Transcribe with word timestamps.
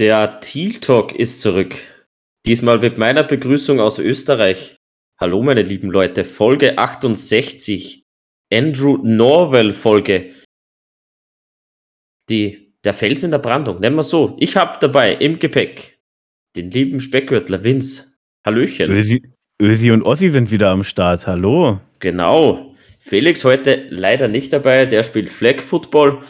Der 0.00 0.40
Teal 0.40 0.80
Talk 0.80 1.14
ist 1.14 1.42
zurück. 1.42 1.76
Diesmal 2.46 2.78
mit 2.78 2.96
meiner 2.96 3.22
Begrüßung 3.22 3.80
aus 3.80 3.98
Österreich. 3.98 4.76
Hallo, 5.20 5.42
meine 5.42 5.60
lieben 5.60 5.90
Leute. 5.90 6.24
Folge 6.24 6.78
68. 6.78 8.06
Andrew 8.50 8.96
Norwell 9.02 9.74
Folge. 9.74 10.30
Die, 12.30 12.72
der 12.82 12.94
Fels 12.94 13.24
in 13.24 13.30
der 13.30 13.40
Brandung. 13.40 13.80
Nennen 13.80 13.96
wir 13.96 14.02
so. 14.02 14.38
Ich 14.40 14.56
habe 14.56 14.78
dabei 14.80 15.16
im 15.16 15.38
Gepäck 15.38 16.00
den 16.56 16.70
lieben 16.70 17.00
Speckgürtler 17.00 17.62
Vince. 17.62 18.16
Hallöchen. 18.46 18.90
Ösi, 18.90 19.22
Ösi 19.60 19.90
und 19.90 20.02
Ossi 20.04 20.30
sind 20.30 20.50
wieder 20.50 20.70
am 20.70 20.82
Start. 20.82 21.26
Hallo. 21.26 21.78
Genau. 21.98 22.74
Felix 23.00 23.44
heute 23.44 23.86
leider 23.90 24.28
nicht 24.28 24.50
dabei. 24.54 24.86
Der 24.86 25.02
spielt 25.02 25.28
Flag 25.28 25.60
Football 25.60 26.22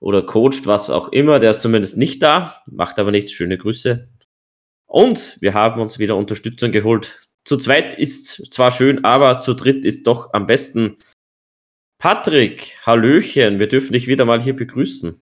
oder 0.00 0.22
coacht, 0.22 0.66
was 0.66 0.90
auch 0.90 1.08
immer. 1.08 1.38
Der 1.38 1.50
ist 1.50 1.60
zumindest 1.60 1.96
nicht 1.96 2.22
da, 2.22 2.62
macht 2.66 2.98
aber 2.98 3.10
nichts. 3.10 3.32
Schöne 3.32 3.58
Grüße. 3.58 4.08
Und 4.86 5.36
wir 5.40 5.54
haben 5.54 5.80
uns 5.80 5.98
wieder 5.98 6.16
Unterstützung 6.16 6.72
geholt. 6.72 7.26
Zu 7.44 7.56
zweit 7.56 7.94
ist 7.94 8.52
zwar 8.52 8.70
schön, 8.70 9.04
aber 9.04 9.40
zu 9.40 9.54
dritt 9.54 9.84
ist 9.84 10.06
doch 10.06 10.32
am 10.32 10.46
besten. 10.46 10.96
Patrick, 12.00 12.78
Hallöchen, 12.86 13.58
wir 13.58 13.68
dürfen 13.68 13.92
dich 13.92 14.06
wieder 14.06 14.24
mal 14.24 14.40
hier 14.40 14.54
begrüßen. 14.54 15.20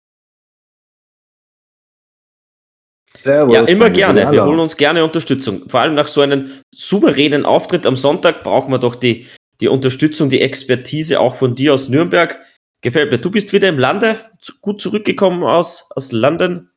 Servus. 3.16 3.54
Ja, 3.54 3.64
immer 3.64 3.90
gerne. 3.90 4.30
Wir 4.30 4.44
holen 4.44 4.58
uns 4.58 4.76
gerne 4.76 5.02
Unterstützung. 5.02 5.68
Vor 5.68 5.80
allem 5.80 5.94
nach 5.94 6.08
so 6.08 6.20
einem 6.20 6.50
souveränen 6.74 7.46
Auftritt 7.46 7.86
am 7.86 7.96
Sonntag 7.96 8.42
brauchen 8.42 8.70
wir 8.70 8.78
doch 8.78 8.94
die, 8.94 9.26
die 9.60 9.68
Unterstützung, 9.68 10.28
die 10.28 10.42
Expertise 10.42 11.18
auch 11.18 11.36
von 11.36 11.54
dir 11.54 11.74
aus 11.74 11.88
Nürnberg. 11.88 12.38
Gefällt 12.82 13.10
mir. 13.10 13.18
Du 13.18 13.30
bist 13.30 13.52
wieder 13.52 13.68
im 13.68 13.78
Lande, 13.78 14.16
gut 14.60 14.80
zurückgekommen 14.80 15.42
aus, 15.42 15.90
aus 15.94 16.12
London. 16.12 16.70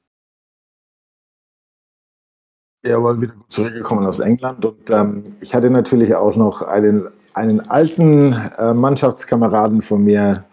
Jawohl, 2.85 3.21
wieder 3.21 3.33
gut 3.33 3.51
zurückgekommen 3.51 4.05
aus 4.05 4.19
England. 4.19 4.63
Und 4.63 4.89
ähm, 4.89 5.23
ich 5.41 5.53
hatte 5.53 5.69
natürlich 5.69 6.15
auch 6.15 6.35
noch 6.35 6.61
einen, 6.61 7.09
einen 7.33 7.59
alten 7.69 8.33
äh, 8.33 8.73
Mannschaftskameraden 8.73 9.81
von 9.81 10.03
mir. 10.03 10.45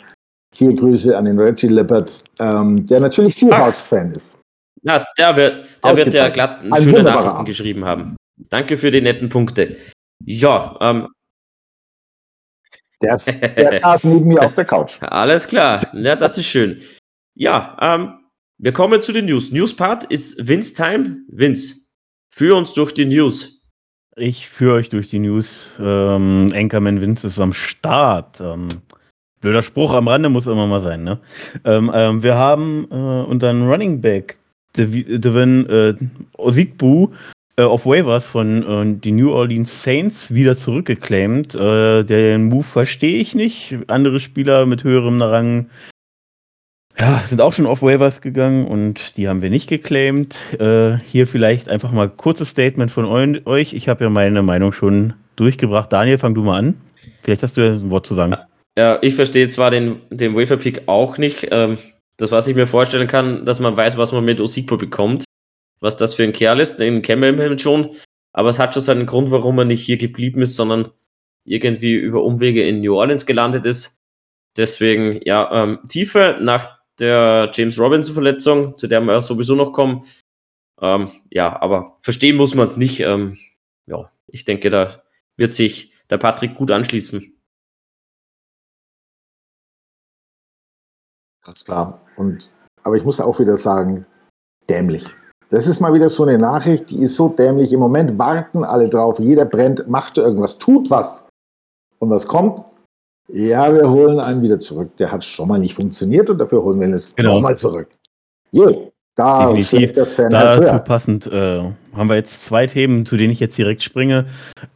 Hier 0.54 0.72
Grüße 0.72 1.16
an 1.16 1.26
den 1.26 1.38
Reggie 1.38 1.68
Lippert, 1.68 2.24
ähm, 2.40 2.86
der 2.86 3.00
natürlich 3.00 3.36
Seahawks-Fan 3.36 4.12
ist. 4.12 4.38
Ja, 4.82 5.04
der 5.18 5.36
wird, 5.36 5.66
der 5.84 5.96
wird 5.96 6.14
ja 6.14 6.28
glatt 6.28 6.62
schöne 6.78 7.02
Nachrichten 7.02 7.44
geschrieben 7.44 7.84
haben. 7.84 8.16
Danke 8.48 8.76
für 8.78 8.90
die 8.90 9.02
netten 9.02 9.28
Punkte. 9.28 9.76
Ja, 10.24 10.76
ähm, 10.80 11.08
der, 13.02 13.16
der 13.56 13.78
saß 13.78 14.04
neben 14.04 14.28
mir 14.28 14.42
auf 14.42 14.54
der 14.54 14.64
Couch. 14.64 15.00
Alles 15.02 15.46
klar, 15.46 15.80
ja, 15.94 16.16
das 16.16 16.38
ist 16.38 16.46
schön. 16.46 16.80
Ja, 17.34 17.76
ähm, 17.80 18.14
wir 18.58 18.72
kommen 18.72 19.02
zu 19.02 19.12
den 19.12 19.26
News. 19.26 19.52
News-Part 19.52 20.04
ist 20.04 20.48
Vince 20.48 20.74
Time. 20.74 21.18
Vince, 21.28 21.76
führ 22.30 22.56
uns 22.56 22.72
durch 22.72 22.94
die 22.94 23.04
News. 23.04 23.62
Ich 24.16 24.48
führe 24.48 24.76
euch 24.76 24.88
durch 24.88 25.08
die 25.08 25.18
News. 25.18 25.72
Ähm, 25.78 26.50
Anchorman 26.54 27.02
Vince 27.02 27.26
ist 27.26 27.38
am 27.38 27.52
Start. 27.52 28.40
Ähm, 28.40 28.68
blöder 29.42 29.62
Spruch 29.62 29.92
am 29.92 30.08
Rande 30.08 30.30
muss 30.30 30.46
immer 30.46 30.66
mal 30.66 30.80
sein. 30.80 31.04
Ne? 31.04 31.20
Ähm, 31.64 31.90
ähm 31.94 32.22
wir 32.22 32.36
haben 32.36 32.88
äh, 32.90 32.94
unseren 32.94 33.68
Running 33.68 34.00
Back, 34.00 34.38
Devin 34.74 35.66
äh, 35.68 35.94
Osigbu, 36.38 37.08
äh, 37.58 37.62
auf 37.62 37.86
Waivers 37.86 38.26
von 38.26 38.62
äh, 38.62 39.00
die 39.00 39.12
New 39.12 39.32
Orleans 39.32 39.82
Saints 39.82 40.32
wieder 40.32 40.56
zurückgeclaimt. 40.56 41.54
Äh, 41.54 42.04
den 42.04 42.44
Move 42.44 42.64
verstehe 42.64 43.18
ich 43.18 43.34
nicht. 43.34 43.78
Andere 43.86 44.20
Spieler 44.20 44.66
mit 44.66 44.84
höherem 44.84 45.20
Rang 45.22 45.70
ja, 46.98 47.22
sind 47.26 47.42
auch 47.42 47.52
schon 47.52 47.66
auf 47.66 47.82
Waivers 47.82 48.22
gegangen 48.22 48.66
und 48.66 49.18
die 49.18 49.28
haben 49.28 49.42
wir 49.42 49.50
nicht 49.50 49.68
geclaimed. 49.68 50.34
Äh, 50.58 50.98
hier 51.04 51.26
vielleicht 51.26 51.68
einfach 51.68 51.92
mal 51.92 52.08
kurzes 52.08 52.48
Statement 52.50 52.90
von 52.90 53.04
euch. 53.04 53.74
Ich 53.74 53.88
habe 53.88 54.04
ja 54.04 54.10
meine 54.10 54.42
Meinung 54.42 54.72
schon 54.72 55.12
durchgebracht. 55.36 55.92
Daniel, 55.92 56.16
fang 56.16 56.34
du 56.34 56.42
mal 56.42 56.58
an. 56.58 56.80
Vielleicht 57.22 57.42
hast 57.42 57.58
du 57.58 57.60
ja 57.60 57.72
ein 57.72 57.90
Wort 57.90 58.06
zu 58.06 58.14
sagen. 58.14 58.36
Ja, 58.78 58.98
ich 59.02 59.14
verstehe 59.14 59.48
zwar 59.48 59.70
den, 59.70 60.00
den 60.10 60.34
Waiver-Pick 60.34 60.82
auch 60.86 61.18
nicht. 61.18 61.48
Ähm, 61.50 61.76
das, 62.16 62.30
was 62.30 62.46
ich 62.46 62.56
mir 62.56 62.66
vorstellen 62.66 63.06
kann, 63.06 63.44
dass 63.44 63.60
man 63.60 63.76
weiß, 63.76 63.98
was 63.98 64.12
man 64.12 64.24
mit 64.24 64.40
Osipo 64.40 64.78
bekommt 64.78 65.25
was 65.80 65.96
das 65.96 66.14
für 66.14 66.24
ein 66.24 66.32
Kerl 66.32 66.60
ist, 66.60 66.76
den 66.76 67.02
kennen 67.02 67.38
wir 67.38 67.58
schon. 67.58 67.94
Aber 68.32 68.50
es 68.50 68.58
hat 68.58 68.74
schon 68.74 68.82
seinen 68.82 69.06
Grund, 69.06 69.30
warum 69.30 69.58
er 69.58 69.64
nicht 69.64 69.82
hier 69.82 69.96
geblieben 69.96 70.42
ist, 70.42 70.56
sondern 70.56 70.90
irgendwie 71.44 71.94
über 71.94 72.22
Umwege 72.22 72.66
in 72.66 72.80
New 72.80 72.96
Orleans 72.96 73.24
gelandet 73.24 73.64
ist. 73.64 74.02
Deswegen, 74.56 75.20
ja, 75.24 75.50
ähm, 75.52 75.80
Tiefe 75.88 76.38
nach 76.40 76.78
der 76.98 77.50
James 77.52 77.78
Robinson-Verletzung, 77.78 78.76
zu 78.76 78.86
der 78.86 79.00
wir 79.00 79.20
sowieso 79.20 79.54
noch 79.54 79.72
kommen. 79.72 80.04
Ähm, 80.80 81.10
ja, 81.30 81.60
aber 81.60 81.96
verstehen 82.00 82.36
muss 82.36 82.54
man 82.54 82.64
es 82.64 82.76
nicht. 82.76 83.00
Ähm, 83.00 83.38
ja, 83.86 84.10
ich 84.26 84.44
denke, 84.44 84.70
da 84.70 85.02
wird 85.36 85.54
sich 85.54 85.92
der 86.10 86.18
Patrick 86.18 86.54
gut 86.54 86.70
anschließen. 86.70 87.36
Ganz 91.42 91.64
klar. 91.64 92.04
Und, 92.16 92.50
aber 92.82 92.96
ich 92.96 93.04
muss 93.04 93.20
auch 93.20 93.38
wieder 93.38 93.56
sagen, 93.56 94.04
dämlich. 94.68 95.06
Das 95.48 95.66
ist 95.66 95.80
mal 95.80 95.94
wieder 95.94 96.08
so 96.08 96.24
eine 96.24 96.38
Nachricht, 96.38 96.90
die 96.90 97.02
ist 97.02 97.14
so 97.14 97.28
dämlich. 97.28 97.72
Im 97.72 97.80
Moment 97.80 98.18
warten 98.18 98.64
alle 98.64 98.88
drauf. 98.88 99.18
Jeder 99.20 99.44
brennt, 99.44 99.88
macht 99.88 100.18
irgendwas, 100.18 100.58
tut 100.58 100.90
was. 100.90 101.28
Und 101.98 102.10
was 102.10 102.26
kommt? 102.26 102.64
Ja, 103.28 103.72
wir 103.72 103.90
holen 103.90 104.20
einen 104.20 104.42
wieder 104.42 104.58
zurück. 104.58 104.96
Der 104.98 105.10
hat 105.10 105.24
schon 105.24 105.48
mal 105.48 105.58
nicht 105.58 105.74
funktioniert 105.74 106.30
und 106.30 106.38
dafür 106.38 106.62
holen 106.62 106.80
wir 106.80 106.88
ihn 106.88 106.94
jetzt 106.94 107.16
genau. 107.16 107.34
nochmal 107.34 107.56
zurück. 107.56 107.88
Je, 108.50 108.90
da 109.16 109.52
Definitiv. 109.52 109.94
das 109.94 110.14
Fan 110.14 110.30
Dazu 110.30 110.78
passend 110.84 111.26
äh, 111.26 111.62
haben 111.94 112.08
wir 112.08 112.16
jetzt 112.16 112.44
zwei 112.44 112.66
Themen, 112.66 113.06
zu 113.06 113.16
denen 113.16 113.32
ich 113.32 113.40
jetzt 113.40 113.56
direkt 113.56 113.82
springe, 113.82 114.26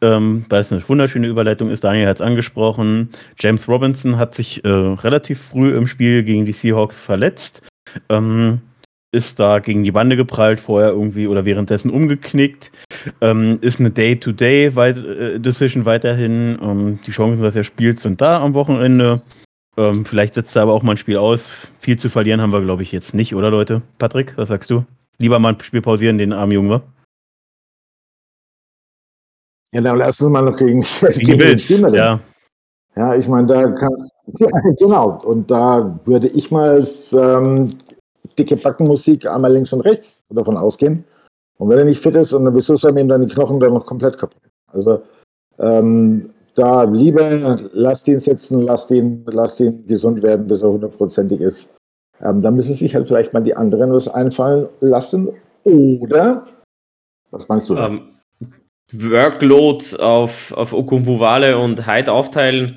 ähm, 0.00 0.47
weil 0.48 0.62
es 0.62 0.72
eine 0.72 0.88
wunderschöne 0.88 1.26
Überleitung 1.26 1.69
ist. 1.69 1.84
Daniel 1.84 2.09
hat 2.09 2.16
es 2.16 2.22
angesprochen. 2.22 3.10
James 3.38 3.69
Robinson 3.69 4.19
hat 4.19 4.34
sich 4.34 4.64
äh, 4.64 4.69
relativ 4.69 5.41
früh 5.42 5.76
im 5.76 5.86
Spiel 5.86 6.22
gegen 6.22 6.47
die 6.47 6.53
Seahawks 6.53 6.98
verletzt. 6.98 7.62
Ähm, 8.09 8.62
ist 9.12 9.41
da 9.41 9.59
gegen 9.59 9.82
die 9.82 9.91
Bande 9.91 10.16
geprallt, 10.16 10.60
vorher 10.60 10.91
irgendwie 10.91 11.26
oder 11.26 11.44
währenddessen 11.44 11.91
umgeknickt. 11.91 12.71
Ähm, 13.21 13.59
ist 13.60 13.81
eine 13.81 13.91
Day-to-Day-Decision 13.91 15.82
äh, 15.82 15.87
weiterhin. 15.87 16.59
Ähm, 16.62 16.98
die 17.06 17.10
Chancen, 17.10 17.43
dass 17.43 17.56
er 17.56 17.65
spielt, 17.65 18.00
sind 18.00 18.21
da 18.21 18.41
am 18.41 18.54
Wochenende. 18.54 19.22
Ähm, 19.76 20.04
vielleicht 20.04 20.34
setzt 20.34 20.54
er 20.56 20.62
aber 20.62 20.75
auch 20.75 20.82
mal 20.82 20.93
ein 20.93 20.98
Spiel 20.98 21.16
aus. 21.16 21.53
Viel 21.81 21.98
zu 21.98 22.09
verlieren 22.09 22.41
haben 22.41 22.53
wir, 22.53 22.60
glaube 22.60 22.82
ich, 22.82 22.93
jetzt 22.93 23.15
nicht, 23.15 23.34
oder 23.34 23.50
Leute? 23.50 23.82
Patrick, 23.98 24.37
was 24.37 24.48
sagst 24.48 24.71
du? 24.71 24.84
Lieber 25.19 25.38
mal 25.38 25.54
ein 25.54 25.60
Spiel 25.60 25.82
pausieren, 25.82 26.19
den 26.19 26.32
armen 26.32 26.53
Jungen, 26.53 26.71
wa? 26.71 26.82
Ja, 29.72 29.81
dann 29.81 29.98
lass 29.98 30.21
uns 30.21 30.32
mal 30.32 30.42
noch 30.42 30.56
gegen, 30.56 30.81
gegen 30.81 31.19
die 31.19 31.34
Bills, 31.37 31.69
ja. 31.69 32.21
Ja, 32.97 33.15
ich 33.15 33.28
meine, 33.28 33.47
da 33.47 33.71
kannst 33.71 34.12
ja, 34.38 34.48
genau. 34.78 35.21
Und 35.25 35.50
da 35.50 35.98
würde 36.04 36.28
ich 36.28 36.50
mal 36.50 36.87
ähm, 37.12 37.71
dicke 38.38 38.56
Backenmusik 38.56 39.26
einmal 39.26 39.53
links 39.53 39.72
und 39.72 39.81
rechts 39.82 40.25
davon 40.31 40.56
ausgehen. 40.56 41.04
Und 41.58 41.69
wenn 41.69 41.78
er 41.78 41.84
nicht 41.84 42.03
fit 42.03 42.16
ist, 42.16 42.32
und 42.32 42.54
wieso 42.54 42.75
soll 42.76 42.98
ihm 42.98 43.08
dann 43.08 43.26
die 43.26 43.32
Knochen 43.32 43.60
dann 43.60 43.75
noch 43.75 43.84
komplett 43.84 44.19
kaputt? 44.19 44.41
Also 44.72 45.03
ähm, 45.58 46.30
da 46.54 46.84
lieber 46.84 47.56
lasst 47.72 48.09
ihn 48.09 48.19
sitzen, 48.19 48.60
lasst 48.60 48.91
ihn, 48.91 49.25
lasst 49.30 49.60
ihn 49.60 49.86
gesund 49.86 50.22
werden, 50.22 50.47
bis 50.47 50.62
er 50.62 50.70
hundertprozentig 50.70 51.41
ist. 51.41 51.75
Ähm, 52.22 52.42
dann 52.42 52.54
müssen 52.54 52.75
sich 52.75 52.94
halt 52.94 53.09
vielleicht 53.09 53.32
mal 53.32 53.42
die 53.42 53.56
anderen 53.56 53.92
was 53.92 54.09
einfallen 54.09 54.69
lassen. 54.80 55.28
Oder, 55.64 56.47
was 57.30 57.48
meinst 57.48 57.69
du? 57.69 57.75
Um, 57.75 57.80
ähm, 57.80 58.00
Workload 58.92 59.97
auf, 59.98 60.53
auf 60.53 60.72
Okumbuwale 60.72 61.59
und 61.59 61.86
Hyde 61.86 62.12
aufteilen. 62.12 62.76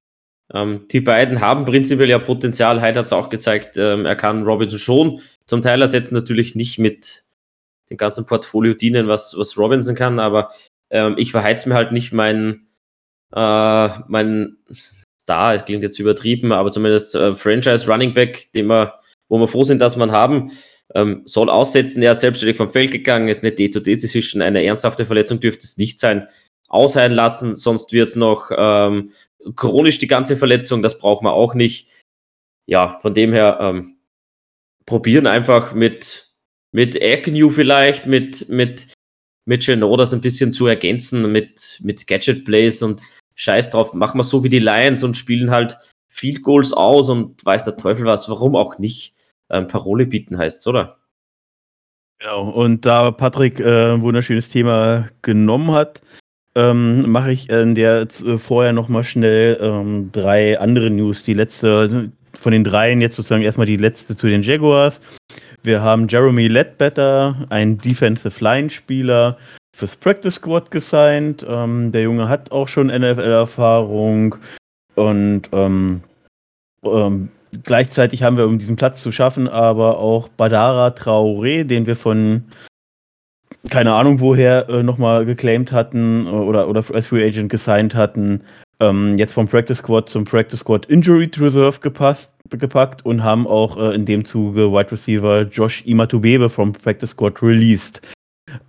Ähm, 0.53 0.85
die 0.91 1.01
beiden 1.01 1.41
haben 1.41 1.65
prinzipiell 1.65 2.09
ja 2.09 2.19
Potenzial. 2.19 2.81
Hyde 2.81 2.99
hat 2.99 3.05
es 3.07 3.13
auch 3.13 3.29
gezeigt, 3.29 3.77
ähm, 3.77 4.05
er 4.05 4.15
kann 4.15 4.43
Robinson 4.43 4.79
schon 4.79 5.19
zum 5.47 5.61
Teil 5.61 5.81
ersetzen, 5.81 6.15
natürlich 6.15 6.55
nicht 6.55 6.79
mit 6.79 7.23
dem 7.89 7.97
ganzen 7.97 8.25
Portfolio 8.25 8.73
dienen, 8.73 9.07
was, 9.07 9.37
was 9.37 9.57
Robinson 9.57 9.95
kann, 9.95 10.19
aber 10.19 10.51
ähm, 10.89 11.15
ich 11.17 11.31
verheiz 11.31 11.65
mir 11.65 11.75
halt 11.75 11.91
nicht 11.91 12.13
mein, 12.13 12.67
äh, 13.33 13.89
mein 14.07 14.57
Star, 15.21 15.55
es 15.55 15.65
klingt 15.65 15.83
jetzt 15.83 15.99
übertrieben, 15.99 16.51
aber 16.51 16.71
zumindest 16.71 17.15
äh, 17.15 17.33
Franchise 17.33 17.89
Running 17.91 18.13
Back, 18.13 18.51
den 18.53 18.67
wir, 18.67 18.99
wo 19.29 19.37
wir 19.37 19.47
froh 19.47 19.63
sind, 19.63 19.79
dass 19.79 19.95
man 19.95 20.11
haben, 20.11 20.51
ähm, 20.95 21.21
soll 21.25 21.49
aussetzen. 21.49 22.03
Er 22.03 22.11
ist 22.11 22.21
selbstständig 22.21 22.57
vom 22.57 22.69
Feld 22.69 22.91
gegangen, 22.91 23.27
ist 23.27 23.43
eine 23.43 23.53
D-to-D-Decision, 23.53 24.41
eine 24.41 24.63
ernsthafte 24.63 25.05
Verletzung 25.05 25.39
dürfte 25.39 25.63
es 25.63 25.77
nicht 25.77 25.99
sein. 25.99 26.27
Ausheilen 26.67 27.13
lassen, 27.13 27.55
sonst 27.55 27.93
wird 27.93 28.09
es 28.09 28.15
noch 28.15 28.51
ähm, 28.55 29.11
chronisch 29.55 29.99
die 29.99 30.07
ganze 30.07 30.37
Verletzung, 30.37 30.81
das 30.81 30.97
braucht 30.97 31.23
man 31.23 31.33
auch 31.33 31.53
nicht. 31.53 31.87
Ja, 32.65 32.99
von 33.01 33.13
dem 33.13 33.33
her 33.33 33.57
ähm, 33.61 33.92
probieren 34.85 35.27
einfach 35.27 35.73
mit, 35.73 36.33
mit 36.71 37.01
Agnew 37.01 37.49
vielleicht, 37.49 38.05
mit, 38.05 38.49
mit, 38.49 38.87
mit 39.45 39.65
Geno 39.65 39.95
das 39.97 40.13
ein 40.13 40.21
bisschen 40.21 40.53
zu 40.53 40.67
ergänzen, 40.67 41.31
mit, 41.31 41.79
mit 41.83 42.07
Gadget 42.07 42.45
Plays 42.45 42.81
und 42.81 43.01
Scheiß 43.35 43.71
drauf, 43.71 43.93
machen 43.93 44.19
wir 44.19 44.23
so 44.23 44.43
wie 44.43 44.49
die 44.49 44.59
Lions 44.59 45.03
und 45.03 45.17
spielen 45.17 45.51
halt 45.51 45.77
Field 46.09 46.43
Goals 46.43 46.73
aus 46.73 47.09
und 47.09 47.43
weiß 47.43 47.65
der 47.65 47.77
Teufel 47.77 48.05
was, 48.05 48.29
warum 48.29 48.55
auch 48.55 48.77
nicht. 48.77 49.15
Ähm, 49.49 49.67
Parole 49.67 50.05
bieten 50.05 50.37
heißt's, 50.37 50.65
oder? 50.67 50.99
Genau, 52.19 52.49
und 52.49 52.85
da 52.85 53.11
Patrick 53.11 53.59
äh, 53.59 53.93
ein 53.93 54.01
wunderschönes 54.01 54.49
Thema 54.49 55.09
genommen 55.21 55.71
hat, 55.71 56.01
ähm, 56.55 57.11
mache 57.11 57.31
ich 57.31 57.49
in 57.49 57.75
der 57.75 58.01
äh, 58.01 58.37
vorher 58.37 58.73
nochmal 58.73 59.03
schnell 59.03 59.57
ähm, 59.59 60.11
drei 60.11 60.59
andere 60.59 60.89
News. 60.89 61.23
Die 61.23 61.33
letzte 61.33 62.11
von 62.39 62.51
den 62.51 62.63
dreien, 62.63 63.01
jetzt 63.01 63.15
sozusagen 63.15 63.43
erstmal 63.43 63.67
die 63.67 63.77
letzte 63.77 64.15
zu 64.15 64.27
den 64.27 64.41
Jaguars. 64.41 65.01
Wir 65.63 65.81
haben 65.81 66.07
Jeremy 66.07 66.47
Ledbetter, 66.47 67.45
ein 67.49 67.77
Defensive 67.77 68.43
Line-Spieler, 68.43 69.37
fürs 69.75 69.95
Practice 69.95 70.35
Squad 70.35 70.71
gesigned. 70.71 71.45
Ähm, 71.47 71.91
der 71.91 72.03
Junge 72.03 72.29
hat 72.29 72.51
auch 72.51 72.67
schon 72.67 72.87
NFL-Erfahrung 72.87 74.35
und 74.95 75.49
ähm, 75.51 76.03
ähm, 76.83 77.29
gleichzeitig 77.63 78.23
haben 78.23 78.37
wir, 78.37 78.45
um 78.45 78.57
diesen 78.57 78.75
Platz 78.75 79.01
zu 79.01 79.11
schaffen, 79.11 79.47
aber 79.47 79.97
auch 79.97 80.27
Badara 80.29 80.89
Traoré, 80.89 81.63
den 81.63 81.85
wir 81.85 81.95
von 81.95 82.43
keine 83.69 83.93
Ahnung 83.93 84.19
woher 84.19 84.67
äh, 84.69 84.83
nochmal 84.83 85.25
geclaimed 85.25 85.71
hatten 85.71 86.27
oder, 86.27 86.67
oder 86.67 86.83
als 86.93 87.07
Free 87.07 87.25
Agent 87.25 87.49
gesigned 87.49 87.95
hatten, 87.95 88.41
ähm, 88.83 89.17
jetzt 89.17 89.33
vom 89.33 89.47
Practice 89.47 89.79
Squad 89.79 90.09
zum 90.09 90.25
Practice 90.25 90.59
Squad 90.59 90.85
Injury 90.87 91.29
Reserve 91.37 91.79
gepasst, 91.79 92.31
gepackt 92.49 93.05
und 93.05 93.23
haben 93.23 93.47
auch 93.47 93.77
äh, 93.77 93.95
in 93.95 94.05
dem 94.05 94.25
Zuge 94.25 94.71
Wide 94.71 94.91
Receiver 94.91 95.43
Josh 95.43 95.83
Imatubebe 95.85 96.49
vom 96.49 96.73
Practice 96.73 97.11
Squad 97.11 97.41
released. 97.41 98.01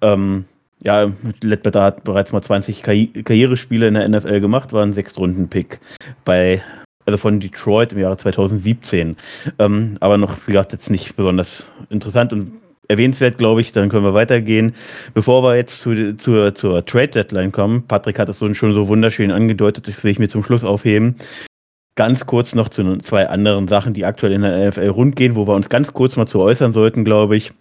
Ähm, 0.00 0.44
ja, 0.80 1.10
Ledbetter 1.42 1.82
hat 1.82 2.04
bereits 2.04 2.32
mal 2.32 2.42
20 2.42 2.82
Karrierespiele 2.82 3.88
in 3.88 3.94
der 3.94 4.08
NFL 4.08 4.40
gemacht, 4.40 4.72
war 4.72 4.82
ein 4.82 4.92
Sechstrunden-Pick 4.92 5.80
bei, 6.24 6.62
also 7.06 7.16
von 7.16 7.40
Detroit 7.40 7.92
im 7.92 8.00
Jahre 8.00 8.16
2017. 8.16 9.16
Ähm, 9.58 9.96
aber 10.00 10.18
noch, 10.18 10.36
wie 10.46 10.52
gesagt, 10.52 10.72
jetzt 10.72 10.90
nicht 10.90 11.16
besonders 11.16 11.66
interessant 11.88 12.32
und 12.32 12.52
erwähnenswert, 12.88 13.38
glaube 13.38 13.60
ich. 13.60 13.72
Dann 13.72 13.88
können 13.88 14.04
wir 14.04 14.14
weitergehen. 14.14 14.74
Bevor 15.14 15.42
wir 15.42 15.56
jetzt 15.56 15.80
zu, 15.80 16.16
zur, 16.16 16.54
zur 16.54 16.84
Trade-Deadline 16.84 17.52
kommen, 17.52 17.86
Patrick 17.86 18.18
hat 18.18 18.28
das 18.28 18.38
schon 18.38 18.74
so 18.74 18.88
wunderschön 18.88 19.30
angedeutet, 19.30 19.88
das 19.88 20.04
will 20.04 20.10
ich 20.10 20.18
mir 20.18 20.28
zum 20.28 20.44
Schluss 20.44 20.64
aufheben. 20.64 21.16
Ganz 21.96 22.26
kurz 22.26 22.54
noch 22.54 22.68
zu 22.68 22.98
zwei 22.98 23.28
anderen 23.28 23.68
Sachen, 23.68 23.94
die 23.94 24.04
aktuell 24.04 24.32
in 24.32 24.42
der 24.42 24.68
NFL 24.68 24.88
rundgehen, 24.88 25.36
wo 25.36 25.46
wir 25.46 25.54
uns 25.54 25.68
ganz 25.68 25.92
kurz 25.92 26.16
mal 26.16 26.26
zu 26.26 26.40
äußern 26.40 26.72
sollten, 26.72 27.04
glaube 27.04 27.36
ich. 27.36 27.52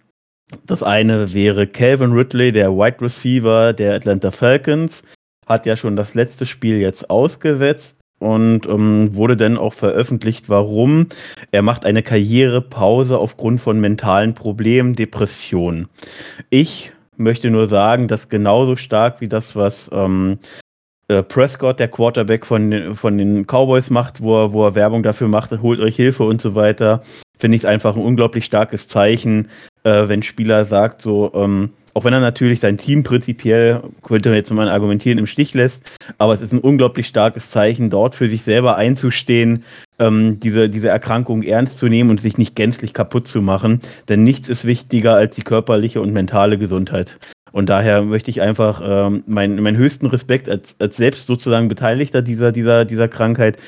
Das 0.66 0.82
eine 0.82 1.32
wäre 1.32 1.66
Calvin 1.66 2.12
Ridley, 2.12 2.52
der 2.52 2.72
Wide 2.72 3.00
Receiver 3.00 3.72
der 3.72 3.94
Atlanta 3.94 4.30
Falcons, 4.30 5.02
hat 5.46 5.66
ja 5.66 5.76
schon 5.76 5.96
das 5.96 6.14
letzte 6.14 6.46
Spiel 6.46 6.78
jetzt 6.78 7.08
ausgesetzt 7.10 7.96
und 8.24 8.66
ähm, 8.66 9.14
wurde 9.14 9.36
dann 9.36 9.58
auch 9.58 9.74
veröffentlicht, 9.74 10.48
warum. 10.48 11.08
Er 11.50 11.60
macht 11.60 11.84
eine 11.84 12.02
Karrierepause 12.02 13.18
aufgrund 13.18 13.60
von 13.60 13.80
mentalen 13.80 14.34
Problemen, 14.34 14.94
Depressionen. 14.94 15.88
Ich 16.48 16.92
möchte 17.16 17.50
nur 17.50 17.68
sagen, 17.68 18.08
dass 18.08 18.30
genauso 18.30 18.76
stark 18.76 19.20
wie 19.20 19.28
das, 19.28 19.54
was 19.54 19.90
ähm, 19.92 20.38
äh, 21.08 21.22
Prescott, 21.22 21.78
der 21.78 21.88
Quarterback 21.88 22.46
von, 22.46 22.94
von 22.94 23.18
den 23.18 23.44
Cowboys 23.46 23.90
macht, 23.90 24.22
wo 24.22 24.44
er, 24.44 24.52
wo 24.54 24.64
er 24.64 24.74
Werbung 24.74 25.02
dafür 25.02 25.28
macht, 25.28 25.50
holt 25.60 25.80
euch 25.80 25.96
Hilfe 25.96 26.24
und 26.24 26.40
so 26.40 26.54
weiter, 26.54 27.02
finde 27.38 27.56
ich 27.56 27.62
es 27.62 27.66
einfach 27.66 27.94
ein 27.94 28.02
unglaublich 28.02 28.46
starkes 28.46 28.88
Zeichen, 28.88 29.48
äh, 29.82 30.08
wenn 30.08 30.22
Spieler 30.22 30.64
sagt, 30.64 31.02
so, 31.02 31.30
ähm, 31.34 31.70
auch 31.94 32.04
wenn 32.04 32.12
er 32.12 32.20
natürlich 32.20 32.60
sein 32.60 32.76
Team 32.76 33.04
prinzipiell, 33.04 33.80
könnte 34.02 34.28
man 34.28 34.36
jetzt 34.36 34.52
mal 34.52 34.68
argumentieren, 34.68 35.18
im 35.18 35.26
Stich 35.26 35.54
lässt, 35.54 35.90
aber 36.18 36.34
es 36.34 36.40
ist 36.40 36.52
ein 36.52 36.58
unglaublich 36.58 37.06
starkes 37.06 37.50
Zeichen, 37.50 37.88
dort 37.88 38.14
für 38.16 38.28
sich 38.28 38.42
selber 38.42 38.76
einzustehen, 38.76 39.64
ähm, 40.00 40.40
diese, 40.40 40.68
diese 40.68 40.88
Erkrankung 40.88 41.42
ernst 41.42 41.78
zu 41.78 41.86
nehmen 41.86 42.10
und 42.10 42.20
sich 42.20 42.36
nicht 42.36 42.56
gänzlich 42.56 42.92
kaputt 42.94 43.28
zu 43.28 43.40
machen. 43.40 43.80
Denn 44.08 44.24
nichts 44.24 44.48
ist 44.48 44.64
wichtiger 44.64 45.14
als 45.14 45.36
die 45.36 45.42
körperliche 45.42 46.00
und 46.00 46.12
mentale 46.12 46.58
Gesundheit. 46.58 47.16
Und 47.52 47.68
daher 47.68 48.02
möchte 48.02 48.32
ich 48.32 48.40
einfach 48.40 48.82
ähm, 48.84 49.22
meinen 49.28 49.62
mein 49.62 49.76
höchsten 49.76 50.06
Respekt 50.06 50.48
als, 50.48 50.74
als 50.80 50.96
selbst 50.96 51.28
sozusagen 51.28 51.68
Beteiligter 51.68 52.20
dieser, 52.20 52.50
dieser, 52.50 52.84
dieser 52.84 53.06
Krankheit 53.06 53.58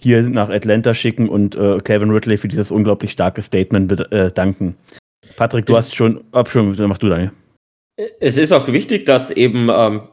hier 0.00 0.22
nach 0.22 0.48
Atlanta 0.48 0.94
schicken 0.94 1.28
und 1.28 1.54
äh, 1.54 1.78
Kevin 1.78 2.10
Ridley 2.10 2.38
für 2.38 2.48
dieses 2.48 2.72
unglaublich 2.72 3.12
starke 3.12 3.42
Statement 3.42 4.12
äh, 4.12 4.32
danken. 4.32 4.74
Patrick, 5.36 5.66
du 5.66 5.72
es, 5.72 5.78
hast 5.78 5.94
schon, 5.94 6.24
ab 6.32 6.50
schon, 6.50 6.76
mach 6.88 6.98
du 6.98 7.08
deine. 7.08 7.30
Es 8.20 8.36
ist 8.36 8.52
auch 8.52 8.68
wichtig, 8.68 9.06
dass 9.06 9.30
eben 9.30 9.68
ähm, 9.70 10.08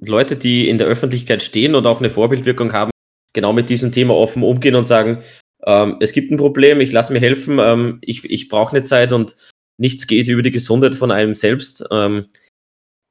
Leute, 0.00 0.36
die 0.36 0.68
in 0.68 0.78
der 0.78 0.86
Öffentlichkeit 0.86 1.42
stehen 1.42 1.74
und 1.74 1.86
auch 1.86 1.98
eine 1.98 2.10
Vorbildwirkung 2.10 2.72
haben, 2.72 2.90
genau 3.32 3.52
mit 3.52 3.68
diesem 3.68 3.92
Thema 3.92 4.14
offen 4.14 4.42
umgehen 4.42 4.76
und 4.76 4.84
sagen, 4.84 5.22
ähm, 5.64 5.96
es 6.00 6.12
gibt 6.12 6.30
ein 6.30 6.36
Problem, 6.36 6.80
ich 6.80 6.92
lasse 6.92 7.12
mir 7.12 7.20
helfen, 7.20 7.58
ähm, 7.58 7.98
ich, 8.02 8.24
ich 8.24 8.48
brauche 8.48 8.76
eine 8.76 8.84
Zeit 8.84 9.12
und 9.12 9.34
nichts 9.78 10.06
geht 10.06 10.28
über 10.28 10.42
die 10.42 10.52
Gesundheit 10.52 10.94
von 10.94 11.10
einem 11.10 11.34
selbst. 11.34 11.84
Ähm, 11.90 12.26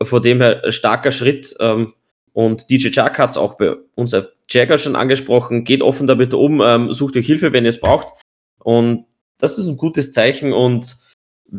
vor 0.01 0.21
dem 0.21 0.41
her 0.41 0.71
starker 0.71 1.11
Schritt. 1.11 1.55
Ähm, 1.59 1.93
und 2.33 2.69
DJ 2.69 2.89
Chuck 2.89 3.17
hat 3.17 3.31
es 3.31 3.37
auch 3.37 3.57
bei 3.57 3.75
uns 3.95 4.13
auf 4.13 4.27
Jagger 4.49 4.77
schon 4.77 4.95
angesprochen, 4.95 5.63
geht 5.63 5.81
offen 5.81 6.05
damit 6.05 6.33
um, 6.33 6.61
ähm, 6.61 6.93
sucht 6.93 7.15
euch 7.15 7.25
Hilfe, 7.25 7.53
wenn 7.53 7.63
ihr 7.63 7.69
es 7.69 7.79
braucht. 7.79 8.21
Und 8.59 9.05
das 9.37 9.57
ist 9.57 9.67
ein 9.67 9.77
gutes 9.77 10.11
Zeichen 10.11 10.53
und 10.53 10.97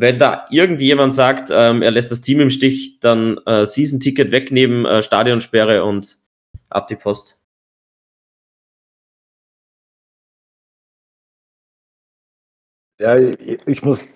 wenn 0.01 0.19
da 0.19 0.47
irgendjemand 0.51 1.15
sagt, 1.15 1.51
ähm, 1.51 1.83
er 1.83 1.91
lässt 1.91 2.11
das 2.11 2.21
Team 2.21 2.41
im 2.41 2.51
Stich, 2.51 3.01
dann 3.01 3.39
äh, 3.47 3.65
Season-Ticket 3.65 4.31
wegnehmen, 4.31 4.85
äh, 4.85 5.03
Stadionsperre 5.03 5.85
und 5.85 6.19
ab 6.69 6.89
die 6.89 6.97
Post. 6.97 7.43
Ja, 13.01 13.17
ich 13.19 13.83
muss, 13.83 14.09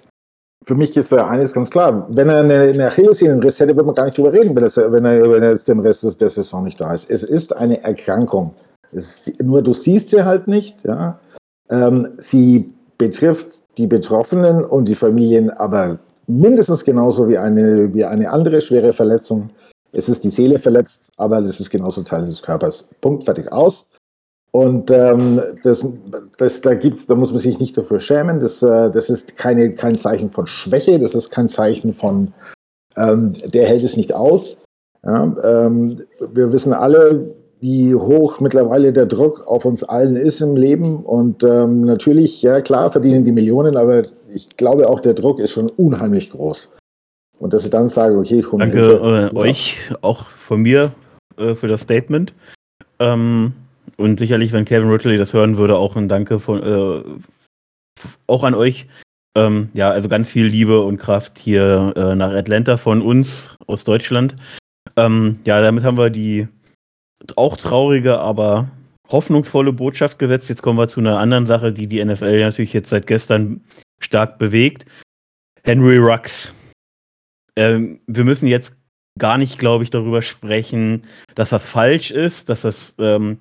für 0.64 0.74
mich 0.74 0.96
ist 0.96 1.12
da 1.12 1.28
eines 1.28 1.52
ganz 1.52 1.70
klar. 1.70 2.06
Wenn 2.10 2.28
er 2.28 2.40
eine, 2.40 2.60
eine 2.62 2.86
Achillessehnenriss 2.86 3.60
hätte, 3.60 3.74
würde 3.76 3.86
man 3.86 3.94
gar 3.94 4.06
nicht 4.06 4.16
drüber 4.16 4.32
reden, 4.32 4.54
wenn, 4.54 4.62
das, 4.62 4.76
wenn, 4.76 5.04
er, 5.04 5.30
wenn 5.30 5.42
er 5.42 5.50
jetzt 5.50 5.68
den 5.68 5.80
Rest 5.80 6.20
der 6.20 6.28
Saison 6.28 6.64
nicht 6.64 6.80
da 6.80 6.92
ist. 6.92 7.10
Es 7.10 7.22
ist 7.22 7.54
eine 7.54 7.82
Erkrankung. 7.82 8.54
Ist, 8.92 9.40
nur 9.42 9.62
du 9.62 9.72
siehst 9.72 10.08
sie 10.08 10.24
halt 10.24 10.48
nicht. 10.48 10.84
Ja? 10.84 11.20
Ähm, 11.68 12.14
sie 12.18 12.68
betrifft 13.00 13.62
die 13.78 13.86
Betroffenen 13.86 14.62
und 14.62 14.84
die 14.84 14.94
Familien 14.94 15.48
aber 15.48 15.98
mindestens 16.26 16.84
genauso 16.84 17.30
wie 17.30 17.38
eine, 17.38 17.92
wie 17.94 18.04
eine 18.04 18.30
andere 18.30 18.60
schwere 18.60 18.92
Verletzung. 18.92 19.48
Es 19.90 20.10
ist 20.10 20.22
die 20.22 20.28
Seele 20.28 20.58
verletzt, 20.58 21.10
aber 21.16 21.38
es 21.38 21.58
ist 21.58 21.70
genauso 21.70 22.02
Teil 22.02 22.26
des 22.26 22.42
Körpers. 22.42 22.90
Punkt, 23.00 23.24
fertig, 23.24 23.50
aus. 23.50 23.88
Und 24.52 24.90
ähm, 24.90 25.40
das, 25.62 25.82
das, 26.36 26.60
da, 26.60 26.74
gibt's, 26.74 27.06
da 27.06 27.14
muss 27.14 27.30
man 27.30 27.40
sich 27.40 27.58
nicht 27.58 27.76
dafür 27.78 28.00
schämen. 28.00 28.38
Das, 28.38 28.62
äh, 28.62 28.90
das 28.90 29.08
ist 29.08 29.36
keine, 29.36 29.74
kein 29.74 29.96
Zeichen 29.96 30.30
von 30.30 30.46
Schwäche, 30.46 30.98
das 30.98 31.14
ist 31.14 31.30
kein 31.30 31.48
Zeichen 31.48 31.94
von, 31.94 32.34
ähm, 32.96 33.32
der 33.32 33.66
hält 33.66 33.82
es 33.82 33.96
nicht 33.96 34.12
aus. 34.12 34.58
Ja, 35.02 35.34
ähm, 35.42 36.04
wir 36.32 36.52
wissen 36.52 36.74
alle, 36.74 37.34
wie 37.60 37.94
hoch 37.94 38.40
mittlerweile 38.40 38.92
der 38.92 39.06
Druck 39.06 39.46
auf 39.46 39.64
uns 39.64 39.84
allen 39.84 40.16
ist 40.16 40.40
im 40.40 40.56
Leben. 40.56 41.04
Und 41.04 41.44
ähm, 41.44 41.82
natürlich, 41.82 42.40
ja 42.42 42.60
klar, 42.60 42.90
verdienen 42.90 43.24
die 43.24 43.32
Millionen, 43.32 43.76
aber 43.76 44.02
ich 44.32 44.48
glaube 44.56 44.88
auch, 44.88 45.00
der 45.00 45.14
Druck 45.14 45.38
ist 45.38 45.52
schon 45.52 45.70
unheimlich 45.76 46.30
groß. 46.30 46.74
Und 47.38 47.52
dass 47.52 47.64
ich 47.64 47.70
dann 47.70 47.88
sage, 47.88 48.18
okay, 48.18 48.40
ich 48.40 48.46
komme 48.46 48.64
Danke 48.64 48.86
Hilfe, 48.86 49.30
äh, 49.32 49.36
euch, 49.36 49.76
auch 50.02 50.26
von 50.26 50.62
mir, 50.62 50.92
äh, 51.36 51.54
für 51.54 51.68
das 51.68 51.82
Statement. 51.82 52.34
Ähm, 52.98 53.52
und 53.96 54.18
sicherlich, 54.18 54.52
wenn 54.52 54.64
Kevin 54.64 54.90
Ridley 54.90 55.18
das 55.18 55.34
hören 55.34 55.56
würde, 55.56 55.76
auch 55.76 55.96
ein 55.96 56.08
Danke 56.08 56.38
von, 56.38 56.62
äh, 56.62 57.02
auch 58.26 58.44
an 58.44 58.54
euch. 58.54 58.86
Ähm, 59.36 59.68
ja, 59.74 59.90
also 59.90 60.08
ganz 60.08 60.28
viel 60.28 60.46
Liebe 60.46 60.80
und 60.80 60.96
Kraft 60.96 61.38
hier 61.38 61.92
äh, 61.96 62.14
nach 62.14 62.32
Atlanta 62.32 62.76
von 62.76 63.00
uns 63.02 63.50
aus 63.66 63.84
Deutschland. 63.84 64.34
Ähm, 64.96 65.38
ja, 65.44 65.60
damit 65.60 65.84
haben 65.84 65.98
wir 65.98 66.10
die 66.10 66.48
auch 67.36 67.56
traurige, 67.56 68.18
aber 68.18 68.70
hoffnungsvolle 69.10 69.72
Botschaft 69.72 70.18
gesetzt. 70.18 70.48
Jetzt 70.48 70.62
kommen 70.62 70.78
wir 70.78 70.88
zu 70.88 71.00
einer 71.00 71.18
anderen 71.18 71.46
Sache, 71.46 71.72
die 71.72 71.86
die 71.86 72.04
NFL 72.04 72.40
natürlich 72.40 72.72
jetzt 72.72 72.90
seit 72.90 73.06
gestern 73.06 73.62
stark 74.00 74.38
bewegt. 74.38 74.86
Henry 75.64 75.98
Rux. 75.98 76.52
Ähm, 77.56 78.00
wir 78.06 78.24
müssen 78.24 78.46
jetzt 78.46 78.74
gar 79.18 79.36
nicht, 79.36 79.58
glaube 79.58 79.84
ich, 79.84 79.90
darüber 79.90 80.22
sprechen, 80.22 81.04
dass 81.34 81.50
das 81.50 81.64
falsch 81.64 82.10
ist, 82.10 82.48
dass 82.48 82.62
das 82.62 82.94
ähm, 82.98 83.38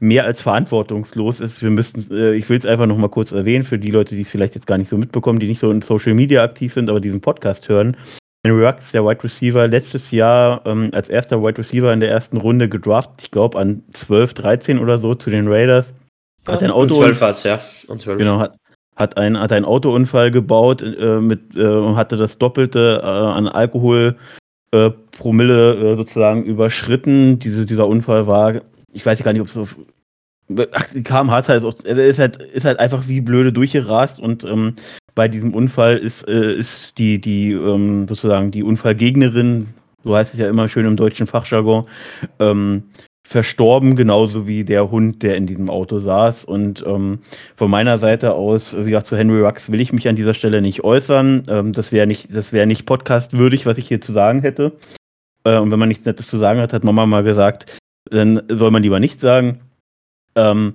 mehr 0.00 0.24
als 0.24 0.40
verantwortungslos 0.40 1.40
ist. 1.40 1.60
Wir 1.60 1.70
müssten, 1.70 2.00
äh, 2.14 2.34
ich 2.34 2.48
will 2.48 2.58
es 2.58 2.64
einfach 2.64 2.86
noch 2.86 2.96
mal 2.96 3.08
kurz 3.08 3.32
erwähnen 3.32 3.64
für 3.64 3.78
die 3.78 3.90
Leute, 3.90 4.14
die 4.14 4.22
es 4.22 4.30
vielleicht 4.30 4.54
jetzt 4.54 4.66
gar 4.66 4.78
nicht 4.78 4.88
so 4.88 4.96
mitbekommen, 4.96 5.40
die 5.40 5.48
nicht 5.48 5.58
so 5.58 5.70
in 5.70 5.82
Social 5.82 6.14
Media 6.14 6.42
aktiv 6.42 6.72
sind, 6.72 6.88
aber 6.88 7.00
diesen 7.00 7.20
Podcast 7.20 7.68
hören. 7.68 7.96
Henry 8.44 8.64
Ruggs, 8.64 8.92
der 8.92 9.04
Wide 9.04 9.22
Receiver, 9.22 9.66
letztes 9.66 10.10
Jahr 10.10 10.64
ähm, 10.64 10.90
als 10.92 11.08
erster 11.08 11.42
Wide 11.42 11.58
Receiver 11.58 11.92
in 11.92 12.00
der 12.00 12.10
ersten 12.10 12.36
Runde 12.36 12.68
gedraftet, 12.68 13.22
ich 13.22 13.30
glaube 13.30 13.58
an 13.58 13.82
12, 13.92 14.34
13 14.34 14.78
oder 14.78 14.98
so 14.98 15.14
zu 15.14 15.30
den 15.30 15.48
Raiders. 15.48 15.86
Hat 16.46 16.62
ein 16.62 16.70
Auto. 16.70 16.94
Und 16.94 17.16
12 17.16 17.20
war 17.20 17.34
ja. 17.44 17.60
Und 17.88 18.00
12. 18.00 18.18
Genau, 18.18 18.38
hat, 18.38 18.56
hat, 18.96 19.16
ein, 19.16 19.38
hat 19.38 19.52
einen 19.52 19.64
Autounfall 19.64 20.30
gebaut 20.30 20.82
äh, 20.82 21.20
mit, 21.20 21.54
äh, 21.56 21.94
hatte 21.94 22.16
das 22.16 22.38
Doppelte 22.38 23.00
äh, 23.02 23.06
an 23.06 23.48
Alkohol 23.48 24.16
äh, 24.70 24.90
Promille 25.18 25.74
äh, 25.74 25.96
sozusagen 25.96 26.44
überschritten. 26.44 27.38
Diese, 27.38 27.66
dieser 27.66 27.86
Unfall 27.86 28.26
war, 28.26 28.60
ich 28.92 29.04
weiß 29.04 29.22
gar 29.22 29.32
nicht, 29.32 29.42
ob 29.42 29.48
es 29.48 29.54
so 29.54 29.68
Ach, 30.72 30.86
kam 31.04 31.30
hart 31.30 31.50
halt, 31.50 31.62
er 31.84 32.06
ist 32.06 32.18
halt, 32.18 32.36
ist 32.38 32.64
halt 32.64 32.78
einfach 32.78 33.06
wie 33.06 33.20
blöde 33.20 33.52
durchgerast 33.52 34.18
und 34.18 34.44
ähm, 34.44 34.76
bei 35.18 35.26
diesem 35.26 35.52
Unfall 35.52 35.98
ist, 35.98 36.28
äh, 36.28 36.54
ist 36.54 36.96
die, 36.96 37.20
die 37.20 37.50
ähm, 37.50 38.06
sozusagen 38.06 38.52
die 38.52 38.62
Unfallgegnerin, 38.62 39.66
so 40.04 40.14
heißt 40.14 40.32
es 40.32 40.38
ja 40.38 40.48
immer 40.48 40.68
schön 40.68 40.86
im 40.86 40.94
deutschen 40.94 41.26
Fachjargon, 41.26 41.88
ähm, 42.38 42.84
verstorben, 43.26 43.96
genauso 43.96 44.46
wie 44.46 44.62
der 44.62 44.92
Hund, 44.92 45.24
der 45.24 45.36
in 45.36 45.48
diesem 45.48 45.70
Auto 45.70 45.98
saß. 45.98 46.44
Und 46.44 46.84
ähm, 46.86 47.18
von 47.56 47.68
meiner 47.68 47.98
Seite 47.98 48.34
aus, 48.34 48.76
wie 48.78 48.90
gesagt, 48.90 49.08
zu 49.08 49.16
Henry 49.16 49.40
Rux 49.40 49.72
will 49.72 49.80
ich 49.80 49.92
mich 49.92 50.06
an 50.06 50.14
dieser 50.14 50.34
Stelle 50.34 50.62
nicht 50.62 50.84
äußern. 50.84 51.46
Ähm, 51.48 51.72
das 51.72 51.90
wäre 51.90 52.06
nicht, 52.06 52.28
das 52.32 52.52
wäre 52.52 52.68
nicht 52.68 52.86
podcastwürdig, 52.86 53.66
was 53.66 53.76
ich 53.76 53.88
hier 53.88 54.00
zu 54.00 54.12
sagen 54.12 54.42
hätte. 54.42 54.74
Äh, 55.42 55.58
und 55.58 55.72
wenn 55.72 55.80
man 55.80 55.88
nichts 55.88 56.06
Nettes 56.06 56.28
zu 56.28 56.38
sagen 56.38 56.60
hat, 56.60 56.72
hat 56.72 56.84
Mama 56.84 57.06
mal 57.06 57.24
gesagt, 57.24 57.76
dann 58.08 58.40
soll 58.48 58.70
man 58.70 58.84
lieber 58.84 59.00
nichts 59.00 59.20
sagen. 59.20 59.62
Ähm, 60.36 60.74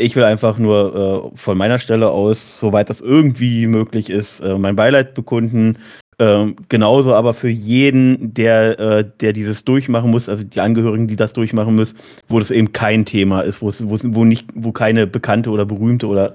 ich 0.00 0.16
will 0.16 0.24
einfach 0.24 0.58
nur 0.58 1.32
äh, 1.34 1.38
von 1.38 1.56
meiner 1.56 1.78
Stelle 1.78 2.10
aus, 2.10 2.58
soweit 2.58 2.90
das 2.90 3.00
irgendwie 3.00 3.66
möglich 3.66 4.10
ist, 4.10 4.40
äh, 4.40 4.58
mein 4.58 4.76
Beileid 4.76 5.14
bekunden 5.14 5.76
ähm, 6.20 6.54
genauso 6.68 7.14
aber 7.14 7.32
für 7.32 7.48
jeden, 7.48 8.34
der, 8.34 8.78
äh, 8.78 9.10
der 9.20 9.32
dieses 9.32 9.64
durchmachen 9.64 10.10
muss, 10.10 10.28
also 10.28 10.44
die 10.44 10.60
Angehörigen, 10.60 11.08
die 11.08 11.16
das 11.16 11.32
durchmachen 11.32 11.74
müssen, 11.74 11.96
wo 12.28 12.38
das 12.38 12.50
eben 12.50 12.72
kein 12.72 13.06
Thema 13.06 13.40
ist, 13.40 13.62
wo, 13.62 14.24
nicht, 14.24 14.46
wo 14.54 14.70
keine 14.70 15.06
bekannte 15.06 15.48
oder 15.48 15.64
berühmte 15.64 16.06
oder 16.06 16.34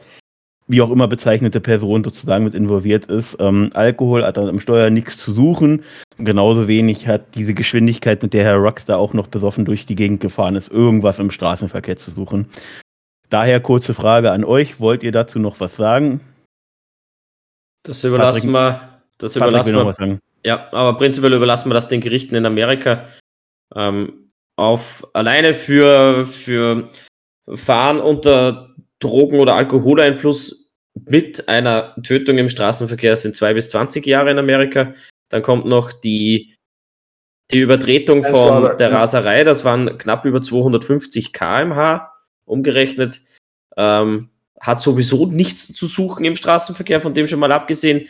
wie 0.67 0.81
auch 0.81 0.89
immer 0.89 1.07
bezeichnete 1.07 1.61
Person 1.61 2.03
sozusagen 2.03 2.43
mit 2.43 2.55
involviert 2.55 3.05
ist. 3.05 3.37
Ähm, 3.39 3.69
Alkohol 3.75 4.25
hat 4.25 4.37
dann 4.37 4.47
im 4.47 4.59
Steuer 4.59 4.89
nichts 4.89 5.19
zu 5.19 5.33
suchen. 5.33 5.83
Genauso 6.17 6.67
wenig 6.67 7.07
hat 7.07 7.35
diese 7.35 7.53
Geschwindigkeit, 7.53 8.23
mit 8.23 8.33
der 8.33 8.43
Herr 8.43 8.55
Rockstar 8.55 8.97
auch 8.97 9.13
noch 9.13 9.27
besoffen 9.27 9.65
durch 9.65 9.85
die 9.85 9.95
Gegend 9.95 10.19
gefahren 10.19 10.55
ist, 10.55 10.71
irgendwas 10.71 11.19
im 11.19 11.29
Straßenverkehr 11.29 11.97
zu 11.97 12.09
suchen. 12.09 12.47
Daher 13.29 13.59
kurze 13.59 13.93
Frage 13.93 14.31
an 14.31 14.43
euch. 14.43 14.79
Wollt 14.79 15.03
ihr 15.03 15.11
dazu 15.11 15.39
noch 15.39 15.59
was 15.59 15.75
sagen? 15.75 16.21
Das 17.83 18.03
überlassen 18.03 18.51
Patrick, 18.51 18.81
wir 18.81 18.99
das 19.17 19.33
Patrick 19.33 19.49
überlassen 19.49 19.75
wir. 19.75 19.93
Sagen. 19.93 20.21
Ja, 20.43 20.67
aber 20.71 20.97
prinzipiell 20.97 21.33
überlassen 21.33 21.69
wir 21.69 21.73
das 21.73 21.87
den 21.87 22.01
Gerichten 22.01 22.35
in 22.35 22.45
Amerika. 22.45 23.05
Ähm, 23.75 24.31
auf 24.57 25.07
alleine 25.13 25.53
für, 25.53 26.25
für 26.25 26.89
Fahren 27.53 27.99
unter 27.99 28.75
Drogen- 28.99 29.39
oder 29.39 29.55
Alkoholeinfluss 29.55 30.69
mit 30.93 31.49
einer 31.49 31.95
Tötung 32.03 32.37
im 32.37 32.49
Straßenverkehr 32.49 33.15
sind 33.17 33.35
zwei 33.35 33.53
bis 33.53 33.69
zwanzig 33.69 34.05
Jahre 34.05 34.31
in 34.31 34.39
Amerika. 34.39 34.93
Dann 35.29 35.41
kommt 35.41 35.65
noch 35.65 35.91
die, 35.91 36.55
die 37.51 37.59
Übertretung 37.59 38.23
von 38.23 38.77
der 38.77 38.91
Raserei, 38.91 39.43
das 39.43 39.65
waren 39.65 39.97
knapp 39.97 40.25
über 40.25 40.41
250 40.41 41.33
km/h 41.33 42.14
umgerechnet. 42.45 43.21
Ähm, 43.77 44.29
hat 44.59 44.81
sowieso 44.81 45.25
nichts 45.25 45.73
zu 45.73 45.87
suchen 45.87 46.25
im 46.25 46.35
Straßenverkehr, 46.35 47.01
von 47.01 47.13
dem 47.13 47.27
schon 47.27 47.39
mal 47.39 47.51
abgesehen. 47.51 48.07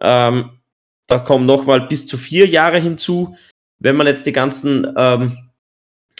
Ähm, 0.00 0.50
da 1.06 1.18
kommen 1.18 1.46
nochmal 1.46 1.88
bis 1.88 2.06
zu 2.06 2.18
vier 2.18 2.46
Jahre 2.46 2.78
hinzu. 2.78 3.36
Wenn 3.78 3.96
man 3.96 4.06
jetzt 4.06 4.26
die 4.26 4.32
ganzen 4.32 4.86
ähm, 4.96 5.50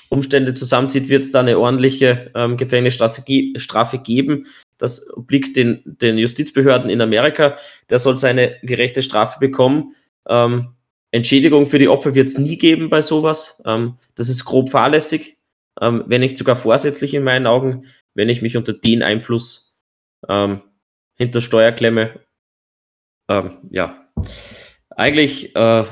Umstände 0.09 0.55
zusammenzieht, 0.55 1.09
wird 1.09 1.23
es 1.23 1.31
da 1.31 1.41
eine 1.41 1.59
ordentliche 1.59 2.31
ähm, 2.35 2.57
Gefängnisstrafe 2.57 3.99
geben. 3.99 4.47
Das 4.79 5.15
obliegt 5.15 5.57
den, 5.57 5.83
den 5.85 6.19
Justizbehörden 6.19 6.89
in 6.89 7.01
Amerika. 7.01 7.57
Der 7.91 7.99
soll 7.99 8.17
seine 8.17 8.57
gerechte 8.63 9.03
Strafe 9.03 9.39
bekommen. 9.39 9.95
Ähm, 10.27 10.69
Entschädigung 11.11 11.67
für 11.67 11.79
die 11.79 11.89
Opfer 11.89 12.15
wird 12.15 12.29
es 12.29 12.39
nie 12.39 12.59
geben 12.59 12.91
bei 12.91 13.03
sowas. 13.03 13.63
Ähm, 13.67 13.99
das 14.15 14.29
ist 14.29 14.45
grob 14.45 14.71
fahrlässig, 14.71 15.38
ähm, 15.81 16.05
wenn 16.07 16.21
nicht 16.21 16.39
sogar 16.39 16.57
vorsätzlich 16.57 17.15
in 17.15 17.25
meinen 17.25 17.47
Augen, 17.47 17.87
wenn 18.15 18.29
ich 18.29 18.43
mich 18.43 18.57
unter 18.57 18.73
den 18.73 19.03
Einfluss 19.03 19.79
ähm, 20.29 20.63
hinter 21.17 21.41
Steuer 21.41 21.73
klemme 21.73 22.21
ähm, 23.29 23.59
ja, 23.71 24.09
eigentlich 24.91 25.55
äh, 25.55 25.85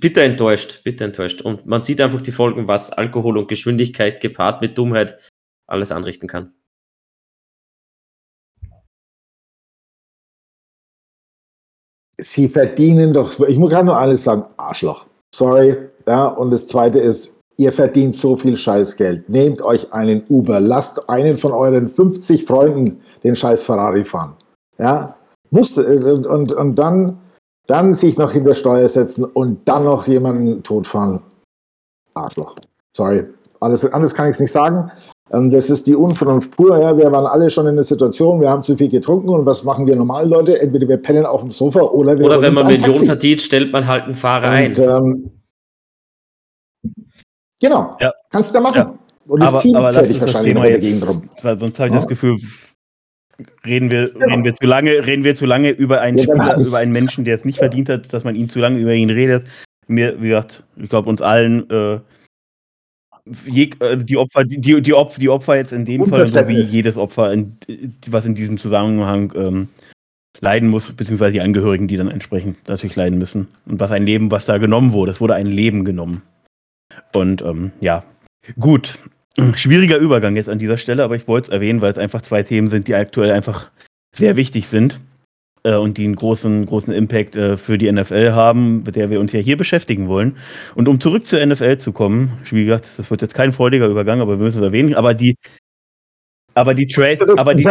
bitter 0.00 0.22
enttäuscht, 0.22 0.82
bitter 0.82 1.04
enttäuscht. 1.04 1.42
Und 1.42 1.66
man 1.66 1.82
sieht 1.82 2.00
einfach 2.00 2.20
die 2.20 2.32
Folgen, 2.32 2.66
was 2.66 2.92
Alkohol 2.92 3.38
und 3.38 3.48
Geschwindigkeit 3.48 4.20
gepaart 4.20 4.60
mit 4.60 4.76
Dummheit 4.76 5.30
alles 5.68 5.92
anrichten 5.92 6.28
kann. 6.28 6.54
Sie 12.20 12.48
verdienen 12.48 13.12
doch, 13.12 13.38
ich 13.46 13.56
muss 13.58 13.70
gerade 13.70 13.86
nur 13.86 13.96
alles 13.96 14.24
sagen, 14.24 14.44
Arschloch. 14.56 15.06
Sorry. 15.32 15.76
Ja, 16.06 16.26
und 16.26 16.50
das 16.50 16.66
zweite 16.66 16.98
ist, 16.98 17.37
ihr 17.58 17.72
verdient 17.72 18.14
so 18.14 18.36
viel 18.36 18.56
Scheißgeld. 18.56 19.28
Nehmt 19.28 19.60
euch 19.60 19.92
einen 19.92 20.22
Uber, 20.28 20.60
lasst 20.60 21.08
einen 21.10 21.36
von 21.36 21.52
euren 21.52 21.86
50 21.86 22.44
Freunden 22.44 23.00
den 23.24 23.36
Scheiß 23.36 23.64
Ferrari 23.64 24.04
fahren. 24.04 24.34
Ja, 24.78 25.16
musste, 25.50 25.84
und, 25.84 26.26
und, 26.26 26.52
und 26.52 26.78
dann, 26.78 27.18
dann 27.66 27.94
sich 27.94 28.16
noch 28.16 28.32
hinter 28.32 28.54
Steuer 28.54 28.88
setzen 28.88 29.24
und 29.24 29.68
dann 29.68 29.84
noch 29.84 30.06
jemanden 30.06 30.62
totfahren. 30.62 31.20
Arschloch. 32.14 32.54
Sorry. 32.96 33.24
Alles, 33.60 33.84
anders 33.92 34.14
kann 34.14 34.28
ich 34.28 34.34
es 34.34 34.40
nicht 34.40 34.52
sagen. 34.52 34.90
Ähm, 35.32 35.50
das 35.50 35.68
ist 35.68 35.88
die 35.88 35.96
Unvernunft 35.96 36.52
pur. 36.52 36.78
Ja. 36.80 36.96
Wir 36.96 37.10
waren 37.10 37.26
alle 37.26 37.50
schon 37.50 37.66
in 37.66 37.74
der 37.74 37.84
Situation, 37.84 38.40
wir 38.40 38.50
haben 38.50 38.62
zu 38.62 38.76
viel 38.76 38.88
getrunken 38.88 39.30
und 39.30 39.46
was 39.46 39.64
machen 39.64 39.86
wir 39.86 39.96
normal, 39.96 40.28
Leute? 40.28 40.60
Entweder 40.60 40.88
wir 40.88 40.96
pennen 40.96 41.26
auf 41.26 41.40
dem 41.40 41.50
Sofa 41.50 41.80
oder 41.80 42.16
wir. 42.18 42.26
Oder 42.26 42.40
wenn 42.40 42.54
man 42.54 42.68
Millionen 42.68 43.04
verdient, 43.04 43.40
stellt 43.40 43.72
man 43.72 43.86
halt 43.86 44.04
einen 44.04 44.14
Fahrer 44.14 44.46
und, 44.46 44.54
ein. 44.54 44.80
Ähm, 44.80 45.30
genau. 47.60 47.96
Ja. 48.00 48.12
Kannst 48.30 48.50
du 48.50 48.54
da 48.54 48.60
machen. 48.60 48.76
Ja. 48.76 48.98
Und 49.26 49.40
das 49.40 49.48
aber, 49.48 49.60
Team 49.60 49.76
aber 49.76 49.92
fällt 49.92 50.20
wahrscheinlich 50.20 50.54
noch 50.54 50.64
dagegen 50.64 51.00
drum. 51.00 51.30
Sonst 51.42 51.78
habe 51.78 51.88
ich 51.88 51.94
ja. 51.94 52.00
das 52.00 52.08
Gefühl, 52.08 52.36
reden 53.64 53.90
wir, 53.90 54.10
genau. 54.10 54.26
reden 54.26 54.44
wir 54.44 54.54
zu 54.54 54.66
lange, 54.66 55.06
reden 55.06 55.24
wir 55.24 55.34
zu 55.34 55.46
lange 55.46 55.70
über 55.70 56.00
einen 56.00 56.18
Spieler, 56.18 56.56
über 56.56 56.78
einen 56.78 56.92
Menschen, 56.92 57.24
der 57.24 57.36
es 57.36 57.44
nicht 57.44 57.58
verdient 57.58 57.88
hat, 57.88 58.12
dass 58.12 58.24
man 58.24 58.34
ihn 58.34 58.48
zu 58.48 58.58
lange 58.58 58.78
über 58.78 58.92
ihn 58.94 59.10
redet. 59.10 59.46
Mir, 59.86 60.20
wie 60.20 60.28
gesagt, 60.28 60.64
ich 60.76 60.88
glaube 60.88 61.08
uns 61.08 61.22
allen, 61.22 61.68
äh, 61.70 62.00
je, 63.46 63.70
äh, 63.80 63.96
die 63.96 64.16
Opfer, 64.16 64.44
die, 64.44 64.60
die, 64.60 64.94
Opfer, 64.94 65.20
die 65.20 65.28
Opfer 65.28 65.56
jetzt 65.56 65.72
in 65.72 65.84
dem 65.84 66.06
Fall, 66.06 66.26
so 66.26 66.48
wie 66.48 66.60
jedes 66.60 66.96
Opfer, 66.96 67.32
in, 67.32 67.56
was 68.10 68.26
in 68.26 68.34
diesem 68.34 68.58
Zusammenhang 68.58 69.32
ähm, 69.36 69.68
leiden 70.40 70.68
muss, 70.68 70.92
beziehungsweise 70.92 71.32
die 71.32 71.40
Angehörigen, 71.40 71.88
die 71.88 71.96
dann 71.96 72.10
entsprechend 72.10 72.68
natürlich 72.68 72.96
leiden 72.96 73.18
müssen. 73.18 73.48
Und 73.66 73.80
was 73.80 73.92
ein 73.92 74.04
Leben, 74.04 74.30
was 74.30 74.46
da 74.46 74.58
genommen 74.58 74.92
wurde, 74.92 75.12
es 75.12 75.20
wurde 75.20 75.34
ein 75.34 75.46
Leben 75.46 75.84
genommen. 75.84 76.22
Und 77.14 77.42
ähm, 77.42 77.72
ja, 77.80 78.04
gut. 78.58 78.98
Schwieriger 79.54 79.98
Übergang 79.98 80.34
jetzt 80.34 80.48
an 80.48 80.58
dieser 80.58 80.78
Stelle, 80.78 81.04
aber 81.04 81.14
ich 81.14 81.28
wollte 81.28 81.46
es 81.46 81.52
erwähnen, 81.52 81.80
weil 81.80 81.92
es 81.92 81.98
einfach 81.98 82.22
zwei 82.22 82.42
Themen 82.42 82.70
sind, 82.70 82.88
die 82.88 82.94
aktuell 82.96 83.30
einfach 83.30 83.70
sehr 84.12 84.36
wichtig 84.36 84.66
sind 84.66 85.00
äh, 85.62 85.76
und 85.76 85.96
die 85.96 86.04
einen 86.04 86.16
großen, 86.16 86.66
großen 86.66 86.92
Impact 86.92 87.36
äh, 87.36 87.56
für 87.56 87.78
die 87.78 87.90
NFL 87.90 88.32
haben, 88.32 88.82
mit 88.82 88.96
der 88.96 89.10
wir 89.10 89.20
uns 89.20 89.32
ja 89.32 89.40
hier 89.40 89.56
beschäftigen 89.56 90.08
wollen. 90.08 90.36
Und 90.74 90.88
um 90.88 91.00
zurück 91.00 91.24
zur 91.24 91.44
NFL 91.44 91.78
zu 91.78 91.92
kommen, 91.92 92.38
wie 92.50 92.64
gesagt, 92.64 92.98
das 92.98 93.10
wird 93.10 93.22
jetzt 93.22 93.34
kein 93.34 93.52
freudiger 93.52 93.86
Übergang, 93.86 94.20
aber 94.20 94.38
wir 94.38 94.44
müssen 94.44 94.58
es 94.58 94.64
erwähnen, 94.64 94.94
aber 94.94 95.14
die 95.14 95.36
aber 96.54 96.74
die 96.74 96.88
Trade, 96.88 97.36
aber 97.36 97.54
die, 97.54 97.64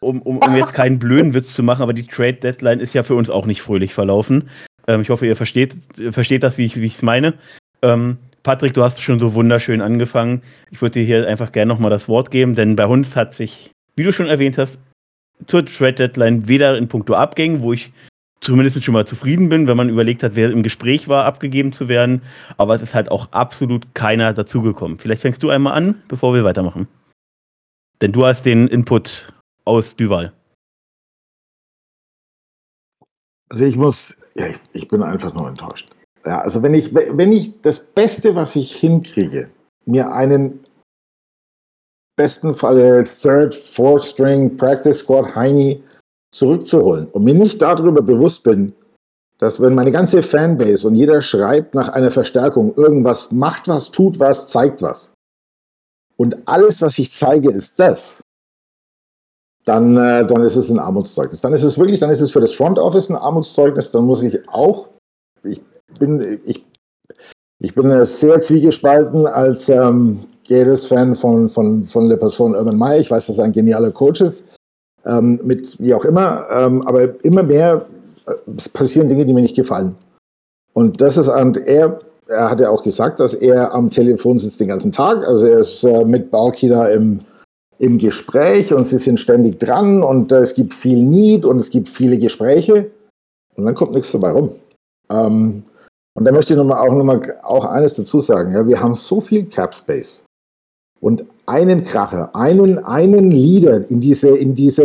um, 0.00 0.22
um, 0.22 0.38
um 0.38 0.56
jetzt 0.56 0.72
keinen 0.72 0.98
blöden 0.98 1.34
Witz 1.34 1.52
zu 1.52 1.62
machen, 1.62 1.82
aber 1.82 1.92
die 1.92 2.06
Trade 2.06 2.34
Deadline 2.34 2.80
ist 2.80 2.94
ja 2.94 3.02
für 3.02 3.16
uns 3.16 3.28
auch 3.28 3.44
nicht 3.44 3.60
fröhlich 3.60 3.92
verlaufen. 3.92 4.48
Ähm, 4.86 5.02
ich 5.02 5.10
hoffe, 5.10 5.26
ihr 5.26 5.36
versteht, 5.36 5.76
versteht 6.10 6.42
das, 6.42 6.56
wie 6.56 6.64
ich 6.64 6.76
es 6.76 7.02
meine. 7.02 7.34
Ähm, 7.82 8.16
Patrick, 8.44 8.74
du 8.74 8.84
hast 8.84 9.00
schon 9.00 9.18
so 9.18 9.32
wunderschön 9.32 9.80
angefangen. 9.80 10.42
Ich 10.70 10.80
würde 10.82 11.00
dir 11.00 11.04
hier 11.04 11.26
einfach 11.26 11.50
gerne 11.50 11.72
nochmal 11.72 11.90
das 11.90 12.08
Wort 12.08 12.30
geben, 12.30 12.54
denn 12.54 12.76
bei 12.76 12.86
uns 12.86 13.16
hat 13.16 13.34
sich, 13.34 13.70
wie 13.96 14.04
du 14.04 14.12
schon 14.12 14.26
erwähnt 14.26 14.58
hast, 14.58 14.78
zur 15.46 15.64
Trade 15.64 15.94
Deadline 15.94 16.46
weder 16.46 16.76
in 16.76 16.86
puncto 16.86 17.14
Abgängen, 17.14 17.62
wo 17.62 17.72
ich 17.72 17.90
zumindest 18.42 18.84
schon 18.84 18.92
mal 18.92 19.06
zufrieden 19.06 19.48
bin, 19.48 19.66
wenn 19.66 19.78
man 19.78 19.88
überlegt 19.88 20.22
hat, 20.22 20.36
wer 20.36 20.50
im 20.50 20.62
Gespräch 20.62 21.08
war, 21.08 21.24
abgegeben 21.24 21.72
zu 21.72 21.88
werden. 21.88 22.20
Aber 22.58 22.74
es 22.74 22.82
ist 22.82 22.94
halt 22.94 23.10
auch 23.10 23.32
absolut 23.32 23.94
keiner 23.94 24.34
dazugekommen. 24.34 24.98
Vielleicht 24.98 25.22
fängst 25.22 25.42
du 25.42 25.48
einmal 25.48 25.72
an, 25.72 26.02
bevor 26.08 26.34
wir 26.34 26.44
weitermachen. 26.44 26.86
Denn 28.02 28.12
du 28.12 28.26
hast 28.26 28.44
den 28.44 28.68
Input 28.68 29.32
aus 29.64 29.96
Duval. 29.96 30.34
Also 33.48 33.64
ich 33.64 33.76
muss, 33.76 34.14
ja, 34.34 34.48
ich, 34.48 34.56
ich 34.74 34.88
bin 34.88 35.02
einfach 35.02 35.32
nur 35.32 35.48
enttäuscht. 35.48 35.88
Ja, 36.26 36.40
also 36.40 36.62
wenn 36.62 36.74
ich, 36.74 36.94
wenn 36.94 37.32
ich 37.32 37.60
das 37.60 37.78
Beste, 37.78 38.34
was 38.34 38.56
ich 38.56 38.74
hinkriege, 38.76 39.50
mir 39.84 40.10
einen 40.12 40.60
besten 42.16 42.54
Fall 42.54 43.04
Third, 43.04 43.54
Fourth 43.54 44.04
String 44.04 44.56
Practice 44.56 44.98
Squad 44.98 45.34
Heini 45.34 45.82
zurückzuholen 46.32 47.08
und 47.08 47.24
mir 47.24 47.34
nicht 47.34 47.60
darüber 47.60 48.02
bewusst 48.02 48.42
bin, 48.42 48.72
dass 49.38 49.60
wenn 49.60 49.74
meine 49.74 49.92
ganze 49.92 50.22
Fanbase 50.22 50.86
und 50.86 50.94
jeder 50.94 51.20
schreibt 51.20 51.74
nach 51.74 51.88
einer 51.90 52.10
Verstärkung, 52.10 52.74
irgendwas 52.76 53.32
macht 53.32 53.68
was, 53.68 53.90
tut 53.90 54.18
was, 54.18 54.48
zeigt 54.48 54.80
was. 54.80 55.12
Und 56.16 56.48
alles, 56.48 56.80
was 56.80 56.98
ich 56.98 57.10
zeige, 57.10 57.50
ist 57.50 57.78
das. 57.78 58.22
Dann, 59.64 59.96
äh, 59.96 60.24
dann 60.26 60.42
ist 60.42 60.56
es 60.56 60.70
ein 60.70 60.78
Armutszeugnis. 60.78 61.40
Dann 61.40 61.52
ist 61.52 61.64
es 61.64 61.78
wirklich, 61.78 61.98
dann 61.98 62.10
ist 62.10 62.20
es 62.20 62.30
für 62.30 62.40
das 62.40 62.52
Front 62.52 62.78
Office 62.78 63.10
ein 63.10 63.16
Armutszeugnis. 63.16 63.90
Dann 63.90 64.04
muss 64.04 64.22
ich 64.22 64.48
auch, 64.48 64.90
ich 65.42 65.60
bin, 65.98 66.40
ich, 66.44 66.64
ich 67.60 67.74
bin 67.74 68.04
sehr 68.04 68.40
zwiegespalten 68.40 69.26
als 69.26 69.68
ähm, 69.68 70.20
Gades-Fan 70.48 71.16
von, 71.16 71.48
von, 71.48 71.84
von 71.84 72.08
der 72.08 72.16
Person 72.16 72.54
Urban 72.54 72.78
Meyer. 72.78 73.00
Ich 73.00 73.10
weiß, 73.10 73.26
dass 73.26 73.38
er 73.38 73.44
ein 73.44 73.52
genialer 73.52 73.92
Coach 73.92 74.20
ist. 74.20 74.44
ähm, 75.06 75.40
mit 75.42 75.78
wie 75.80 75.94
auch 75.94 76.04
immer, 76.04 76.46
ähm, 76.50 76.82
aber 76.86 77.24
immer 77.24 77.42
mehr 77.42 77.86
äh, 78.26 78.32
passieren 78.72 79.08
Dinge, 79.08 79.26
die 79.26 79.34
mir 79.34 79.42
nicht 79.42 79.56
gefallen. 79.56 79.96
Und 80.72 81.00
das 81.00 81.16
ist, 81.16 81.28
und 81.28 81.56
er, 81.66 81.98
er 82.26 82.50
hat 82.50 82.60
ja 82.60 82.70
auch 82.70 82.82
gesagt, 82.82 83.20
dass 83.20 83.34
er 83.34 83.72
am 83.72 83.90
Telefon 83.90 84.38
sitzt 84.38 84.60
den 84.60 84.68
ganzen 84.68 84.92
Tag. 84.92 85.26
Also 85.26 85.46
er 85.46 85.60
ist 85.60 85.84
äh, 85.84 86.04
mit 86.04 86.30
Balki 86.30 86.68
da 86.68 86.88
im, 86.88 87.20
im 87.78 87.98
Gespräch 87.98 88.72
und 88.72 88.84
sie 88.84 88.98
sind 88.98 89.20
ständig 89.20 89.60
dran 89.60 90.02
und 90.02 90.32
äh, 90.32 90.38
es 90.38 90.54
gibt 90.54 90.74
viel 90.74 91.02
Need 91.02 91.44
und 91.44 91.58
es 91.58 91.70
gibt 91.70 91.88
viele 91.88 92.18
Gespräche 92.18 92.90
und 93.56 93.64
dann 93.64 93.74
kommt 93.74 93.94
nichts 93.94 94.12
dabei 94.12 94.32
rum. 94.32 94.50
Ähm, 95.10 95.64
und 96.14 96.24
da 96.24 96.32
möchte 96.32 96.52
ich 96.52 96.56
noch 96.56 96.64
mal 96.64 96.80
auch 96.80 96.92
noch 96.92 97.04
mal 97.04 97.20
auch 97.42 97.64
eines 97.64 97.94
dazu 97.94 98.18
sagen. 98.18 98.52
Ja, 98.54 98.66
wir 98.66 98.80
haben 98.80 98.94
so 98.94 99.20
viel 99.20 99.44
Cap 99.44 99.74
Space 99.74 100.24
und 101.00 101.24
einen 101.46 101.84
Kracher, 101.84 102.34
einen, 102.34 102.78
einen 102.84 103.30
Leader 103.30 103.90
in 103.90 104.00
diese, 104.00 104.28
in 104.30 104.54
diese, 104.54 104.84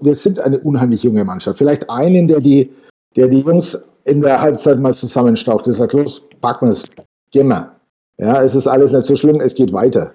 wir 0.00 0.14
sind 0.14 0.40
eine 0.40 0.58
unheimlich 0.60 1.02
junge 1.02 1.24
Mannschaft. 1.24 1.58
Vielleicht 1.58 1.90
einen, 1.90 2.26
der 2.26 2.40
die, 2.40 2.72
der 3.16 3.28
die 3.28 3.40
Jungs 3.40 3.78
in 4.04 4.22
der 4.22 4.40
Halbzeit 4.40 4.80
mal 4.80 4.94
zusammenstaucht. 4.94 5.66
Der 5.66 5.74
sagt, 5.74 5.92
los, 5.92 6.22
packen 6.40 6.68
wir 6.68 6.72
es, 6.72 6.88
gehen 7.30 7.48
wir. 7.48 7.72
Ja, 8.16 8.42
es 8.42 8.54
ist 8.54 8.66
alles 8.66 8.92
nicht 8.92 9.06
so 9.06 9.14
schlimm, 9.14 9.40
es 9.40 9.54
geht 9.54 9.72
weiter. 9.72 10.12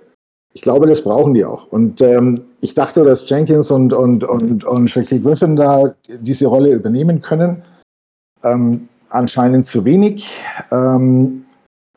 Ich 0.53 0.61
glaube, 0.61 0.87
das 0.87 1.01
brauchen 1.01 1.33
die 1.33 1.45
auch. 1.45 1.67
Und 1.71 2.01
ähm, 2.01 2.41
ich 2.61 2.73
dachte, 2.73 3.03
dass 3.03 3.27
Jenkins 3.29 3.69
und, 3.71 3.93
und, 3.93 4.23
und, 4.23 4.63
und 4.63 4.87
Shaquille 4.87 5.21
Griffin 5.21 5.55
da 5.55 5.93
diese 6.19 6.47
Rolle 6.47 6.73
übernehmen 6.73 7.21
können. 7.21 7.63
Ähm, 8.43 8.87
anscheinend 9.13 9.65
zu 9.65 9.85
wenig. 9.85 10.27
Ähm, 10.71 11.45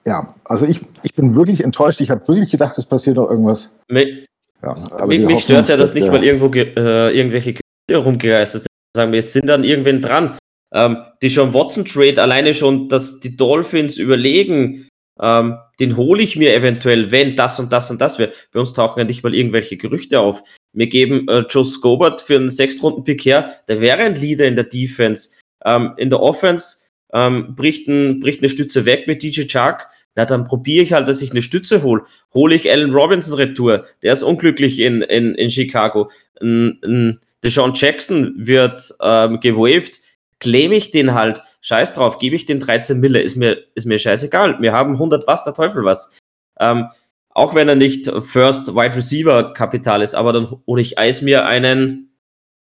ja, 0.04 0.34
also 0.44 0.66
ich, 0.66 0.80
ich 1.02 1.14
bin 1.14 1.34
wirklich 1.34 1.64
enttäuscht. 1.64 2.00
Ich 2.00 2.10
habe 2.10 2.26
wirklich 2.28 2.50
gedacht, 2.50 2.78
es 2.78 2.86
passiert 2.86 3.16
noch 3.16 3.28
irgendwas. 3.28 3.70
Mich, 3.88 4.26
ja, 4.62 5.06
mich, 5.06 5.24
mich 5.24 5.42
stört 5.42 5.68
ja, 5.68 5.76
dass 5.76 5.94
nicht 5.94 6.08
mal 6.08 6.22
irgendwo 6.22 6.46
äh, 6.54 7.16
irgendwelche 7.16 7.54
Gerüchte 7.54 8.04
rumgereist 8.04 8.52
sind. 8.52 8.66
Sagen 8.96 9.12
wir, 9.12 9.20
es 9.20 9.32
sind 9.32 9.46
dann 9.46 9.64
irgendwann 9.64 10.02
dran. 10.02 10.38
Ähm, 10.72 10.98
die 11.22 11.28
John 11.28 11.54
Watson 11.54 11.84
Trade 11.84 12.20
alleine 12.20 12.54
schon, 12.54 12.88
dass 12.88 13.20
die 13.20 13.36
Dolphins 13.36 13.98
überlegen, 13.98 14.88
ähm, 15.20 15.56
den 15.80 15.96
hole 15.96 16.22
ich 16.22 16.36
mir 16.36 16.54
eventuell, 16.54 17.10
wenn 17.10 17.36
das 17.36 17.58
und 17.58 17.72
das 17.72 17.90
und 17.90 18.00
das 18.00 18.18
wäre. 18.18 18.32
Bei 18.52 18.60
uns 18.60 18.72
tauchen 18.72 18.98
ja 18.98 19.04
nicht 19.04 19.22
mal 19.22 19.34
irgendwelche 19.34 19.76
Gerüchte 19.76 20.20
auf. 20.20 20.42
Wir 20.72 20.88
geben 20.88 21.26
äh, 21.28 21.44
Joe 21.48 21.64
Scobert 21.64 22.20
für 22.20 22.36
einen 22.36 22.50
Sechstrunden-Pick 22.50 23.24
her, 23.24 23.54
der 23.68 23.80
wäre 23.80 24.02
ein 24.02 24.14
Leader 24.14 24.46
in 24.46 24.56
der 24.56 24.64
Defense. 24.64 25.30
Ähm, 25.64 25.94
in 25.96 26.10
der 26.10 26.20
Offense 26.20 26.85
ähm, 27.16 27.54
bricht, 27.56 27.88
ein, 27.88 28.20
bricht 28.20 28.40
eine 28.40 28.50
Stütze 28.50 28.84
weg 28.84 29.06
mit 29.06 29.22
DJ 29.22 29.44
Chark. 29.46 29.88
Na, 30.14 30.24
dann 30.24 30.44
probiere 30.44 30.82
ich 30.82 30.92
halt, 30.92 31.08
dass 31.08 31.22
ich 31.22 31.30
eine 31.30 31.42
Stütze 31.42 31.82
hole. 31.82 32.02
Hole 32.34 32.54
ich 32.54 32.70
Allen 32.70 32.92
Robinson 32.92 33.34
Retour, 33.34 33.84
der 34.02 34.12
ist 34.12 34.22
unglücklich 34.22 34.80
in, 34.80 35.02
in, 35.02 35.34
in 35.34 35.50
Chicago. 35.50 36.10
Ein, 36.40 36.78
ein 36.84 37.20
Deshaun 37.42 37.72
Jackson 37.74 38.34
wird 38.36 38.94
ähm, 39.02 39.40
gewaved 39.40 40.00
claim 40.38 40.72
ich 40.72 40.90
den 40.90 41.14
halt, 41.14 41.42
scheiß 41.62 41.94
drauf, 41.94 42.18
gebe 42.18 42.36
ich 42.36 42.46
den 42.46 42.60
13 42.60 43.00
Mille, 43.00 43.20
ist 43.20 43.36
mir, 43.36 43.64
ist 43.74 43.86
mir 43.86 43.98
scheißegal. 43.98 44.60
Wir 44.60 44.72
haben 44.72 44.92
100 44.92 45.26
was, 45.26 45.44
der 45.44 45.54
Teufel 45.54 45.84
was. 45.84 46.18
Ähm, 46.60 46.88
auch 47.30 47.54
wenn 47.54 47.68
er 47.68 47.74
nicht 47.74 48.10
First 48.22 48.74
Wide 48.74 48.96
Receiver 48.96 49.52
Kapital 49.54 50.02
ist, 50.02 50.14
aber 50.14 50.32
dann 50.32 50.50
hole 50.66 50.82
ich 50.82 50.98
Eis 50.98 51.22
mir 51.22 51.46
einen 51.46 52.16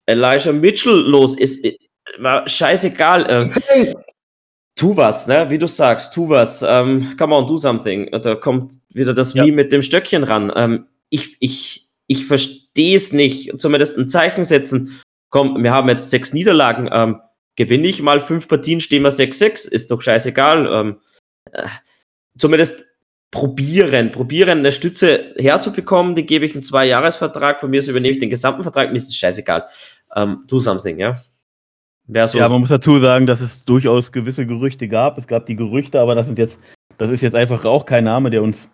Elijah 0.06 0.52
Mitchell 0.52 0.94
los. 0.94 1.36
Ist, 1.38 1.64
äh, 1.64 1.76
war 2.18 2.48
scheißegal. 2.48 3.50
Äh, 3.52 3.94
tu 4.78 4.96
was, 4.96 5.26
ne? 5.26 5.50
Wie 5.50 5.58
du 5.58 5.66
sagst, 5.66 6.14
tu 6.14 6.28
was. 6.28 6.64
Ähm, 6.66 7.16
come 7.18 7.34
on, 7.34 7.46
do 7.46 7.58
something. 7.58 8.10
Da 8.22 8.34
kommt 8.34 8.74
wieder 8.88 9.12
das 9.12 9.34
ja. 9.34 9.44
Meme 9.44 9.56
mit 9.56 9.72
dem 9.72 9.82
Stöckchen 9.82 10.24
ran. 10.24 10.52
Ähm, 10.54 10.86
ich, 11.10 11.36
ich, 11.40 11.88
ich 12.06 12.24
verstehe 12.24 12.96
es 12.96 13.12
nicht. 13.12 13.60
Zumindest 13.60 13.98
ein 13.98 14.08
Zeichen 14.08 14.44
setzen. 14.44 15.00
Komm, 15.30 15.62
wir 15.62 15.72
haben 15.74 15.88
jetzt 15.88 16.10
sechs 16.10 16.32
Niederlagen. 16.32 16.88
Ähm, 16.92 17.20
gewinne 17.56 17.88
ich 17.88 18.00
mal 18.00 18.20
fünf 18.20 18.46
Partien, 18.46 18.80
stehen 18.80 19.02
wir 19.02 19.10
6-6, 19.10 19.68
ist 19.68 19.90
doch 19.90 20.00
scheißegal. 20.00 20.66
Ähm, 20.72 21.00
äh, 21.50 21.66
zumindest 22.38 22.84
probieren, 23.30 24.12
probieren, 24.12 24.60
eine 24.60 24.72
Stütze 24.72 25.34
herzubekommen, 25.36 26.14
den 26.14 26.24
gebe 26.24 26.46
ich 26.46 26.54
einen 26.54 26.62
Zwei-Jahres-Vertrag, 26.62 27.60
von 27.60 27.68
mir 27.68 27.80
aus 27.80 27.88
übernehme 27.88 28.12
ich 28.14 28.20
den 28.20 28.30
gesamten 28.30 28.62
Vertrag, 28.62 28.90
mir 28.90 28.96
ist 28.96 29.08
es 29.08 29.16
scheißegal. 29.16 29.66
Ähm, 30.14 30.44
do 30.46 30.60
something, 30.60 30.98
ja. 30.98 31.20
So 32.26 32.38
ja, 32.38 32.48
man 32.48 32.60
muss 32.60 32.70
dazu 32.70 32.98
sagen, 32.98 33.26
dass 33.26 33.40
es 33.40 33.64
durchaus 33.64 34.12
gewisse 34.12 34.46
Gerüchte 34.46 34.88
gab. 34.88 35.18
Es 35.18 35.26
gab 35.26 35.46
die 35.46 35.56
Gerüchte, 35.56 36.00
aber 36.00 36.14
das 36.14 36.26
sind 36.26 36.38
jetzt, 36.38 36.58
das 36.96 37.10
ist 37.10 37.20
jetzt 37.20 37.34
einfach 37.34 37.64
auch 37.64 37.84
kein 37.84 38.04
Name, 38.04 38.30
der 38.30 38.42
uns 38.42 38.70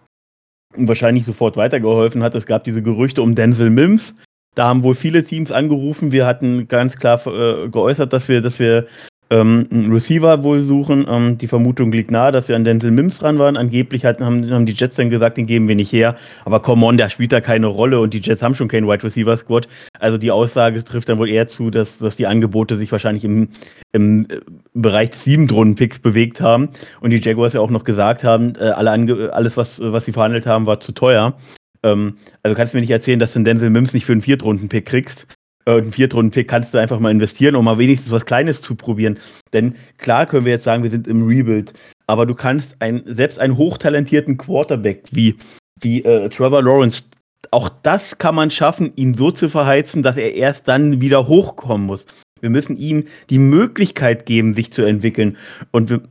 wahrscheinlich 0.76 1.24
sofort 1.24 1.56
weitergeholfen 1.56 2.22
hat. 2.22 2.34
Es 2.34 2.46
gab 2.46 2.64
diese 2.64 2.82
Gerüchte 2.82 3.22
um 3.22 3.34
Denzel 3.34 3.70
Mims, 3.70 4.14
da 4.54 4.68
haben 4.68 4.84
wohl 4.84 4.94
viele 4.94 5.24
Teams 5.24 5.50
angerufen. 5.50 6.12
Wir 6.12 6.26
hatten 6.26 6.68
ganz 6.68 6.96
klar 6.96 7.20
äh, 7.26 7.68
geäußert, 7.68 8.12
dass 8.12 8.28
wir, 8.28 8.40
dass 8.40 8.58
wir 8.58 8.86
ähm, 9.34 9.66
einen 9.70 9.92
Receiver 9.92 10.44
wohl 10.44 10.60
suchen. 10.60 11.06
Ähm, 11.08 11.38
die 11.38 11.48
Vermutung 11.48 11.90
liegt 11.90 12.10
nahe, 12.10 12.30
dass 12.30 12.46
wir 12.46 12.54
an 12.54 12.64
Denzel 12.64 12.92
Mims 12.92 13.18
dran 13.18 13.38
waren. 13.38 13.56
Angeblich 13.56 14.04
hatten, 14.04 14.24
haben, 14.24 14.48
haben 14.50 14.64
die 14.64 14.72
Jets 14.72 14.96
dann 14.96 15.10
gesagt, 15.10 15.36
den 15.36 15.46
geben 15.46 15.66
wir 15.66 15.74
nicht 15.74 15.92
her. 15.92 16.16
Aber 16.44 16.60
come 16.60 16.86
on, 16.86 16.96
der 16.96 17.10
spielt 17.10 17.32
da 17.32 17.40
keine 17.40 17.66
Rolle 17.66 17.98
und 18.00 18.14
die 18.14 18.20
Jets 18.20 18.42
haben 18.42 18.54
schon 18.54 18.68
keinen 18.68 18.86
Wide 18.86 19.02
Receiver 19.02 19.36
Squad. 19.36 19.66
Also 19.98 20.18
die 20.18 20.30
Aussage 20.30 20.84
trifft 20.84 21.08
dann 21.08 21.18
wohl 21.18 21.28
eher 21.28 21.48
zu, 21.48 21.70
dass, 21.70 21.98
dass 21.98 22.16
die 22.16 22.28
Angebote 22.28 22.76
sich 22.76 22.92
wahrscheinlich 22.92 23.24
im, 23.24 23.48
im 23.92 24.26
äh, 24.30 24.40
Bereich 24.72 25.10
des 25.10 25.24
Siebentrunden-Picks 25.24 25.98
bewegt 25.98 26.40
haben 26.40 26.68
und 27.00 27.10
die 27.10 27.20
Jaguars 27.20 27.54
ja 27.54 27.60
auch 27.60 27.70
noch 27.70 27.84
gesagt 27.84 28.22
haben, 28.22 28.54
äh, 28.56 28.64
alle 28.64 28.94
alles, 29.32 29.56
was, 29.56 29.80
was 29.80 30.04
sie 30.04 30.12
verhandelt 30.12 30.46
haben, 30.46 30.66
war 30.66 30.78
zu 30.78 30.92
teuer. 30.92 31.34
Ähm, 31.82 32.18
also 32.42 32.54
kannst 32.54 32.72
du 32.72 32.76
mir 32.76 32.82
nicht 32.82 32.90
erzählen, 32.90 33.18
dass 33.18 33.32
du 33.32 33.38
einen 33.38 33.44
Denzel 33.44 33.70
Mims 33.70 33.92
nicht 33.92 34.06
für 34.06 34.12
einen 34.12 34.22
Viertrunden-Pick 34.22 34.86
kriegst. 34.86 35.26
Äh, 35.66 35.72
einen 35.72 35.92
Viertrunden-Pick 35.92 36.48
kannst 36.48 36.74
du 36.74 36.78
einfach 36.78 37.00
mal 37.00 37.10
investieren, 37.10 37.56
um 37.56 37.64
mal 37.64 37.78
wenigstens 37.78 38.12
was 38.12 38.26
Kleines 38.26 38.60
zu 38.60 38.74
probieren. 38.74 39.18
Denn 39.52 39.74
klar 39.98 40.26
können 40.26 40.44
wir 40.44 40.52
jetzt 40.52 40.64
sagen, 40.64 40.82
wir 40.82 40.90
sind 40.90 41.06
im 41.06 41.26
Rebuild, 41.26 41.72
aber 42.06 42.26
du 42.26 42.34
kannst 42.34 42.76
ein, 42.80 43.02
selbst 43.06 43.38
einen 43.38 43.56
hochtalentierten 43.56 44.36
Quarterback 44.36 45.04
wie, 45.10 45.36
wie 45.80 46.04
äh, 46.04 46.28
Trevor 46.28 46.62
Lawrence, 46.62 47.04
auch 47.50 47.68
das 47.82 48.18
kann 48.18 48.34
man 48.34 48.50
schaffen, 48.50 48.92
ihn 48.96 49.14
so 49.14 49.30
zu 49.30 49.48
verheizen, 49.48 50.02
dass 50.02 50.16
er 50.16 50.34
erst 50.34 50.66
dann 50.66 51.00
wieder 51.00 51.28
hochkommen 51.28 51.86
muss. 51.86 52.04
Wir 52.40 52.50
müssen 52.50 52.76
ihm 52.76 53.04
die 53.30 53.38
Möglichkeit 53.38 54.26
geben, 54.26 54.54
sich 54.54 54.72
zu 54.72 54.82
entwickeln. 54.82 55.38
Und 55.70 55.88
wir, 55.88 56.02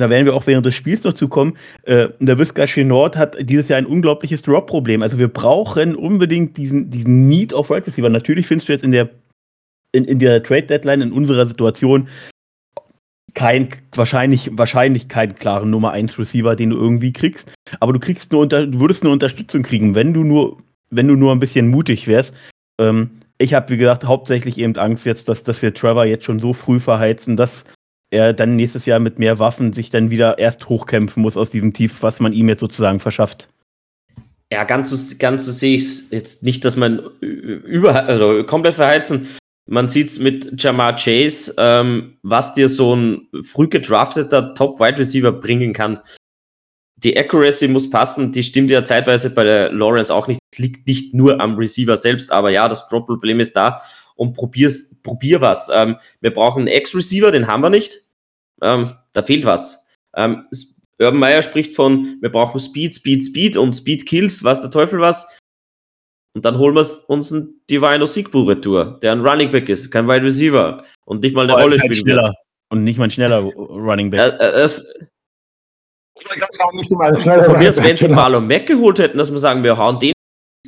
da 0.00 0.10
werden 0.10 0.26
wir 0.26 0.34
auch 0.34 0.46
während 0.46 0.66
des 0.66 0.74
Spiels 0.74 1.04
noch 1.04 1.14
zukommen, 1.14 1.56
äh, 1.84 2.08
der 2.20 2.38
Visca 2.38 2.66
Nord 2.82 3.16
hat 3.16 3.36
dieses 3.40 3.68
Jahr 3.68 3.78
ein 3.78 3.86
unglaubliches 3.86 4.42
Drop-Problem. 4.42 5.02
Also 5.02 5.18
wir 5.18 5.28
brauchen 5.28 5.94
unbedingt 5.94 6.56
diesen, 6.56 6.90
diesen 6.90 7.28
Need 7.28 7.52
of 7.52 7.70
Right 7.70 7.86
Receiver. 7.86 8.08
Natürlich 8.08 8.46
findest 8.46 8.68
du 8.68 8.72
jetzt 8.72 8.84
in 8.84 8.92
der, 8.92 9.10
in, 9.92 10.04
in 10.04 10.18
der 10.18 10.42
Trade-Deadline 10.42 11.00
in 11.00 11.12
unserer 11.12 11.46
Situation 11.46 12.08
kein, 13.34 13.68
wahrscheinlich, 13.94 14.50
wahrscheinlich 14.52 15.08
keinen 15.08 15.34
klaren 15.34 15.70
Nummer 15.70 15.92
1 15.92 16.18
Receiver, 16.18 16.56
den 16.56 16.70
du 16.70 16.76
irgendwie 16.76 17.12
kriegst. 17.12 17.52
Aber 17.80 17.92
du 17.92 17.98
kriegst 17.98 18.32
nur 18.32 18.40
unter, 18.40 18.66
du 18.66 18.80
würdest 18.80 19.02
eine 19.02 19.12
Unterstützung 19.12 19.62
kriegen, 19.62 19.94
wenn 19.94 20.14
du 20.14 20.24
nur, 20.24 20.58
wenn 20.90 21.06
du 21.06 21.16
nur 21.16 21.32
ein 21.32 21.38
bisschen 21.38 21.68
mutig 21.68 22.08
wärst. 22.08 22.34
Ähm, 22.80 23.10
ich 23.38 23.52
habe, 23.52 23.68
wie 23.68 23.76
gesagt, 23.76 24.04
hauptsächlich 24.04 24.56
eben 24.58 24.76
Angst 24.76 25.04
jetzt, 25.04 25.28
dass, 25.28 25.44
dass 25.44 25.60
wir 25.60 25.74
Trevor 25.74 26.06
jetzt 26.06 26.24
schon 26.24 26.40
so 26.40 26.54
früh 26.54 26.80
verheizen, 26.80 27.36
dass 27.36 27.64
er 28.10 28.32
dann 28.32 28.56
nächstes 28.56 28.86
Jahr 28.86 29.00
mit 29.00 29.18
mehr 29.18 29.38
Waffen 29.38 29.72
sich 29.72 29.90
dann 29.90 30.10
wieder 30.10 30.38
erst 30.38 30.68
hochkämpfen 30.68 31.22
muss 31.22 31.36
aus 31.36 31.50
diesem 31.50 31.72
Tief, 31.72 32.02
was 32.02 32.20
man 32.20 32.32
ihm 32.32 32.48
jetzt 32.48 32.60
sozusagen 32.60 33.00
verschafft. 33.00 33.48
Ja, 34.52 34.64
ganz 34.64 34.90
so, 34.90 35.16
ganz 35.18 35.44
so 35.44 35.50
sehe 35.50 35.76
ich 35.76 35.82
es 35.82 36.10
jetzt 36.10 36.42
nicht, 36.44 36.64
dass 36.64 36.76
man 36.76 37.00
über, 37.20 38.04
also 38.06 38.44
komplett 38.44 38.74
verheizen. 38.74 39.28
Man 39.68 39.88
sieht 39.88 40.06
es 40.06 40.20
mit 40.20 40.62
Jamar 40.62 40.94
Chase, 40.94 41.52
ähm, 41.58 42.18
was 42.22 42.54
dir 42.54 42.68
so 42.68 42.94
ein 42.94 43.26
früh 43.42 43.68
gedrafteter 43.68 44.54
Top-Wide 44.54 44.98
Receiver 44.98 45.32
bringen 45.32 45.72
kann. 45.72 45.98
Die 46.98 47.18
Accuracy 47.18 47.66
muss 47.66 47.90
passen, 47.90 48.30
die 48.30 48.44
stimmt 48.44 48.70
ja 48.70 48.84
zeitweise 48.84 49.34
bei 49.34 49.42
der 49.42 49.72
Lawrence 49.72 50.14
auch 50.14 50.28
nicht. 50.28 50.38
Liegt 50.56 50.86
nicht 50.86 51.12
nur 51.12 51.40
am 51.40 51.56
Receiver 51.56 51.96
selbst, 51.96 52.30
aber 52.30 52.50
ja, 52.50 52.68
das 52.68 52.86
Drop-Problem 52.86 53.40
ist 53.40 53.56
da 53.56 53.82
und 54.16 54.34
probier's, 54.34 55.00
probier 55.02 55.40
was. 55.40 55.70
Ähm, 55.72 55.96
wir 56.20 56.32
brauchen 56.32 56.60
einen 56.60 56.68
Ex-Receiver, 56.68 57.30
den 57.30 57.46
haben 57.46 57.62
wir 57.62 57.70
nicht. 57.70 58.02
Ähm, 58.62 58.96
da 59.12 59.22
fehlt 59.22 59.44
was. 59.44 59.86
Ähm, 60.16 60.46
Urban 60.98 61.20
Meyer 61.20 61.42
spricht 61.42 61.74
von, 61.74 62.18
wir 62.20 62.30
brauchen 62.30 62.58
Speed, 62.58 62.94
Speed, 62.94 63.22
Speed 63.22 63.56
und 63.56 63.74
Speed 63.74 64.06
Kills, 64.06 64.44
was 64.44 64.60
der 64.60 64.70
Teufel 64.70 65.00
was. 65.00 65.38
Und 66.34 66.44
dann 66.44 66.58
holen 66.58 66.74
wir 66.74 66.86
uns 67.08 67.32
einen 67.32 67.62
Divine 67.70 68.02
Osigbu 68.02 68.42
Retour, 68.42 68.98
der 69.00 69.12
ein 69.12 69.26
Running 69.26 69.52
Back 69.52 69.68
ist, 69.68 69.90
kein 69.90 70.06
Wide 70.08 70.22
Receiver 70.22 70.84
und 71.06 71.22
nicht 71.22 71.34
mal 71.34 71.44
eine 71.44 71.54
Rolle 71.54 71.78
spielen 71.78 71.94
schneller. 71.94 72.24
wird. 72.24 72.36
Und 72.68 72.84
nicht 72.84 72.98
mal 72.98 73.04
ein 73.04 73.10
schneller 73.10 73.38
Running 73.56 74.10
Back. 74.10 74.38
Äh, 74.40 74.44
äh, 74.44 74.50
es, 74.62 74.86
von 77.44 77.58
mir, 77.58 77.76
wenn 77.76 77.96
sie 77.96 78.08
Marlon 78.08 78.46
Mack 78.46 78.66
geholt 78.66 78.98
hätten, 78.98 79.18
dass 79.18 79.30
wir 79.30 79.38
sagen, 79.38 79.62
wir 79.62 79.76
hauen 79.76 79.98
den, 80.00 80.12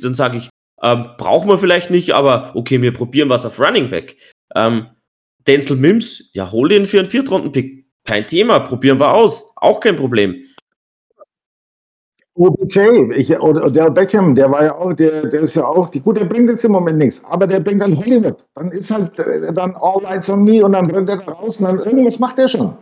dann 0.01 0.15
sage 0.15 0.37
ich, 0.37 0.49
ähm, 0.83 1.05
brauchen 1.17 1.49
wir 1.49 1.57
vielleicht 1.57 1.91
nicht, 1.91 2.13
aber 2.13 2.51
okay, 2.55 2.81
wir 2.81 2.93
probieren 2.93 3.29
was 3.29 3.45
auf 3.45 3.59
Running 3.59 3.89
Back. 3.89 4.15
Ähm, 4.55 4.87
Denzel 5.47 5.77
Mims, 5.77 6.29
ja, 6.33 6.51
hol 6.51 6.69
den 6.69 6.85
für 6.85 6.99
einen 6.99 7.09
Viertrunden-Pick. 7.09 7.85
Kein 8.05 8.27
Thema, 8.27 8.59
probieren 8.59 8.99
wir 8.99 9.13
aus. 9.13 9.53
Auch 9.55 9.79
kein 9.79 9.95
Problem. 9.95 10.43
OBJ, 12.35 13.11
ich, 13.15 13.37
oder 13.37 13.69
der 13.69 13.89
Beckham, 13.89 14.33
der 14.33 14.49
war 14.49 14.63
ja 14.63 14.75
auch, 14.75 14.93
der, 14.93 15.27
der 15.27 15.41
ist 15.41 15.55
ja 15.55 15.65
auch, 15.65 15.89
die, 15.89 15.99
gut, 15.99 16.15
der 16.15 16.23
bringt 16.23 16.49
jetzt 16.49 16.63
im 16.63 16.71
Moment 16.71 16.97
nichts, 16.97 17.23
aber 17.25 17.45
der 17.45 17.59
bringt 17.59 17.81
dann 17.81 17.97
Hollywood. 17.97 18.45
Dann 18.55 18.71
ist 18.71 18.89
halt 18.91 19.19
äh, 19.19 19.51
dann 19.51 19.75
All 19.75 20.01
Lights 20.03 20.29
on 20.29 20.45
Me 20.45 20.63
und 20.63 20.71
dann 20.71 20.87
brennt 20.87 21.09
er 21.09 21.17
da 21.17 21.31
raus 21.33 21.57
und 21.57 21.65
dann 21.65 21.79
irgendwas 21.79 22.17
macht 22.17 22.39
er 22.39 22.47
schon. 22.47 22.77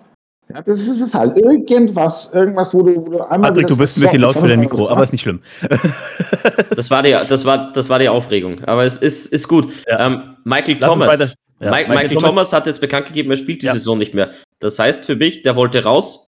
Ja, 0.53 0.61
das 0.61 0.87
ist 0.87 1.01
es 1.01 1.13
halt. 1.13 1.37
Irgendwas, 1.37 2.31
irgendwas, 2.33 2.73
wo 2.73 2.81
du, 2.81 2.95
wo 2.95 3.09
du 3.09 3.21
einmal. 3.29 3.51
Patrick, 3.51 3.67
du 3.67 3.77
bist 3.77 3.97
ein 3.97 4.01
bisschen 4.01 4.21
laut 4.21 4.37
für 4.37 4.47
dein 4.47 4.59
Mikro, 4.59 4.87
aber 4.87 5.03
ist 5.03 5.11
nicht 5.11 5.21
schlimm. 5.21 5.41
das, 6.75 6.89
war 6.89 7.03
die, 7.03 7.11
das, 7.11 7.43
war, 7.43 7.73
das 7.73 7.89
war 7.89 7.99
die 7.99 8.07
Aufregung. 8.07 8.63
Aber 8.63 8.85
es 8.85 8.97
ist, 8.97 9.33
ist 9.33 9.47
gut. 9.47 9.67
Ja. 9.87 10.05
Ähm, 10.05 10.37
Michael 10.45 10.77
Lass 10.79 10.89
Thomas. 10.89 11.35
Ja, 11.59 11.71
Michael, 11.71 11.95
Michael 11.95 12.09
Thomas, 12.09 12.23
Thomas, 12.23 12.53
hat 12.53 12.67
jetzt 12.67 12.79
bekannt 12.79 13.07
gegeben, 13.07 13.31
er 13.31 13.37
spielt 13.37 13.61
die 13.61 13.65
ja. 13.65 13.73
Saison 13.73 13.97
nicht 13.97 14.13
mehr. 14.13 14.31
Das 14.59 14.77
heißt 14.77 15.05
für 15.05 15.15
mich, 15.15 15.41
der 15.41 15.55
wollte 15.55 15.83
raus. 15.83 16.29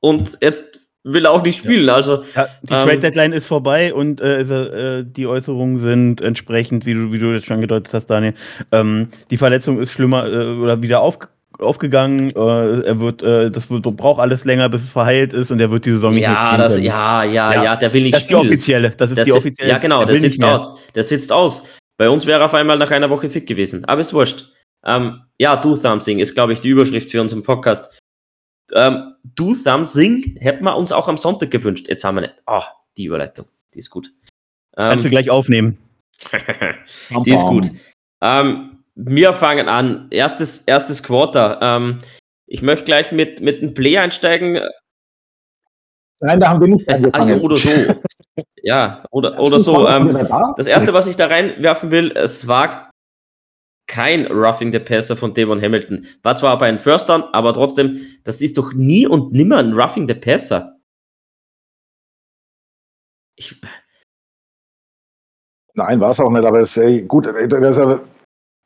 Und 0.00 0.38
jetzt 0.40 0.80
will 1.04 1.26
er 1.26 1.32
auch 1.32 1.44
nicht 1.44 1.58
spielen. 1.58 1.86
Ja. 1.86 1.94
Also, 1.94 2.24
ja, 2.34 2.48
die 2.62 2.72
ähm, 2.72 2.88
Trade 2.88 2.98
Deadline 2.98 3.32
ist 3.32 3.46
vorbei 3.46 3.94
und 3.94 4.20
äh, 4.20 4.40
äh, 4.40 5.04
die 5.04 5.26
Äußerungen 5.26 5.80
sind 5.80 6.20
entsprechend, 6.22 6.86
wie 6.86 6.94
du, 6.94 7.12
wie 7.12 7.18
du 7.18 7.32
jetzt 7.32 7.46
schon 7.46 7.56
angedeutet 7.56 7.92
hast, 7.92 8.06
Daniel. 8.06 8.34
Ähm, 8.72 9.08
die 9.30 9.36
Verletzung 9.36 9.78
ist 9.78 9.92
schlimmer 9.92 10.26
äh, 10.26 10.58
oder 10.58 10.82
wieder 10.82 11.00
aufgekommen 11.00 11.39
aufgegangen. 11.62 12.30
Äh, 12.30 12.80
er 12.82 13.00
wird, 13.00 13.22
äh, 13.22 13.50
das 13.50 13.70
wird, 13.70 13.82
braucht 13.82 14.20
alles 14.20 14.44
länger, 14.44 14.68
bis 14.68 14.82
es 14.82 14.90
verheilt 14.90 15.32
ist 15.32 15.50
und 15.50 15.60
er 15.60 15.70
wird 15.70 15.84
die 15.84 15.92
Saison 15.92 16.14
nicht 16.14 16.22
ja, 16.22 16.56
das, 16.56 16.76
ja, 16.78 17.24
ja, 17.24 17.54
ja, 17.54 17.64
ja, 17.64 17.76
der 17.76 17.92
will 17.92 18.02
nicht 18.02 18.14
das 18.14 18.22
spielen. 18.22 18.40
Das 18.40 18.50
ist 18.50 18.50
die 18.50 18.54
offizielle. 18.54 18.90
Das 18.90 19.10
ist 19.10 19.18
das 19.18 19.24
die 19.26 19.32
offizielle. 19.32 19.70
Ja, 19.70 19.78
genau, 19.78 19.98
der, 19.98 20.14
der 20.14 20.16
sitzt 20.16 20.42
aus. 20.42 20.80
Der 20.94 21.02
sitzt 21.02 21.32
aus. 21.32 21.66
Bei 21.96 22.08
uns 22.08 22.26
wäre 22.26 22.40
er 22.40 22.46
auf 22.46 22.54
einmal 22.54 22.78
nach 22.78 22.90
einer 22.90 23.10
Woche 23.10 23.28
fit 23.28 23.46
gewesen. 23.46 23.84
Aber 23.84 24.00
ist 24.00 24.14
wurscht. 24.14 24.50
Ähm, 24.84 25.20
ja, 25.38 25.56
Do 25.56 25.76
Something 25.76 26.18
ist, 26.18 26.34
glaube 26.34 26.52
ich, 26.52 26.60
die 26.60 26.68
Überschrift 26.68 27.10
für 27.10 27.20
unseren 27.20 27.42
Podcast. 27.42 28.00
Ähm, 28.72 29.14
Do 29.22 29.54
Something 29.54 30.36
hätten 30.40 30.64
wir 30.64 30.76
uns 30.76 30.92
auch 30.92 31.08
am 31.08 31.18
Sonntag 31.18 31.50
gewünscht. 31.50 31.88
Jetzt 31.88 32.04
haben 32.04 32.16
wir 32.16 32.22
nicht. 32.22 32.34
Ah, 32.46 32.60
oh, 32.60 32.64
die 32.96 33.04
Überleitung. 33.04 33.46
Die 33.74 33.80
ist 33.80 33.90
gut. 33.90 34.12
Ähm, 34.76 34.90
Kannst 34.90 35.04
du 35.04 35.10
gleich 35.10 35.30
aufnehmen. 35.30 35.78
die 37.24 37.32
ist 37.32 37.42
gut. 37.42 37.68
Ähm, 38.22 38.69
wir 39.06 39.32
fangen 39.32 39.68
an. 39.68 40.08
Erstes, 40.10 40.62
erstes 40.62 41.02
Quarter. 41.02 41.58
Ähm, 41.62 41.98
ich 42.46 42.62
möchte 42.62 42.84
gleich 42.84 43.12
mit, 43.12 43.40
mit 43.40 43.62
einem 43.62 43.74
Play 43.74 43.98
einsteigen. 43.98 44.60
Nein, 46.20 46.40
da 46.40 46.50
haben 46.50 46.60
wir 46.60 46.68
nicht 46.68 46.88
angefangen. 46.88 47.40
oder 47.40 47.56
so. 47.56 47.70
ja, 48.62 49.04
oder, 49.10 49.38
oder 49.40 49.60
so. 49.60 49.88
Ähm, 49.88 50.12
das 50.56 50.66
erste, 50.66 50.92
was 50.92 51.06
ich 51.06 51.16
da 51.16 51.26
reinwerfen 51.26 51.90
will, 51.90 52.12
es 52.14 52.46
war 52.46 52.90
kein 53.86 54.26
Roughing 54.26 54.72
the 54.72 54.78
Passer 54.78 55.16
von 55.16 55.32
Devon 55.34 55.60
Hamilton. 55.60 56.06
War 56.22 56.36
zwar 56.36 56.58
bei 56.58 56.66
einem 56.66 56.78
First 56.78 57.08
Down, 57.08 57.24
aber 57.32 57.52
trotzdem, 57.54 58.00
das 58.24 58.40
ist 58.40 58.58
doch 58.58 58.72
nie 58.74 59.06
und 59.06 59.32
nimmer 59.32 59.58
ein 59.58 59.72
Roughing 59.72 60.06
the 60.06 60.14
Passer. 60.14 60.76
Ich, 63.36 63.58
Nein, 65.74 66.00
war 66.00 66.10
es 66.10 66.20
auch 66.20 66.30
nicht, 66.30 66.44
aber 66.44 66.60
es, 66.60 66.76
ey, 66.76 67.02
gut, 67.02 67.26
das, 67.26 67.80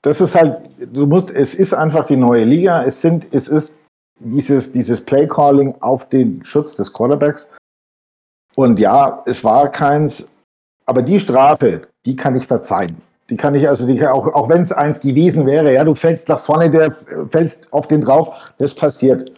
das 0.04 0.20
ist 0.20 0.34
halt, 0.34 0.60
du 0.92 1.06
musst, 1.06 1.30
es 1.30 1.54
ist 1.54 1.72
einfach 1.72 2.04
die 2.04 2.16
neue 2.16 2.44
Liga. 2.44 2.84
Es 2.84 3.00
sind, 3.00 3.26
es 3.30 3.48
ist 3.48 3.74
dieses, 4.20 4.70
dieses 4.70 5.00
Play-Calling 5.00 5.74
auf 5.80 6.08
den 6.10 6.44
Schutz 6.44 6.76
des 6.76 6.92
Quarterbacks. 6.92 7.50
Und 8.54 8.78
ja, 8.78 9.22
es 9.24 9.42
war 9.42 9.70
keins, 9.70 10.30
aber 10.84 11.00
die 11.00 11.18
Strafe, 11.18 11.88
die 12.04 12.14
kann 12.14 12.36
ich 12.36 12.46
verzeihen. 12.46 13.00
Die 13.30 13.36
kann 13.36 13.54
ich, 13.54 13.66
also 13.66 13.86
die, 13.86 14.06
auch, 14.06 14.26
auch 14.34 14.50
wenn 14.50 14.60
es 14.60 14.72
eins 14.72 15.00
gewesen 15.00 15.46
wäre, 15.46 15.72
ja, 15.72 15.82
du 15.82 15.94
fällst 15.94 16.28
nach 16.28 16.38
vorne, 16.38 16.68
der 16.68 16.92
fällst 17.30 17.72
auf 17.72 17.88
den 17.88 18.02
drauf, 18.02 18.28
das 18.58 18.74
passiert. 18.74 19.32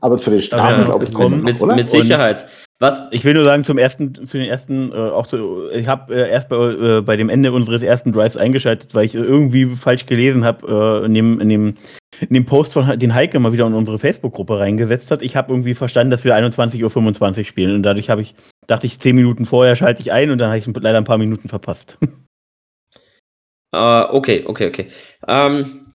Aber 0.00 0.16
für 0.18 0.30
den 0.30 0.40
Strafen, 0.40 0.82
ja, 0.82 0.84
glaube 0.84 1.04
ich, 1.04 1.12
kommen, 1.12 1.42
mit, 1.42 1.60
mit 1.60 1.90
Sicherheit. 1.90 2.42
Und 2.42 2.63
was? 2.84 3.00
Ich 3.10 3.24
will 3.24 3.34
nur 3.34 3.44
sagen, 3.44 3.64
zum 3.64 3.78
ersten, 3.78 4.26
zu 4.26 4.36
den 4.36 4.46
ersten, 4.46 4.92
äh, 4.92 4.94
auch 4.94 5.26
zu, 5.26 5.70
ich 5.70 5.86
habe 5.86 6.14
äh, 6.14 6.30
erst 6.30 6.48
bei, 6.48 6.56
äh, 6.56 7.00
bei 7.00 7.16
dem 7.16 7.30
Ende 7.30 7.52
unseres 7.52 7.82
ersten 7.82 8.12
Drives 8.12 8.36
eingeschaltet, 8.36 8.94
weil 8.94 9.06
ich 9.06 9.14
irgendwie 9.14 9.74
falsch 9.74 10.06
gelesen 10.06 10.44
habe, 10.44 11.02
äh, 11.02 11.06
in, 11.06 11.14
dem, 11.14 11.40
in, 11.40 11.48
dem, 11.48 11.74
in 12.20 12.34
dem 12.34 12.44
Post 12.44 12.74
von 12.74 12.98
den 12.98 13.14
Heike 13.14 13.38
mal 13.38 13.52
wieder 13.52 13.66
in 13.66 13.74
unsere 13.74 13.98
Facebook-Gruppe 13.98 14.58
reingesetzt 14.58 15.10
hat. 15.10 15.22
Ich 15.22 15.34
habe 15.34 15.52
irgendwie 15.52 15.74
verstanden, 15.74 16.10
dass 16.10 16.24
wir 16.24 16.36
21.25 16.36 17.38
Uhr 17.38 17.44
spielen 17.44 17.74
und 17.74 17.82
dadurch 17.82 18.10
habe 18.10 18.20
ich, 18.20 18.34
dachte 18.66 18.86
ich, 18.86 19.00
zehn 19.00 19.16
Minuten 19.16 19.46
vorher 19.46 19.76
schalte 19.76 20.02
ich 20.02 20.12
ein 20.12 20.30
und 20.30 20.38
dann 20.38 20.48
habe 20.48 20.58
ich 20.58 20.66
leider 20.66 20.98
ein 20.98 21.04
paar 21.04 21.18
Minuten 21.18 21.48
verpasst. 21.48 21.98
Uh, 23.74 24.04
okay, 24.10 24.44
okay, 24.46 24.68
okay. 24.68 24.88
Ähm, 25.26 25.94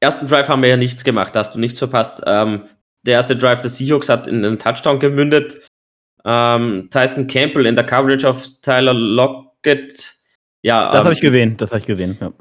ersten 0.00 0.26
Drive 0.26 0.48
haben 0.48 0.62
wir 0.62 0.68
ja 0.68 0.76
nichts 0.76 1.04
gemacht, 1.04 1.34
hast 1.34 1.54
du 1.54 1.58
nichts 1.58 1.78
verpasst. 1.78 2.22
Ähm, 2.26 2.64
der 3.06 3.14
erste 3.14 3.36
Drive 3.36 3.60
des 3.60 3.76
Seahawks 3.76 4.10
hat 4.10 4.28
in 4.28 4.44
einen 4.44 4.58
Touchdown 4.58 4.98
gemündet. 4.98 5.58
Ähm, 6.24 6.88
Tyson 6.90 7.26
Campbell 7.26 7.66
in 7.66 7.76
der 7.76 7.86
Coverage 7.86 8.28
auf 8.28 8.46
Tyler 8.60 8.94
Lockett. 8.94 10.14
Ja, 10.62 10.90
das 10.90 11.00
ähm, 11.00 11.04
habe 11.04 11.14
ich 11.14 11.20
gesehen, 11.20 11.56
das 11.56 11.70
habe 11.70 11.80
ich 11.80 11.86
gesehen. 11.86 12.18
Ja, 12.20 12.32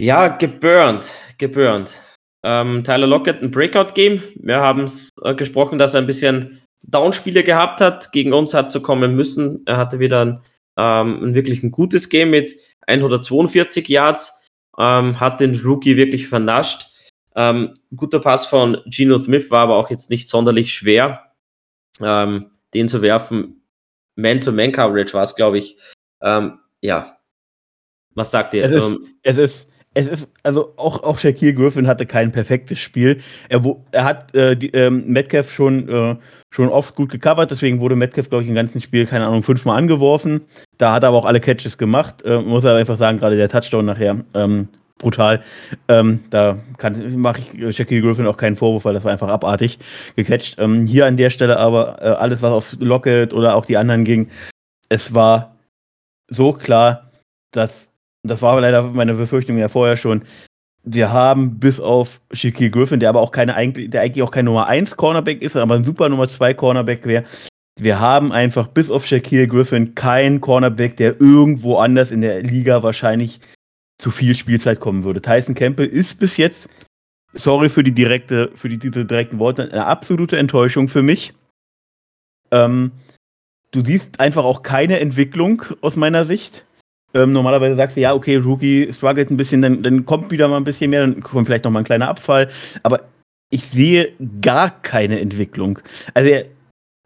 ja 0.00 0.28
geburnt, 0.28 1.10
geburnt. 1.38 2.00
Ähm, 2.44 2.82
Tyler 2.84 3.06
Lockett 3.06 3.42
ein 3.42 3.50
Breakout-Game. 3.50 4.22
Wir 4.36 4.56
haben 4.56 4.84
es 4.84 5.10
äh, 5.22 5.34
gesprochen, 5.34 5.78
dass 5.78 5.94
er 5.94 6.00
ein 6.00 6.06
bisschen 6.06 6.62
Downspiele 6.84 7.44
gehabt 7.44 7.80
hat. 7.80 8.12
Gegen 8.12 8.32
uns 8.32 8.52
hat 8.52 8.72
zu 8.72 8.82
kommen 8.82 9.14
müssen. 9.14 9.62
Er 9.66 9.76
hatte 9.76 10.00
wieder 10.00 10.24
ein, 10.24 10.40
ähm, 10.76 11.24
ein 11.24 11.34
wirklich 11.34 11.62
ein 11.62 11.70
gutes 11.70 12.08
Game 12.08 12.30
mit 12.30 12.54
142 12.86 13.88
Yards. 13.88 14.48
Ähm, 14.78 15.20
hat 15.20 15.40
den 15.40 15.54
Rookie 15.60 15.96
wirklich 15.96 16.28
vernascht. 16.28 16.88
Ähm, 17.34 17.74
guter 17.94 18.20
Pass 18.20 18.46
von 18.46 18.78
Geno 18.86 19.18
Smith 19.18 19.50
war 19.50 19.60
aber 19.60 19.76
auch 19.76 19.90
jetzt 19.90 20.10
nicht 20.10 20.28
sonderlich 20.28 20.74
schwer 20.74 21.31
ähm, 22.00 22.50
den 22.74 22.88
zu 22.88 23.02
werfen. 23.02 23.62
Man-to-Man-Coverage 24.16 25.14
war 25.14 25.22
es, 25.22 25.34
glaube 25.34 25.58
ich. 25.58 25.76
Ähm, 26.20 26.58
ja. 26.80 27.16
Was 28.14 28.30
sagt 28.30 28.54
ihr? 28.54 28.64
Es 28.64 28.70
ist, 28.70 28.90
ähm, 28.90 29.06
es 29.22 29.36
ist, 29.38 29.68
es 29.94 30.06
ist, 30.06 30.28
also 30.42 30.72
auch, 30.76 31.02
auch 31.02 31.18
Shaquille 31.18 31.54
Griffin 31.54 31.86
hatte 31.86 32.06
kein 32.06 32.32
perfektes 32.32 32.78
Spiel. 32.78 33.20
Er, 33.48 33.62
er 33.92 34.04
hat 34.04 34.34
äh, 34.34 34.56
die, 34.56 34.68
ähm, 34.68 35.06
Metcalf 35.06 35.52
schon, 35.52 35.88
äh, 35.88 36.16
schon 36.50 36.68
oft 36.68 36.94
gut 36.94 37.10
gecovert, 37.10 37.50
deswegen 37.50 37.80
wurde 37.80 37.96
Metcalf, 37.96 38.28
glaube 38.28 38.42
ich, 38.42 38.48
im 38.48 38.54
ganzen 38.54 38.80
Spiel, 38.80 39.06
keine 39.06 39.26
Ahnung, 39.26 39.42
fünfmal 39.42 39.78
angeworfen. 39.78 40.42
Da 40.78 40.92
hat 40.92 41.02
er 41.02 41.08
aber 41.08 41.18
auch 41.18 41.24
alle 41.26 41.40
Catches 41.40 41.76
gemacht. 41.76 42.22
Äh, 42.24 42.40
muss 42.40 42.64
er 42.64 42.76
einfach 42.76 42.96
sagen, 42.96 43.18
gerade 43.18 43.36
der 43.36 43.48
Touchdown 43.48 43.86
nachher 43.86 44.24
ähm, 44.34 44.68
brutal. 45.02 45.42
Ähm, 45.88 46.20
da 46.30 46.58
mache 47.14 47.40
ich 47.40 47.76
Jackie 47.76 48.00
Griffin 48.00 48.26
auch 48.26 48.38
keinen 48.38 48.56
Vorwurf, 48.56 48.86
weil 48.86 48.94
das 48.94 49.04
war 49.04 49.12
einfach 49.12 49.28
abartig 49.28 49.78
gecatcht. 50.16 50.56
Ähm, 50.58 50.86
hier 50.86 51.04
an 51.04 51.18
der 51.18 51.28
Stelle 51.28 51.58
aber 51.58 52.00
äh, 52.00 52.06
alles, 52.06 52.40
was 52.40 52.52
auf 52.52 52.76
Lockett 52.80 53.34
oder 53.34 53.54
auch 53.54 53.66
die 53.66 53.76
anderen 53.76 54.04
ging, 54.04 54.30
es 54.88 55.12
war 55.12 55.56
so 56.28 56.54
klar, 56.54 57.10
dass 57.52 57.88
das 58.24 58.40
war 58.40 58.60
leider 58.60 58.84
meine 58.84 59.14
Befürchtung 59.14 59.58
ja 59.58 59.68
vorher 59.68 59.96
schon. 59.96 60.24
Wir 60.84 61.12
haben 61.12 61.58
bis 61.58 61.78
auf 61.78 62.20
Shaquille 62.32 62.70
Griffin, 62.70 63.00
der 63.00 63.08
aber 63.08 63.20
auch 63.20 63.30
keine 63.30 63.54
der 63.72 64.00
eigentlich 64.00 64.22
auch 64.22 64.30
kein 64.30 64.46
Nummer 64.46 64.68
1 64.68 64.96
Cornerback 64.96 65.42
ist, 65.42 65.56
aber 65.56 65.76
ein 65.76 65.84
super 65.84 66.08
Nummer 66.08 66.26
2 66.26 66.54
Cornerback 66.54 67.04
wäre. 67.06 67.24
Wir 67.80 68.00
haben 68.00 68.32
einfach 68.32 68.68
bis 68.68 68.90
auf 68.90 69.06
Shaquille 69.06 69.48
Griffin 69.48 69.94
keinen 69.94 70.40
Cornerback, 70.40 70.96
der 70.96 71.20
irgendwo 71.20 71.78
anders 71.78 72.10
in 72.10 72.20
der 72.20 72.42
Liga 72.42 72.82
wahrscheinlich 72.82 73.40
zu 74.02 74.10
viel 74.10 74.34
Spielzeit 74.34 74.80
kommen 74.80 75.04
würde. 75.04 75.22
Tyson 75.22 75.54
Campbell 75.54 75.86
ist 75.86 76.18
bis 76.18 76.36
jetzt, 76.36 76.68
sorry 77.32 77.68
für 77.68 77.84
die 77.84 77.92
direkte, 77.92 78.50
für 78.54 78.68
die, 78.68 78.76
diese 78.76 79.04
direkten 79.04 79.38
Worte, 79.38 79.70
eine 79.70 79.86
absolute 79.86 80.36
Enttäuschung 80.36 80.88
für 80.88 81.02
mich. 81.02 81.34
Ähm, 82.50 82.90
du 83.70 83.84
siehst 83.84 84.18
einfach 84.18 84.42
auch 84.42 84.64
keine 84.64 84.98
Entwicklung 84.98 85.62
aus 85.82 85.94
meiner 85.94 86.24
Sicht. 86.24 86.66
Ähm, 87.14 87.32
normalerweise 87.32 87.76
sagst 87.76 87.96
du, 87.96 88.00
ja, 88.00 88.12
okay, 88.12 88.36
Rookie 88.36 88.92
struggelt 88.92 89.30
ein 89.30 89.36
bisschen, 89.36 89.62
dann, 89.62 89.84
dann 89.84 90.04
kommt 90.04 90.32
wieder 90.32 90.48
mal 90.48 90.56
ein 90.56 90.64
bisschen 90.64 90.90
mehr, 90.90 91.02
dann 91.02 91.22
kommt 91.22 91.46
vielleicht 91.46 91.64
noch 91.64 91.70
mal 91.70 91.80
ein 91.80 91.84
kleiner 91.84 92.08
Abfall. 92.08 92.50
Aber 92.82 93.04
ich 93.50 93.66
sehe 93.66 94.14
gar 94.40 94.82
keine 94.82 95.20
Entwicklung. 95.20 95.78
Also 96.12 96.28
er, 96.28 96.46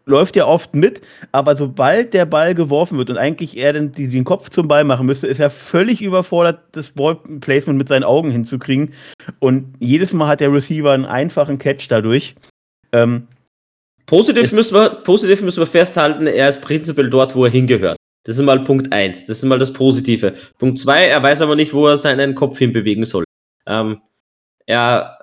läuft 0.07 0.35
ja 0.35 0.47
oft 0.47 0.73
mit, 0.73 1.01
aber 1.31 1.55
sobald 1.55 2.13
der 2.13 2.25
Ball 2.25 2.55
geworfen 2.55 2.97
wird 2.97 3.09
und 3.09 3.17
eigentlich 3.17 3.57
er 3.57 3.73
den, 3.73 3.91
den 3.91 4.23
Kopf 4.23 4.49
zum 4.49 4.67
Ball 4.67 4.83
machen 4.83 5.05
müsste, 5.05 5.27
ist 5.27 5.39
er 5.39 5.49
völlig 5.49 6.01
überfordert, 6.01 6.61
das 6.71 6.91
Ballplacement 6.91 7.77
mit 7.77 7.87
seinen 7.87 8.03
Augen 8.03 8.31
hinzukriegen. 8.31 8.93
Und 9.39 9.75
jedes 9.79 10.13
Mal 10.13 10.27
hat 10.27 10.39
der 10.39 10.51
Receiver 10.51 10.91
einen 10.91 11.05
einfachen 11.05 11.59
Catch 11.59 11.87
dadurch. 11.89 12.35
Ähm, 12.93 13.27
positiv, 14.05 14.53
müssen 14.53 14.73
wir, 14.75 14.89
positiv 14.89 15.41
müssen 15.41 15.59
wir 15.59 15.67
festhalten, 15.67 16.25
er 16.25 16.49
ist 16.49 16.61
prinzipiell 16.61 17.09
dort, 17.09 17.35
wo 17.35 17.45
er 17.45 17.51
hingehört. 17.51 17.97
Das 18.23 18.37
ist 18.37 18.43
mal 18.43 18.63
Punkt 18.63 18.91
1. 18.91 19.25
Das 19.25 19.37
ist 19.37 19.45
mal 19.45 19.59
das 19.59 19.71
Positive. 19.71 20.33
Punkt 20.57 20.79
2, 20.79 21.07
er 21.07 21.23
weiß 21.23 21.41
aber 21.41 21.55
nicht, 21.55 21.73
wo 21.73 21.87
er 21.87 21.97
seinen 21.97 22.35
Kopf 22.35 22.57
hinbewegen 22.57 23.05
soll. 23.05 23.23
Ähm, 23.65 24.01
er. 24.65 25.19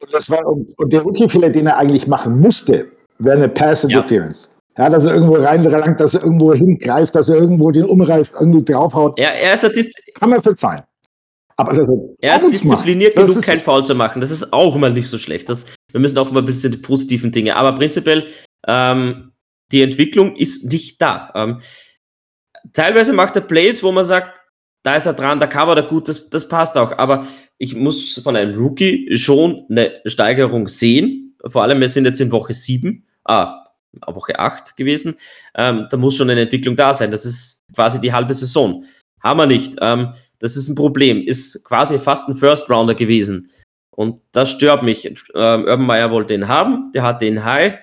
Und, 0.00 0.14
das 0.14 0.30
war, 0.30 0.46
und, 0.46 0.72
und 0.78 0.92
der 0.92 1.02
Rookie-Fehler, 1.02 1.50
den 1.50 1.66
er 1.66 1.76
eigentlich 1.76 2.06
machen 2.06 2.40
musste, 2.40 2.92
wäre 3.18 3.36
eine 3.36 3.48
Pass 3.48 3.84
Interference. 3.84 4.56
Ja. 4.76 4.84
ja. 4.84 4.90
dass 4.90 5.04
er 5.04 5.14
irgendwo 5.14 5.34
reinlangt, 5.34 6.00
dass 6.00 6.14
er 6.14 6.22
irgendwo 6.22 6.54
hingreift, 6.54 7.14
dass 7.14 7.28
er 7.28 7.36
irgendwo 7.36 7.70
den 7.70 7.84
umreißt, 7.84 8.34
irgendwie 8.38 8.64
draufhaut. 8.64 9.18
Ja, 9.18 9.28
er 9.28 9.54
ist 9.54 9.92
Kann 10.14 10.30
man 10.30 10.42
verzeihen. 10.42 10.82
Aber 11.56 11.74
dass 11.74 11.90
er, 12.20 12.36
ist 12.36 12.52
diszipliniert 12.52 13.16
macht, 13.16 13.26
genug, 13.26 13.42
kein 13.42 13.60
Foul 13.60 13.84
zu 13.84 13.96
machen. 13.96 14.20
Das 14.20 14.30
ist 14.30 14.52
auch 14.52 14.76
immer 14.76 14.90
nicht 14.90 15.08
so 15.08 15.18
schlecht. 15.18 15.48
Das, 15.48 15.66
wir 15.90 16.00
müssen 16.00 16.16
auch 16.16 16.30
immer 16.30 16.40
ein 16.40 16.46
bisschen 16.46 16.70
die 16.70 16.78
positiven 16.78 17.32
Dinge. 17.32 17.56
Aber 17.56 17.74
prinzipiell, 17.74 18.26
Ähm, 18.66 19.32
die 19.72 19.82
Entwicklung 19.82 20.36
ist 20.36 20.70
nicht 20.72 21.00
da. 21.00 21.30
Ähm, 21.34 21.60
teilweise 22.72 23.12
macht 23.12 23.36
er 23.36 23.42
Plays, 23.42 23.82
wo 23.82 23.92
man 23.92 24.04
sagt, 24.04 24.40
da 24.82 24.96
ist 24.96 25.06
er 25.06 25.12
dran, 25.12 25.40
da 25.40 25.46
kann 25.46 25.68
er 25.68 25.74
da 25.74 25.80
gut, 25.82 26.08
das, 26.08 26.30
das 26.30 26.48
passt 26.48 26.78
auch. 26.78 26.96
Aber 26.96 27.26
ich 27.58 27.74
muss 27.74 28.20
von 28.22 28.36
einem 28.36 28.58
Rookie 28.58 29.16
schon 29.16 29.66
eine 29.68 30.00
Steigerung 30.06 30.68
sehen. 30.68 31.36
Vor 31.44 31.62
allem, 31.62 31.80
wir 31.80 31.88
sind 31.88 32.04
jetzt 32.04 32.20
in 32.20 32.32
Woche 32.32 32.54
7, 32.54 33.04
ah, 33.28 33.64
Woche 34.06 34.38
8 34.38 34.76
gewesen. 34.76 35.16
Ähm, 35.54 35.86
da 35.90 35.96
muss 35.96 36.16
schon 36.16 36.30
eine 36.30 36.40
Entwicklung 36.40 36.76
da 36.76 36.94
sein. 36.94 37.10
Das 37.10 37.24
ist 37.24 37.62
quasi 37.74 38.00
die 38.00 38.12
halbe 38.12 38.34
Saison. 38.34 38.84
Haben 39.22 39.40
wir 39.40 39.46
nicht. 39.46 39.76
Ähm, 39.80 40.14
das 40.38 40.56
ist 40.56 40.68
ein 40.68 40.74
Problem. 40.74 41.22
Ist 41.22 41.64
quasi 41.64 41.98
fast 41.98 42.28
ein 42.28 42.36
First 42.36 42.70
Rounder 42.70 42.94
gewesen. 42.94 43.50
Und 43.90 44.20
das 44.32 44.50
stört 44.50 44.82
mich. 44.82 45.06
Ähm, 45.34 45.64
Urban 45.64 45.86
Meyer 45.86 46.10
wollte 46.10 46.34
ihn 46.34 46.46
haben, 46.46 46.92
der 46.94 47.02
hat 47.02 47.20
den 47.20 47.44
High 47.44 47.78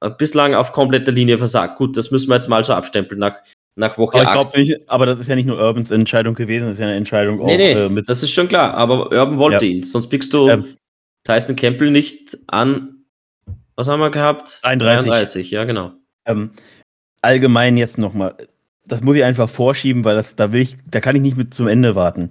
äh, 0.00 0.10
bislang 0.10 0.54
auf 0.54 0.70
kompletter 0.72 1.10
Linie 1.10 1.38
versagt. 1.38 1.76
Gut, 1.76 1.96
das 1.96 2.10
müssen 2.10 2.28
wir 2.28 2.36
jetzt 2.36 2.48
mal 2.48 2.64
so 2.64 2.72
abstempeln 2.72 3.18
nach, 3.18 3.38
nach 3.74 3.98
Woche 3.98 4.20
aber 4.20 4.46
8. 4.46 4.56
Nicht, 4.56 4.88
aber 4.88 5.06
das 5.06 5.18
ist 5.18 5.28
ja 5.28 5.34
nicht 5.34 5.46
nur 5.46 5.58
Urbans 5.58 5.90
Entscheidung 5.90 6.34
gewesen, 6.34 6.66
das 6.66 6.74
ist 6.74 6.78
ja 6.78 6.86
eine 6.86 6.96
Entscheidung 6.96 7.38
nee, 7.38 7.42
auch 7.42 7.56
nee, 7.56 7.72
äh, 7.72 7.88
mit. 7.88 8.08
Das 8.08 8.22
ist 8.22 8.30
schon 8.30 8.46
klar, 8.46 8.74
aber 8.74 9.10
Urban 9.10 9.38
wollte 9.38 9.66
ja. 9.66 9.72
ihn. 9.72 9.82
Sonst 9.82 10.08
pickst 10.08 10.32
du 10.32 10.48
ähm, 10.48 10.76
Tyson 11.24 11.56
Campbell 11.56 11.90
nicht 11.90 12.38
an. 12.46 13.03
Was 13.76 13.88
haben 13.88 14.00
wir 14.00 14.10
gehabt? 14.10 14.60
33. 14.62 15.04
33, 15.06 15.50
ja, 15.50 15.64
genau. 15.64 15.92
Ähm, 16.26 16.50
allgemein 17.22 17.76
jetzt 17.76 17.98
nochmal. 17.98 18.36
Das 18.86 19.02
muss 19.02 19.16
ich 19.16 19.24
einfach 19.24 19.48
vorschieben, 19.48 20.04
weil 20.04 20.16
das, 20.16 20.36
da 20.36 20.52
will 20.52 20.60
ich, 20.60 20.76
da 20.86 21.00
kann 21.00 21.16
ich 21.16 21.22
nicht 21.22 21.36
mit 21.36 21.54
zum 21.54 21.66
Ende 21.66 21.94
warten. 21.94 22.30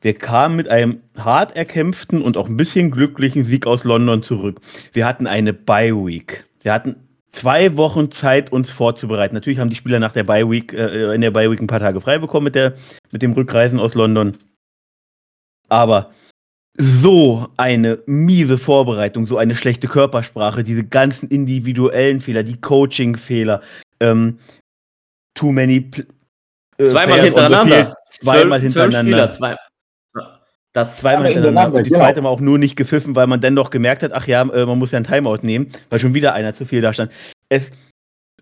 Wir 0.00 0.14
kamen 0.14 0.56
mit 0.56 0.68
einem 0.68 1.02
hart 1.18 1.56
erkämpften 1.56 2.22
und 2.22 2.36
auch 2.36 2.48
ein 2.48 2.56
bisschen 2.56 2.90
glücklichen 2.90 3.44
Sieg 3.44 3.66
aus 3.66 3.84
London 3.84 4.22
zurück. 4.22 4.60
Wir 4.92 5.04
hatten 5.04 5.26
eine 5.26 5.52
Bye 5.52 5.94
Week. 5.94 6.46
Wir 6.62 6.72
hatten 6.72 6.96
zwei 7.30 7.76
Wochen 7.76 8.10
Zeit, 8.10 8.50
uns 8.50 8.70
vorzubereiten. 8.70 9.34
Natürlich 9.34 9.58
haben 9.58 9.68
die 9.68 9.76
Spieler 9.76 9.98
nach 9.98 10.12
der 10.12 10.24
Bye 10.24 10.50
Week, 10.50 10.72
äh, 10.72 11.14
in 11.14 11.20
der 11.20 11.30
Bye 11.30 11.50
Week 11.50 11.60
ein 11.60 11.66
paar 11.66 11.80
Tage 11.80 12.00
frei 12.00 12.18
bekommen 12.18 12.44
mit, 12.44 12.54
der, 12.54 12.74
mit 13.10 13.20
dem 13.20 13.32
Rückreisen 13.32 13.78
aus 13.78 13.94
London. 13.94 14.32
Aber 15.68 16.10
so 16.76 17.48
eine 17.56 18.02
miese 18.06 18.58
Vorbereitung, 18.58 19.26
so 19.26 19.36
eine 19.36 19.54
schlechte 19.54 19.88
Körpersprache, 19.88 20.62
diese 20.62 20.84
ganzen 20.84 21.28
individuellen 21.28 22.20
Fehler, 22.20 22.42
die 22.42 22.60
Coaching-Fehler, 22.60 23.60
ähm, 24.00 24.38
too 25.34 25.52
many. 25.52 25.90
Äh, 26.78 26.84
zweimal 26.84 27.20
hintereinander. 27.20 27.96
Zweimal 28.10 28.60
hintereinander. 28.60 29.12
Spieler, 29.12 29.30
zwei, 29.30 29.56
das 30.72 31.00
zweimal 31.00 31.32
hintereinander. 31.32 31.78
Und 31.78 31.86
die 31.86 31.90
genau. 31.90 32.04
zweite 32.04 32.22
Mal 32.22 32.28
auch 32.28 32.40
nur 32.40 32.58
nicht 32.58 32.76
gepfiffen, 32.76 33.16
weil 33.16 33.26
man 33.26 33.40
dann 33.40 33.56
doch 33.56 33.70
gemerkt 33.70 34.02
hat, 34.02 34.12
ach 34.12 34.26
ja, 34.26 34.42
äh, 34.42 34.66
man 34.66 34.78
muss 34.78 34.92
ja 34.92 34.98
ein 34.98 35.04
Timeout 35.04 35.40
nehmen, 35.42 35.70
weil 35.88 35.98
schon 35.98 36.14
wieder 36.14 36.32
einer 36.34 36.54
zu 36.54 36.64
viel 36.64 36.80
da 36.80 36.92
stand. 36.92 37.10
Es, 37.48 37.70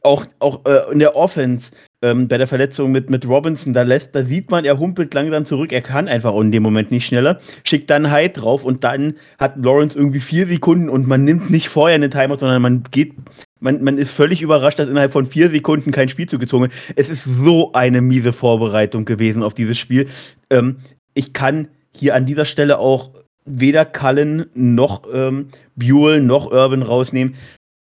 auch 0.02 0.26
auch 0.38 0.64
äh, 0.66 0.92
in 0.92 0.98
der 0.98 1.16
Offense, 1.16 1.70
ähm, 2.02 2.28
bei 2.28 2.38
der 2.38 2.46
Verletzung 2.46 2.92
mit, 2.92 3.10
mit 3.10 3.26
Robinson, 3.26 3.72
da 3.72 3.82
lässt, 3.82 4.14
da 4.14 4.24
sieht 4.24 4.50
man, 4.50 4.64
er 4.64 4.78
humpelt 4.78 5.12
langsam 5.14 5.46
zurück, 5.46 5.72
er 5.72 5.80
kann 5.80 6.08
einfach 6.08 6.34
in 6.36 6.52
dem 6.52 6.62
Moment 6.62 6.90
nicht 6.90 7.06
schneller, 7.06 7.40
schickt 7.64 7.90
dann 7.90 8.12
Hyde 8.12 8.34
drauf 8.34 8.64
und 8.64 8.84
dann 8.84 9.14
hat 9.38 9.56
Lawrence 9.56 9.98
irgendwie 9.98 10.20
vier 10.20 10.46
Sekunden 10.46 10.88
und 10.88 11.08
man 11.08 11.24
nimmt 11.24 11.50
nicht 11.50 11.68
vorher 11.68 11.96
eine 11.96 12.10
Timeout, 12.10 12.38
sondern 12.38 12.62
man 12.62 12.82
geht, 12.90 13.14
man, 13.60 13.82
man 13.82 13.98
ist 13.98 14.12
völlig 14.12 14.42
überrascht, 14.42 14.78
dass 14.78 14.88
innerhalb 14.88 15.12
von 15.12 15.26
vier 15.26 15.50
Sekunden 15.50 15.90
kein 15.90 16.08
Spiel 16.08 16.28
zugezogen 16.28 16.70
wird. 16.70 16.72
Es 16.96 17.10
ist 17.10 17.24
so 17.24 17.72
eine 17.72 18.00
miese 18.00 18.32
Vorbereitung 18.32 19.04
gewesen 19.04 19.42
auf 19.42 19.54
dieses 19.54 19.78
Spiel. 19.78 20.08
Ähm, 20.50 20.76
ich 21.14 21.32
kann 21.32 21.68
hier 21.92 22.14
an 22.14 22.26
dieser 22.26 22.44
Stelle 22.44 22.78
auch 22.78 23.10
weder 23.44 23.84
Cullen 23.84 24.46
noch 24.54 25.02
ähm, 25.12 25.48
Buell 25.74 26.20
noch 26.20 26.52
Urban 26.52 26.82
rausnehmen. 26.82 27.34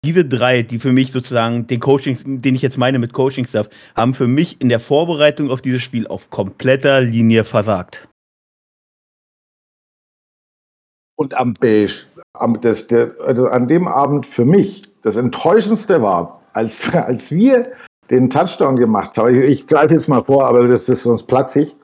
Diese 0.06 0.26
drei, 0.26 0.62
die 0.62 0.80
für 0.80 0.92
mich 0.92 1.12
sozusagen 1.12 1.68
den 1.68 1.80
Coaching, 1.80 2.42
den 2.42 2.56
ich 2.56 2.62
jetzt 2.62 2.78
meine 2.78 3.00
mit 3.00 3.14
Coaching-Stuff, 3.14 3.70
haben 3.96 4.14
für 4.14 4.28
mich 4.28 4.62
in 4.62 4.70
der 4.70 4.80
Vorbereitung 4.80 5.50
auf 5.50 5.62
dieses 5.62 5.82
Spiel 5.82 6.08
auf 6.08 6.30
kompletter 6.30 7.02
Linie 7.02 7.44
versagt. 7.44 8.08
Und 11.18 11.36
am 11.36 11.56
Beige, 11.56 11.94
am, 12.34 12.62
das, 12.62 12.88
der, 12.88 13.16
also 13.26 13.48
an 13.48 13.68
dem 13.68 13.88
Abend 13.88 14.28
für 14.28 14.46
mich 14.46 14.88
das 15.02 15.16
Enttäuschendste 15.16 16.02
war, 16.02 16.42
als, 16.54 16.88
als 16.94 17.32
wir 17.32 17.72
den 18.10 18.30
Touchdown 18.30 18.76
gemacht 18.76 19.18
haben, 19.18 19.36
ich, 19.36 19.50
ich 19.50 19.68
greife 19.68 19.96
jetzt 19.96 20.08
mal 20.08 20.24
vor, 20.24 20.46
aber 20.46 20.68
das 20.68 20.88
ist 20.88 21.04
sonst 21.04 21.24
platzig. 21.24 21.76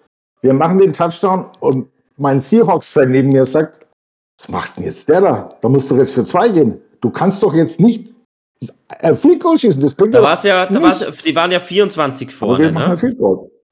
Wir 0.41 0.54
machen 0.54 0.78
den 0.78 0.93
Touchdown 0.93 1.45
und 1.62 1.89
mein 2.17 2.39
Seahawks-Fan 2.39 3.10
neben 3.10 3.30
mir 3.30 3.45
sagt, 3.45 3.86
was 4.38 4.49
macht 4.49 4.78
denn 4.78 4.84
jetzt 4.84 5.10
der 5.10 5.21
da? 5.21 5.49
Da 5.62 5.69
musst 5.69 5.89
du 5.89 5.95
jetzt 5.95 6.13
für 6.13 6.23
zwei 6.23 6.49
gehen. 6.49 6.80
Du 7.04 7.10
kannst 7.10 7.44
doch 7.44 7.54
jetzt 7.54 7.82
nicht 7.82 8.13
äh, 9.00 9.13
Field 9.13 9.44
Goal 9.44 9.60
schießen. 9.60 9.82
Das 9.82 9.94
bringt 9.94 10.13
da 10.13 10.24
war's 10.24 10.44
ja, 10.44 10.66
da 10.66 10.82
war's, 10.82 11.06
die 11.24 11.36
waren 11.36 11.52
ja 11.52 11.60
24 11.60 12.32
vorne. 12.32 12.72
Ne? 12.72 12.98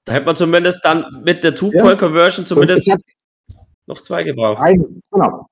Da 0.03 0.13
hätte 0.13 0.25
man 0.25 0.35
zumindest 0.35 0.83
dann 0.83 1.05
mit 1.23 1.41
der 1.41 1.55
Two-Point-Conversion 1.55 2.45
zumindest 2.45 2.91
noch 3.87 4.01
zwei 4.01 4.23
gebraucht. 4.23 4.59
Ein, 4.61 5.01
genau. 5.11 5.45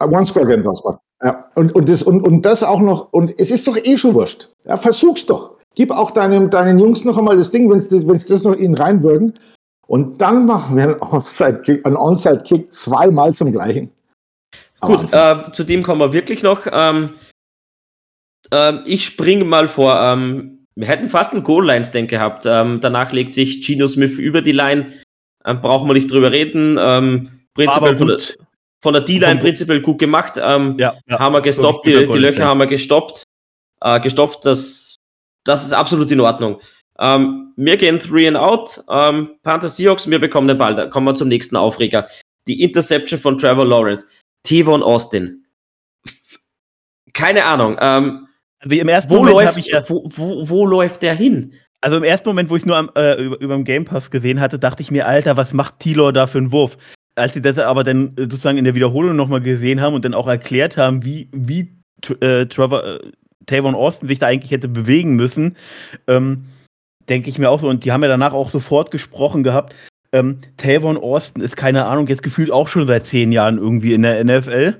One-Score-Game 0.00 0.64
was 0.64 0.82
war. 0.82 1.02
Ja, 1.22 1.44
und, 1.56 1.74
und, 1.74 1.90
das, 1.90 2.02
und, 2.02 2.22
und 2.22 2.40
das 2.46 2.62
auch 2.62 2.80
noch, 2.80 3.12
und 3.12 3.38
es 3.38 3.50
ist 3.50 3.66
doch 3.66 3.76
eh 3.76 3.98
schon 3.98 4.14
wurscht. 4.14 4.48
Ja, 4.64 4.78
versuch's 4.78 5.26
doch. 5.26 5.58
Gib 5.74 5.90
auch 5.90 6.12
deinem, 6.12 6.48
deinen 6.48 6.78
Jungs 6.78 7.04
noch 7.04 7.18
einmal 7.18 7.36
das 7.36 7.50
Ding, 7.50 7.70
wenn 7.70 7.80
sie 7.80 8.06
das 8.06 8.44
noch 8.44 8.56
ihnen 8.56 8.74
reinwürgen. 8.74 9.34
Und 9.86 10.22
dann 10.22 10.46
machen 10.46 10.74
wir 10.78 10.84
einen 10.84 11.02
Onside-Kick 11.02 11.84
Onside 11.84 12.42
-Kick 12.46 12.70
zweimal 12.70 13.34
zum 13.34 13.52
gleichen. 13.52 13.92
Gut, 14.80 15.12
äh, 15.12 15.52
zu 15.52 15.64
dem 15.64 15.82
kommen 15.82 16.00
wir 16.00 16.12
wirklich 16.12 16.42
noch. 16.42 16.66
Ähm, 16.70 17.14
äh, 18.50 18.78
ich 18.86 19.04
springe 19.04 19.44
mal 19.44 19.68
vor. 19.68 20.00
Ähm, 20.00 20.66
wir 20.74 20.88
hätten 20.88 21.08
fast 21.08 21.32
einen 21.32 21.44
Goal-Line-Stand 21.44 22.08
gehabt. 22.08 22.44
Ähm, 22.46 22.80
danach 22.80 23.12
legt 23.12 23.34
sich 23.34 23.64
Gino 23.64 23.86
Smith 23.86 24.18
über 24.18 24.40
die 24.40 24.52
Line. 24.52 24.92
Ähm, 25.44 25.60
brauchen 25.60 25.88
wir 25.88 25.94
nicht 25.94 26.10
drüber 26.10 26.32
reden. 26.32 26.78
Ähm, 26.80 27.42
prinzipiell 27.54 27.96
von 27.96 28.08
der, 28.08 28.18
von 28.82 28.92
der 28.94 29.02
D-Line 29.02 29.40
prinzipiell 29.40 29.80
gut 29.80 29.98
gemacht. 29.98 30.34
Ähm, 30.36 30.76
ja, 30.78 30.94
ja. 31.06 31.18
Haben 31.18 31.34
wir 31.34 31.42
gestoppt, 31.42 31.86
die, 31.86 32.06
die 32.06 32.18
Löcher 32.18 32.46
haben 32.46 32.58
wir 32.58 32.66
gestoppt. 32.66 33.24
Äh, 33.82 34.00
gestoppt, 34.00 34.44
das, 34.46 34.96
das 35.44 35.66
ist 35.66 35.72
absolut 35.72 36.10
in 36.10 36.20
Ordnung. 36.20 36.60
Wir 37.56 37.78
gehen 37.78 37.98
three 37.98 38.28
and 38.28 38.36
out. 38.36 38.78
Panther 39.42 39.70
Seahawks, 39.70 40.10
wir 40.10 40.18
bekommen 40.18 40.48
den 40.48 40.58
Ball. 40.58 40.74
Da 40.74 40.84
kommen 40.84 41.06
wir 41.06 41.14
zum 41.14 41.28
nächsten 41.28 41.56
Aufreger. 41.56 42.06
Die 42.46 42.60
Interception 42.62 43.18
von 43.18 43.38
Trevor 43.38 43.64
Lawrence. 43.64 44.06
Tevon 44.42 44.82
Austin. 44.82 45.44
Keine 47.12 47.44
Ahnung. 47.44 47.76
Ähm, 47.80 48.26
also 48.60 48.76
im 48.76 48.88
ersten 48.88 49.10
wo, 49.10 49.16
Moment 49.16 49.34
läuft, 49.34 49.66
ja, 49.66 49.88
wo, 49.88 50.04
wo, 50.14 50.48
wo, 50.48 50.66
läuft 50.66 51.02
der 51.02 51.14
hin? 51.14 51.54
Also 51.80 51.96
im 51.96 52.04
ersten 52.04 52.28
Moment, 52.28 52.50
wo 52.50 52.56
ich 52.56 52.62
es 52.62 52.66
nur 52.66 52.76
am, 52.76 52.90
äh, 52.94 53.14
über, 53.22 53.40
über 53.40 53.54
dem 53.54 53.64
Game 53.64 53.84
Pass 53.84 54.10
gesehen 54.10 54.40
hatte, 54.40 54.58
dachte 54.58 54.82
ich 54.82 54.90
mir, 54.90 55.06
Alter, 55.06 55.36
was 55.36 55.52
macht 55.52 55.80
Tilo 55.80 56.12
da 56.12 56.26
für 56.26 56.38
einen 56.38 56.52
Wurf? 56.52 56.76
Als 57.14 57.34
sie 57.34 57.42
das 57.42 57.58
aber 57.58 57.84
dann 57.84 58.16
äh, 58.16 58.22
sozusagen 58.22 58.58
in 58.58 58.64
der 58.64 58.74
Wiederholung 58.74 59.16
nochmal 59.16 59.40
gesehen 59.40 59.80
haben 59.80 59.94
und 59.94 60.04
dann 60.04 60.14
auch 60.14 60.28
erklärt 60.28 60.76
haben, 60.76 61.04
wie, 61.04 61.30
wie 61.32 61.74
äh, 62.20 62.46
Trevor, 62.46 62.84
äh, 62.84 62.98
Tavon 63.46 63.74
Austin 63.74 64.08
sich 64.08 64.18
da 64.18 64.26
eigentlich 64.26 64.50
hätte 64.52 64.68
bewegen 64.68 65.16
müssen, 65.16 65.56
ähm, 66.06 66.44
denke 67.08 67.30
ich 67.30 67.38
mir 67.38 67.50
auch 67.50 67.60
so. 67.60 67.68
Und 67.68 67.84
die 67.84 67.92
haben 67.92 68.02
ja 68.02 68.08
danach 68.08 68.34
auch 68.34 68.50
sofort 68.50 68.90
gesprochen 68.90 69.42
gehabt. 69.42 69.74
Ähm, 70.12 70.38
Tavon 70.56 70.96
Austin 70.96 71.42
ist 71.42 71.56
keine 71.56 71.84
Ahnung, 71.86 72.06
jetzt 72.08 72.22
gefühlt 72.22 72.50
auch 72.50 72.68
schon 72.68 72.86
seit 72.86 73.06
zehn 73.06 73.32
Jahren 73.32 73.58
irgendwie 73.58 73.94
in 73.94 74.02
der 74.02 74.22
NFL. 74.24 74.76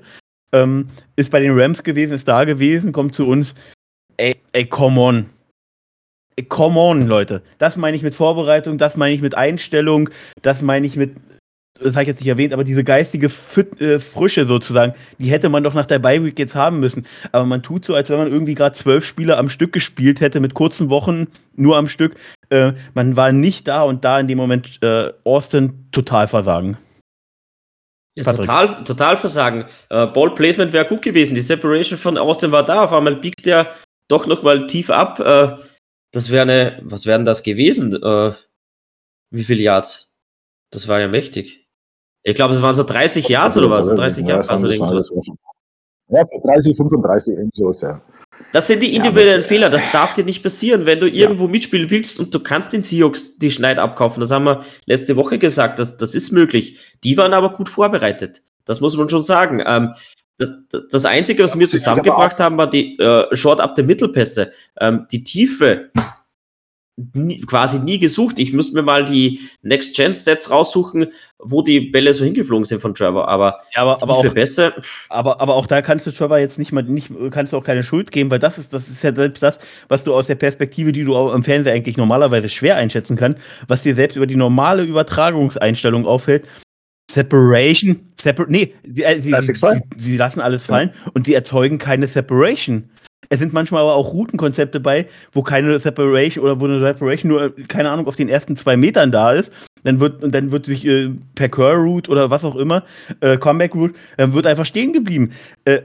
Ähm, 0.53 0.89
ist 1.15 1.31
bei 1.31 1.39
den 1.39 1.57
Rams 1.57 1.83
gewesen, 1.83 2.13
ist 2.13 2.27
da 2.27 2.43
gewesen, 2.43 2.91
kommt 2.91 3.15
zu 3.15 3.27
uns. 3.27 3.55
Ey, 4.17 4.35
ey, 4.51 4.65
come 4.65 4.99
on. 4.99 5.29
Ey, 6.35 6.43
come 6.43 6.79
on, 6.79 7.07
Leute. 7.07 7.41
Das 7.57 7.77
meine 7.77 7.95
ich 7.95 8.03
mit 8.03 8.15
Vorbereitung, 8.15 8.77
das 8.77 8.97
meine 8.97 9.15
ich 9.15 9.21
mit 9.21 9.35
Einstellung, 9.35 10.09
das 10.41 10.61
meine 10.61 10.85
ich 10.85 10.97
mit 10.97 11.15
das 11.83 11.95
habe 11.95 12.03
ich 12.03 12.07
jetzt 12.09 12.19
nicht 12.19 12.29
erwähnt, 12.29 12.53
aber 12.53 12.63
diese 12.63 12.83
geistige 12.83 13.29
Füt 13.29 13.79
äh, 13.81 13.99
Frische 13.99 14.45
sozusagen, 14.45 14.93
die 15.17 15.29
hätte 15.29 15.49
man 15.49 15.63
doch 15.63 15.73
nach 15.73 15.85
der 15.85 15.99
Bye-Week 15.99 16.37
jetzt 16.37 16.55
haben 16.55 16.79
müssen. 16.79 17.05
Aber 17.31 17.45
man 17.45 17.63
tut 17.63 17.85
so, 17.85 17.95
als 17.95 18.09
wenn 18.09 18.17
man 18.17 18.31
irgendwie 18.31 18.55
gerade 18.55 18.75
zwölf 18.75 19.05
Spieler 19.05 19.37
am 19.37 19.49
Stück 19.49 19.73
gespielt 19.73 20.21
hätte, 20.21 20.39
mit 20.39 20.53
kurzen 20.53 20.89
Wochen 20.89 21.27
nur 21.55 21.77
am 21.77 21.87
Stück. 21.87 22.15
Äh, 22.49 22.73
man 22.93 23.15
war 23.15 23.31
nicht 23.31 23.67
da 23.67 23.83
und 23.83 24.03
da 24.05 24.19
in 24.19 24.27
dem 24.27 24.37
Moment 24.37 24.81
äh, 24.81 25.11
Austin 25.23 25.87
total 25.91 26.27
versagen. 26.27 26.77
Ja, 28.15 28.25
total, 28.25 28.83
total 28.83 29.17
versagen. 29.17 29.65
Äh, 29.89 30.07
Ball 30.07 30.31
Placement 30.35 30.73
wäre 30.73 30.85
gut 30.85 31.01
gewesen. 31.01 31.33
Die 31.33 31.41
Separation 31.41 31.97
von 31.97 32.17
Austin 32.17 32.51
war 32.51 32.65
da. 32.65 32.83
Auf 32.83 32.93
einmal 32.93 33.15
biegt 33.15 33.47
er 33.47 33.73
doch 34.09 34.27
nochmal 34.27 34.67
tief 34.67 34.89
ab. 34.89 35.19
Äh, 35.19 35.55
das 36.11 36.29
wäre 36.29 36.41
eine, 36.41 36.79
was 36.83 37.05
wären 37.05 37.23
das 37.23 37.41
gewesen? 37.43 37.95
Äh, 38.03 38.33
wie 39.29 39.45
viele 39.45 39.61
Yards? 39.61 40.17
Das 40.71 40.89
war 40.89 40.99
ja 40.99 41.07
mächtig. 41.07 41.60
Ich 42.23 42.35
glaube, 42.35 42.53
es 42.53 42.61
waren 42.61 42.75
so 42.75 42.83
30 42.83 43.27
Jahre 43.27 43.57
oder 43.59 43.69
was? 43.69 43.87
30 43.87 44.27
Jahre, 44.27 44.47
also 44.47 44.67
irgendwas. 44.67 45.09
Ja, 46.09 46.23
30, 46.43 46.75
35, 46.77 47.37
irgendwas, 47.37 47.81
ja. 47.81 48.01
Das 48.51 48.67
sind 48.67 48.83
die 48.83 48.95
individuellen 48.95 49.41
ja, 49.41 49.47
Fehler, 49.47 49.69
das 49.69 49.91
darf 49.91 50.13
dir 50.13 50.25
nicht 50.25 50.43
passieren, 50.43 50.85
wenn 50.85 50.99
du 50.99 51.07
irgendwo 51.07 51.45
ja. 51.45 51.51
mitspielen 51.51 51.89
willst 51.89 52.19
und 52.19 52.33
du 52.33 52.39
kannst 52.39 52.73
den 52.73 52.83
Seahawks 52.83 53.37
die 53.37 53.51
Schneid 53.51 53.77
abkaufen. 53.77 54.19
Das 54.19 54.31
haben 54.31 54.45
wir 54.45 54.63
letzte 54.85 55.15
Woche 55.15 55.39
gesagt, 55.39 55.79
das, 55.79 55.97
das 55.97 56.15
ist 56.15 56.31
möglich. 56.31 56.79
Die 57.03 57.17
waren 57.17 57.33
aber 57.33 57.53
gut 57.53 57.69
vorbereitet. 57.69 58.41
Das 58.65 58.81
muss 58.81 58.97
man 58.97 59.09
schon 59.09 59.23
sagen. 59.23 59.63
Ähm, 59.65 59.93
das, 60.37 60.53
das 60.89 61.05
Einzige, 61.05 61.43
was 61.43 61.57
wir 61.57 61.69
zusammengebracht 61.69 62.39
haben, 62.39 62.57
war 62.57 62.69
die 62.69 62.97
äh, 62.97 63.35
Short-Up-the-Mittelpässe. 63.35 64.51
Ähm, 64.79 65.05
die 65.11 65.23
Tiefe 65.23 65.91
nie, 67.13 67.41
quasi 67.41 67.79
nie 67.79 67.99
gesucht. 67.99 68.39
Ich 68.39 68.53
müsste 68.53 68.75
mir 68.75 68.83
mal 68.83 69.05
die 69.05 69.39
Next-Gen-Stats 69.61 70.49
raussuchen, 70.49 71.07
wo 71.39 71.61
die 71.61 71.79
Bälle 71.79 72.13
so 72.13 72.23
hingeflogen 72.23 72.65
sind 72.65 72.81
von 72.81 72.93
Trevor. 72.93 73.27
Aber, 73.27 73.59
ja, 73.75 73.81
aber, 73.81 74.01
aber 74.01 74.15
auch, 74.15 74.33
besser. 74.33 74.73
Aber, 75.09 75.41
aber 75.41 75.55
auch 75.55 75.67
da 75.67 75.81
kannst 75.81 76.05
du 76.05 76.11
Trevor 76.11 76.37
jetzt 76.37 76.59
nicht 76.59 76.71
mal, 76.71 76.83
nicht, 76.83 77.11
kannst 77.31 77.53
du 77.53 77.57
auch 77.57 77.63
keine 77.63 77.83
Schuld 77.83 78.11
geben, 78.11 78.29
weil 78.29 78.39
das 78.39 78.57
ist, 78.57 78.73
das 78.73 78.87
ist 78.87 79.03
ja 79.03 79.13
selbst 79.13 79.41
das, 79.41 79.57
was 79.87 80.03
du 80.03 80.13
aus 80.13 80.27
der 80.27 80.35
Perspektive, 80.35 80.91
die 80.91 81.03
du 81.03 81.29
im 81.29 81.43
Fernseher 81.43 81.73
eigentlich 81.73 81.97
normalerweise 81.97 82.49
schwer 82.49 82.75
einschätzen 82.75 83.15
kannst, 83.15 83.41
was 83.67 83.81
dir 83.81 83.95
selbst 83.95 84.15
über 84.17 84.27
die 84.27 84.35
normale 84.35 84.83
Übertragungseinstellung 84.83 86.05
auffällt. 86.05 86.47
Separation, 87.09 87.99
separ 88.19 88.45
nee, 88.47 88.73
sie, 88.83 89.03
äh, 89.03 89.21
sie, 89.21 89.33
sie, 89.41 89.81
sie, 89.97 90.17
lassen 90.17 90.39
alles 90.39 90.63
fallen 90.63 90.91
ja. 90.93 91.11
und 91.13 91.25
sie 91.25 91.33
erzeugen 91.33 91.77
keine 91.77 92.07
Separation. 92.07 92.89
Es 93.31 93.39
sind 93.39 93.53
manchmal 93.53 93.83
aber 93.83 93.95
auch 93.95 94.11
Routenkonzepte 94.11 94.81
bei, 94.81 95.07
wo 95.31 95.41
keine 95.41 95.79
Separation 95.79 96.43
oder 96.43 96.59
wo 96.59 96.65
eine 96.65 96.81
Separation 96.81 97.31
nur, 97.31 97.55
keine 97.69 97.89
Ahnung, 97.89 98.05
auf 98.07 98.17
den 98.17 98.27
ersten 98.27 98.57
zwei 98.57 98.75
Metern 98.75 99.09
da 99.09 99.31
ist. 99.31 99.53
Dann 99.83 100.01
wird, 100.01 100.21
und 100.21 100.35
dann 100.35 100.51
wird 100.51 100.65
sich 100.65 100.85
äh, 100.85 101.09
per 101.33 101.47
Curl 101.47 101.77
Route 101.77 102.11
oder 102.11 102.29
was 102.29 102.43
auch 102.43 102.57
immer, 102.57 102.83
äh, 103.21 103.37
Comeback 103.37 103.73
Route, 103.73 103.95
dann 104.17 104.33
wird 104.33 104.45
einfach 104.45 104.65
stehen 104.65 104.91
geblieben. 104.91 105.31
Äh, 105.63 105.81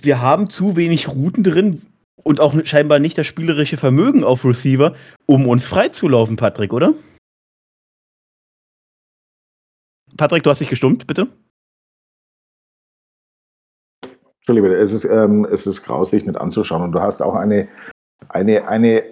wir 0.00 0.22
haben 0.22 0.50
zu 0.50 0.76
wenig 0.76 1.08
Routen 1.08 1.42
drin 1.42 1.82
und 2.22 2.38
auch 2.38 2.54
scheinbar 2.64 3.00
nicht 3.00 3.18
das 3.18 3.26
spielerische 3.26 3.76
Vermögen 3.76 4.22
auf 4.22 4.44
Receiver, 4.44 4.94
um 5.26 5.48
uns 5.48 5.66
freizulaufen, 5.66 6.36
Patrick, 6.36 6.72
oder? 6.72 6.94
Patrick, 10.16 10.44
du 10.44 10.50
hast 10.50 10.60
dich 10.60 10.70
gestummt, 10.70 11.08
bitte. 11.08 11.26
Entschuldigung, 14.48 14.78
es 14.80 14.94
ist, 14.94 15.04
ähm, 15.04 15.46
es 15.50 15.66
ist 15.66 15.82
grauslich 15.82 16.24
mit 16.24 16.38
anzuschauen. 16.38 16.82
Und 16.82 16.92
du 16.92 17.00
hast 17.00 17.22
auch 17.22 17.34
eine, 17.34 17.68
eine, 18.30 18.66
eine, 18.66 19.02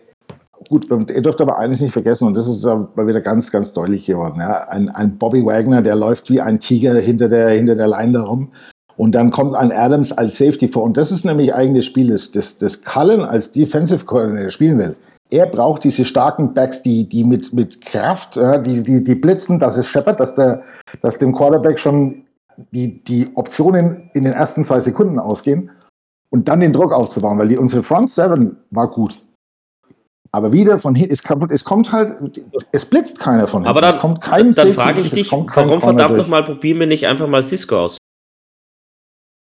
gut, 0.70 0.88
ihr 0.90 1.20
dürft 1.20 1.42
aber 1.42 1.59
eines 1.59 1.83
nicht 1.83 1.92
vergessen, 1.92 2.27
und 2.27 2.35
das 2.35 2.49
ist 2.49 2.64
aber 2.64 3.07
wieder 3.07 3.20
ganz, 3.20 3.53
ganz 3.53 3.75
deutlich 3.75 4.07
geworden. 4.07 4.40
Ja? 4.40 4.66
Ein, 4.68 4.88
ein 4.88 5.18
Bobby 5.18 5.44
Wagner, 5.44 5.83
der 5.83 5.94
läuft 5.94 6.31
wie 6.31 6.40
ein 6.40 6.59
Tiger 6.59 6.94
hinter 6.94 7.29
der, 7.29 7.51
hinter 7.51 7.75
der 7.75 7.88
Line 7.88 8.18
herum. 8.18 8.51
Und 8.96 9.14
dann 9.14 9.31
kommt 9.31 9.55
ein 9.57 9.72
Adams 9.72 10.11
als 10.11 10.38
Safety 10.38 10.68
vor. 10.68 10.85
Und 10.85 10.96
das 10.96 11.12
ist 11.12 11.27
nämlich 11.27 11.55
eigentlich 11.55 11.85
das 11.85 11.90
Spiel, 11.90 12.09
das, 12.09 12.33
das, 12.33 12.57
das 12.57 12.83
Cullen 12.83 13.20
als 13.20 13.53
Defensive 13.53 14.07
Coordinator 14.07 14.51
spielen 14.51 14.79
will. 14.79 14.96
Er 15.29 15.44
braucht 15.44 15.85
diese 15.85 16.07
starken 16.07 16.55
Backs, 16.55 16.81
die, 16.81 17.07
die 17.07 17.25
mit, 17.25 17.53
mit 17.53 17.85
Kraft, 17.85 18.37
ja, 18.37 18.57
die, 18.57 18.83
die, 18.83 19.05
die 19.05 19.14
blitzen, 19.14 19.61
dass 19.61 19.77
es 19.77 19.87
scheppert, 19.87 20.18
dass, 20.18 20.35
der, 20.35 20.62
dass 21.03 21.18
dem 21.18 21.35
Quarterback 21.35 21.79
schon 21.79 22.26
die, 22.73 23.03
die 23.05 23.29
Optionen 23.35 24.11
in 24.14 24.23
den 24.23 24.33
ersten 24.33 24.64
zwei 24.64 24.81
Sekunden 24.81 25.19
ausgehen 25.19 25.71
und 26.31 26.49
dann 26.49 26.61
den 26.61 26.73
Druck 26.73 26.92
aufzubauen, 26.92 27.38
weil 27.38 27.49
die, 27.49 27.57
unsere 27.57 27.83
Front 27.83 28.11
Seven 28.11 28.57
war 28.71 28.90
gut. 28.90 29.23
Aber 30.33 30.53
wieder 30.53 30.79
von 30.79 30.95
hinten, 30.95 31.14
es, 31.14 31.23
es 31.51 31.64
kommt 31.64 31.92
halt, 31.92 32.16
es 32.73 32.85
blitzt 32.85 33.19
keiner 33.19 33.47
von 33.47 33.62
hinten. 33.62 33.71
Aber 33.71 33.81
dann, 33.81 33.99
kommt 33.99 34.21
kein 34.21 34.53
dann 34.53 34.73
frage 34.73 35.01
ich 35.01 35.11
dich, 35.11 35.33
warum 35.33 35.81
verdammt 35.81 36.16
nochmal 36.16 36.45
probieren 36.45 36.81
wir 36.81 36.87
nicht 36.87 37.07
einfach 37.07 37.29
mal 37.29 37.42
Cisco 37.42 37.79
aus? 37.79 37.99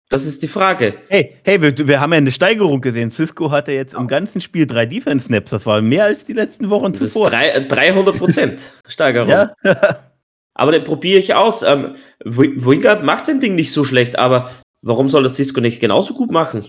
Das 0.09 0.25
ist 0.25 0.41
die 0.41 0.47
Frage. 0.47 0.95
Hey, 1.07 1.35
hey, 1.43 1.61
wir, 1.61 1.87
wir 1.87 2.01
haben 2.01 2.11
ja 2.13 2.17
eine 2.17 2.31
Steigerung 2.31 2.81
gesehen. 2.81 3.11
Cisco 3.11 3.51
hatte 3.51 3.71
jetzt 3.73 3.93
im 3.93 4.07
ganzen 4.07 4.41
Spiel 4.41 4.65
drei 4.65 4.87
Defense-Snaps. 4.87 5.51
Das 5.51 5.65
war 5.67 5.83
mehr 5.83 6.05
als 6.05 6.25
die 6.25 6.33
letzten 6.33 6.71
Wochen 6.71 6.95
zuvor. 6.95 7.29
Das 7.29 7.55
ist 7.55 7.67
300 7.67 8.17
Prozent 8.17 8.73
Steigerung. 8.87 9.29
ja. 9.29 9.53
Aber 10.53 10.71
den 10.71 10.83
probiere 10.83 11.19
ich 11.19 11.33
aus. 11.33 11.63
Ähm, 11.63 11.95
Wingard 12.23 13.03
macht 13.03 13.25
sein 13.25 13.39
Ding 13.39 13.55
nicht 13.55 13.71
so 13.71 13.83
schlecht, 13.83 14.17
aber 14.19 14.51
warum 14.81 15.09
soll 15.09 15.23
das 15.23 15.35
Cisco 15.35 15.61
nicht 15.61 15.79
genauso 15.79 16.13
gut 16.13 16.31
machen? 16.31 16.65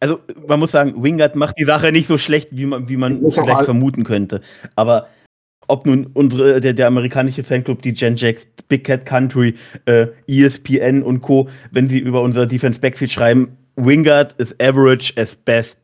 Also, 0.00 0.20
man 0.46 0.60
muss 0.60 0.72
sagen, 0.72 1.02
Wingard 1.02 1.36
macht 1.36 1.58
die 1.58 1.64
Sache 1.64 1.92
nicht 1.92 2.08
so 2.08 2.18
schlecht, 2.18 2.48
wie 2.52 2.66
man, 2.66 2.88
wie 2.88 2.96
man 2.96 3.20
vielleicht 3.30 3.64
vermuten 3.64 4.04
könnte. 4.04 4.40
Aber 4.76 5.08
ob 5.68 5.86
nun 5.86 6.06
unsere, 6.12 6.60
der, 6.60 6.74
der 6.74 6.86
amerikanische 6.86 7.42
Fanclub, 7.42 7.82
die 7.82 7.94
Gen 7.94 8.16
Jacks, 8.16 8.46
Big 8.68 8.84
Cat 8.84 9.06
Country, 9.06 9.54
äh, 9.86 10.08
ESPN 10.26 11.02
und 11.02 11.20
Co., 11.20 11.48
wenn 11.70 11.88
sie 11.88 11.98
über 11.98 12.22
unser 12.22 12.46
Defense 12.46 12.80
Backfield 12.80 13.10
schreiben, 13.10 13.56
Wingard 13.76 14.34
ist 14.34 14.60
average 14.62 15.12
as 15.16 15.36
best. 15.36 15.78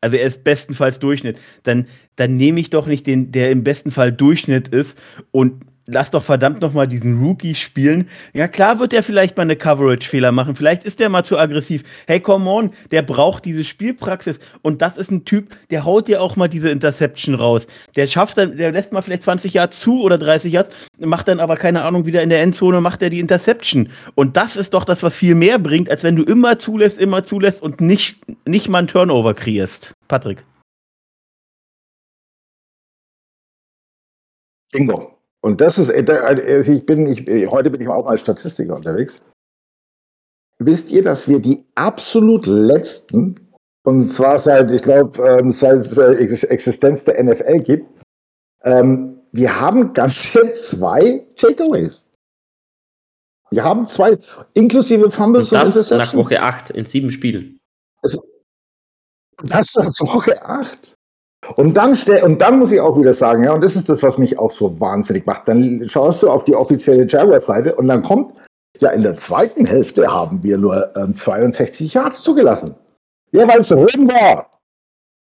Also 0.00 0.16
er 0.16 0.26
ist 0.26 0.44
bestenfalls 0.44 0.98
Durchschnitt. 0.98 1.38
Dann, 1.62 1.86
dann 2.16 2.36
nehme 2.36 2.60
ich 2.60 2.70
doch 2.70 2.86
nicht 2.86 3.06
den, 3.06 3.32
der 3.32 3.50
im 3.50 3.62
besten 3.62 3.90
Fall 3.90 4.12
Durchschnitt 4.12 4.68
ist 4.68 4.96
und 5.30 5.64
lass 5.86 6.10
doch 6.10 6.22
verdammt 6.22 6.60
noch 6.60 6.72
mal 6.72 6.86
diesen 6.86 7.22
Rookie 7.22 7.54
spielen. 7.54 8.08
Ja, 8.32 8.48
klar 8.48 8.78
wird 8.78 8.92
er 8.92 9.02
vielleicht 9.02 9.36
mal 9.36 9.42
eine 9.44 9.56
Coverage-Fehler 9.56 10.32
machen. 10.32 10.56
Vielleicht 10.56 10.84
ist 10.84 11.00
der 11.00 11.08
mal 11.08 11.24
zu 11.24 11.38
aggressiv. 11.38 11.82
Hey, 12.06 12.20
come 12.20 12.48
on, 12.50 12.70
der 12.90 13.02
braucht 13.02 13.44
diese 13.44 13.64
Spielpraxis. 13.64 14.38
Und 14.62 14.82
das 14.82 14.96
ist 14.96 15.10
ein 15.10 15.24
Typ, 15.24 15.56
der 15.70 15.84
haut 15.84 16.08
dir 16.08 16.22
auch 16.22 16.36
mal 16.36 16.48
diese 16.48 16.70
Interception 16.70 17.34
raus. 17.34 17.66
Der 17.96 18.06
schafft 18.06 18.38
dann, 18.38 18.56
der 18.56 18.72
lässt 18.72 18.92
mal 18.92 19.02
vielleicht 19.02 19.24
20 19.24 19.54
Jahre 19.54 19.70
zu 19.70 20.02
oder 20.02 20.18
30 20.18 20.52
Jahre, 20.52 20.68
macht 20.98 21.28
dann 21.28 21.40
aber 21.40 21.56
keine 21.56 21.82
Ahnung, 21.82 22.06
wieder 22.06 22.22
in 22.22 22.30
der 22.30 22.42
Endzone 22.42 22.80
macht 22.80 23.02
er 23.02 23.10
die 23.10 23.20
Interception. 23.20 23.88
Und 24.14 24.36
das 24.36 24.56
ist 24.56 24.74
doch 24.74 24.84
das, 24.84 25.02
was 25.02 25.14
viel 25.14 25.34
mehr 25.34 25.58
bringt, 25.58 25.90
als 25.90 26.02
wenn 26.02 26.16
du 26.16 26.22
immer 26.22 26.58
zulässt, 26.58 26.98
immer 26.98 27.24
zulässt 27.24 27.62
und 27.62 27.80
nicht, 27.80 28.18
nicht 28.46 28.68
mal 28.68 28.78
einen 28.78 28.88
Turnover 28.88 29.34
kreierst. 29.34 29.92
Patrick. 30.08 30.44
Bingo. 34.72 35.19
Und 35.42 35.60
das 35.60 35.78
ist, 35.78 35.88
äh, 35.88 36.04
also 36.10 36.72
ich 36.72 36.84
bin, 36.84 37.06
ich, 37.06 37.50
heute 37.50 37.70
bin 37.70 37.80
ich 37.80 37.88
auch 37.88 38.06
als 38.06 38.20
Statistiker 38.20 38.76
unterwegs. 38.76 39.22
Wisst 40.58 40.90
ihr, 40.90 41.02
dass 41.02 41.28
wir 41.28 41.40
die 41.40 41.64
absolut 41.74 42.46
letzten, 42.46 43.36
und 43.84 44.08
zwar 44.08 44.38
seit, 44.38 44.70
ich 44.70 44.82
glaube, 44.82 45.22
ähm, 45.26 45.50
seit 45.50 45.96
der 45.96 46.20
Existenz 46.20 47.04
der 47.04 47.22
NFL 47.22 47.60
gibt, 47.60 47.86
ähm, 48.62 49.22
wir 49.32 49.58
haben 49.58 49.94
ganze 49.94 50.50
zwei 50.52 51.26
Takeaways. 51.36 52.06
Wir 53.50 53.64
haben 53.64 53.86
zwei, 53.86 54.18
inklusive 54.54 55.10
Fumbles 55.10 55.50
und, 55.50 55.58
das 55.58 55.90
und 55.90 55.98
nach 55.98 56.14
Woche 56.14 56.40
8 56.40 56.70
in 56.70 56.84
sieben 56.84 57.10
Spielen. 57.10 57.58
Das, 58.02 58.20
das 59.42 59.74
nach 59.74 59.98
Woche 60.00 60.40
8. 60.42 60.94
Und 61.56 61.74
dann, 61.74 61.96
und 62.22 62.40
dann 62.40 62.58
muss 62.58 62.70
ich 62.70 62.80
auch 62.80 62.98
wieder 62.98 63.14
sagen, 63.14 63.44
ja, 63.44 63.52
und 63.52 63.64
das 63.64 63.74
ist 63.74 63.88
das, 63.88 64.02
was 64.02 64.18
mich 64.18 64.38
auch 64.38 64.50
so 64.50 64.78
wahnsinnig 64.78 65.26
macht. 65.26 65.48
Dann 65.48 65.88
schaust 65.88 66.22
du 66.22 66.28
auf 66.28 66.44
die 66.44 66.54
offizielle 66.54 67.06
Jaguars-Seite 67.06 67.74
und 67.74 67.88
dann 67.88 68.02
kommt, 68.02 68.34
ja, 68.78 68.90
in 68.90 69.02
der 69.02 69.14
zweiten 69.14 69.66
Hälfte 69.66 70.12
haben 70.12 70.42
wir 70.42 70.58
nur 70.58 70.94
ähm, 70.96 71.14
62 71.14 71.94
Yards 71.94 72.22
zugelassen. 72.22 72.74
Ja, 73.32 73.48
weil 73.48 73.60
es 73.60 73.70
Regen 73.70 74.08
war. 74.08 74.46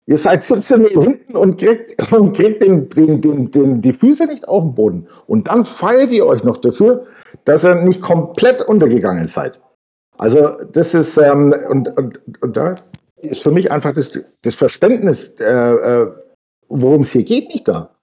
Ihr 0.05 0.17
seid 0.17 0.43
17 0.43 0.81
Uhr 0.95 1.03
hinten 1.03 1.35
und 1.35 1.57
kriegt, 1.57 2.11
und 2.11 2.35
kriegt 2.35 2.61
den, 2.61 2.89
den, 2.89 3.21
den, 3.21 3.51
den, 3.51 3.81
die 3.81 3.93
Füße 3.93 4.25
nicht 4.25 4.47
auf 4.47 4.63
den 4.63 4.75
Boden. 4.75 5.07
Und 5.27 5.47
dann 5.47 5.65
feiert 5.65 6.11
ihr 6.11 6.25
euch 6.25 6.43
noch 6.43 6.57
dafür, 6.57 7.05
dass 7.45 7.63
ihr 7.63 7.75
nicht 7.75 8.01
komplett 8.01 8.61
untergegangen 8.61 9.27
seid. 9.27 9.59
Also, 10.17 10.51
das 10.71 10.93
ist, 10.93 11.17
ähm, 11.17 11.53
und, 11.69 11.97
und, 11.97 12.19
und 12.41 12.57
da 12.57 12.75
ist 13.23 13.43
für 13.43 13.51
mich 13.51 13.71
einfach 13.71 13.93
das, 13.93 14.11
das 14.41 14.55
Verständnis, 14.55 15.35
äh, 15.39 15.45
äh, 15.45 16.11
worum 16.67 17.01
es 17.01 17.11
hier 17.11 17.23
geht, 17.23 17.49
nicht 17.49 17.67
da. 17.67 17.95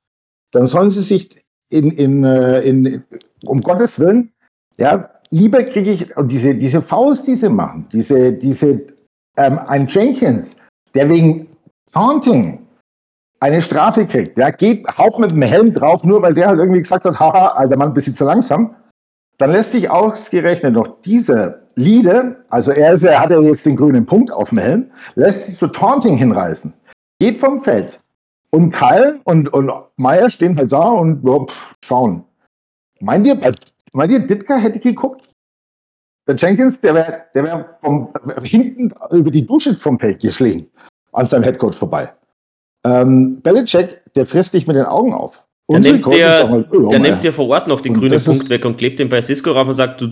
Dann 0.52 0.66
sollen 0.66 0.90
sie 0.90 1.02
sich 1.02 1.42
in, 1.70 1.90
in, 1.92 2.24
äh, 2.24 2.61
in 2.61 3.04
um 3.44 3.61
Gottes 3.61 3.98
Willen, 3.98 4.33
ja, 4.76 5.11
lieber 5.30 5.62
kriege 5.62 5.90
ich, 5.92 6.16
und 6.16 6.30
diese, 6.30 6.54
diese 6.54 6.83
Faust, 6.83 7.26
die 7.26 7.37
sie 7.37 7.48
machen, 7.48 7.88
diese, 7.92 8.33
diese, 8.33 8.80
ähm, 9.37 9.59
ein 9.59 9.87
Jenkins, 9.87 10.56
der 10.94 11.09
wegen 11.09 11.48
Taunting 11.92 12.66
eine 13.40 13.62
Strafe 13.62 14.06
kriegt, 14.06 14.37
der 14.37 14.52
geht, 14.52 14.87
haut 14.98 15.18
mit 15.18 15.30
dem 15.30 15.42
Helm 15.42 15.72
drauf, 15.72 16.04
nur 16.04 16.20
weil 16.22 16.35
der 16.35 16.48
halt 16.48 16.59
irgendwie 16.59 16.80
gesagt 16.80 17.04
hat, 17.04 17.18
haha, 17.18 17.48
alter 17.48 17.76
Mann, 17.76 17.88
ein 17.88 17.94
bisschen 17.94 18.14
zu 18.14 18.24
langsam, 18.24 18.74
dann 19.40 19.53
lässt 19.53 19.72
sich 19.72 19.88
ausgerechnet 19.90 20.74
noch 20.74 21.00
diese 21.00 21.62
Liede, 21.74 22.44
also 22.50 22.72
er, 22.72 22.92
ist, 22.92 23.05
er 23.05 23.20
hat 23.20 23.31
ja 23.31 23.40
jetzt 23.40 23.64
den 23.64 23.74
grünen 23.74 24.05
Punkt 24.05 24.31
auf 24.31 24.50
dem 24.50 24.59
Helm, 24.59 24.90
lässt 25.14 25.46
sich 25.46 25.57
zu 25.57 25.68
Taunting 25.68 26.16
hinreißen, 26.16 26.74
geht 27.18 27.38
vom 27.38 27.62
Feld. 27.62 28.00
Und 28.50 28.70
Kyle 28.72 29.18
und, 29.24 29.50
und 29.55 29.70
Meyer 29.96 30.29
stehen 30.29 30.59
halt 30.59 30.72
da 30.72 30.90
und 30.90 31.26
ja, 31.26 31.46
schauen. 31.83 32.24
Meint 33.00 33.26
ihr, 33.26 33.40
meint 33.93 34.12
ihr, 34.12 34.18
Ditka 34.18 34.57
hätte 34.57 34.78
geguckt? 34.78 35.26
Der 36.28 36.36
Jenkins, 36.36 36.78
der 36.82 36.95
wäre 36.95 37.22
der 37.34 37.45
wär 37.45 37.78
vom, 37.80 38.12
hinten 38.43 38.93
über 39.11 39.30
die 39.30 39.47
Dusche 39.47 39.72
vom 39.74 39.99
Feld 39.99 40.20
geschlagen, 40.20 40.66
an 41.12 41.26
seinem 41.26 41.45
Headcoach 41.45 41.76
vorbei. 41.76 42.12
Ähm, 42.84 43.41
Belichick, 43.41 44.03
der 44.14 44.26
frisst 44.26 44.53
dich 44.53 44.66
mit 44.66 44.76
den 44.76 44.84
Augen 44.84 45.14
auf. 45.14 45.43
Der, 45.70 45.80
nimmt 45.80 46.06
dir, 46.06 46.46
mal, 46.48 46.68
oh, 46.70 46.88
der 46.88 46.98
nimmt 46.98 47.22
dir 47.22 47.32
vor 47.32 47.48
Ort 47.48 47.68
noch 47.68 47.80
den 47.80 47.94
grünen 47.94 48.22
Punkt 48.22 48.48
weg 48.50 48.64
und 48.64 48.76
klebt 48.76 48.98
den 48.98 49.08
bei 49.08 49.22
Cisco 49.22 49.52
rauf 49.52 49.68
und 49.68 49.74
sagt, 49.74 50.00
du 50.00 50.10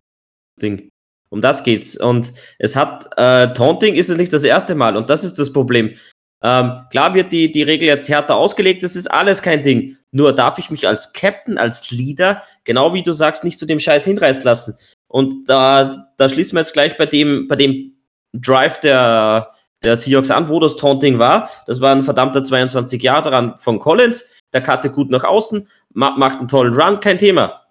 Ding. 0.60 0.90
Um 1.30 1.40
das 1.40 1.62
geht's. 1.62 1.96
Und 1.96 2.32
es 2.58 2.74
hat, 2.74 3.08
äh, 3.16 3.52
Taunting 3.52 3.94
ist 3.94 4.08
es 4.08 4.16
nicht 4.16 4.32
das 4.32 4.44
erste 4.44 4.74
Mal 4.74 4.96
und 4.96 5.10
das 5.10 5.24
ist 5.24 5.38
das 5.38 5.52
Problem. 5.52 5.94
Ähm, 6.42 6.82
klar 6.90 7.14
wird 7.14 7.32
die, 7.32 7.50
die 7.50 7.62
Regel 7.62 7.88
jetzt 7.88 8.08
härter 8.08 8.36
ausgelegt, 8.36 8.82
das 8.82 8.96
ist 8.96 9.08
alles 9.08 9.42
kein 9.42 9.62
Ding. 9.62 9.96
Nur 10.12 10.32
darf 10.32 10.58
ich 10.58 10.70
mich 10.70 10.86
als 10.86 11.12
Captain, 11.12 11.58
als 11.58 11.90
Leader, 11.90 12.42
genau 12.64 12.94
wie 12.94 13.02
du 13.02 13.12
sagst, 13.12 13.44
nicht 13.44 13.58
zu 13.58 13.66
dem 13.66 13.80
Scheiß 13.80 14.04
hinreißen 14.04 14.44
lassen. 14.44 14.78
Und 15.08 15.48
da, 15.48 16.08
da 16.16 16.28
schließen 16.28 16.56
wir 16.56 16.60
jetzt 16.60 16.72
gleich 16.72 16.96
bei 16.96 17.06
dem, 17.06 17.48
bei 17.48 17.56
dem 17.56 17.94
Drive 18.32 18.80
der, 18.80 19.50
der 19.82 19.96
Seahawks 19.96 20.30
an, 20.30 20.48
wo 20.48 20.60
das 20.60 20.76
Taunting 20.76 21.18
war. 21.18 21.50
Das 21.66 21.80
war 21.80 21.94
ein 21.94 22.04
verdammter 22.04 22.44
22 22.44 23.02
Jahre 23.02 23.30
dran 23.30 23.54
von 23.58 23.78
Collins. 23.80 24.37
Der 24.52 24.62
cutte 24.62 24.90
gut 24.90 25.10
nach 25.10 25.24
außen, 25.24 25.68
macht 25.92 26.38
einen 26.38 26.48
tollen 26.48 26.74
Run, 26.74 27.00
kein 27.00 27.18
Thema. 27.18 27.62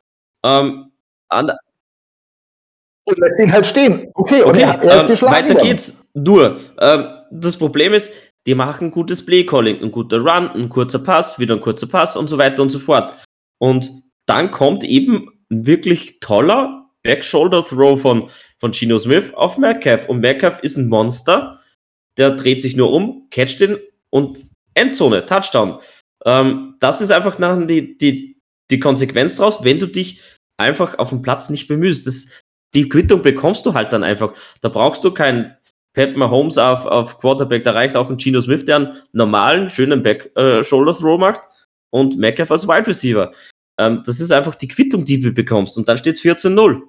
Ähm, 0.43 0.91
und 3.07 3.19
lässt 3.19 3.39
ihn 3.39 3.51
halt 3.51 3.65
stehen. 3.65 4.11
Okay, 4.15 4.43
okay 4.43 4.63
er, 4.63 4.83
er 4.83 4.97
ist 4.97 5.03
ähm, 5.03 5.09
geschlagen. 5.09 5.35
Weiter 5.35 5.55
worden. 5.55 5.67
geht's. 5.67 6.11
Nur, 6.13 6.59
ähm, 6.79 7.07
das 7.31 7.57
Problem 7.57 7.93
ist, 7.93 8.13
die 8.45 8.53
machen 8.53 8.91
gutes 8.91 9.25
Play-Calling, 9.25 9.81
ein 9.81 9.91
guter 9.91 10.17
Run, 10.17 10.49
ein 10.49 10.69
kurzer 10.69 10.99
Pass, 10.99 11.39
wieder 11.39 11.55
ein 11.55 11.61
kurzer 11.61 11.87
Pass 11.87 12.17
und 12.17 12.27
so 12.27 12.37
weiter 12.37 12.61
und 12.61 12.69
so 12.69 12.79
fort. 12.79 13.15
Und 13.59 13.89
dann 14.25 14.51
kommt 14.51 14.83
eben 14.83 15.29
ein 15.49 15.65
wirklich 15.65 16.19
toller 16.19 16.89
Back-Shoulder-Throw 17.03 17.99
von, 17.99 18.29
von 18.57 18.73
Gino 18.73 18.99
Smith 18.99 19.33
auf 19.33 19.57
Metcalf. 19.57 20.09
Und 20.09 20.19
Metcalf 20.19 20.59
ist 20.61 20.77
ein 20.77 20.89
Monster, 20.89 21.59
der 22.17 22.31
dreht 22.31 22.61
sich 22.61 22.75
nur 22.75 22.91
um, 22.91 23.27
catcht 23.31 23.61
ihn 23.61 23.77
und 24.09 24.39
Endzone, 24.73 25.25
Touchdown. 25.25 25.79
Ähm, 26.27 26.75
das 26.79 27.01
ist 27.01 27.11
einfach 27.11 27.39
nachher 27.39 27.65
die, 27.65 27.97
die, 27.97 28.39
die 28.69 28.79
Konsequenz 28.79 29.37
draus, 29.37 29.63
wenn 29.63 29.79
du 29.79 29.87
dich 29.87 30.21
einfach 30.57 30.99
auf 30.99 31.09
dem 31.09 31.21
Platz 31.21 31.49
nicht 31.49 31.67
bemühst. 31.67 32.05
Das, 32.05 32.43
die 32.73 32.89
Quittung 32.89 33.21
bekommst 33.21 33.65
du 33.65 33.73
halt 33.73 33.93
dann 33.93 34.03
einfach. 34.03 34.33
Da 34.61 34.69
brauchst 34.69 35.03
du 35.03 35.11
keinen 35.11 35.55
Pat 35.93 36.15
Mahomes 36.15 36.57
auf, 36.59 36.85
auf 36.85 37.19
Quarterback, 37.19 37.63
da 37.63 37.71
reicht 37.71 37.95
auch 37.95 38.09
ein 38.09 38.19
Gino 38.19 38.39
Smith, 38.39 38.65
der 38.65 38.75
einen 38.75 38.93
normalen, 39.13 39.69
schönen 39.69 40.03
Back-Shoulder-Throw 40.03 41.15
äh, 41.15 41.17
macht 41.17 41.41
und 41.91 42.17
Metcalf 42.19 42.51
als 42.51 42.67
Wide 42.67 42.85
Receiver. 42.85 43.31
Ähm, 43.79 44.03
das 44.05 44.19
ist 44.19 44.31
einfach 44.31 44.53
die 44.53 44.67
Quittung, 44.67 45.05
die 45.05 45.19
du 45.19 45.31
bekommst 45.31 45.75
und 45.75 45.87
dann 45.87 45.97
steht 45.97 46.15
es 46.15 46.21
14-0. 46.21 46.81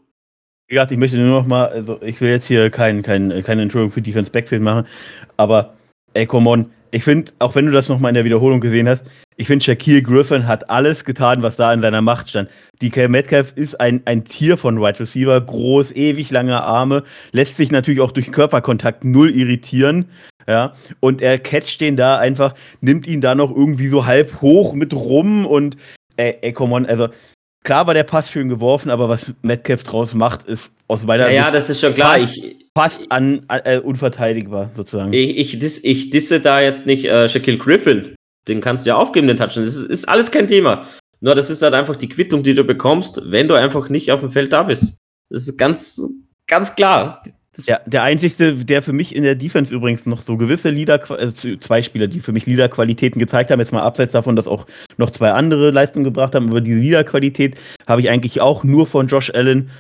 Wie 0.66 0.74
gesagt, 0.74 0.92
ich 0.92 0.98
möchte 0.98 1.16
nur 1.16 1.40
noch 1.40 1.46
mal, 1.46 1.68
also 1.68 2.02
ich 2.02 2.20
will 2.20 2.28
jetzt 2.28 2.48
hier 2.48 2.68
kein, 2.68 3.02
kein, 3.02 3.42
keine 3.42 3.62
Entschuldigung 3.62 3.92
für 3.92 4.02
Defense 4.02 4.30
Backfield 4.30 4.60
machen, 4.60 4.86
aber 5.38 5.74
ey, 6.12 6.26
come 6.26 6.50
on, 6.50 6.70
ich 6.90 7.04
finde, 7.04 7.32
auch 7.38 7.54
wenn 7.54 7.66
du 7.66 7.72
das 7.72 7.88
nochmal 7.88 8.10
in 8.10 8.14
der 8.14 8.24
Wiederholung 8.24 8.60
gesehen 8.60 8.88
hast, 8.88 9.04
ich 9.36 9.46
finde, 9.46 9.64
Shaquille 9.64 10.02
Griffin 10.02 10.46
hat 10.46 10.68
alles 10.68 11.04
getan, 11.04 11.42
was 11.42 11.56
da 11.56 11.72
in 11.72 11.80
seiner 11.80 12.02
Macht 12.02 12.28
stand. 12.28 12.50
DK 12.82 13.08
Metcalf 13.08 13.52
ist 13.54 13.80
ein, 13.80 14.02
ein 14.04 14.24
Tier 14.24 14.56
von 14.56 14.80
Wide 14.80 15.00
Receiver, 15.00 15.40
groß, 15.40 15.92
ewig 15.92 16.30
lange 16.30 16.60
Arme, 16.60 17.04
lässt 17.32 17.56
sich 17.56 17.70
natürlich 17.70 18.00
auch 18.00 18.12
durch 18.12 18.32
Körperkontakt 18.32 19.04
null 19.04 19.30
irritieren. 19.30 20.06
Ja, 20.46 20.72
und 21.00 21.20
er 21.20 21.38
catcht 21.38 21.80
den 21.82 21.96
da 21.96 22.16
einfach, 22.16 22.54
nimmt 22.80 23.06
ihn 23.06 23.20
da 23.20 23.34
noch 23.34 23.54
irgendwie 23.54 23.88
so 23.88 24.06
halb 24.06 24.40
hoch 24.40 24.72
mit 24.72 24.94
rum 24.94 25.44
und 25.44 25.76
ey, 26.16 26.38
ey 26.40 26.52
come 26.54 26.74
on, 26.74 26.86
also 26.86 27.08
klar 27.64 27.86
war 27.86 27.94
der 27.94 28.04
Pass 28.04 28.30
schön 28.30 28.48
geworfen, 28.48 28.90
aber 28.90 29.08
was 29.08 29.32
Metcalf 29.42 29.84
draus 29.84 30.14
macht, 30.14 30.46
ist 30.46 30.72
aus 30.86 31.02
meiner 31.04 31.24
ja, 31.24 31.28
Sicht 31.28 31.44
ja, 31.44 31.50
das 31.50 31.70
ist 31.70 31.80
schon 31.80 31.94
klar. 31.94 32.18
Fast, 32.18 32.38
ich, 32.38 32.66
fast 32.74 33.00
an, 33.10 33.44
äh, 33.48 33.78
unverteidigbar 33.78 34.70
sozusagen. 34.76 35.12
Ich, 35.12 35.36
ich, 35.36 35.58
dis, 35.58 35.82
ich 35.84 36.10
disse 36.10 36.40
da 36.40 36.60
jetzt 36.60 36.86
nicht 36.86 37.04
äh, 37.04 37.28
Shaquille 37.28 37.58
Griffin. 37.58 38.14
Den 38.46 38.60
kannst 38.60 38.86
du 38.86 38.90
ja 38.90 38.96
aufgeben, 38.96 39.28
den 39.28 39.36
Touchdown. 39.36 39.64
Das 39.64 39.76
ist, 39.76 39.90
ist 39.90 40.08
alles 40.08 40.30
kein 40.30 40.48
Thema. 40.48 40.86
Nur 41.20 41.34
das 41.34 41.50
ist 41.50 41.62
halt 41.62 41.74
einfach 41.74 41.96
die 41.96 42.08
Quittung, 42.08 42.42
die 42.42 42.54
du 42.54 42.64
bekommst, 42.64 43.20
wenn 43.24 43.48
du 43.48 43.54
einfach 43.54 43.88
nicht 43.88 44.12
auf 44.12 44.20
dem 44.20 44.30
Feld 44.30 44.52
da 44.52 44.62
bist. 44.62 44.98
Das 45.28 45.46
ist 45.46 45.58
ganz, 45.58 46.00
ganz 46.46 46.74
klar. 46.76 47.22
Ja, 47.66 47.80
der 47.86 48.02
einzige, 48.02 48.54
der 48.54 48.82
für 48.82 48.92
mich 48.92 49.14
in 49.14 49.22
der 49.22 49.34
Defense 49.34 49.74
übrigens 49.74 50.06
noch 50.06 50.20
so 50.20 50.36
gewisse 50.36 50.70
Leader, 50.70 51.00
äh, 51.18 51.32
zwei 51.32 51.82
Spieler, 51.82 52.06
die 52.06 52.20
für 52.20 52.32
mich 52.32 52.46
Leader-Qualitäten 52.46 53.18
gezeigt 53.18 53.50
haben, 53.50 53.58
jetzt 53.58 53.72
mal 53.72 53.82
abseits 53.82 54.12
davon, 54.12 54.36
dass 54.36 54.46
auch 54.46 54.66
noch 54.96 55.10
zwei 55.10 55.32
andere 55.32 55.70
Leistungen 55.70 56.04
gebracht 56.04 56.34
haben, 56.34 56.48
aber 56.48 56.60
diese 56.60 56.78
Leader-Qualität 56.78 57.56
habe 57.86 58.00
ich 58.00 58.10
eigentlich 58.10 58.40
auch 58.40 58.64
nur 58.64 58.86
von 58.86 59.06
Josh 59.06 59.30
Allen 59.34 59.70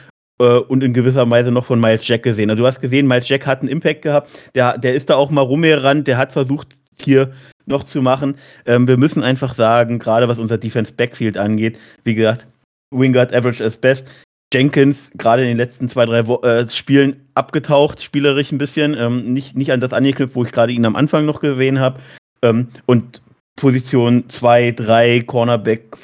äh, 0.40 0.44
und 0.44 0.82
in 0.82 0.92
gewisser 0.92 1.28
Weise 1.30 1.50
noch 1.50 1.66
von 1.66 1.80
Miles 1.80 2.06
Jack 2.06 2.22
gesehen. 2.22 2.50
Also 2.50 2.62
du 2.62 2.66
hast 2.66 2.80
gesehen, 2.80 3.06
Miles 3.06 3.28
Jack 3.28 3.46
hat 3.46 3.60
einen 3.60 3.68
Impact 3.68 4.02
gehabt, 4.02 4.30
der, 4.54 4.78
der 4.78 4.94
ist 4.94 5.10
da 5.10 5.16
auch 5.16 5.30
mal 5.30 5.42
rumgerannt, 5.42 6.06
der 6.06 6.18
hat 6.18 6.32
versucht, 6.32 6.76
hier 7.00 7.32
noch 7.66 7.84
zu 7.84 8.02
machen. 8.02 8.36
Ähm, 8.66 8.88
wir 8.88 8.96
müssen 8.96 9.22
einfach 9.22 9.54
sagen, 9.54 9.98
gerade 9.98 10.28
was 10.28 10.38
unser 10.38 10.58
Defense 10.58 10.92
Backfield 10.92 11.38
angeht, 11.38 11.78
wie 12.04 12.14
gesagt, 12.14 12.46
Wingard 12.90 13.34
average 13.34 13.64
as 13.64 13.76
best. 13.76 14.10
Jenkins 14.52 15.10
gerade 15.16 15.42
in 15.42 15.48
den 15.48 15.56
letzten 15.56 15.88
zwei, 15.88 16.06
drei 16.06 16.26
Wo 16.26 16.36
äh, 16.42 16.68
Spielen 16.68 17.28
abgetaucht, 17.34 18.02
spielerisch 18.02 18.50
ein 18.52 18.58
bisschen. 18.58 18.94
Ähm, 18.94 19.32
nicht, 19.32 19.56
nicht 19.56 19.72
an 19.72 19.80
das 19.80 19.92
angeknüpft, 19.92 20.34
wo 20.34 20.44
ich 20.44 20.52
gerade 20.52 20.72
ihn 20.72 20.86
am 20.86 20.96
Anfang 20.96 21.26
noch 21.26 21.40
gesehen 21.40 21.80
habe. 21.80 22.00
Ähm, 22.42 22.68
und 22.86 23.22
Position 23.56 24.28
2, 24.28 24.72
3, 24.72 25.22
Cornerback, 25.22 25.98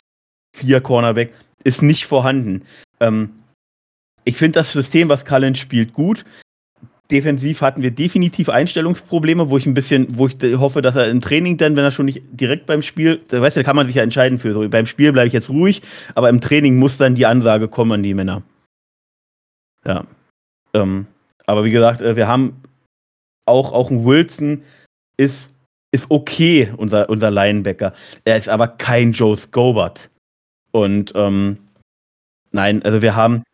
4 0.57 0.81
Cornerback 0.81 1.33
ist 1.63 1.83
nicht 1.83 2.07
vorhanden. 2.07 2.63
Ähm, 3.01 3.31
ich 4.25 4.37
finde 4.37 4.61
das 4.61 4.73
System, 4.73 5.09
was 5.09 5.25
Cullen 5.25 5.55
spielt, 5.55 5.93
gut. 5.93 6.25
Defensiv 7.11 7.61
hatten 7.61 7.83
wir 7.83 7.91
definitiv 7.91 8.49
Einstellungsprobleme, 8.49 9.51
wo 9.51 9.59
ich 9.59 9.67
ein 9.67 9.75
bisschen, 9.75 10.07
wo 10.17 10.27
ich 10.27 10.39
hoffe, 10.59 10.81
dass 10.81 10.97
er 10.97 11.11
im 11.11 11.21
Training 11.21 11.59
dann, 11.59 11.77
wenn 11.77 11.85
er 11.85 11.91
schon 11.91 12.07
nicht 12.07 12.23
direkt 12.31 12.65
beim 12.65 12.81
Spiel, 12.81 13.21
da 13.29 13.43
weißt 13.43 13.57
du, 13.57 13.61
da 13.61 13.65
kann 13.65 13.77
man 13.77 13.87
sich 13.87 13.97
ja 13.97 14.03
entscheiden 14.03 14.39
für. 14.39 14.55
So, 14.55 14.67
beim 14.71 14.87
Spiel 14.87 15.13
bleibe 15.13 15.27
ich 15.27 15.35
jetzt 15.35 15.51
ruhig, 15.51 15.83
aber 16.15 16.31
im 16.31 16.41
Training 16.41 16.77
muss 16.77 16.97
dann 16.97 17.15
die 17.15 17.27
Ansage 17.27 17.69
kommen 17.69 17.93
an 17.93 18.03
die 18.03 18.15
Männer. 18.15 18.43
Ja. 19.85 20.07
Ähm, 20.73 21.07
aber 21.45 21.67
wie 21.67 21.71
gesagt, 21.71 22.01
äh, 22.01 22.17
wir 22.17 22.27
haben 22.27 22.63
auch, 23.45 23.75
auch 23.75 23.91
ein 23.91 24.07
Wilson 24.07 24.63
ist, 25.19 25.51
ist 25.93 26.07
okay, 26.11 26.73
unser, 26.75 27.11
unser 27.11 27.31
Linebacker. 27.31 27.93
Er 28.25 28.39
ist 28.39 28.49
aber 28.49 28.67
kein 28.67 29.13
Joe 29.13 29.37
Scobart. 29.37 30.09
Und 30.73 31.13
ähm, 31.15 31.59
nein, 32.51 32.83
also 32.83 33.03
wir 33.03 33.15
haben. 33.15 33.45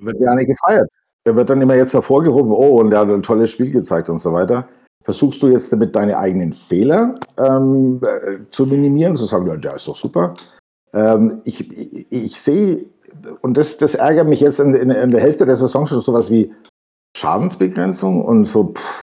Wird 0.00 0.20
ja 0.20 0.34
nicht 0.36 0.46
gefeiert 0.46 0.88
er 1.26 1.34
wird 1.34 1.50
dann 1.50 1.60
immer 1.60 1.74
jetzt 1.74 1.92
hervorgehoben, 1.92 2.52
oh, 2.52 2.80
und 2.80 2.92
er 2.92 3.00
hat 3.00 3.08
ein 3.08 3.22
tolles 3.22 3.50
Spiel 3.50 3.72
gezeigt 3.72 4.08
und 4.08 4.18
so 4.18 4.32
weiter. 4.32 4.68
Versuchst 5.02 5.42
du 5.42 5.48
jetzt 5.48 5.72
damit 5.72 5.94
deine 5.96 6.16
eigenen 6.18 6.52
Fehler 6.52 7.18
ähm, 7.36 8.00
äh, 8.02 8.38
zu 8.50 8.64
minimieren, 8.66 9.16
zu 9.16 9.24
sagen, 9.24 9.46
ja, 9.46 9.56
der 9.56 9.74
ist 9.74 9.88
doch 9.88 9.96
super. 9.96 10.34
Ähm, 10.94 11.40
ich, 11.44 11.68
ich, 11.76 12.06
ich 12.10 12.40
sehe, 12.40 12.86
und 13.42 13.56
das, 13.56 13.76
das 13.76 13.96
ärgert 13.96 14.28
mich 14.28 14.40
jetzt 14.40 14.60
in, 14.60 14.74
in, 14.74 14.90
in, 14.90 15.10
der 15.10 15.20
Hälfte 15.20 15.46
der 15.46 15.56
Saison 15.56 15.86
schon 15.86 16.00
sowas 16.00 16.30
wie 16.30 16.52
Schadensbegrenzung 17.16 18.24
und 18.24 18.44
so. 18.44 18.72
Pff. 18.74 19.00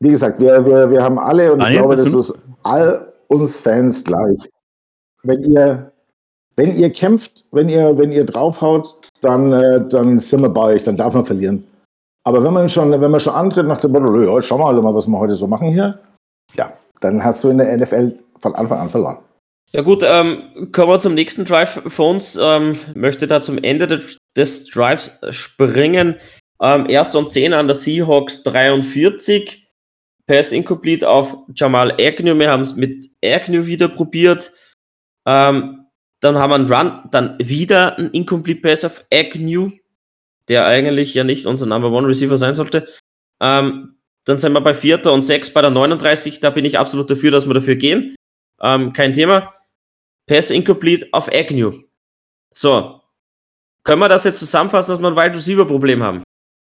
Wie 0.00 0.10
gesagt, 0.10 0.40
wir, 0.40 0.64
wir, 0.66 0.90
wir 0.90 1.02
haben 1.04 1.18
alle, 1.18 1.52
und 1.52 1.62
ich 1.62 1.70
glaube, 1.70 1.94
das 1.94 2.12
ist 2.12 2.34
all 2.64 3.12
uns 3.28 3.58
Fans 3.58 4.02
gleich. 4.02 4.50
Wenn 5.22 5.42
ihr, 5.44 5.92
wenn 6.56 6.76
ihr 6.76 6.90
kämpft, 6.90 7.44
wenn 7.52 7.68
ihr, 7.68 7.96
wenn 7.96 8.10
ihr 8.10 8.24
draufhaut, 8.24 8.99
dann, 9.20 9.52
äh, 9.52 9.86
dann 9.88 10.18
sind 10.18 10.42
wir 10.42 10.48
bei 10.48 10.74
euch, 10.74 10.82
dann 10.82 10.96
darf 10.96 11.14
man 11.14 11.24
verlieren. 11.24 11.66
Aber 12.24 12.42
wenn 12.44 12.52
man 12.52 12.68
schon, 12.68 12.90
wenn 12.90 13.10
man 13.10 13.20
schon 13.20 13.34
antritt 13.34 13.66
nach 13.66 13.80
dem 13.80 13.92
Motto, 13.92 14.20
ja, 14.20 14.42
schau 14.42 14.58
mal 14.58 14.74
mal, 14.74 14.94
was 14.94 15.06
wir 15.06 15.18
heute 15.18 15.34
so 15.34 15.46
machen 15.46 15.70
hier, 15.70 15.98
ja, 16.54 16.72
dann 17.00 17.24
hast 17.24 17.42
du 17.44 17.48
in 17.48 17.58
der 17.58 17.76
NFL 17.76 18.18
von 18.40 18.54
Anfang 18.54 18.78
an 18.78 18.90
verloren. 18.90 19.18
Ja 19.72 19.82
gut, 19.82 20.02
ähm, 20.04 20.68
kommen 20.72 20.88
wir 20.88 20.98
zum 20.98 21.14
nächsten 21.14 21.44
Drive 21.44 21.80
für 21.86 22.02
uns. 22.02 22.38
Ähm, 22.40 22.76
möchte 22.94 23.26
da 23.26 23.40
zum 23.40 23.58
Ende 23.58 23.86
des, 23.86 24.18
des 24.36 24.66
Drives 24.66 25.12
springen. 25.30 26.16
Ähm, 26.60 26.86
erst 26.88 27.14
um 27.14 27.30
10 27.30 27.54
an 27.54 27.68
der 27.68 27.76
Seahawks 27.76 28.42
43. 28.42 29.68
Pass 30.26 30.52
incomplete 30.52 31.08
auf 31.08 31.36
Jamal 31.54 31.92
Agnew. 32.00 32.38
Wir 32.38 32.50
haben 32.50 32.60
es 32.60 32.76
mit 32.76 33.04
Agnew 33.24 33.66
wieder 33.66 33.88
probiert. 33.88 34.52
Ähm, 35.26 35.79
dann 36.20 36.36
haben 36.36 36.50
wir 36.50 36.54
einen 36.54 36.72
Run, 36.72 37.08
dann 37.10 37.36
wieder 37.38 37.98
ein 37.98 38.10
Incomplete 38.10 38.60
Pass 38.60 38.84
auf 38.84 39.04
Agnew, 39.12 39.70
der 40.48 40.66
eigentlich 40.66 41.14
ja 41.14 41.24
nicht 41.24 41.46
unser 41.46 41.66
Number 41.66 41.90
One 41.90 42.06
Receiver 42.06 42.36
sein 42.36 42.54
sollte. 42.54 42.86
Ähm, 43.40 43.96
dann 44.24 44.38
sind 44.38 44.52
wir 44.52 44.60
bei 44.60 44.74
Vierter 44.74 45.12
und 45.12 45.22
Sechs 45.22 45.50
bei 45.52 45.62
der 45.62 45.70
39. 45.70 46.40
Da 46.40 46.50
bin 46.50 46.64
ich 46.64 46.78
absolut 46.78 47.10
dafür, 47.10 47.30
dass 47.30 47.46
wir 47.46 47.54
dafür 47.54 47.76
gehen. 47.76 48.14
Ähm, 48.60 48.92
kein 48.92 49.14
Thema. 49.14 49.52
Pass 50.26 50.50
Incomplete 50.50 51.08
auf 51.12 51.28
Agnew. 51.32 51.82
So. 52.54 53.00
Können 53.82 54.00
wir 54.00 54.08
das 54.08 54.24
jetzt 54.24 54.38
zusammenfassen, 54.38 54.92
dass 54.92 55.00
wir 55.00 55.08
ein 55.08 55.16
Wide 55.16 55.36
Receiver 55.36 55.64
Problem 55.64 56.02
haben? 56.02 56.22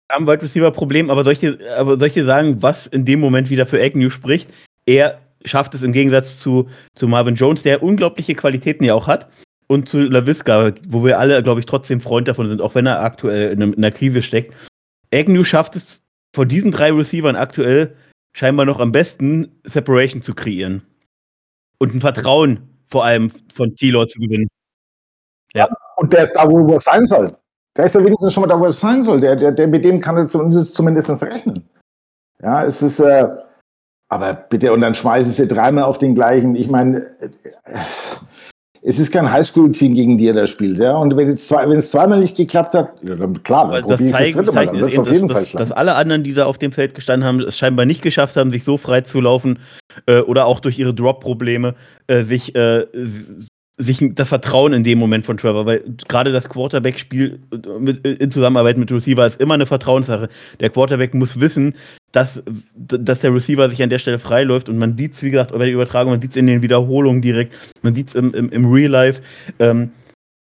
Wir 0.09 0.17
haben 0.17 0.25
ein 0.25 0.33
Wide 0.33 0.43
Receiver 0.43 0.71
Problem, 0.71 1.11
aber 1.11 1.23
dir, 1.35 1.59
aber 1.77 1.97
dir 1.97 2.25
sagen, 2.25 2.63
was 2.63 2.87
in 2.87 3.05
dem 3.05 3.21
Moment 3.21 3.51
wieder 3.51 3.67
für 3.67 3.83
Agnew 3.83 4.09
spricht? 4.09 4.51
Er 4.87 5.21
schafft 5.45 5.75
es 5.75 5.83
im 5.83 5.93
Gegensatz 5.93 6.39
zu, 6.39 6.69
zu 6.95 7.09
Marvin 7.09 7.35
Jones, 7.35 7.63
der 7.63 7.83
unglaubliche 7.83 8.35
Qualitäten 8.35 8.85
ja 8.85 8.95
auch 8.95 9.07
hat, 9.07 9.29
und 9.67 9.89
zu 9.89 10.01
LaVisca, 10.01 10.73
wo 10.89 11.05
wir 11.05 11.19
alle, 11.19 11.43
glaube 11.43 11.61
ich, 11.61 11.67
trotzdem 11.67 12.01
Freund 12.01 12.29
davon 12.29 12.49
sind, 12.49 12.61
auch 12.61 12.75
wenn 12.75 12.87
er 12.87 13.01
aktuell 13.01 13.53
in, 13.53 13.61
in 13.61 13.75
einer 13.77 13.91
Krise 13.91 14.23
steckt. 14.23 14.55
Agnew 15.13 15.45
schafft 15.45 15.77
es 15.77 16.05
von 16.35 16.49
diesen 16.49 16.71
drei 16.71 16.93
Receivern 16.93 17.37
aktuell 17.37 17.97
scheinbar 18.35 18.67
noch 18.67 18.81
am 18.81 18.93
besten, 18.93 19.61
Separation 19.65 20.23
zu 20.23 20.35
kreieren. 20.35 20.83
Und 21.79 21.95
ein 21.95 22.01
Vertrauen 22.01 22.69
vor 22.89 23.05
allem 23.05 23.31
von 23.53 23.75
T-Law 23.75 24.07
zu 24.07 24.19
gewinnen. 24.19 24.49
Ja. 25.55 25.69
Und 25.97 26.13
der 26.13 26.25
ist 26.25 26.33
da, 26.35 26.49
wo 26.49 26.73
er 26.73 26.81
sein 26.81 27.07
soll. 27.07 27.37
Der 27.77 27.87
ist 27.87 27.95
ja 27.95 28.05
wenigstens 28.05 28.35
schon 28.35 28.43
mal 28.43 28.49
da, 28.49 28.59
wo 28.59 28.65
er 28.65 28.73
sein 28.73 29.03
soll. 29.03 29.21
Der, 29.21 29.37
der, 29.37 29.53
der, 29.53 29.71
mit 29.71 29.85
dem 29.85 30.01
kann 30.01 30.17
er 30.17 30.27
zumindest, 30.27 30.75
zumindest 30.75 31.23
rechnen. 31.23 31.69
Ja, 32.43 32.65
es 32.65 32.83
ist, 32.83 33.01
äh, 33.01 33.29
aber 34.15 34.33
bitte, 34.49 34.73
und 34.73 34.81
dann 34.81 34.95
schmeißen 34.95 35.33
sie 35.33 35.49
dreimal 35.49 35.85
auf 35.85 35.99
den 35.99 36.15
gleichen. 36.15 36.55
Ich 36.55 36.69
meine, 36.69 37.05
es 38.81 39.01
ist 39.01 39.11
kein 39.11 39.33
Highschool-Team, 39.33 39.95
gegen 39.95 40.17
die 40.17 40.29
er 40.29 40.35
da 40.35 40.47
spielt. 40.47 40.79
Ja? 40.79 40.97
Und 40.97 41.17
wenn 41.17 41.29
es, 41.31 41.49
zwei, 41.49 41.69
wenn 41.69 41.79
es 41.79 41.91
zweimal 41.91 42.21
nicht 42.21 42.37
geklappt 42.37 42.75
hat, 42.75 42.93
ja, 43.03 43.17
dann 43.17 43.43
klar, 43.43 43.73
dann 43.73 43.83
das 43.89 43.99
zeigt, 43.99 44.37
das 44.37 44.45
dritte 44.45 44.53
Mal. 44.53 44.67
Das, 44.79 44.97
auf 44.97 45.11
jeden 45.11 45.27
dass, 45.27 45.37
Fall 45.37 45.43
dass, 45.43 45.53
dass 45.53 45.73
alle 45.73 45.97
anderen, 45.97 46.23
die 46.23 46.33
da 46.33 46.47
auf 46.47 46.59
dem 46.59 46.71
Feld 46.71 46.95
gestanden 46.95 47.27
haben, 47.27 47.41
es 47.41 47.59
scheinbar 47.59 47.87
nicht 47.87 48.03
geschafft 48.03 48.37
haben, 48.37 48.53
sich 48.53 48.63
so 48.63 48.77
frei 48.77 49.01
zu 49.01 49.21
laufen 49.21 49.59
äh, 50.07 50.21
oder 50.21 50.47
auch 50.47 50.61
durch 50.61 50.79
ihre 50.79 50.95
Drop-Probleme 50.95 51.75
äh, 52.07 52.23
sich 52.23 52.55
äh, 52.55 52.87
sich 53.77 53.99
das 54.15 54.29
Vertrauen 54.29 54.73
in 54.73 54.85
dem 54.85 54.99
Moment 54.99 55.25
von 55.25 55.37
Trevor, 55.37 55.67
weil 55.67 55.83
gerade 56.07 56.31
das 56.31 56.49
Quarterback-Spiel 56.49 57.41
in 58.05 58.31
Zusammenarbeit 58.31 58.79
mit 58.79 58.93
Receiver 58.93 59.27
ist 59.27 59.41
immer 59.41 59.55
eine 59.55 59.67
Vertrauenssache. 59.67 60.29
Der 60.61 60.71
Quarterback 60.71 61.13
muss 61.15 61.41
wissen, 61.41 61.75
dass, 62.13 62.43
dass 62.77 63.21
der 63.21 63.35
Receiver 63.35 63.69
sich 63.69 63.83
an 63.83 63.91
der 63.91 63.99
Stelle 63.99 64.19
freiläuft 64.21 64.69
und 64.69 64.79
man 64.79 64.97
sieht 64.97 65.15
es, 65.15 65.23
wie 65.25 65.31
gesagt, 65.31 65.53
bei 65.53 65.59
der 65.59 65.75
Übertragung, 65.75 66.13
man 66.13 66.23
sieht 66.23 66.31
es 66.31 66.37
in 66.37 66.47
den 66.47 66.63
Wiederholungen 66.63 67.21
direkt, 67.21 67.57
man 67.83 67.95
sieht 67.95 68.09
es 68.09 68.15
im, 68.15 68.33
im, 68.33 68.51
im 68.51 68.73
Real 68.73 68.91
Life. 68.91 69.23
Ähm, 69.59 69.91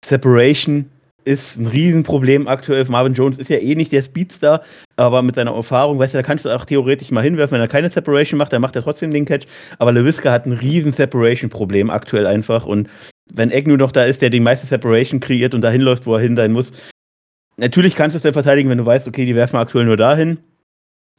Separation 0.05 0.86
ist 1.28 1.57
ein 1.57 1.67
Riesenproblem 1.67 2.47
aktuell. 2.47 2.86
Marvin 2.86 3.13
Jones 3.13 3.38
ist 3.38 3.49
ja 3.49 3.57
eh 3.57 3.75
nicht 3.75 3.91
der 3.91 4.01
Speedstar, 4.01 4.63
aber 4.95 5.21
mit 5.21 5.36
seiner 5.36 5.53
Erfahrung, 5.53 5.99
weißt 5.99 6.13
du, 6.13 6.17
da 6.17 6.23
kannst 6.23 6.45
du 6.45 6.55
auch 6.55 6.63
theoretisch 6.63 7.11
mal 7.11 7.21
hinwerfen, 7.21 7.55
wenn 7.55 7.61
er 7.61 7.67
keine 7.67 7.91
Separation 7.91 8.38
macht, 8.38 8.53
dann 8.53 8.61
macht 8.61 8.75
er 8.78 8.84
trotzdem 8.84 9.11
den 9.11 9.25
Catch. 9.25 9.45
Aber 9.78 9.91
LeWiska 9.91 10.32
hat 10.32 10.45
ein 10.45 10.53
riesen 10.53 10.93
Separation-Problem 10.93 11.89
aktuell 11.89 12.25
einfach 12.25 12.65
und 12.65 12.89
wenn 13.30 13.49
nur 13.65 13.78
noch 13.78 13.91
da 13.91 14.05
ist, 14.05 14.21
der 14.21 14.30
die 14.30 14.39
meiste 14.39 14.67
Separation 14.67 15.19
kreiert 15.19 15.53
und 15.53 15.59
dahin 15.59 15.82
läuft, 15.82 16.05
wo 16.05 16.15
er 16.15 16.21
hin 16.21 16.38
sein 16.38 16.53
muss, 16.53 16.71
natürlich 17.57 17.95
kannst 17.95 18.15
du 18.15 18.17
es 18.17 18.23
dann 18.23 18.32
verteidigen, 18.32 18.69
wenn 18.69 18.78
du 18.78 18.86
weißt, 18.86 19.07
okay, 19.07 19.25
die 19.25 19.36
werfen 19.36 19.57
aktuell 19.57 19.86
nur 19.86 19.97
dahin. 19.97 20.39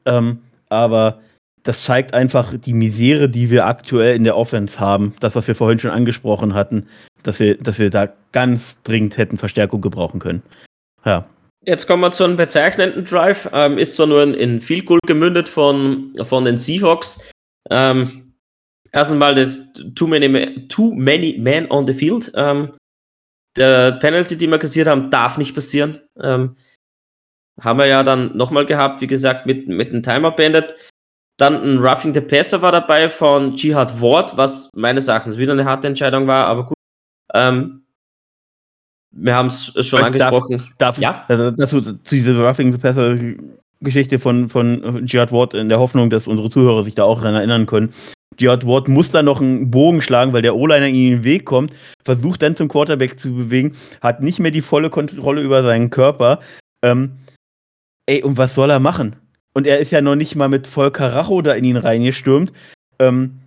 Ähm, 0.07 0.39
aber 0.71 1.21
das 1.69 1.85
zeigt 1.85 2.15
einfach 2.15 2.55
die 2.57 2.73
Misere, 2.73 3.29
die 3.29 3.51
wir 3.51 3.67
aktuell 3.67 4.17
in 4.17 4.25
der 4.25 4.39
Offense 4.39 4.81
haben. 4.81 5.15
Das, 5.21 5.37
was 5.37 5.47
wir 5.49 5.55
vorhin 5.55 5.79
schon 5.79 5.91
angesprochen 5.91 6.55
hatten, 6.55 6.89
dass 7.23 7.41
wir, 7.41 7.59
dass 7.59 7.79
wir 7.79 7.91
da 7.91 8.09
ganz 8.33 8.81
dringend 8.85 9.19
hätten 9.19 9.37
Verstärkung 9.37 9.83
gebrauchen 9.83 10.19
können. 10.19 10.43
Ja. 11.05 11.29
Jetzt 11.67 11.87
kommen 11.87 12.01
wir 12.01 12.11
zu 12.11 12.25
einem 12.25 12.37
bezeichnenden 12.37 13.05
Drive. 13.05 13.51
Ähm, 13.53 13.77
ist 13.77 13.97
zwar 13.97 14.07
nur 14.07 14.23
in, 14.23 14.33
in 14.33 14.63
Field 14.63 14.87
Goal 14.87 15.01
gemündet 15.07 15.47
von, 15.47 16.15
von 16.23 16.47
den 16.47 16.57
Seahawks. 16.57 17.31
Ähm, 17.69 18.33
erst 18.91 19.13
einmal 19.13 19.35
das 19.35 19.75
Too 19.95 20.07
Many, 20.07 20.69
too 20.69 20.95
many 20.95 21.37
Men 21.39 21.71
on 21.71 21.87
the 21.87 21.93
Field. 21.93 22.33
Ähm, 22.35 22.73
der 23.59 23.93
Penalty, 23.93 24.39
die 24.39 24.47
wir 24.47 24.59
kassiert 24.59 24.89
haben, 24.89 25.11
darf 25.11 25.37
nicht 25.37 25.55
passieren. 25.55 26.01
Ähm, 26.19 26.57
haben 27.61 27.79
wir 27.79 27.87
ja 27.87 28.03
dann 28.03 28.35
nochmal 28.39 28.65
gehabt, 28.65 29.03
wie 29.03 29.07
gesagt, 29.07 29.45
mit, 29.45 29.69
mit 29.69 29.91
einem 29.91 30.03
Timer 30.03 30.31
beendet. 30.31 30.75
Dann 31.39 31.63
ein 31.63 31.79
Roughing 31.79 32.13
the 32.13 32.21
Passer 32.21 32.61
war 32.63 32.73
dabei 32.73 33.09
von 33.09 33.55
Jihad 33.55 34.01
Ward, 34.01 34.37
was 34.37 34.71
meines 34.75 35.07
Erachtens 35.07 35.39
wieder 35.39 35.53
eine 35.53 35.65
harte 35.65 35.87
Entscheidung 35.87 36.27
war, 36.27 36.47
aber 36.47 36.67
gut. 36.67 36.77
Ähm, 37.33 37.83
wir 39.13 39.35
haben 39.35 39.47
es 39.47 39.73
schon 39.87 40.03
angesprochen. 40.03 40.59
Darf, 40.79 40.99
darf 40.99 40.99
ja? 40.99 41.25
Das, 41.29 41.71
zu 41.71 41.81
dieser 42.11 42.39
Roughing 42.39 42.73
the 42.73 42.79
Passer 42.79 43.17
Geschichte 43.81 44.19
von, 44.19 44.49
von 44.49 45.07
Jihad 45.07 45.31
Ward 45.31 45.55
in 45.55 45.69
der 45.69 45.79
Hoffnung, 45.79 46.11
dass 46.11 46.27
unsere 46.27 46.51
Zuhörer 46.51 46.83
sich 46.83 46.97
da 46.97 47.05
auch 47.05 47.21
daran 47.21 47.37
erinnern 47.37 47.67
können. 47.67 47.95
Jihad 48.37 48.67
Ward 48.67 48.89
muss 48.89 49.11
dann 49.11 49.25
noch 49.25 49.41
einen 49.41 49.71
Bogen 49.71 50.01
schlagen, 50.01 50.33
weil 50.33 50.43
der 50.43 50.57
O-Liner 50.57 50.87
in 50.87 50.95
den 50.95 51.25
Weg 51.25 51.45
kommt, 51.45 51.73
versucht 52.05 52.43
dann 52.43 52.57
zum 52.57 52.69
Quarterback 52.69 53.19
zu 53.19 53.33
bewegen, 53.33 53.77
hat 54.01 54.23
nicht 54.23 54.41
mehr 54.41 54.51
die 54.51 54.61
volle 54.61 54.91
Kontrolle 54.91 55.43
über 55.43 55.63
seinen 55.63 55.91
Körper. 55.91 56.41
Ähm, 56.83 57.19
ey, 58.07 58.23
und 58.23 58.37
was 58.37 58.55
soll 58.55 58.71
er 58.71 58.81
machen? 58.81 59.17
Und 59.55 59.67
er 59.67 59.79
ist 59.79 59.91
ja 59.91 60.01
noch 60.01 60.15
nicht 60.15 60.37
mal 60.37 60.49
mit 60.49 60.67
voll 60.67 60.91
Karacho 60.91 61.43
da 61.43 61.53
in 61.55 61.65
ihn 61.65 61.77
reingestürmt. 61.77 62.53
Ähm, 62.99 63.41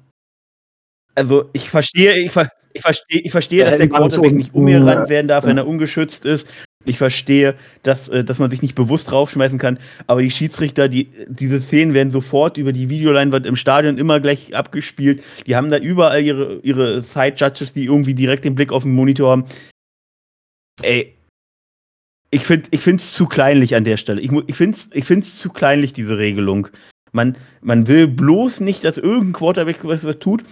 also 1.16 1.50
ich 1.54 1.70
verstehe, 1.70 2.18
ich, 2.18 2.32
ver 2.32 2.50
ich 2.74 2.82
verstehe, 2.82 3.22
ich 3.22 3.32
verstehe, 3.32 3.66
dass 3.66 3.78
der 3.78 3.90
Quarterback 3.90 4.34
nicht 4.34 4.54
umgerannt 4.54 5.10
werden 5.10 5.28
darf, 5.28 5.46
wenn 5.46 5.58
er 5.58 5.68
ungeschützt 5.68 6.26
ist. 6.26 6.48
Ich 6.84 6.98
verstehe, 6.98 7.56
dass, 7.84 8.10
äh, 8.10 8.24
dass 8.24 8.40
man 8.40 8.50
sich 8.50 8.62
nicht 8.62 8.76
bewusst 8.76 9.12
draufschmeißen 9.12 9.60
kann, 9.60 9.78
aber 10.08 10.22
die 10.22 10.32
Schiedsrichter, 10.32 10.90
die, 10.90 11.10
diese 11.28 11.60
Szenen 11.60 11.94
werden 11.94 12.12
sofort 12.12 12.58
über 12.58 12.74
die 12.74 12.90
Videoleinwand 12.90 13.46
im 13.46 13.56
Stadion 13.56 13.98
immer 13.98 14.20
gleich 14.20 14.56
abgespielt. 14.56 15.24
Die 15.46 15.56
haben 15.56 15.70
da 15.70 15.78
überall 15.78 16.24
ihre, 16.24 16.60
ihre 16.64 17.04
Side-Judges, 17.04 17.74
die 17.74 17.86
irgendwie 17.86 18.16
direkt 18.16 18.46
den 18.46 18.56
Blick 18.56 18.72
auf 18.72 18.84
den 18.84 18.94
Monitor 18.94 19.32
haben. 19.32 19.46
Ey, 20.82 21.14
ich 22.32 22.46
finde 22.46 22.70
es 22.72 23.14
zu 23.14 23.26
kleinlich 23.28 23.76
an 23.76 23.84
der 23.84 23.98
Stelle. 23.98 24.22
Ich, 24.22 24.32
ich 24.48 24.56
finde 24.56 24.78
es 24.78 24.88
ich 24.94 25.06
find's 25.06 25.38
zu 25.38 25.50
kleinlich, 25.50 25.94
diese 25.94 26.18
Regelung. 26.18 26.70
Man, 27.12 27.36
man 27.62 27.88
will 27.88 28.08
bloß 28.08 28.62
nicht, 28.62 28.86
dass 28.86 28.98
irgendein 28.98 29.34
Quarterback 29.34 29.84
was, 29.84 30.06
was 30.06 30.20
tut. 30.20 30.44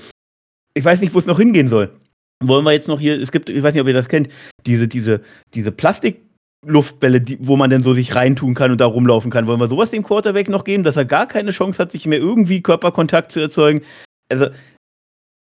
Ich 0.74 0.84
weiß 0.84 1.00
nicht, 1.00 1.14
wo 1.14 1.20
es 1.20 1.26
noch 1.26 1.40
hingehen 1.40 1.70
soll. 1.70 1.98
Wollen 2.44 2.66
wir 2.66 2.74
jetzt 2.74 2.90
noch 2.90 3.00
hier, 3.00 3.20
es 3.20 3.32
gibt, 3.32 3.50
ich 3.50 3.64
weiß 3.64 3.74
nicht, 3.74 3.82
ob 3.82 3.88
ihr 3.88 3.94
das 3.94 4.10
kennt, 4.10 4.30
diese, 4.66 4.88
diese, 4.90 5.22
diese 5.54 5.72
Plastikluftbälle, 5.72 7.22
die, 7.22 7.38
wo 7.42 7.56
man 7.56 7.70
dann 7.70 7.84
so 7.84 7.94
sich 7.94 8.14
reintun 8.14 8.56
kann 8.56 8.72
und 8.72 8.82
da 8.82 8.86
rumlaufen 8.86 9.32
kann. 9.32 9.48
Wollen 9.48 9.60
wir 9.60 9.70
sowas 9.70 9.92
dem 9.92 10.04
Quarterback 10.04 10.50
noch 10.50 10.66
geben, 10.66 10.84
dass 10.84 10.98
er 10.98 11.06
gar 11.06 11.28
keine 11.28 11.52
Chance 11.52 11.82
hat, 11.82 11.94
sich 11.94 12.06
mehr 12.06 12.20
irgendwie 12.20 12.62
Körperkontakt 12.62 13.32
zu 13.32 13.40
erzeugen? 13.40 13.82
Also, 14.30 14.48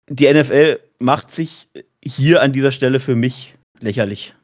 die 0.07 0.32
NFL 0.32 0.80
macht 0.99 1.32
sich 1.32 1.67
hier 2.03 2.41
an 2.41 2.53
dieser 2.53 2.72
Stelle 2.72 2.99
für 2.99 3.15
mich 3.15 3.55
lächerlich. 3.80 4.36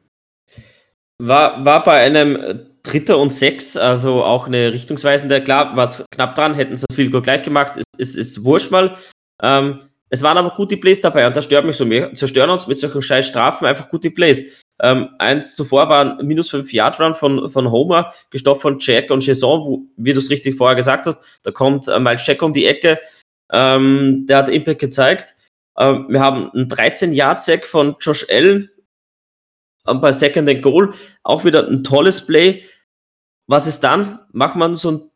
War, 1.20 1.64
war 1.64 1.82
bei 1.82 2.00
einem 2.00 2.66
Dritter 2.84 3.18
und 3.18 3.32
Sechs, 3.32 3.76
also 3.76 4.22
auch 4.24 4.46
eine 4.46 4.72
richtungsweisende, 4.72 5.42
klar, 5.42 5.76
was 5.76 6.04
knapp 6.10 6.34
dran, 6.34 6.54
hätten 6.54 6.76
sie 6.76 6.86
viel 6.92 7.10
gut 7.10 7.24
gleich 7.24 7.42
gemacht, 7.42 7.76
ist, 7.76 7.98
ist, 7.98 8.16
ist 8.16 8.44
wurscht 8.44 8.70
mal. 8.70 8.96
Ähm, 9.42 9.80
es 10.10 10.22
waren 10.22 10.38
aber 10.38 10.50
gute 10.50 10.76
Plays 10.76 11.00
dabei 11.00 11.26
und 11.26 11.36
das 11.36 11.44
stört 11.44 11.66
mich 11.66 11.76
so. 11.76 11.88
Wir 11.88 12.14
zerstören 12.14 12.50
uns 12.50 12.66
mit 12.66 12.78
solchen 12.78 13.02
scheiß 13.02 13.26
Strafen 13.26 13.66
einfach 13.66 13.90
gute 13.90 14.10
Plays. 14.10 14.62
Ähm, 14.80 15.10
eins 15.18 15.54
zuvor 15.54 15.88
war 15.88 16.18
ein 16.18 16.26
minus 16.26 16.50
5 16.50 16.72
Yard 16.72 17.00
Run 17.00 17.14
von, 17.14 17.50
von 17.50 17.70
Homer, 17.70 18.12
gestoppt 18.30 18.62
von 18.62 18.78
Jack 18.78 19.10
und 19.10 19.26
Jason, 19.26 19.60
wo, 19.60 19.82
wie 19.96 20.12
du 20.12 20.20
es 20.20 20.30
richtig 20.30 20.54
vorher 20.54 20.76
gesagt 20.76 21.06
hast, 21.06 21.40
da 21.42 21.50
kommt 21.50 21.88
äh, 21.88 21.98
Miles 21.98 22.24
Jack 22.26 22.42
um 22.42 22.52
die 22.52 22.66
Ecke, 22.66 22.98
ähm, 23.52 24.24
der 24.28 24.38
hat 24.38 24.48
Impact 24.48 24.80
gezeigt. 24.80 25.34
Ähm, 25.78 26.06
wir 26.08 26.20
haben 26.20 26.50
einen 26.52 26.68
13 26.68 27.12
Yard 27.12 27.42
Sack 27.42 27.66
von 27.66 27.96
Josh 28.00 28.26
Allen 28.30 28.70
bei 29.94 30.12
Second 30.12 30.48
and 30.48 30.62
Goal, 30.62 30.94
auch 31.22 31.44
wieder 31.44 31.68
ein 31.68 31.84
tolles 31.84 32.26
Play. 32.26 32.62
Was 33.46 33.66
ist 33.66 33.80
dann? 33.80 34.20
Macht 34.32 34.56
man 34.56 34.74
so 34.74 34.90
ein 34.90 35.10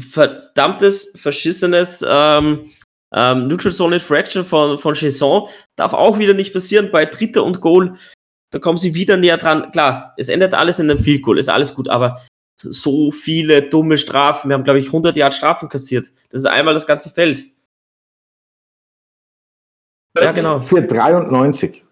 verdammtes, 0.00 1.12
verschissenes 1.16 2.04
ähm, 2.06 2.70
ähm, 3.14 3.48
Neutral 3.48 3.72
Zone 3.72 3.96
Infraction 3.96 4.44
von, 4.44 4.78
von 4.78 4.94
Chesson 4.94 5.48
darf 5.76 5.94
auch 5.94 6.18
wieder 6.18 6.34
nicht 6.34 6.52
passieren 6.52 6.90
bei 6.90 7.06
Dritter 7.06 7.44
und 7.44 7.60
Goal. 7.60 7.96
Da 8.50 8.58
kommen 8.58 8.78
sie 8.78 8.94
wieder 8.94 9.16
näher 9.16 9.38
dran. 9.38 9.70
Klar, 9.72 10.14
es 10.16 10.28
endet 10.28 10.54
alles 10.54 10.78
in 10.78 10.90
einem 10.90 11.00
Field 11.00 11.22
Goal, 11.22 11.38
ist 11.38 11.48
alles 11.48 11.74
gut, 11.74 11.88
aber 11.88 12.20
so 12.60 13.10
viele 13.12 13.62
dumme 13.68 13.98
Strafen. 13.98 14.48
Wir 14.48 14.54
haben, 14.54 14.64
glaube 14.64 14.80
ich, 14.80 14.86
100 14.86 15.16
Yard 15.16 15.34
Strafen 15.34 15.68
kassiert. 15.68 16.10
Das 16.30 16.40
ist 16.40 16.46
einmal 16.46 16.74
das 16.74 16.86
ganze 16.86 17.10
Feld. 17.10 17.44
Ja, 20.18 20.32
genau. 20.32 20.60
Für 20.60 20.82
93. 20.82 21.84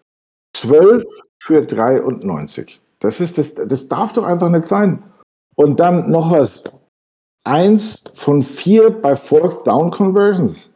12 0.55 1.05
für 1.47 1.64
93. 1.64 2.80
Das, 2.99 3.20
ist, 3.20 3.38
das, 3.38 3.55
das 3.55 3.86
darf 3.86 4.12
doch 4.12 4.24
einfach 4.24 4.51
nicht 4.51 4.64
sein. 4.64 5.03
Und 5.55 5.78
dann 5.78 6.11
noch 6.11 6.32
was. 6.32 6.64
Eins 7.44 8.03
von 8.14 8.42
vier 8.42 8.90
bei 8.90 9.14
Fourth 9.14 9.64
Down 9.64 9.92
Conversions 9.92 10.74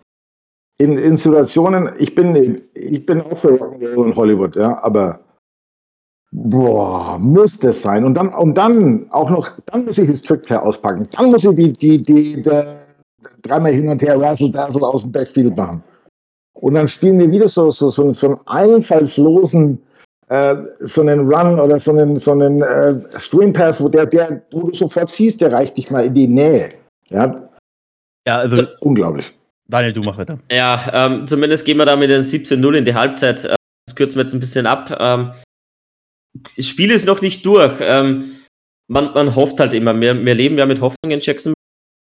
in, 0.79 0.97
in 0.97 1.17
Situationen, 1.17 1.91
ich 1.99 2.15
bin, 2.15 2.63
ich 2.75 3.05
bin 3.05 3.21
auch 3.21 3.37
für 3.39 3.49
Rock'n'Roll 3.49 4.07
in 4.07 4.17
Hollywood, 4.17 4.55
ja, 4.55 4.81
aber 4.83 5.19
boah, 6.31 7.19
muss 7.19 7.59
das 7.59 7.83
sein? 7.83 8.05
Und 8.05 8.15
dann, 8.15 8.33
und 8.33 8.55
dann 8.55 9.11
auch 9.11 9.29
noch, 9.29 9.51
dann 9.67 9.85
muss 9.85 9.99
ich 9.99 10.09
das 10.09 10.23
Trickplay 10.23 10.57
auspacken. 10.57 11.09
Dann 11.11 11.31
muss 11.31 11.45
ich 11.45 11.55
die, 11.57 11.73
die, 11.73 12.01
die, 12.01 12.41
die 12.41 12.51
dreimal 13.43 13.75
hin 13.75 13.89
und 13.89 14.01
her 14.01 14.19
Razzle 14.21 14.53
Dazzle 14.53 14.87
aus 14.87 15.03
dem 15.03 15.11
Backfield 15.11 15.57
machen. 15.57 15.83
Und 16.55 16.75
dann 16.75 16.87
spielen 16.87 17.19
wir 17.19 17.31
wieder 17.31 17.49
so, 17.49 17.71
so, 17.71 17.91
so, 17.91 18.07
so 18.13 18.29
einen 18.29 18.47
einfallslosen, 18.47 19.83
äh, 20.31 20.57
so 20.79 21.01
einen 21.01 21.21
Run 21.21 21.59
oder 21.59 21.79
so 21.79 21.91
einen, 21.91 22.17
so 22.17 22.31
einen 22.31 22.63
äh, 22.63 23.19
Screen 23.19 23.53
Pass, 23.53 23.81
wo, 23.83 23.89
der, 23.89 24.07
der, 24.07 24.43
wo 24.53 24.69
du 24.69 24.75
sofort 24.75 25.11
siehst, 25.11 25.41
der 25.41 25.53
reicht 25.53 25.77
dich 25.77 25.91
mal 25.91 26.07
in 26.07 26.15
die 26.15 26.29
Nähe. 26.29 26.71
Ja, 27.09 27.49
ja 28.27 28.39
also 28.39 28.65
unglaublich. 28.81 29.33
Daniel, 29.69 29.93
du 29.93 30.03
mach 30.03 30.19
weiter. 30.19 30.39
Ja, 30.51 30.89
ähm, 30.93 31.27
zumindest 31.27 31.65
gehen 31.65 31.79
wir 31.79 31.85
da 31.85 31.97
mit 31.97 32.11
den 32.11 32.23
17-0 32.23 32.75
in 32.75 32.85
die 32.85 32.95
Halbzeit. 32.95 33.45
Äh, 33.45 33.57
das 33.87 33.97
kürzen 33.97 34.19
wir 34.19 34.23
jetzt 34.23 34.33
ein 34.33 34.41
bisschen 34.41 34.67
ab. 34.67 34.97
Ähm, 35.01 35.33
das 36.57 36.67
Spiel 36.67 36.93
ist 36.93 37.07
noch 37.07 37.23
nicht 37.23 37.45
durch. 37.45 37.73
Ähm, 37.81 38.37
man, 38.89 39.13
man 39.13 39.35
hofft 39.35 39.59
halt 39.59 39.75
immer. 39.75 39.99
Wir, 40.01 40.15
wir 40.15 40.35
leben 40.35 40.59
ja 40.59 40.67
mit 40.67 40.81
Hoffnung 40.81 41.11
in 41.11 41.21
Jackson. 41.21 41.55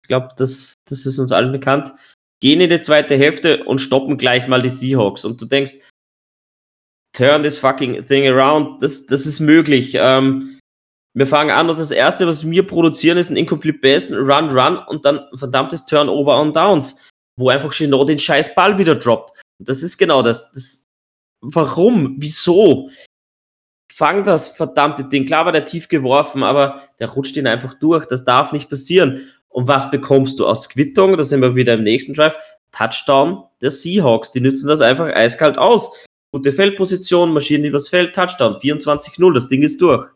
Ich 0.05 0.09
glaube, 0.09 0.29
das, 0.37 0.75
das 0.89 1.07
ist 1.07 1.19
uns 1.19 1.33
allen 1.33 1.51
bekannt. 1.51 1.93
Gehen 2.41 2.61
in 2.61 2.71
die 2.71 2.81
zweite 2.81 3.17
Hälfte 3.17 3.65
und 3.65 3.81
stoppen 3.81 4.17
gleich 4.17 4.47
mal 4.47 4.63
die 4.63 4.69
Seahawks. 4.69 5.25
Und 5.25 5.41
du 5.41 5.47
denkst, 5.47 5.75
turn 7.13 7.43
this 7.43 7.59
fucking 7.59 8.03
thing 8.03 8.27
around. 8.29 8.83
Das, 8.83 9.07
das 9.07 9.27
ist 9.27 9.41
möglich. 9.41 9.95
Ähm, 9.95 10.59
wir 11.15 11.27
fangen 11.27 11.51
an 11.51 11.69
und 11.69 11.79
das 11.79 11.91
erste, 11.91 12.27
was 12.27 12.49
wir 12.49 12.67
produzieren, 12.67 13.19
ist 13.19 13.31
ein 13.31 13.37
Incomplete 13.37 13.79
Pass, 13.79 14.13
Run, 14.13 14.51
Run 14.51 14.79
und 14.79 15.05
dann 15.05 15.27
verdammtes 15.35 15.85
Turnover 15.85 16.41
on 16.41 16.53
Downs 16.53 16.97
wo 17.37 17.49
einfach 17.49 17.73
Chenot 17.73 18.09
den 18.09 18.19
scheiß 18.19 18.55
Ball 18.55 18.79
wieder 18.79 18.95
droppt. 18.95 19.33
Und 19.59 19.69
das 19.69 19.83
ist 19.83 19.99
genau 19.99 20.23
das. 20.23 20.53
das 20.53 20.85
warum? 21.41 22.17
Wieso? 22.19 22.91
Fang 23.93 24.25
das 24.25 24.49
verdammte 24.49 25.05
Ding. 25.05 25.27
Klar 25.27 25.45
war 25.45 25.53
der 25.53 25.65
tief 25.65 25.89
geworfen, 25.89 26.43
aber 26.43 26.83
der 26.99 27.11
rutscht 27.11 27.37
ihn 27.37 27.47
einfach 27.47 27.75
durch. 27.75 28.07
Das 28.07 28.25
darf 28.25 28.53
nicht 28.53 28.71
passieren. 28.71 29.21
Und 29.49 29.69
was 29.69 29.91
bekommst 29.91 30.41
du 30.41 30.47
aus 30.47 30.69
Quittung? 30.69 31.17
Da 31.17 31.25
sind 31.25 31.43
wir 31.43 31.55
wieder 31.55 31.75
im 31.75 31.83
nächsten 31.83 32.15
Drive. 32.15 32.37
Touchdown 32.73 33.45
der 33.61 33.71
Seahawks. 33.71 34.33
Die 34.33 34.41
nützen 34.41 34.67
das 34.67 34.81
einfach 34.81 35.07
eiskalt 35.07 35.59
aus. 35.59 35.95
Gute 36.35 36.53
Feldposition, 36.55 37.33
marschieren 37.33 37.65
übers 37.65 37.89
Feld, 37.89 38.15
Touchdown. 38.15 38.55
24-0, 38.55 39.35
das 39.35 39.49
Ding 39.49 39.63
ist 39.63 39.81
durch. 39.83 40.09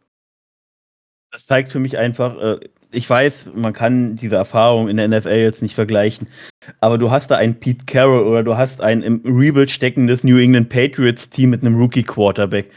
Das 1.30 1.44
zeigt 1.44 1.68
für 1.68 1.78
mich 1.78 1.98
einfach, 1.98 2.38
äh, 2.40 2.60
ich 2.90 3.08
weiß, 3.08 3.52
man 3.54 3.74
kann 3.74 4.16
diese 4.16 4.36
Erfahrung 4.36 4.88
in 4.88 4.96
der 4.96 5.08
NFL 5.08 5.36
jetzt 5.36 5.60
nicht 5.60 5.74
vergleichen, 5.74 6.28
aber 6.80 6.96
du 6.96 7.10
hast 7.10 7.30
da 7.30 7.36
einen 7.36 7.60
Pete 7.60 7.84
Carroll 7.84 8.26
oder 8.26 8.42
du 8.42 8.56
hast 8.56 8.80
ein 8.80 9.02
im 9.02 9.20
Rebuild 9.24 9.70
steckendes 9.70 10.24
New 10.24 10.38
England 10.38 10.70
Patriots 10.70 11.28
Team 11.28 11.50
mit 11.50 11.60
einem 11.60 11.76
Rookie 11.76 12.02
Quarterback. 12.04 12.70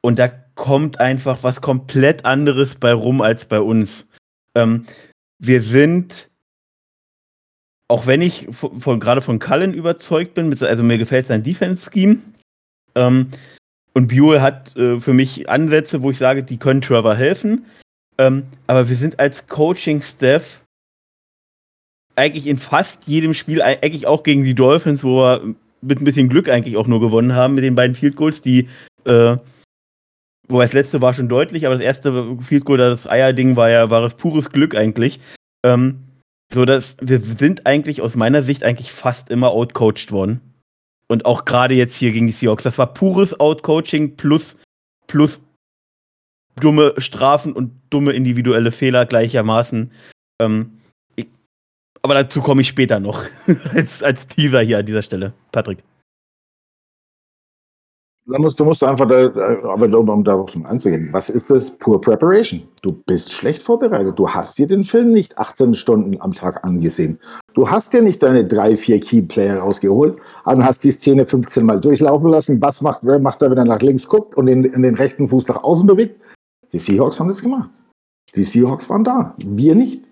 Und 0.00 0.20
da 0.20 0.28
kommt 0.28 1.00
einfach 1.00 1.42
was 1.42 1.60
komplett 1.60 2.24
anderes 2.24 2.76
bei 2.76 2.92
rum 2.92 3.20
als 3.20 3.44
bei 3.46 3.58
uns. 3.58 4.06
Ähm, 4.54 4.86
wir 5.40 5.62
sind, 5.62 6.30
auch 7.88 8.06
wenn 8.06 8.22
ich 8.22 8.46
von, 8.52 8.80
von 8.80 9.00
gerade 9.00 9.20
von 9.20 9.40
Cullen 9.40 9.74
überzeugt 9.74 10.34
bin, 10.34 10.56
also 10.62 10.82
mir 10.84 10.98
gefällt 10.98 11.26
sein 11.26 11.42
Defense-Scheme. 11.42 12.18
Ähm, 12.94 13.28
und 13.92 14.08
Buell 14.08 14.40
hat 14.40 14.76
äh, 14.76 15.00
für 15.00 15.14
mich 15.14 15.48
Ansätze, 15.48 16.02
wo 16.02 16.10
ich 16.10 16.18
sage, 16.18 16.42
die 16.42 16.58
können 16.58 16.80
Trevor 16.80 17.14
helfen. 17.14 17.66
Ähm, 18.18 18.44
aber 18.66 18.88
wir 18.88 18.96
sind 18.96 19.18
als 19.20 19.46
Coaching-Staff 19.46 20.62
eigentlich 22.16 22.46
in 22.46 22.58
fast 22.58 23.06
jedem 23.06 23.34
Spiel, 23.34 23.62
eigentlich 23.62 24.06
auch 24.06 24.22
gegen 24.22 24.44
die 24.44 24.54
Dolphins, 24.54 25.02
wo 25.02 25.18
wir 25.18 25.54
mit 25.80 26.00
ein 26.00 26.04
bisschen 26.04 26.28
Glück 26.28 26.48
eigentlich 26.48 26.76
auch 26.76 26.86
nur 26.86 27.00
gewonnen 27.00 27.34
haben 27.34 27.54
mit 27.54 27.64
den 27.64 27.74
beiden 27.74 27.94
Field 27.94 28.16
Goals, 28.16 28.40
die, 28.40 28.68
äh, 29.04 29.36
wobei 30.48 30.64
das 30.64 30.72
letzte 30.72 31.02
war 31.02 31.12
schon 31.12 31.28
deutlich, 31.28 31.66
aber 31.66 31.74
das 31.74 31.84
erste 31.84 32.38
Field 32.42 32.64
Goal, 32.64 32.78
das 32.78 33.06
Eier-Ding 33.06 33.56
war 33.56 33.70
ja, 33.70 33.90
war 33.90 34.04
es 34.04 34.14
pures 34.14 34.50
Glück 34.50 34.74
eigentlich. 34.74 35.20
Ähm, 35.64 36.00
so 36.52 36.64
dass 36.64 36.96
wir 37.00 37.20
sind 37.20 37.66
eigentlich 37.66 38.00
aus 38.00 38.14
meiner 38.14 38.42
Sicht 38.42 38.62
eigentlich 38.64 38.92
fast 38.92 39.30
immer 39.30 39.50
outcoached 39.50 40.12
worden. 40.12 40.40
Und 41.06 41.26
auch 41.26 41.44
gerade 41.44 41.74
jetzt 41.74 41.96
hier 41.96 42.12
gegen 42.12 42.26
die 42.26 42.32
Seahawks. 42.32 42.64
Das 42.64 42.78
war 42.78 42.92
pures 42.92 43.38
Outcoaching 43.38 44.16
plus, 44.16 44.56
plus 45.06 45.40
dumme 46.56 46.94
Strafen 46.98 47.52
und 47.52 47.72
dumme 47.90 48.12
individuelle 48.12 48.70
Fehler 48.70 49.06
gleichermaßen. 49.06 49.90
Ähm, 50.40 50.80
ich, 51.16 51.26
aber 52.02 52.14
dazu 52.14 52.40
komme 52.40 52.62
ich 52.62 52.68
später 52.68 53.00
noch. 53.00 53.24
als, 53.74 54.02
als 54.02 54.26
Teaser 54.26 54.60
hier 54.60 54.78
an 54.78 54.86
dieser 54.86 55.02
Stelle. 55.02 55.32
Patrick. 55.52 55.82
Da 58.26 58.38
musst, 58.38 58.58
du 58.58 58.64
musst 58.64 58.82
einfach, 58.82 59.06
da, 59.06 59.26
aber 59.68 59.98
um, 59.98 60.24
darauf 60.24 60.50
anzugehen, 60.64 61.12
was 61.12 61.28
ist 61.28 61.50
das? 61.50 61.76
Poor 61.76 62.00
Preparation. 62.00 62.66
Du 62.80 62.92
bist 63.04 63.32
schlecht 63.32 63.62
vorbereitet. 63.62 64.18
Du 64.18 64.30
hast 64.30 64.56
dir 64.58 64.66
den 64.66 64.82
Film 64.82 65.10
nicht 65.10 65.36
18 65.36 65.74
Stunden 65.74 66.18
am 66.22 66.32
Tag 66.32 66.64
angesehen. 66.64 67.20
Du 67.54 67.70
hast 67.70 67.92
dir 67.92 68.02
nicht 68.02 68.20
deine 68.20 68.44
drei, 68.44 68.76
vier 68.76 68.98
Key-Player 68.98 69.60
rausgeholt 69.60 70.18
und 70.44 70.64
hast 70.64 70.82
die 70.82 70.90
Szene 70.90 71.24
15 71.24 71.64
Mal 71.64 71.80
durchlaufen 71.80 72.28
lassen. 72.28 72.60
Was 72.60 72.80
macht, 72.80 73.00
wer 73.02 73.20
macht 73.20 73.42
er, 73.42 73.50
wenn 73.50 73.58
er 73.58 73.64
nach 73.64 73.80
links 73.80 74.08
guckt 74.08 74.36
und 74.36 74.46
den, 74.46 74.62
den 74.62 74.94
rechten 74.96 75.28
Fuß 75.28 75.46
nach 75.46 75.62
außen 75.62 75.86
bewegt? 75.86 76.20
Die 76.72 76.80
Seahawks 76.80 77.20
haben 77.20 77.28
das 77.28 77.40
gemacht. 77.40 77.70
Die 78.34 78.42
Seahawks 78.42 78.90
waren 78.90 79.04
da, 79.04 79.34
wir 79.38 79.76
nicht. 79.76 80.04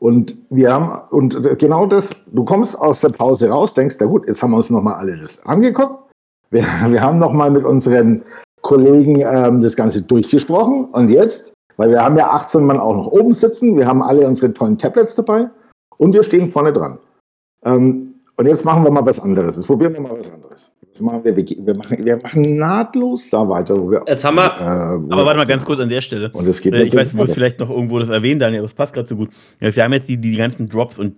Und 0.00 0.34
wir 0.50 0.72
haben, 0.72 1.08
und 1.10 1.58
genau 1.58 1.86
das, 1.86 2.10
du 2.32 2.44
kommst 2.44 2.78
aus 2.78 3.00
der 3.00 3.10
Pause 3.10 3.48
raus, 3.48 3.74
denkst, 3.74 3.96
na 4.00 4.06
gut, 4.06 4.26
jetzt 4.26 4.42
haben 4.42 4.50
wir 4.50 4.56
uns 4.56 4.70
nochmal 4.70 4.94
alle 4.94 5.16
das 5.16 5.44
angeguckt. 5.46 6.10
Wir, 6.50 6.62
wir 6.88 7.00
haben 7.00 7.18
nochmal 7.18 7.52
mit 7.52 7.64
unseren 7.64 8.22
Kollegen 8.62 9.20
ähm, 9.20 9.62
das 9.62 9.76
Ganze 9.76 10.02
durchgesprochen. 10.02 10.86
Und 10.86 11.10
jetzt, 11.10 11.52
weil 11.76 11.90
wir 11.90 12.02
haben 12.02 12.18
ja 12.18 12.28
18 12.30 12.64
Mann 12.64 12.80
auch 12.80 12.96
noch 12.96 13.06
oben 13.06 13.32
sitzen, 13.32 13.76
wir 13.76 13.86
haben 13.86 14.02
alle 14.02 14.26
unsere 14.26 14.52
tollen 14.52 14.78
Tablets 14.78 15.14
dabei 15.14 15.48
und 15.98 16.14
wir 16.14 16.22
stehen 16.22 16.50
vorne 16.50 16.72
dran. 16.72 16.98
Ähm, 17.64 18.14
und 18.36 18.46
jetzt 18.46 18.64
machen 18.64 18.84
wir 18.84 18.90
mal 18.90 19.04
was 19.04 19.18
anderes. 19.18 19.56
Jetzt 19.56 19.66
probieren 19.66 19.92
wir 19.94 20.00
mal 20.00 20.16
was 20.16 20.32
anderes. 20.32 20.72
Jetzt 20.86 21.00
machen 21.00 21.24
wir, 21.24 21.36
wir, 21.36 21.74
machen, 21.74 22.04
wir 22.04 22.18
machen 22.22 22.56
nahtlos 22.56 23.28
da 23.30 23.48
weiter. 23.48 23.74
Wir, 23.90 24.02
jetzt 24.06 24.24
haben 24.24 24.36
wir. 24.36 24.56
Äh, 24.60 24.64
aber 24.64 25.26
warte 25.26 25.38
mal 25.38 25.46
ganz 25.46 25.64
kurz 25.64 25.80
an 25.80 25.88
der 25.88 26.00
Stelle. 26.00 26.30
Und 26.30 26.46
es 26.46 26.60
geht 26.60 26.72
äh, 26.72 26.84
ich 26.84 26.94
weiß, 26.94 27.12
du 27.12 27.18
wirst 27.18 27.34
vielleicht 27.34 27.58
noch 27.58 27.68
irgendwo 27.68 27.98
das 27.98 28.08
erwähnen, 28.08 28.38
Daniel, 28.38 28.60
aber 28.60 28.66
es 28.66 28.74
passt 28.74 28.94
gerade 28.94 29.08
so 29.08 29.16
gut. 29.16 29.30
Wir 29.58 29.72
haben 29.82 29.92
jetzt 29.92 30.08
die, 30.08 30.18
die 30.18 30.36
ganzen 30.36 30.68
Drops 30.68 30.98
und 30.98 31.16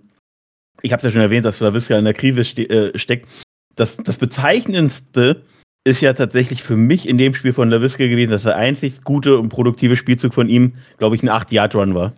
ich 0.81 0.91
habe 0.91 0.99
es 0.99 1.03
ja 1.03 1.11
schon 1.11 1.21
erwähnt, 1.21 1.45
dass 1.45 1.59
ja 1.59 1.97
in 1.97 2.05
der 2.05 2.13
Krise 2.13 2.43
ste 2.43 2.63
äh, 2.63 2.97
steckt. 2.97 3.27
Das, 3.75 3.97
das 3.97 4.17
Bezeichnendste 4.17 5.43
ist 5.83 6.01
ja 6.01 6.13
tatsächlich 6.13 6.63
für 6.63 6.75
mich 6.75 7.07
in 7.07 7.17
dem 7.17 7.33
Spiel 7.33 7.53
von 7.53 7.69
LaVisca 7.69 8.07
gewesen, 8.07 8.31
dass 8.31 8.43
der 8.43 8.55
einzig 8.55 9.03
gute 9.03 9.37
und 9.37 9.49
produktive 9.49 9.95
Spielzug 9.95 10.33
von 10.33 10.49
ihm, 10.49 10.73
glaube 10.97 11.15
ich, 11.15 11.23
ein 11.23 11.29
8-Yard-Run 11.29 11.95
war. 11.95 12.13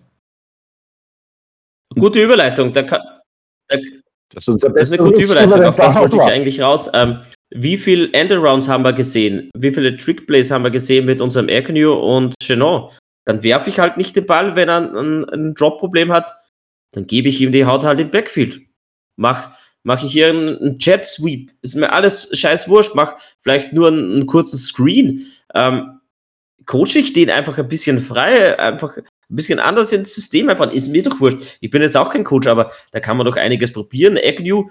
Gute 1.95 2.23
Überleitung. 2.23 2.73
Da 2.73 2.83
kann, 2.83 3.01
da, 3.67 3.77
das, 4.29 4.47
ist, 4.47 4.63
das 4.63 4.73
ist 4.73 4.93
eine 4.93 5.09
gute 5.09 5.21
Überleitung. 5.21 5.63
Auf 5.63 5.75
das 5.75 5.95
wollte 5.95 6.15
ich 6.15 6.21
eigentlich 6.21 6.61
raus. 6.61 6.89
Ähm, 6.93 7.19
wie 7.51 7.77
viele 7.77 8.11
Endarounds 8.13 8.67
haben 8.67 8.83
wir 8.83 8.93
gesehen? 8.93 9.49
Wie 9.55 9.71
viele 9.71 9.95
Trickplays 9.95 10.51
haben 10.51 10.63
wir 10.63 10.71
gesehen 10.71 11.05
mit 11.05 11.21
unserem 11.21 11.49
Aircanoe 11.49 11.93
und 11.93 12.35
Chenon? 12.41 12.89
Dann 13.25 13.43
werfe 13.43 13.69
ich 13.69 13.79
halt 13.79 13.97
nicht 13.97 14.15
den 14.15 14.25
Ball, 14.25 14.55
wenn 14.55 14.69
er 14.69 14.81
ein, 14.81 15.29
ein 15.29 15.53
Drop-Problem 15.53 16.11
hat. 16.11 16.33
Dann 16.93 17.07
gebe 17.07 17.29
ich 17.29 17.41
ihm 17.41 17.51
die 17.51 17.65
Haut 17.65 17.83
halt 17.83 17.99
im 17.99 18.11
Backfield. 18.11 18.61
Mach, 19.15 19.51
mach 19.83 20.03
ich 20.03 20.11
hier 20.11 20.29
einen, 20.29 20.57
einen 20.57 20.77
Jet 20.79 21.05
Sweep. 21.05 21.51
Ist 21.61 21.75
mir 21.75 21.91
alles 21.91 22.37
scheiß 22.37 22.67
wurscht. 22.67 22.95
Mach 22.95 23.15
vielleicht 23.41 23.71
nur 23.73 23.87
einen, 23.89 24.13
einen 24.13 24.25
kurzen 24.25 24.57
Screen. 24.57 25.27
Ähm, 25.53 25.99
coache 26.65 26.97
ich 26.97 27.13
den 27.13 27.29
einfach 27.29 27.57
ein 27.57 27.67
bisschen 27.67 27.99
frei, 27.99 28.57
einfach 28.59 28.97
ein 29.33 29.35
bisschen 29.35 29.59
anders 29.59 29.91
ins 29.91 30.13
System 30.13 30.47
einbauen. 30.47 30.71
Ist 30.71 30.87
mir 30.87 31.03
doch 31.03 31.19
wurscht. 31.19 31.57
Ich 31.59 31.69
bin 31.69 31.81
jetzt 31.81 31.97
auch 31.97 32.11
kein 32.11 32.23
Coach, 32.23 32.47
aber 32.47 32.71
da 32.91 32.99
kann 32.99 33.17
man 33.17 33.25
doch 33.25 33.35
einiges 33.35 33.73
probieren. 33.73 34.17
Agnew 34.23 34.69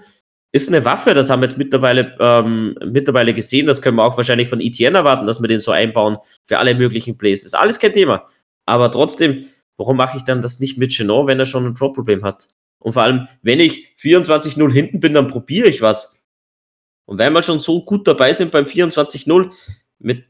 ist 0.53 0.69
eine 0.69 0.85
Waffe, 0.85 1.13
das 1.13 1.29
haben 1.29 1.41
wir 1.41 1.49
jetzt 1.49 1.57
mittlerweile, 1.57 2.15
ähm, 2.19 2.75
mittlerweile 2.85 3.33
gesehen. 3.33 3.65
Das 3.65 3.81
können 3.81 3.97
wir 3.97 4.03
auch 4.03 4.15
wahrscheinlich 4.15 4.49
von 4.49 4.61
ETN 4.61 4.95
erwarten, 4.95 5.27
dass 5.27 5.41
wir 5.41 5.47
den 5.47 5.59
so 5.59 5.71
einbauen 5.71 6.17
für 6.45 6.59
alle 6.59 6.75
möglichen 6.75 7.17
Plays. 7.17 7.43
Ist 7.43 7.55
alles 7.55 7.79
kein 7.79 7.91
Thema. 7.91 8.27
Aber 8.65 8.89
trotzdem, 8.91 9.47
warum 9.77 9.97
mache 9.97 10.17
ich 10.17 10.23
dann 10.23 10.41
das 10.41 10.59
nicht 10.59 10.77
mit 10.77 10.91
Chenot, 10.91 11.27
wenn 11.27 11.39
er 11.39 11.45
schon 11.45 11.65
ein 11.65 11.73
Drop-Problem 11.73 12.23
hat? 12.23 12.47
Und 12.79 12.93
vor 12.93 13.01
allem, 13.01 13.27
wenn 13.41 13.59
ich 13.59 13.95
24-0 13.99 14.71
hinten 14.71 14.99
bin, 14.99 15.13
dann 15.13 15.27
probiere 15.27 15.67
ich 15.67 15.81
was. 15.81 16.23
Und 17.05 17.17
wenn 17.17 17.33
wir 17.33 17.43
schon 17.43 17.59
so 17.59 17.83
gut 17.83 18.07
dabei 18.07 18.33
sind 18.33 18.51
beim 18.51 18.65
24-0, 18.65 19.51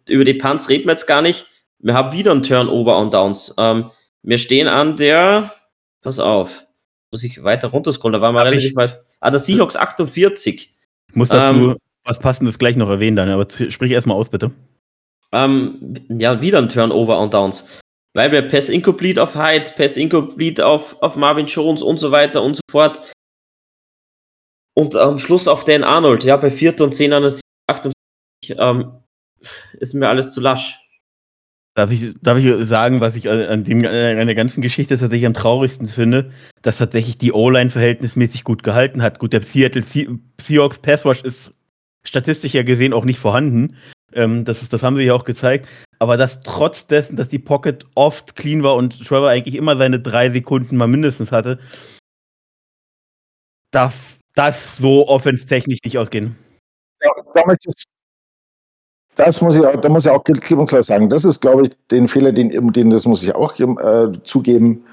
über 0.09 0.23
die 0.23 0.34
Punts 0.36 0.69
reden 0.69 0.86
wir 0.86 0.93
jetzt 0.93 1.07
gar 1.07 1.21
nicht. 1.21 1.47
Wir 1.79 1.95
haben 1.95 2.17
wieder 2.17 2.31
einen 2.31 2.43
Turnover 2.43 2.97
on 2.97 3.11
Downs. 3.11 3.53
Ähm, 3.57 3.89
wir 4.24 4.38
stehen 4.38 4.67
an 4.67 4.95
der, 4.95 5.53
pass 6.01 6.19
auf, 6.19 6.65
muss 7.11 7.24
ich 7.24 7.43
weiter 7.43 7.67
runterscrollen, 7.67 8.13
da 8.13 8.21
waren 8.21 8.36
wir 8.36 8.43
relativ 8.43 8.71
ich, 8.71 8.76
weit. 8.76 9.03
Ah, 9.19 9.30
der 9.30 9.39
Seahawks 9.39 9.76
48. 9.76 10.76
Ich 11.09 11.15
muss 11.15 11.30
dazu 11.30 11.55
ähm, 11.55 11.78
was 12.05 12.19
Passendes 12.19 12.57
gleich 12.57 12.76
noch 12.76 12.89
erwähnen, 12.89 13.15
dann, 13.15 13.30
aber 13.30 13.47
sprich 13.69 13.91
erstmal 13.91 14.17
aus, 14.17 14.30
bitte. 14.30 14.51
Ähm, 15.32 16.05
ja, 16.09 16.41
wieder 16.41 16.59
ein 16.59 16.69
Turnover 16.69 17.19
on 17.19 17.30
Downs. 17.30 17.69
Weil 18.13 18.32
wir 18.32 18.47
Pass 18.47 18.69
Incomplete 18.69 19.21
auf 19.21 19.36
Hyde, 19.36 19.71
Pass 19.76 19.97
Incomplete 19.97 20.65
auf, 20.65 21.01
auf 21.01 21.15
Marvin 21.15 21.47
Jones 21.47 21.82
und 21.82 21.99
so 21.99 22.11
weiter 22.11 22.43
und 22.43 22.55
so 22.55 22.61
fort. 22.69 23.01
Und 24.76 24.95
am 24.95 25.17
Schluss 25.19 25.47
auf 25.47 25.65
Dan 25.65 25.84
Arnold, 25.84 26.24
ja, 26.24 26.38
bei 26.38 26.51
4. 26.51 26.82
und 26.82 26.93
10 26.93 27.13
an 27.13 27.24
der 27.24 27.32
48, 27.67 27.93
ähm, 28.57 28.99
ist 29.80 29.93
mir 29.93 30.09
alles 30.09 30.34
zu 30.34 30.41
lasch. 30.41 30.82
Darf 31.76 31.89
ich, 31.89 32.13
darf 32.21 32.38
ich 32.38 32.67
sagen, 32.67 33.01
was 33.01 33.15
ich 33.15 33.30
an, 33.30 33.63
dem, 33.63 33.78
an 33.80 34.28
der 34.28 34.36
ganzen 34.36 34.61
Geschichte 34.61 34.97
tatsächlich 34.97 35.26
am 35.26 35.34
traurigsten 35.34 35.88
finde, 35.88 36.32
dass 36.61 36.78
tatsächlich 36.78 37.17
die 37.17 37.32
O-Line 37.32 37.71
verhältnismäßig 37.71 38.43
gut 38.43 38.61
gehalten 38.61 39.01
hat. 39.01 39.17
Gut, 39.17 39.34
der 39.34 39.41
Seattle 39.41 39.84
Seahawks 40.39 40.78
Pass 40.78 41.03
Rush 41.03 41.24
ist 41.24 41.51
statistisch 42.03 42.53
ja 42.53 42.61
gesehen 42.61 42.93
auch 42.93 43.05
nicht 43.05 43.17
vorhanden. 43.17 43.76
Ähm, 44.13 44.45
das, 44.45 44.67
das 44.69 44.84
haben 44.84 44.95
sie 44.95 45.03
ja 45.03 45.15
auch 45.15 45.24
gezeigt. 45.24 45.67
Aber 45.97 46.15
dass 46.15 46.41
trotz 46.41 46.86
dessen, 46.86 47.15
dass 47.15 47.28
die 47.28 47.39
Pocket 47.39 47.86
oft 47.95 48.36
clean 48.36 48.61
war 48.61 48.76
und 48.76 49.07
Trevor 49.07 49.30
eigentlich 49.30 49.55
immer 49.55 49.76
seine 49.76 49.99
drei 49.99 50.30
Sekunden 50.30 50.78
mal 50.78 50.88
mindestens 50.88 51.32
hatte, 51.32 51.59
darf 53.71 54.17
das 54.36 54.78
so 54.78 55.07
offenstechnisch 55.07 55.80
nicht 55.84 55.97
ausgehen. 55.97 56.36
Ja, 57.01 57.09
da 57.34 57.45
möchte 57.45 57.69
ich 57.69 57.84
das 59.16 59.41
muss 59.41 59.55
ich 59.55 59.66
auch, 59.66 59.80
da 59.80 59.89
muss 59.89 60.05
ich 60.05 60.11
auch 60.11 60.24
klipp 60.24 60.57
und 60.57 60.68
klar 60.68 60.84
sagen. 60.84 61.09
Das 61.09 61.26
ist, 61.26 61.39
glaube 61.41 61.68
ich, 61.68 61.78
den 61.91 62.07
Fehler, 62.07 62.32
den, 62.32 62.49
den 62.74 62.89
das 62.89 63.05
muss 63.05 63.24
ich 63.24 63.36
auch 63.36 63.57
äh, 63.59 64.11
zugeben. 64.24 64.86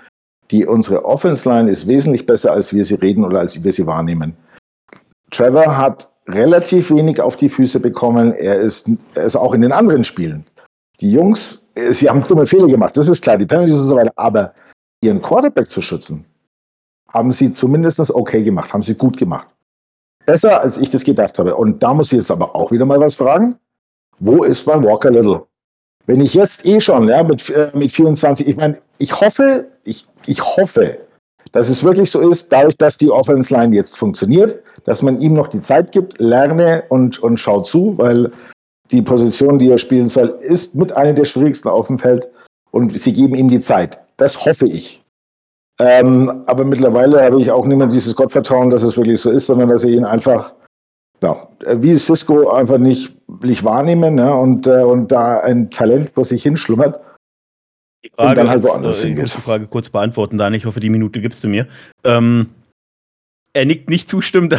Die, 0.51 0.67
unsere 0.67 1.05
Offense 1.05 1.49
Line 1.49 1.71
ist 1.71 1.87
wesentlich 1.87 2.27
besser, 2.27 2.53
als 2.53 2.73
wir 2.73 2.85
sie 2.85 2.97
reden 2.97 3.25
oder 3.25 3.41
als 3.41 3.63
wir 3.63 3.73
sie 3.73 3.87
wahrnehmen. 3.87 4.37
Trevor 5.31 5.77
hat 5.77 6.09
relativ 6.29 6.91
wenig 6.91 7.21
auf 7.21 7.37
die 7.37 7.49
Füße 7.49 7.81
bekommen. 7.81 8.33
Er 8.33 8.61
ist, 8.61 8.89
er 9.15 9.25
ist 9.25 9.37
auch 9.37 9.55
in 9.55 9.63
den 9.63 9.73
anderen 9.73 10.05
Spielen. 10.05 10.45
Die 11.01 11.13
Jungs, 11.13 11.67
äh, 11.75 11.93
sie 11.93 12.09
haben 12.09 12.23
dumme 12.27 12.47
Fehler 12.47 12.67
gemacht, 12.67 12.97
das 12.97 13.09
ist 13.09 13.23
klar, 13.23 13.39
die 13.39 13.47
Penalties 13.47 13.77
und 13.77 13.87
so 13.87 13.97
weiter, 13.97 14.13
aber 14.17 14.53
ihren 15.03 15.23
Quarterback 15.23 15.71
zu 15.71 15.81
schützen, 15.81 16.25
haben 17.09 17.33
sie 17.33 17.53
zumindest 17.53 18.11
okay 18.11 18.43
gemacht, 18.43 18.73
haben 18.73 18.83
sie 18.83 18.95
gut 18.95 19.17
gemacht. 19.17 19.49
Besser, 20.27 20.61
als 20.61 20.79
ich 20.79 20.91
das 20.91 21.03
gedacht 21.03 21.39
habe. 21.39 21.57
Und 21.57 21.83
da 21.83 21.95
muss 21.95 22.13
ich 22.13 22.19
jetzt 22.19 22.31
aber 22.31 22.55
auch 22.55 22.71
wieder 22.71 22.85
mal 22.85 23.01
was 23.01 23.15
fragen. 23.15 23.57
Wo 24.21 24.45
ist 24.45 24.67
mein 24.67 24.85
Walker 24.85 25.11
Little? 25.11 25.43
Wenn 26.07 26.21
ich 26.21 26.35
jetzt 26.35 26.65
eh 26.65 26.81
schon, 26.81 27.09
ja, 27.09 27.23
mit, 27.23 27.49
äh, 27.51 27.71
mit 27.75 27.93
24, 27.93 28.47
ich 28.47 28.57
meine, 28.57 28.79
ich 28.99 29.21
hoffe, 29.21 29.67
ich, 29.85 30.07
ich 30.27 30.43
hoffe, 30.43 30.99
dass 31.53 31.69
es 31.69 31.83
wirklich 31.83 32.11
so 32.11 32.21
ist, 32.29 32.53
dadurch, 32.53 32.77
dass 32.77 32.97
die 32.97 33.11
Offense 33.11 33.53
Line 33.53 33.75
jetzt 33.75 33.97
funktioniert, 33.97 34.61
dass 34.85 35.03
man 35.03 35.21
ihm 35.21 35.35
noch 35.35 35.49
die 35.49 35.61
Zeit 35.61 35.93
gibt, 35.93 36.19
lerne 36.21 36.85
und, 36.89 37.23
und 37.23 37.39
schau 37.39 37.61
zu, 37.61 37.97
weil 37.99 38.31
die 38.91 39.03
Position, 39.03 39.59
die 39.59 39.71
er 39.71 39.79
spielen 39.79 40.07
soll, 40.07 40.39
ist 40.43 40.75
mit 40.75 40.93
einer 40.93 41.13
der 41.13 41.25
schwierigsten 41.25 41.69
auf 41.69 41.87
dem 41.87 41.99
Feld 41.99 42.29
und 42.71 42.99
sie 42.99 43.13
geben 43.13 43.35
ihm 43.35 43.49
die 43.49 43.61
Zeit. 43.61 44.01
Das 44.17 44.45
hoffe 44.45 44.67
ich. 44.67 45.03
Ähm, 45.81 46.43
aber 46.47 46.65
mittlerweile 46.65 47.23
habe 47.23 47.41
ich 47.41 47.51
auch 47.51 47.67
nicht 47.67 47.79
mehr 47.79 47.87
dieses 47.87 48.15
Gottvertrauen, 48.15 48.71
dass 48.71 48.83
es 48.83 48.97
wirklich 48.97 49.21
so 49.21 49.31
ist, 49.31 49.47
sondern 49.47 49.71
dass 49.71 49.85
ich 49.85 49.93
ihn 49.93 50.05
einfach, 50.05 50.53
ja, 51.23 51.49
wie 51.77 51.97
Cisco 51.97 52.51
einfach 52.51 52.79
nicht, 52.79 53.15
nicht 53.43 53.65
wahrnehmen 53.65 54.15
ne, 54.15 54.35
und, 54.35 54.67
äh, 54.67 54.83
und 54.83 55.09
da 55.13 55.41
ein 55.41 55.71
Talent 55.71 56.11
vor 56.11 56.25
sich 56.25 56.43
hinschlummert. 56.43 57.01
Die 58.05 58.11
Frage, 58.11 58.31
und 58.31 58.37
dann 58.37 58.49
halt 58.49 58.63
woanders 58.63 59.05
äh, 59.05 59.09
Ich 59.09 59.33
die 59.33 59.41
Frage 59.41 59.67
kurz 59.67 59.91
beantworten, 59.91 60.39
Dan. 60.39 60.55
Ich 60.55 60.65
hoffe, 60.65 60.81
die 60.81 60.91
Minute 60.91 61.21
gibst 61.21 61.45
du 61.45 61.49
mir. 61.49 61.69
Ähm, 62.05 62.49
er 63.53 63.67
nickt 63.67 63.91
nicht 63.91 64.09
zustimmend, 64.09 64.59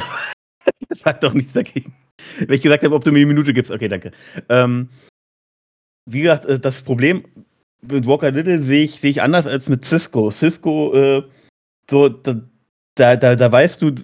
sagt 1.03 1.23
doch 1.23 1.33
nichts 1.33 1.53
dagegen. 1.53 1.93
Wenn 2.39 2.55
ich 2.55 2.61
gesagt 2.61 2.83
habe, 2.83 2.93
ob 2.93 3.03
du 3.03 3.11
mir 3.11 3.19
die 3.19 3.25
Minute 3.25 3.53
gibst. 3.53 3.71
Okay, 3.71 3.87
danke. 3.87 4.11
Ähm, 4.49 4.89
wie 6.05 6.21
gesagt, 6.21 6.45
äh, 6.45 6.59
das 6.59 6.83
Problem 6.83 7.25
mit 7.81 8.05
Walker 8.05 8.29
Little 8.29 8.63
sehe 8.63 8.83
ich, 8.83 8.99
sehe 8.99 9.09
ich 9.09 9.21
anders 9.21 9.47
als 9.47 9.69
mit 9.69 9.85
Cisco. 9.85 10.29
Cisco, 10.29 10.93
äh, 10.93 11.23
so, 11.89 12.09
da, 12.09 12.35
da, 12.95 13.35
da 13.35 13.51
weißt 13.51 13.81
du, 13.81 13.95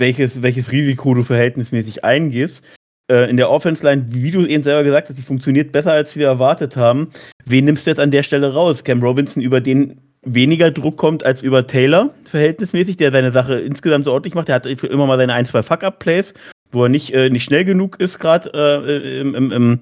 welches, 0.00 0.42
welches 0.42 0.72
Risiko 0.72 1.14
du 1.14 1.22
verhältnismäßig 1.22 2.04
eingehst. 2.04 2.62
Äh, 3.10 3.28
in 3.28 3.36
der 3.36 3.50
Offense-Line, 3.50 4.06
wie 4.10 4.30
du 4.30 4.46
eben 4.46 4.62
selber 4.62 4.84
gesagt 4.84 5.08
hast, 5.08 5.16
die 5.16 5.22
funktioniert 5.22 5.72
besser, 5.72 5.92
als 5.92 6.16
wir 6.16 6.26
erwartet 6.26 6.76
haben. 6.76 7.10
Wen 7.44 7.64
nimmst 7.64 7.86
du 7.86 7.90
jetzt 7.90 8.00
an 8.00 8.10
der 8.10 8.22
Stelle 8.22 8.52
raus? 8.52 8.84
Cam 8.84 9.02
Robinson, 9.02 9.42
über 9.42 9.60
den 9.60 10.00
weniger 10.22 10.70
Druck 10.70 10.96
kommt 10.96 11.24
als 11.24 11.42
über 11.42 11.66
Taylor, 11.66 12.14
verhältnismäßig, 12.24 12.96
der 12.98 13.10
seine 13.10 13.32
Sache 13.32 13.60
insgesamt 13.60 14.04
so 14.04 14.12
ordentlich 14.12 14.34
macht. 14.34 14.48
Der 14.48 14.54
hat 14.56 14.66
immer 14.66 15.06
mal 15.06 15.16
seine 15.16 15.34
ein, 15.34 15.46
zwei 15.46 15.62
Fuck-Up-Plays, 15.62 16.34
wo 16.70 16.84
er 16.84 16.88
nicht, 16.88 17.12
äh, 17.12 17.30
nicht 17.30 17.44
schnell 17.44 17.64
genug 17.64 17.98
ist, 17.98 18.18
gerade 18.18 18.50
äh, 18.52 19.20
im, 19.20 19.34
im, 19.34 19.80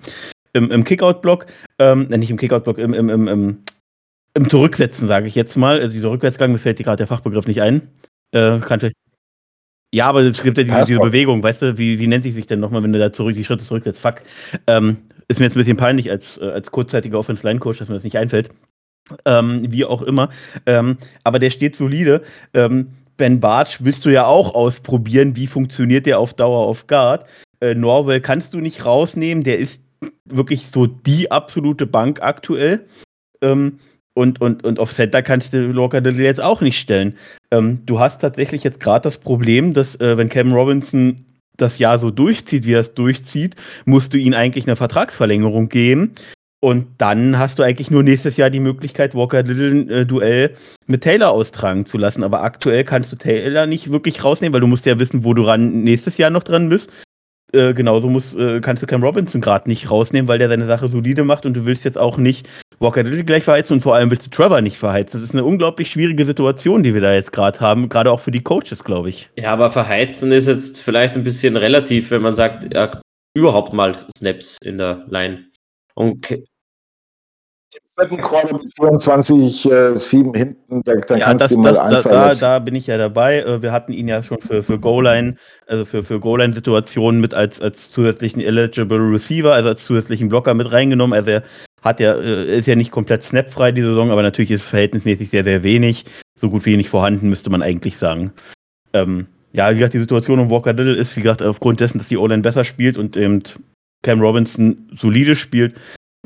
im, 0.53 0.71
im, 0.71 0.85
Kickout-Block. 0.85 1.47
Ähm, 1.79 2.09
nicht 2.09 2.31
im 2.31 2.37
Kickout-Block, 2.39 2.79
im, 2.79 2.95
im, 2.95 3.11
im, 3.11 3.29
im, 3.29 3.59
im 4.35 4.49
Zurücksetzen, 4.49 5.09
sage 5.09 5.27
ich 5.27 5.35
jetzt 5.35 5.57
mal. 5.57 5.81
Also 5.81 5.93
dieser 5.93 6.11
Rückwärtsgang, 6.11 6.53
mir 6.53 6.59
fällt 6.59 6.79
dir 6.79 6.85
gerade 6.85 6.99
der 6.99 7.07
Fachbegriff 7.09 7.47
nicht 7.47 7.61
ein. 7.61 7.89
Äh, 8.33 8.59
kann 8.61 8.81
ja, 9.95 10.07
aber 10.07 10.21
es 10.23 10.43
gibt 10.43 10.59
ja 10.59 10.65
diese, 10.65 10.85
diese 10.85 11.01
Bewegung, 11.01 11.43
weißt 11.43 11.63
du, 11.63 11.79
wie, 11.79 11.99
wie 11.99 12.07
nennt 12.07 12.25
sie 12.25 12.33
sich 12.33 12.47
denn 12.47 12.61
nochmal, 12.61 12.83
wenn 12.83 12.93
du 12.93 12.99
da 12.99 13.13
zurück, 13.13 13.35
die 13.35 13.45
Schritte 13.45 13.65
zurücksetzt? 13.65 14.01
Fuck. 14.01 14.23
Ähm, 14.67 14.99
ist 15.29 15.41
mir 15.41 15.47
jetzt 15.47 15.57
ein 15.57 15.61
bisschen 15.61 15.77
peinlich 15.77 16.11
als, 16.11 16.39
äh, 16.39 16.45
als 16.45 16.71
kurzzeitiger 16.71 17.19
Offense-Line-Coach, 17.19 17.79
dass 17.79 17.89
mir 17.89 17.95
das 17.95 18.05
nicht 18.05 18.19
einfällt. 18.19 18.51
Ähm, 19.25 19.73
wie 19.73 19.85
auch 19.87 20.03
immer. 20.03 20.29
Ähm, 20.67 20.99
aber 21.25 21.39
der 21.39 21.51
steht 21.51 21.77
solide. 21.77 22.23
Ähm, 22.53 22.89
ben 23.17 23.41
Bartsch 23.41 23.79
willst 23.81 24.05
du 24.05 24.11
ja 24.11 24.27
auch 24.27 24.55
ausprobieren, 24.55 25.37
wie 25.37 25.47
funktioniert 25.47 26.07
der 26.07 26.19
auf 26.19 26.35
Dauer 26.35 26.67
auf 26.67 26.87
Guard. 26.87 27.27
Äh, 27.61 27.75
Norwell 27.75 28.21
kannst 28.21 28.55
du 28.55 28.61
nicht 28.61 28.85
rausnehmen, 28.85 29.43
der 29.43 29.59
ist 29.59 29.83
wirklich 30.25 30.67
so 30.69 30.87
die 30.87 31.31
absolute 31.31 31.87
Bank 31.87 32.23
aktuell. 32.23 32.87
Ähm, 33.41 33.81
und, 34.19 34.41
und, 34.41 34.65
und 34.65 34.81
auf 34.81 34.93
Center 34.93 35.23
kannst 35.23 35.53
du 35.53 35.71
Locker 35.71 36.01
das 36.01 36.19
jetzt 36.19 36.43
auch 36.43 36.61
nicht 36.61 36.79
stellen. 36.79 37.17
Ähm, 37.53 37.87
du 37.87 38.01
hast 38.01 38.21
tatsächlich 38.21 38.65
jetzt 38.65 38.81
gerade 38.81 39.05
das 39.05 39.17
Problem, 39.17 39.75
dass 39.75 39.95
äh, 40.01 40.19
wenn 40.19 40.29
Cam 40.29 40.53
Robinson 40.53 41.25
das 41.57 41.79
Jahr 41.79 42.01
so 42.01 42.11
durchzieht, 42.11 42.67
wie 42.67 42.73
er 42.73 42.81
es 42.81 42.95
durchzieht, 42.95 43.55
musst 43.85 44.13
du 44.13 44.19
ihm 44.19 44.35
eigentlich 44.35 44.67
eine 44.67 44.75
Vertragsverlängerung 44.75 45.69
geben. 45.69 46.15
Und 46.61 46.89
dann 46.99 47.39
hast 47.39 47.61
du 47.61 47.63
eigentlich 47.63 47.93
nur 47.93 48.03
nächstes 48.03 48.37
Jahr 48.37 48.51
die 48.51 48.59
Möglichkeit, 48.59 49.15
Walker 49.15 49.45
Little 49.45 50.01
äh, 50.01 50.05
Duell 50.05 50.55
mit 50.89 51.05
Taylor 51.05 51.31
austragen 51.31 51.87
zu 51.87 51.97
lassen. 51.97 52.25
Aber 52.25 52.43
aktuell 52.43 52.83
kannst 52.83 53.13
du 53.13 53.17
Taylor 53.17 53.67
nicht 53.67 53.93
wirklich 53.93 54.25
rausnehmen, 54.25 54.53
weil 54.53 54.61
du 54.61 54.67
musst 54.67 54.85
ja 54.85 54.99
wissen, 54.99 55.23
wo 55.23 55.33
du 55.33 55.43
ran 55.43 55.85
nächstes 55.85 56.19
Jahr 56.19 56.31
noch 56.31 56.43
dran 56.43 56.69
bist. 56.69 56.91
Äh, 57.53 57.73
genauso 57.73 58.09
muss, 58.11 58.35
äh, 58.35 58.61
kannst 58.61 58.83
du 58.83 58.87
Cam 58.87 59.03
Robinson 59.03 59.41
gerade 59.41 59.69
nicht 59.69 59.91
rausnehmen, 59.91 60.29
weil 60.29 60.39
der 60.39 60.49
seine 60.49 60.67
Sache 60.67 60.89
solide 60.89 61.25
macht 61.25 61.47
und 61.47 61.55
du 61.55 61.65
willst 61.65 61.85
jetzt 61.85 61.97
auch 61.97 62.19
nicht 62.19 62.47
Walker 62.79 63.03
Little 63.03 63.25
gleich 63.25 63.45
verheizen 63.45 63.75
und 63.75 63.81
vor 63.81 63.95
allem 63.95 64.11
willst 64.11 64.27
du 64.27 64.31
Trevor 64.31 64.61
nicht 64.61 64.77
verheizen. 64.77 65.21
Das 65.21 65.29
ist 65.29 65.35
eine 65.35 65.45
unglaublich 65.45 65.91
schwierige 65.91 66.25
Situation, 66.25 66.83
die 66.83 66.95
wir 66.95 67.01
da 67.01 67.15
jetzt 67.15 67.33
gerade 67.33 67.59
haben, 67.61 67.89
gerade 67.89 68.13
auch 68.13 68.21
für 68.21 68.31
die 68.31 68.43
Coaches, 68.43 68.85
glaube 68.85 69.09
ich. 69.09 69.31
Ja, 69.37 69.53
aber 69.53 69.71
verheizen 69.71 70.31
ist 70.31 70.47
jetzt 70.47 70.81
vielleicht 70.81 71.15
ein 71.15 71.25
bisschen 71.25 71.57
relativ, 71.57 72.11
wenn 72.11 72.23
man 72.23 72.35
sagt, 72.35 72.73
ja, 72.75 73.01
überhaupt 73.35 73.73
mal 73.73 73.97
Snaps 74.17 74.59
in 74.63 74.79
der 74.79 75.07
Line. 75.09 75.47
Und 75.95 76.29
vierten 77.99 78.19
Quarter 78.19 78.59
mit 78.59 78.73
24, 78.77 79.71
äh, 79.71 79.95
7 79.95 80.35
hinten, 80.35 80.83
da, 80.85 80.95
dann 80.95 81.19
ja, 81.19 81.27
kannst 81.27 81.43
das, 81.43 81.51
du 81.51 81.59
mal 81.59 81.75
das, 81.75 82.03
da, 82.05 82.09
da, 82.09 82.35
da, 82.35 82.59
bin 82.61 82.75
ich 82.75 82.87
ja 82.87 82.97
dabei. 82.97 83.41
Äh, 83.41 83.63
wir 83.63 83.73
hatten 83.73 83.93
ihn 83.93 84.09
ja 84.09 84.23
schon 84.23 84.41
für, 84.41 84.63
für 84.63 84.79
Goal-Line, 84.79 85.35
also 85.67 85.85
für, 85.85 86.05
für 86.05 86.21
Goal-Line-Situationen 86.21 87.21
mit 87.21 87.35
als, 87.35 87.61
als 87.61 87.91
zusätzlichen 87.91 88.41
Eligible 88.41 88.99
Receiver, 88.99 89.53
also 89.53 89.69
als 89.69 89.85
zusätzlichen 89.85 90.29
Blocker 90.29 90.55
mit 90.55 90.71
reingenommen. 90.71 91.17
Also 91.17 91.31
er 91.31 91.43
hat 91.83 92.01
ja, 92.01 92.15
äh, 92.15 92.59
ist 92.59 92.67
ja 92.67 92.77
nicht 92.77 92.93
komplett 92.93 93.25
snapfrei 93.25 93.73
die 93.73 93.83
Saison, 93.83 94.11
aber 94.11 94.23
natürlich 94.23 94.51
ist 94.51 94.63
es 94.63 94.69
verhältnismäßig 94.69 95.31
sehr, 95.31 95.45
sehr 95.45 95.63
wenig. 95.63 96.05
So 96.39 96.51
gut 96.51 96.65
wie 96.67 96.77
nicht 96.77 96.91
vorhanden, 96.91 97.29
müsste 97.29 97.51
man 97.51 97.63
eigentlich 97.63 97.97
sagen. 97.97 98.33
Ähm, 98.93 99.27
ja, 99.53 99.71
wie 99.71 99.75
gesagt, 99.75 99.95
die 99.95 100.01
Situation 100.01 100.39
um 100.39 100.51
Walker 100.51 100.73
Little 100.73 100.95
ist, 100.95 101.17
wie 101.17 101.23
gesagt, 101.23 101.43
aufgrund 101.43 101.81
dessen, 101.81 101.99
dass 101.99 102.09
die 102.09 102.17
O-Line 102.17 102.43
besser 102.43 102.65
spielt 102.65 102.97
und 102.97 103.17
eben 103.17 103.43
Cam 104.03 104.21
Robinson 104.21 104.89
solide 104.97 105.35
spielt, 105.35 105.75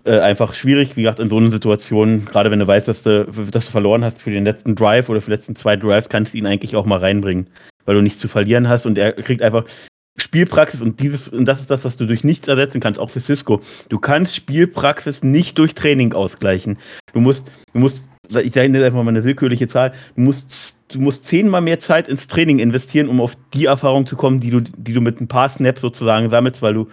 äh, 0.05 0.19
einfach 0.19 0.55
schwierig, 0.55 0.97
wie 0.97 1.03
gesagt, 1.03 1.21
in 1.21 1.31
so 1.31 1.37
einer 1.37 1.51
Situation, 1.51 2.25
gerade 2.25 2.51
wenn 2.51 2.59
du 2.59 2.67
weißt, 2.67 2.89
dass 2.89 3.03
du, 3.03 3.25
dass 3.51 3.67
du 3.67 3.71
verloren 3.71 4.05
hast 4.05 4.21
für 4.21 4.31
den 4.31 4.45
letzten 4.45 4.75
Drive 4.75 5.09
oder 5.09 5.21
für 5.21 5.31
die 5.31 5.37
letzten 5.37 5.57
zwei 5.57 5.77
Drives, 5.77 6.09
kannst 6.09 6.35
du 6.35 6.39
ihn 6.39 6.47
eigentlich 6.47 6.77
auch 6.77 6.87
mal 6.87 6.99
reinbringen, 6.99 7.49
weil 7.85 7.95
du 7.95 8.03
nichts 8.03 8.21
zu 8.21 8.29
verlieren 8.29 8.69
hast 8.69 8.87
und 8.87 8.99
er 8.99 9.13
kriegt 9.13 9.43
einfach 9.43 9.65
Spielpraxis 10.17 10.83
und 10.83 11.01
dieses, 11.01 11.29
und 11.29 11.47
das 11.47 11.61
ist 11.61 11.71
das, 11.71 11.85
was 11.85 11.97
du 11.97 12.07
durch 12.07 12.25
nichts 12.25 12.49
ersetzen 12.49 12.81
kannst, 12.81 13.01
auch 13.01 13.11
für 13.11 13.21
Cisco. 13.21 13.61
Du 13.89 13.99
kannst 13.99 14.35
Spielpraxis 14.35 15.23
nicht 15.23 15.59
durch 15.59 15.75
Training 15.75 16.13
ausgleichen. 16.13 16.79
Du 17.13 17.21
musst, 17.21 17.51
du 17.73 17.79
musst, 17.79 18.09
ich 18.29 18.53
sage 18.53 18.69
jetzt 18.69 18.85
einfach 18.85 19.03
mal 19.03 19.09
eine 19.09 19.25
willkürliche 19.25 19.69
Zahl, 19.69 19.93
du 20.17 20.23
musst, 20.23 20.77
du 20.89 21.01
musst 21.01 21.27
zehnmal 21.27 21.63
mehr 21.63 21.81
Zeit 21.81 22.09
ins 22.09 22.27
Training 22.27 22.59
investieren, 22.59 23.09
um 23.09 23.21
auf 23.21 23.37
die 23.55 23.67
Erfahrung 23.67 24.07
zu 24.07 24.17
kommen, 24.17 24.41
die 24.41 24.51
du, 24.51 24.61
die 24.61 24.93
du 24.93 25.01
mit 25.01 25.21
ein 25.21 25.29
paar 25.29 25.49
Snaps 25.49 25.81
sozusagen 25.81 26.29
sammelst, 26.29 26.61
weil 26.61 26.75
du 26.75 26.89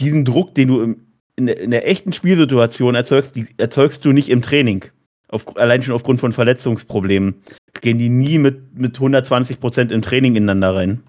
diesen 0.00 0.24
Druck, 0.24 0.54
den 0.54 0.68
du 0.68 0.80
im, 0.80 1.05
in, 1.36 1.46
der, 1.46 1.58
in 1.60 1.70
der 1.70 1.88
echten 1.88 2.12
Spielsituation 2.12 2.94
erzeugst, 2.94 3.36
die 3.36 3.46
erzeugst 3.58 4.04
du 4.04 4.12
nicht 4.12 4.28
im 4.28 4.42
Training. 4.42 4.84
Auf, 5.28 5.56
allein 5.56 5.82
schon 5.82 5.94
aufgrund 5.94 6.20
von 6.20 6.32
Verletzungsproblemen. 6.32 7.42
Gehen 7.80 7.98
die 7.98 8.08
nie 8.08 8.38
mit, 8.38 8.78
mit 8.78 8.96
120 8.96 9.60
Prozent 9.60 9.92
im 9.92 10.02
Training 10.02 10.36
ineinander 10.36 10.74
rein. 10.74 11.02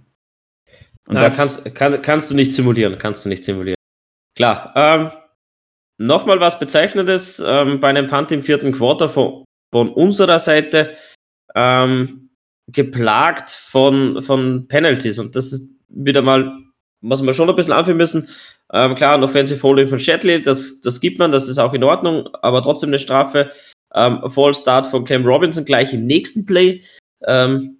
Und 1.07 1.15
Na, 1.15 1.29
kannst, 1.29 1.73
kann, 1.75 2.01
kannst 2.01 2.29
du 2.29 2.35
nicht 2.35 2.53
simulieren, 2.53 2.97
kannst 2.97 3.25
du 3.25 3.29
nicht 3.29 3.45
simulieren. 3.45 3.77
Klar. 4.35 4.73
Ähm, 4.75 5.11
Nochmal 5.99 6.39
was 6.39 6.59
Bezeichnendes 6.59 7.41
ähm, 7.43 7.79
bei 7.79 7.89
einem 7.89 8.07
Punt 8.07 8.31
im 8.31 8.43
vierten 8.43 8.71
Quarter 8.71 9.09
von, 9.09 9.45
von 9.71 9.89
unserer 9.89 10.37
Seite. 10.37 10.95
Ähm, 11.55 12.29
geplagt 12.67 13.49
von, 13.49 14.21
von 14.21 14.67
Penalties. 14.67 15.19
Und 15.19 15.35
das 15.35 15.53
ist 15.53 15.79
wieder 15.87 16.21
mal, 16.21 16.51
was 17.01 17.23
wir 17.23 17.33
schon 17.33 17.49
ein 17.49 17.55
bisschen 17.55 17.73
anführen 17.73 17.97
müssen. 17.97 18.29
Ähm, 18.73 18.95
klar, 18.95 19.15
ein 19.15 19.23
Offensive 19.23 19.61
Holding 19.63 19.87
von 19.87 19.99
Shatley, 19.99 20.41
das, 20.41 20.81
das 20.81 20.99
gibt 20.99 21.19
man, 21.19 21.31
das 21.31 21.47
ist 21.47 21.57
auch 21.57 21.73
in 21.73 21.83
Ordnung, 21.83 22.27
aber 22.41 22.61
trotzdem 22.61 22.89
eine 22.89 22.99
Strafe. 22.99 23.51
Ähm, 23.93 24.21
Fall 24.29 24.53
Start 24.53 24.87
von 24.87 25.05
Cam 25.05 25.25
Robinson 25.25 25.63
gleich 25.63 25.93
im 25.93 26.05
nächsten 26.05 26.45
Play. 26.45 26.81
Ähm, 27.25 27.77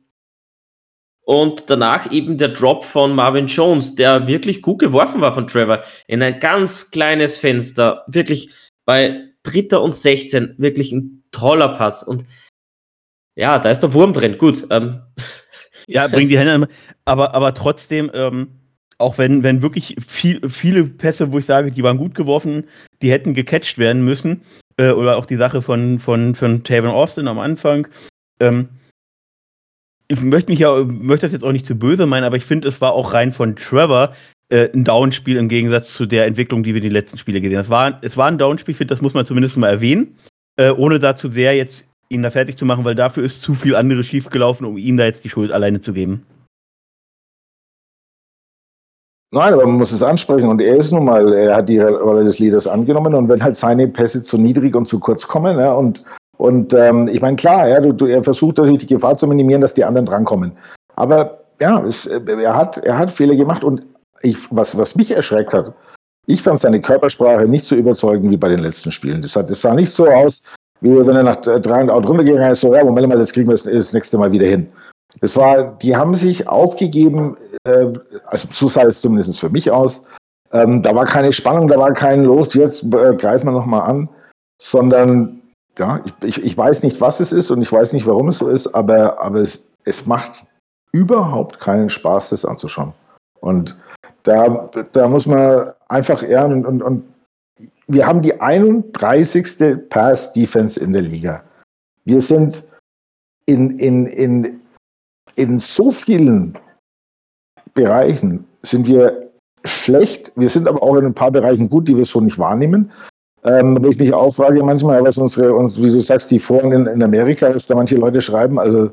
und 1.28 1.70
danach 1.70 2.10
eben 2.10 2.38
der 2.38 2.48
Drop 2.50 2.86
von 2.86 3.14
Marvin 3.14 3.48
Jones, 3.48 3.96
der 3.96 4.28
wirklich 4.28 4.62
gut 4.62 4.80
geworfen 4.80 5.20
war 5.20 5.34
von 5.34 5.46
Trevor. 5.46 5.84
In 6.08 6.24
ein 6.24 6.40
ganz 6.40 6.90
kleines 6.90 7.36
Fenster. 7.36 8.06
Wirklich 8.08 8.50
bei 8.86 9.34
Dritter 9.44 9.82
und 9.82 9.94
16. 9.94 10.56
Wirklich 10.58 10.94
ein 10.94 11.26
toller 11.32 11.70
Pass. 11.70 12.02
Und 12.02 12.24
ja, 13.36 13.60
da 13.60 13.70
ist 13.70 13.82
der 13.82 13.94
Wurm 13.94 14.14
drin. 14.14 14.38
Gut. 14.38 14.68
Ähm. 14.70 15.02
Ja, 15.90 16.08
bring 16.08 16.30
die 16.30 16.38
Hände. 16.38 16.70
Aber, 17.06 17.34
aber 17.34 17.54
trotzdem, 17.54 18.10
ähm, 18.14 18.60
auch 19.00 19.18
wenn, 19.18 19.44
wenn 19.44 19.62
wirklich 19.62 19.96
viel, 20.06 20.48
viele 20.50 20.84
Pässe, 20.84 21.32
wo 21.32 21.38
ich 21.38 21.46
sage, 21.46 21.72
die 21.72 21.84
waren 21.84 21.98
gut 21.98 22.16
geworfen, 22.16 22.66
die 23.02 23.12
hätten 23.12 23.34
gecatcht 23.34 23.78
werden 23.78 24.04
müssen, 24.04 24.42
äh, 24.78 24.92
oder 24.92 25.18
auch 25.18 25.26
die 25.26 25.36
Sache 25.36 25.62
von, 25.62 26.00
von, 26.00 26.36
von 26.36 26.64
Taven 26.64 26.90
Austin 26.90 27.28
am 27.28 27.40
Anfang, 27.40 27.88
ähm, 28.40 28.70
ich 30.08 30.22
möchte 30.22 30.52
mich 30.52 30.60
ja, 30.60 30.74
möchte 30.84 31.26
das 31.26 31.34
jetzt 31.34 31.44
auch 31.44 31.52
nicht 31.52 31.66
zu 31.66 31.76
böse 31.76 32.06
meinen, 32.06 32.24
aber 32.24 32.38
ich 32.38 32.46
finde, 32.46 32.68
es 32.68 32.80
war 32.80 32.94
auch 32.94 33.14
rein 33.14 33.34
von 33.34 33.56
Trevor 33.56 34.14
äh, 34.50 34.70
ein 34.74 34.84
Downspiel 34.84 35.36
im 35.36 35.50
Gegensatz 35.50 35.94
zu 35.94 36.06
der 36.06 36.26
Entwicklung, 36.26 36.64
die 36.64 36.74
wir 36.74 36.82
die 36.82 36.90
letzten 36.90 37.18
Spiele 37.18 37.42
gesehen 37.42 37.58
haben. 37.58 37.66
Es 37.66 37.70
war, 37.70 38.00
es 38.02 38.18
war 38.18 38.28
ein 38.28 38.38
Downspiel, 38.38 38.72
ich 38.72 38.78
finde, 38.78 38.94
das 38.94 39.02
muss 39.02 39.14
man 39.14 39.26
zumindest 39.26 39.58
mal 39.58 39.70
erwähnen, 39.70 40.16
äh, 40.56 40.72
ohne 40.72 41.00
dazu 41.00 41.30
sehr 41.30 41.56
jetzt 41.56 41.86
ihn 42.10 42.24
da 42.24 42.32
fertig 42.32 42.58
zu 42.58 42.66
machen, 42.66 42.86
weil 42.86 42.96
dafür 42.96 43.24
ist 43.24 43.42
zu 43.42 43.54
viel 43.54 43.76
andere 43.76 44.04
schiefgelaufen, 44.04 44.66
um 44.66 44.78
ihm 44.78 44.96
da 44.96 45.06
jetzt 45.06 45.26
die 45.26 45.30
Schuld 45.30 45.52
alleine 45.52 45.82
zu 45.82 45.92
geben. 45.92 46.24
Nein, 49.32 49.54
aber 49.54 49.66
man 49.66 49.78
muss 49.78 49.92
es 49.92 50.02
ansprechen 50.02 50.48
und 50.48 50.62
er 50.62 50.78
ist 50.78 50.92
nun 50.94 51.04
mal, 51.04 51.34
er 51.34 51.58
hat 51.58 51.68
die 51.68 51.80
Rolle 51.80 52.24
des 52.24 52.40
Leaders 52.40 52.66
angenommen 52.66 53.14
und 53.14 53.28
wenn 53.28 53.44
halt 53.44 53.58
seine 53.58 53.88
Pässe 53.88 54.24
zu 54.24 54.38
niedrig 54.38 54.74
und 54.74 54.88
zu 54.88 55.00
kurz 55.00 55.28
kommen, 55.28 55.60
ja, 55.60 55.74
und, 55.74 56.02
und 56.38 56.74
ähm, 56.74 57.10
ich 57.12 57.22
meine, 57.22 57.36
klar, 57.36 57.68
ja, 57.68 57.82
du, 57.82 57.92
du, 57.92 58.06
er 58.06 58.24
versucht 58.24 58.58
natürlich 58.58 58.86
die 58.86 58.94
Gefahr 58.94 59.18
zu 59.18 59.28
minimieren, 59.28 59.62
dass 59.62 59.74
die 59.74 59.84
anderen 59.84 60.06
drankommen. 60.06 60.54
Aber 60.96 61.40
ja, 61.60 61.84
es, 61.84 62.06
er, 62.06 62.56
hat, 62.56 62.78
er 62.78 62.98
hat 62.98 63.12
Fehler 63.12 63.36
gemacht 63.36 63.66
und 63.66 63.86
ich, 64.22 64.38
was, 64.50 64.78
was 64.78 64.96
mich 64.96 65.12
erschreckt 65.12 65.54
hat, 65.54 65.74
ich 66.26 66.42
fand 66.42 66.60
seine 66.60 66.80
Körpersprache 66.80 67.46
nicht 67.48 67.66
so 67.66 67.76
überzeugend 67.76 68.32
wie 68.32 68.38
bei 68.38 68.50
den 68.50 68.60
letzten 68.60 68.92
Spielen. 68.92 69.22
Das, 69.22 69.36
hat, 69.36 69.50
das 69.50 69.62
sah 69.62 69.74
nicht 69.74 69.92
so 69.92 70.08
aus, 70.08 70.42
wie 70.80 70.96
wenn 71.06 71.16
er 71.16 71.24
nach 71.24 71.38
drei 71.38 71.82
und 71.82 71.90
out 71.90 72.08
runtergegangen 72.08 72.52
ist, 72.52 72.62
so, 72.62 72.74
ja, 72.74 72.84
Moment 72.84 73.08
mal, 73.10 73.18
das 73.18 73.34
kriegen 73.34 73.48
wir 73.48 73.54
das, 73.54 73.64
das 73.64 73.94
nächste 73.94 74.18
Mal 74.18 74.32
wieder 74.32 74.48
hin. 74.48 74.70
Das 75.20 75.36
war, 75.36 75.78
die 75.78 75.96
haben 75.96 76.14
sich 76.14 76.48
aufgegeben, 76.48 77.38
äh, 77.64 77.94
also 78.26 78.48
so 78.52 78.68
sah 78.68 78.84
es 78.84 79.02
zumindest 79.02 79.40
für 79.40 79.50
mich 79.50 79.72
aus. 79.72 80.04
Ähm, 80.52 80.82
da 80.82 80.96
war 80.96 81.06
keine 81.06 81.32
Spannung, 81.34 81.68
da 81.68 81.78
war 81.78 81.92
kein 81.94 82.24
Los, 82.24 82.54
jetzt 82.54 82.84
äh, 82.84 83.16
greifen 83.16 83.46
wir 83.46 83.52
nochmal 83.52 83.90
an, 83.90 84.10
sondern 84.62 85.42
ja, 85.78 86.02
ich, 86.24 86.44
ich, 86.44 86.58
weiß 86.58 86.84
nicht, 86.84 87.02
was 87.02 87.20
es 87.20 87.32
ist 87.32 87.52
und 87.52 87.62
ich 87.62 87.72
weiß 87.72 87.94
nicht, 87.94 88.08
warum 88.08 88.30
es 88.30 88.40
so 88.40 88.50
ist, 88.50 88.68
aber, 88.68 89.20
aber 89.22 89.40
es, 89.40 89.64
es 89.84 90.06
macht 90.06 90.46
überhaupt 90.92 91.60
keinen 91.60 91.90
Spaß, 91.90 92.30
das 92.30 92.46
anzuschauen. 92.46 92.94
Und 93.42 93.76
da, 94.24 94.70
da 94.92 95.08
muss 95.08 95.26
man 95.26 95.72
einfach 95.88 96.24
ehren 96.24 96.54
und, 96.54 96.66
und, 96.66 96.82
und 96.82 97.04
wir 97.88 98.06
haben 98.06 98.22
die 98.22 98.40
31. 98.40 99.90
Pass-Defense 99.90 100.80
in 100.80 100.94
der 100.94 101.04
Liga. 101.04 101.44
Wir 102.04 102.22
sind 102.22 102.64
in, 103.46 103.80
in, 103.80 104.06
in, 104.08 104.60
in 105.36 105.60
so 105.60 105.92
vielen 105.92 106.58
Bereichen 107.74 108.46
sind 108.64 108.88
wir 108.88 109.30
schlecht. 109.66 110.32
Wir 110.36 110.50
sind 110.50 110.68
aber 110.68 110.82
auch 110.82 110.96
in 110.96 111.06
ein 111.06 111.14
paar 111.14 111.32
Bereichen 111.32 111.70
gut, 111.70 111.88
die 111.88 111.98
wir 111.98 112.06
so 112.06 112.22
nicht 112.22 112.40
wahrnehmen. 112.40 112.92
Ähm, 113.44 113.78
wo 113.82 113.90
ich 113.90 113.98
mich 113.98 114.14
auch 114.14 114.36
frage 114.36 114.64
manchmal, 114.64 115.04
was 115.04 115.18
unsere, 115.18 115.54
uns, 115.54 115.82
wie 115.82 115.92
du 115.92 116.00
sagst, 116.00 116.32
die 116.32 116.40
Foren 116.40 116.72
in, 116.72 116.86
in 116.88 117.04
Amerika, 117.04 117.50
dass 117.50 117.68
da 117.68 117.76
manche 117.76 117.96
Leute 117.96 118.20
schreiben, 118.20 118.60
also 118.60 118.92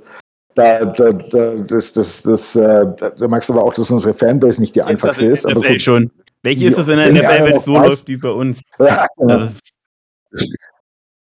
da, 0.55 0.85
da, 0.85 1.13
da, 1.13 1.55
das, 1.57 1.93
das, 1.93 2.23
das, 2.23 2.55
äh, 2.55 2.87
da 3.17 3.29
merkst 3.29 3.49
du 3.49 3.55
aber 3.55 3.65
auch, 3.65 3.75
dass 3.75 3.91
unsere 3.91 4.15
Fanbase 4.15 4.61
nicht 4.61 4.75
die 4.75 4.81
Jetzt 4.81 4.89
einfachste 4.89 5.27
ist. 5.27 5.47
Aber 5.47 5.61
gut, 5.61 5.83
schon. 5.83 6.11
Welche 6.43 6.67
ist 6.67 6.79
es 6.79 6.89
in 6.89 6.99
der 6.99 7.11
NFL, 7.11 7.45
wenn 7.45 7.57
es 7.57 7.65
so 7.65 7.73
läuft 7.73 8.07
wie 8.07 8.17
bei 8.19 8.31
uns? 8.31 8.71
Ja, 8.79 9.07
genau. 9.17 9.49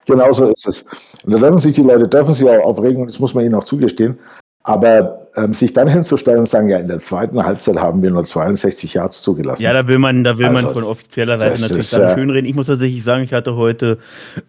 genau 0.07 0.33
so 0.33 0.47
ist 0.47 0.67
es. 0.67 0.85
Und 1.25 1.33
da 1.33 1.39
dürfen 1.39 1.59
sich 1.59 1.75
die 1.75 1.83
Leute 1.83 2.09
dürfen 2.09 2.33
sich 2.33 2.49
auch 2.49 2.65
aufregen 2.65 3.03
und 3.03 3.11
das 3.11 3.21
muss 3.21 3.35
man 3.35 3.45
ihnen 3.45 3.55
auch 3.55 3.65
zugestehen. 3.65 4.19
Aber 4.65 5.29
ähm, 5.37 5.55
sich 5.55 5.73
dann 5.73 5.89
hinzustellen 5.89 6.41
und 6.41 6.49
sagen, 6.49 6.69
ja, 6.69 6.79
in 6.79 6.89
der 6.89 6.99
zweiten 6.99 7.43
Halbzeit 7.43 7.77
haben 7.77 8.03
wir 8.03 8.11
nur 8.11 8.25
62 8.25 8.95
Yards 8.95 9.23
zugelassen. 9.23 9.63
Ja, 9.63 9.73
da 9.73 9.87
will 9.89 9.99
man, 9.99 10.25
da 10.25 10.39
will 10.39 10.47
also, 10.47 10.63
man 10.63 10.73
von 10.73 10.85
offizieller 10.85 11.39
Seite 11.39 11.61
natürlich 11.61 11.79
ist, 11.79 11.93
dann 11.95 12.11
äh, 12.11 12.15
schönreden. 12.15 12.49
Ich 12.49 12.55
muss 12.55 12.67
tatsächlich 12.67 13.03
sagen, 13.03 13.23
ich 13.23 13.33
hatte 13.33 13.57
heute 13.57 13.99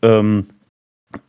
ähm, 0.01 0.47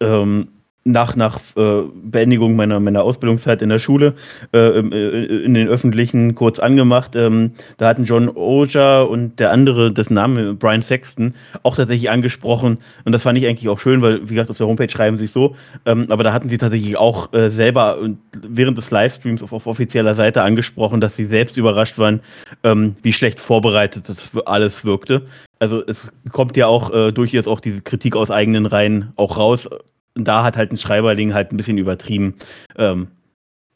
ähm, 0.01 0.49
nach, 0.85 1.16
nach 1.16 1.41
äh, 1.57 1.82
Beendigung 1.95 2.57
meiner, 2.57 2.78
meiner 2.78 3.03
Ausbildungszeit 3.03 3.62
in 3.62 3.70
der 3.70 3.78
Schule 3.78 4.14
äh, 4.53 4.59
äh, 4.59 5.45
in 5.45 5.55
den 5.55 5.68
öffentlichen 5.68 6.35
kurz 6.35 6.59
angemacht. 6.59 7.16
Ähm, 7.16 7.53
da 7.78 7.89
hatten 7.89 8.05
John 8.05 8.28
Oja 8.28 9.01
und 9.01 9.41
der 9.41 9.51
andere, 9.51 9.93
dessen 9.93 10.14
Name 10.14 10.55
Brian 10.55 10.82
Sexton, 10.82 11.35
auch 11.62 11.76
tatsächlich 11.76 12.11
angesprochen. 12.11 12.78
Und 13.05 13.12
das 13.12 13.22
fand 13.22 13.39
ich 13.39 13.47
eigentlich 13.47 13.68
auch 13.70 13.80
schön, 13.80 14.03
weil, 14.03 14.28
wie 14.28 14.35
gesagt, 14.35 14.51
auf 14.51 14.59
der 14.59 14.66
Homepage 14.66 14.91
schreiben 14.91 15.16
sie 15.16 15.24
es 15.24 15.32
so. 15.32 15.57
Ähm, 15.87 16.07
aber 16.11 16.22
da 16.22 16.35
hatten 16.35 16.51
sie 16.51 16.59
tatsächlich 16.59 16.99
auch 16.99 17.32
äh, 17.32 17.49
selber 17.49 17.99
während 18.47 18.76
des 18.76 18.91
Livestreams 18.91 19.43
auf, 19.43 19.55
auf, 19.55 19.66
offizieller 19.66 20.14
Seite 20.14 20.43
angesprochen, 20.43 21.01
dass 21.01 21.16
sie 21.16 21.24
selbst 21.24 21.57
überrascht 21.57 21.99
waren, 21.99 22.20
ähm, 22.62 22.97
wie 23.03 23.14
schlecht 23.14 23.41
vorbereitet 23.41 24.11
das 24.11 24.30
alles 24.45 24.85
wirkte. 24.85 25.22
Also 25.61 25.82
es 25.87 26.12
kommt 26.30 26.59
ja 26.59 26.66
auch 26.66 26.93
äh, 26.93 27.11
durchaus 27.11 27.49
auch 27.49 27.61
diese 27.61 27.80
Kritik 27.80 28.16
aus 28.16 28.30
eigenen 28.30 28.66
Reihen 28.66 29.12
auch 29.16 29.39
raus 29.39 29.66
da 30.14 30.44
hat 30.44 30.56
halt 30.56 30.72
ein 30.72 30.78
Schreiberling 30.78 31.34
halt 31.34 31.52
ein 31.52 31.56
bisschen 31.56 31.78
übertrieben. 31.78 32.34
Ähm, 32.76 33.08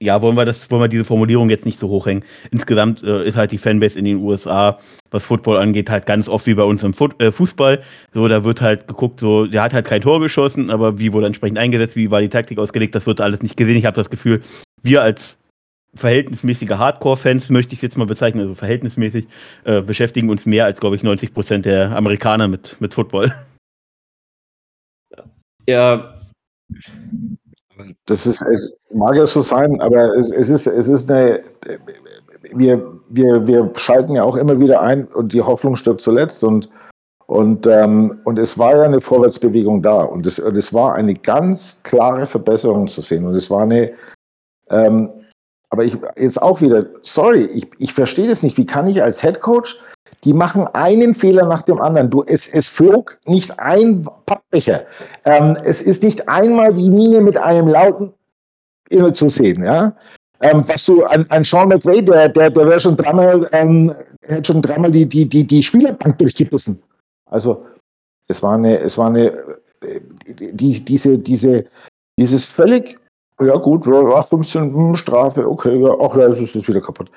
ja, 0.01 0.23
wollen 0.23 0.37
wir 0.37 0.45
das, 0.45 0.71
wollen 0.71 0.83
wir 0.83 0.89
diese 0.89 1.05
Formulierung 1.05 1.51
jetzt 1.51 1.67
nicht 1.67 1.81
so 1.81 1.89
hochhängen. 1.89 2.25
Insgesamt 2.53 3.03
äh, 3.03 3.27
ist 3.27 3.37
halt 3.37 3.51
die 3.51 3.59
Fanbase 3.59 3.99
in 3.99 4.05
den 4.05 4.19
USA, 4.19 4.79
was 5.11 5.25
Football 5.25 5.59
angeht, 5.59 5.91
halt 5.91 6.07
ganz 6.07 6.29
oft 6.29 6.47
wie 6.47 6.55
bei 6.55 6.63
uns 6.63 6.85
im 6.85 6.95
Foot, 6.95 7.21
äh, 7.21 7.33
Fußball. 7.33 7.83
So, 8.15 8.29
da 8.29 8.45
wird 8.45 8.61
halt 8.61 8.87
geguckt, 8.87 9.19
so, 9.19 9.47
der 9.47 9.63
hat 9.63 9.73
halt 9.73 9.87
kein 9.87 10.01
Tor 10.01 10.21
geschossen, 10.21 10.71
aber 10.71 11.01
wie 11.01 11.13
wurde 11.13 11.27
entsprechend 11.27 11.59
eingesetzt, 11.59 11.97
wie 11.97 12.13
war 12.13 12.21
die 12.21 12.29
Taktik 12.29 12.59
ausgelegt, 12.59 12.95
das 12.95 13.07
wird 13.07 13.21
alles 13.21 13.43
nicht 13.43 13.57
gesehen. 13.57 13.77
Ich 13.77 13.87
habe 13.87 13.97
das 13.97 14.11
Gefühl, 14.11 14.43
wir 14.83 15.03
als 15.03 15.37
verhältnismäßige 15.95 16.71
Hardcore-Fans, 16.71 17.51
möchte 17.51 17.73
ich 17.73 17.79
es 17.79 17.83
jetzt 17.83 17.99
mal 17.99 18.07
bezeichnen, 18.07 18.43
also 18.43 18.55
verhältnismäßig, 18.55 19.27
äh, 19.65 19.81
beschäftigen 19.81 20.31
uns 20.31 20.47
mehr 20.47 20.65
als, 20.65 20.79
glaube 20.79 20.95
ich, 20.95 21.03
90 21.03 21.35
Prozent 21.35 21.65
der 21.65 21.97
Amerikaner 21.97 22.47
mit, 22.47 22.77
mit 22.79 22.95
Football. 22.95 23.33
Ja, 25.67 26.18
das 28.07 28.27
ist, 28.27 28.43
es 28.43 28.79
mag 28.93 29.15
ja 29.15 29.27
so 29.27 29.41
sein, 29.41 29.81
aber 29.81 30.15
es, 30.17 30.31
es, 30.31 30.49
ist, 30.49 30.67
es 30.67 30.89
ist 30.89 31.11
eine, 31.11 31.43
wir, 32.53 33.01
wir, 33.09 33.47
wir 33.47 33.71
schalten 33.77 34.15
ja 34.15 34.25
auch 34.25 34.37
immer 34.37 34.59
wieder 34.59 34.81
ein 34.81 35.07
und 35.07 35.33
die 35.33 35.43
Hoffnung 35.43 35.77
stirbt 35.77 36.01
zuletzt 36.01 36.43
und, 36.43 36.69
und, 37.27 37.67
ähm, 37.67 38.21
und 38.25 38.39
es 38.39 38.59
war 38.59 38.77
ja 38.77 38.83
eine 38.83 39.01
Vorwärtsbewegung 39.01 39.83
da 39.83 40.03
und 40.03 40.27
es, 40.27 40.39
und 40.39 40.57
es 40.57 40.73
war 40.73 40.95
eine 40.95 41.15
ganz 41.15 41.81
klare 41.83 42.27
Verbesserung 42.27 42.89
zu 42.89 43.01
sehen 43.01 43.27
und 43.27 43.35
es 43.35 43.51
war 43.51 43.63
eine, 43.63 43.93
ähm, 44.71 45.11
aber 45.71 45.85
ich 45.85 45.97
jetzt 46.17 46.41
auch 46.41 46.61
wieder, 46.61 46.87
sorry, 47.03 47.45
ich, 47.45 47.69
ich 47.79 47.93
verstehe 47.93 48.27
das 48.27 48.43
nicht. 48.43 48.57
Wie 48.57 48.67
kann 48.67 48.87
ich 48.87 49.03
als 49.03 49.21
Head 49.21 49.41
Coach 49.41 49.79
die 50.25 50.33
machen 50.33 50.67
einen 50.69 51.15
Fehler 51.15 51.47
nach 51.47 51.63
dem 51.63 51.81
anderen. 51.81 52.11
Du, 52.11 52.23
es, 52.25 52.49
es 52.49 52.69
flog 52.69 53.19
nicht 53.27 53.59
ein 53.59 54.07
Pappbecher. 54.27 54.85
Ähm, 55.25 55.57
es 55.65 55.81
ist 55.81 56.03
nicht 56.03 56.29
einmal 56.29 56.73
die 56.75 56.91
Mine 56.91 57.21
mit 57.21 57.37
einem 57.37 57.69
lauten 57.69 58.13
Inne 58.91 59.13
zu 59.13 59.29
sehen. 59.29 59.63
Ja? 59.63 59.95
Ähm, 60.41 60.65
was 60.67 60.85
du 60.85 61.05
an, 61.05 61.27
an 61.29 61.45
Sean 61.45 61.69
McVay, 61.69 62.03
der, 62.03 62.29
der, 62.29 62.51
der 62.51 62.67
wäre 62.67 62.81
schon 62.81 62.97
dreimal, 62.97 63.49
ähm, 63.53 63.95
hat 64.29 64.47
schon 64.47 64.63
dreimal 64.63 64.91
die, 64.91 65.07
die, 65.07 65.29
die, 65.29 65.47
die 65.47 65.63
Spielerbank 65.63 66.19
durchgebissen. 66.19 66.83
Also 67.31 67.65
es 68.27 68.43
war 68.43 68.55
eine, 68.55 68.79
es 68.81 68.99
war 68.99 69.09
eine, 69.09 69.29
äh, 69.83 70.01
die, 70.27 70.85
diese, 70.85 71.19
diese, 71.19 71.65
dieses 72.19 72.45
völlig, 72.45 72.99
ja 73.41 73.57
gut, 73.57 73.85
15 73.85 74.75
hm, 74.75 74.97
Strafe, 74.97 75.49
okay, 75.49 75.81
ja, 75.81 75.95
ach 76.01 76.17
ja, 76.17 76.27
es 76.29 76.55
ist 76.55 76.67
wieder 76.67 76.81
kaputt 76.81 77.11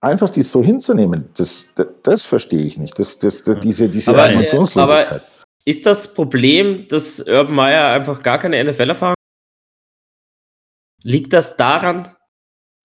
einfach 0.00 0.30
dies 0.30 0.50
so 0.50 0.62
hinzunehmen, 0.62 1.28
das, 1.36 1.68
das, 1.74 1.86
das 2.02 2.22
verstehe 2.22 2.64
ich 2.64 2.78
nicht. 2.78 2.98
Das, 2.98 3.18
das, 3.18 3.44
das 3.44 3.58
diese 3.60 3.88
diese 3.88 4.10
aber, 4.10 4.30
Emotionslosigkeit. 4.30 5.08
Aber 5.12 5.20
ist 5.64 5.86
das 5.86 6.14
Problem, 6.14 6.88
dass 6.88 7.20
Urban 7.20 7.54
Meyer 7.54 7.92
einfach 7.92 8.22
gar 8.22 8.38
keine 8.38 8.62
NFL-Erfahrung 8.64 9.14
Liegt 11.02 11.32
das 11.32 11.56
daran? 11.56 12.08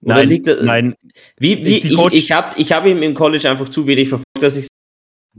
Oder 0.01 0.16
nein, 0.16 0.30
liegt 0.30 0.47
das, 0.47 0.61
nein. 0.61 0.95
Wie, 1.38 1.66
wie, 1.66 1.80
ich 1.80 2.13
ich 2.13 2.32
habe 2.32 2.57
ich 2.57 2.72
hab 2.72 2.86
ihn 2.86 3.01
im 3.01 3.13
College 3.13 3.49
einfach 3.49 3.70
zu 3.70 3.88
wenig 3.88 4.09
verfolgt, 4.09 4.41
dass 4.41 4.55
ich 4.55 4.68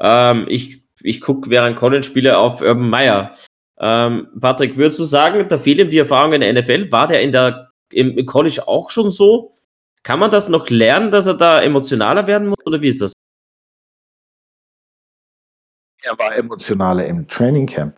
ähm, 0.00 0.46
ich, 0.48 0.82
ich 1.00 1.20
gucke 1.20 1.48
während 1.50 1.76
College-Spiele 1.76 2.36
auf 2.36 2.60
Urban 2.60 2.90
Meyer. 2.90 3.32
Ähm, 3.78 4.28
Patrick, 4.40 4.76
würdest 4.76 4.98
du 4.98 5.04
sagen, 5.04 5.46
da 5.48 5.58
fehlt 5.58 5.78
ihm 5.78 5.90
die 5.90 5.98
Erfahrung 5.98 6.32
in 6.32 6.40
der 6.40 6.52
NFL? 6.52 6.90
War 6.90 7.06
der 7.06 7.22
in 7.22 7.32
der, 7.32 7.70
im, 7.92 8.16
im 8.16 8.26
College 8.26 8.66
auch 8.66 8.90
schon 8.90 9.10
so? 9.10 9.54
Kann 10.06 10.20
man 10.20 10.30
das 10.30 10.48
noch 10.48 10.70
lernen, 10.70 11.10
dass 11.10 11.26
er 11.26 11.34
da 11.34 11.60
emotionaler 11.60 12.28
werden 12.28 12.46
muss 12.46 12.64
oder 12.64 12.80
wie 12.80 12.86
ist 12.86 13.00
das? 13.00 13.12
Er 16.00 16.16
war 16.16 16.36
emotionaler 16.36 17.04
im 17.06 17.26
Training 17.26 17.66
Camp. 17.66 17.96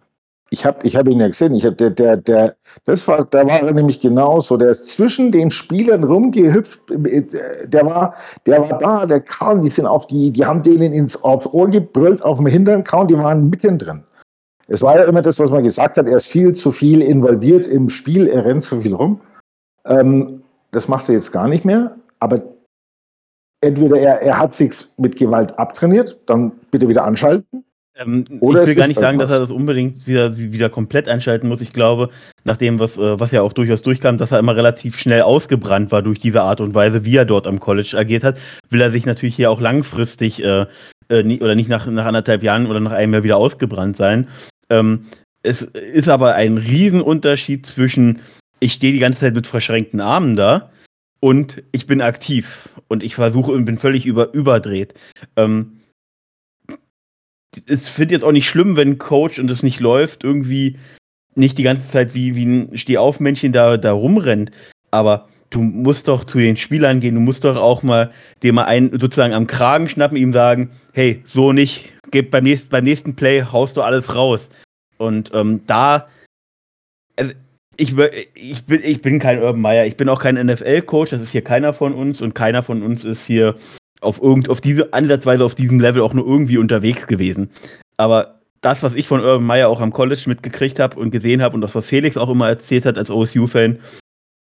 Ich 0.48 0.64
habe 0.64 0.86
ich 0.86 0.96
hab 0.96 1.06
ihn 1.06 1.20
ja 1.20 1.26
gesehen. 1.26 1.54
Ich 1.54 1.66
hab, 1.66 1.76
der, 1.76 1.90
der, 1.90 2.16
der, 2.16 2.56
das 2.86 3.06
war, 3.06 3.26
da 3.26 3.46
war 3.46 3.60
er 3.60 3.72
nämlich 3.72 4.00
genauso. 4.00 4.56
Der 4.56 4.70
ist 4.70 4.86
zwischen 4.86 5.32
den 5.32 5.50
Spielern 5.50 6.02
rumgehüpft. 6.02 6.80
Der 6.88 7.84
war, 7.84 8.14
der 8.46 8.62
war 8.62 8.78
da, 8.78 9.04
der 9.04 9.20
kam, 9.20 9.60
die 9.60 9.68
sind 9.68 9.84
auf 9.84 10.06
die, 10.06 10.30
die 10.30 10.46
haben 10.46 10.62
denen 10.62 10.94
ins 10.94 11.22
Ohr 11.22 11.68
gebrüllt, 11.68 12.22
auf 12.22 12.38
dem 12.38 12.46
Hintern 12.46 12.84
kaum, 12.84 13.08
die 13.08 13.18
waren 13.18 13.50
mittendrin. 13.50 14.02
Es 14.66 14.80
war 14.80 14.96
ja 14.96 15.04
immer 15.04 15.20
das, 15.20 15.38
was 15.38 15.50
man 15.50 15.62
gesagt 15.62 15.98
hat, 15.98 16.06
er 16.06 16.16
ist 16.16 16.26
viel 16.26 16.54
zu 16.54 16.72
viel 16.72 17.02
involviert 17.02 17.66
im 17.66 17.90
Spiel, 17.90 18.28
er 18.28 18.46
rennt 18.46 18.62
zu 18.62 18.80
viel 18.80 18.94
rum. 18.94 19.20
Ähm, 19.84 20.42
das 20.70 20.88
macht 20.88 21.08
er 21.08 21.14
jetzt 21.14 21.32
gar 21.32 21.48
nicht 21.48 21.64
mehr, 21.64 21.96
aber 22.18 22.42
entweder 23.60 23.98
er, 23.98 24.22
er 24.22 24.38
hat 24.38 24.54
sich 24.54 24.72
mit 24.96 25.16
Gewalt 25.16 25.58
abtrainiert, 25.58 26.18
dann 26.26 26.52
bitte 26.70 26.88
wieder 26.88 27.04
anschalten. 27.04 27.64
Ähm, 27.98 28.24
Oder 28.40 28.62
ich 28.62 28.68
will 28.68 28.74
gar 28.76 28.86
nicht 28.86 29.00
sagen, 29.00 29.18
dass 29.18 29.30
er 29.30 29.40
das 29.40 29.50
unbedingt 29.50 30.06
wieder, 30.06 30.36
wieder 30.36 30.68
komplett 30.68 31.08
einschalten 31.08 31.48
muss. 31.48 31.60
Ich 31.60 31.72
glaube, 31.72 32.10
nach 32.44 32.56
dem, 32.56 32.78
was, 32.78 32.96
äh, 32.96 33.18
was 33.18 33.32
ja 33.32 33.42
auch 33.42 33.52
durchaus 33.52 33.82
durchkam, 33.82 34.18
dass 34.18 34.30
er 34.30 34.38
immer 34.38 34.54
relativ 34.54 34.98
schnell 34.98 35.22
ausgebrannt 35.22 35.90
war 35.90 36.02
durch 36.02 36.20
diese 36.20 36.42
Art 36.42 36.60
und 36.60 36.74
Weise, 36.74 37.04
wie 37.04 37.16
er 37.16 37.24
dort 37.24 37.48
am 37.48 37.58
College 37.58 37.96
agiert 37.96 38.22
hat, 38.22 38.38
will 38.70 38.80
er 38.80 38.90
sich 38.90 39.04
natürlich 39.04 39.34
hier 39.34 39.50
auch 39.50 39.60
langfristig 39.60 40.42
äh, 40.44 40.66
äh, 41.08 41.40
oder 41.40 41.56
nicht 41.56 41.68
nach, 41.68 41.86
nach 41.86 42.06
anderthalb 42.06 42.44
Jahren 42.44 42.66
oder 42.66 42.78
nach 42.78 42.92
einem 42.92 43.14
Jahr 43.14 43.24
wieder 43.24 43.36
ausgebrannt 43.36 43.96
sein. 43.96 44.28
Ähm, 44.70 45.06
es 45.42 45.62
ist 45.62 46.08
aber 46.08 46.34
ein 46.34 46.58
Riesenunterschied 46.58 47.66
zwischen 47.66 48.20
ich 48.60 48.74
stehe 48.74 48.92
die 48.92 48.98
ganze 48.98 49.20
Zeit 49.20 49.34
mit 49.34 49.46
verschränkten 49.46 50.00
Armen 50.00 50.36
da 50.36 50.70
und 51.20 51.62
ich 51.72 51.86
bin 51.86 52.00
aktiv 52.00 52.68
und 52.88 53.02
ich 53.02 53.14
versuche 53.14 53.52
und 53.52 53.64
bin 53.64 53.78
völlig 53.78 54.06
über, 54.06 54.32
überdreht. 54.32 54.94
Ähm, 55.36 55.80
es 57.66 57.98
wird 57.98 58.10
jetzt 58.10 58.24
auch 58.24 58.32
nicht 58.32 58.48
schlimm, 58.48 58.76
wenn 58.76 58.98
Coach 58.98 59.38
und 59.38 59.50
es 59.50 59.62
nicht 59.62 59.80
läuft, 59.80 60.24
irgendwie 60.24 60.78
nicht 61.34 61.58
die 61.58 61.62
ganze 61.62 61.88
Zeit 61.88 62.14
wie, 62.14 62.34
wie 62.34 62.44
ein 62.44 62.76
Stehaufmännchen 62.76 63.52
da, 63.52 63.76
da 63.76 63.92
rumrennt. 63.92 64.50
Aber 64.90 65.28
du 65.50 65.60
musst 65.60 66.08
doch 66.08 66.24
zu 66.24 66.38
den 66.38 66.56
Spielern 66.56 67.00
gehen, 67.00 67.14
du 67.14 67.20
musst 67.20 67.44
doch 67.44 67.56
auch 67.56 67.82
mal 67.82 68.12
dir 68.42 68.52
mal 68.52 68.64
einen 68.64 68.98
sozusagen 69.00 69.34
am 69.34 69.46
Kragen 69.46 69.88
schnappen, 69.88 70.16
ihm 70.16 70.32
sagen, 70.32 70.70
hey, 70.92 71.22
so 71.24 71.52
nicht, 71.52 71.92
gib 72.10 72.30
beim 72.30 72.44
nächsten, 72.44 72.68
beim 72.68 72.84
nächsten 72.84 73.16
Play 73.16 73.42
haust 73.42 73.76
du 73.76 73.82
alles 73.82 74.14
raus. 74.14 74.50
Und 74.98 75.30
ähm, 75.32 75.62
da, 75.66 76.08
also 77.16 77.32
ich, 77.78 77.96
ich, 78.34 78.64
bin, 78.66 78.80
ich 78.82 79.00
bin 79.00 79.18
kein 79.20 79.40
Urban 79.40 79.60
Meyer, 79.60 79.86
ich 79.86 79.96
bin 79.96 80.08
auch 80.08 80.20
kein 80.20 80.34
NFL-Coach, 80.34 81.10
das 81.10 81.22
ist 81.22 81.30
hier 81.30 81.42
keiner 81.42 81.72
von 81.72 81.94
uns 81.94 82.20
und 82.20 82.34
keiner 82.34 82.62
von 82.62 82.82
uns 82.82 83.04
ist 83.04 83.24
hier 83.24 83.54
auf 84.00 84.20
irgend, 84.20 84.50
auf 84.50 84.60
diese 84.60 84.92
Ansatzweise 84.92 85.44
auf 85.44 85.54
diesem 85.54 85.78
Level 85.78 86.02
auch 86.02 86.12
nur 86.12 86.26
irgendwie 86.26 86.58
unterwegs 86.58 87.06
gewesen. 87.06 87.50
Aber 87.96 88.40
das, 88.60 88.82
was 88.82 88.94
ich 88.94 89.06
von 89.06 89.20
Urban 89.20 89.46
Meyer 89.46 89.68
auch 89.68 89.80
am 89.80 89.92
College 89.92 90.24
mitgekriegt 90.26 90.80
habe 90.80 90.98
und 90.98 91.12
gesehen 91.12 91.40
habe 91.40 91.54
und 91.54 91.60
das, 91.60 91.74
was 91.76 91.86
Felix 91.86 92.16
auch 92.16 92.28
immer 92.28 92.48
erzählt 92.48 92.84
hat 92.84 92.98
als 92.98 93.10
OSU-Fan, 93.10 93.78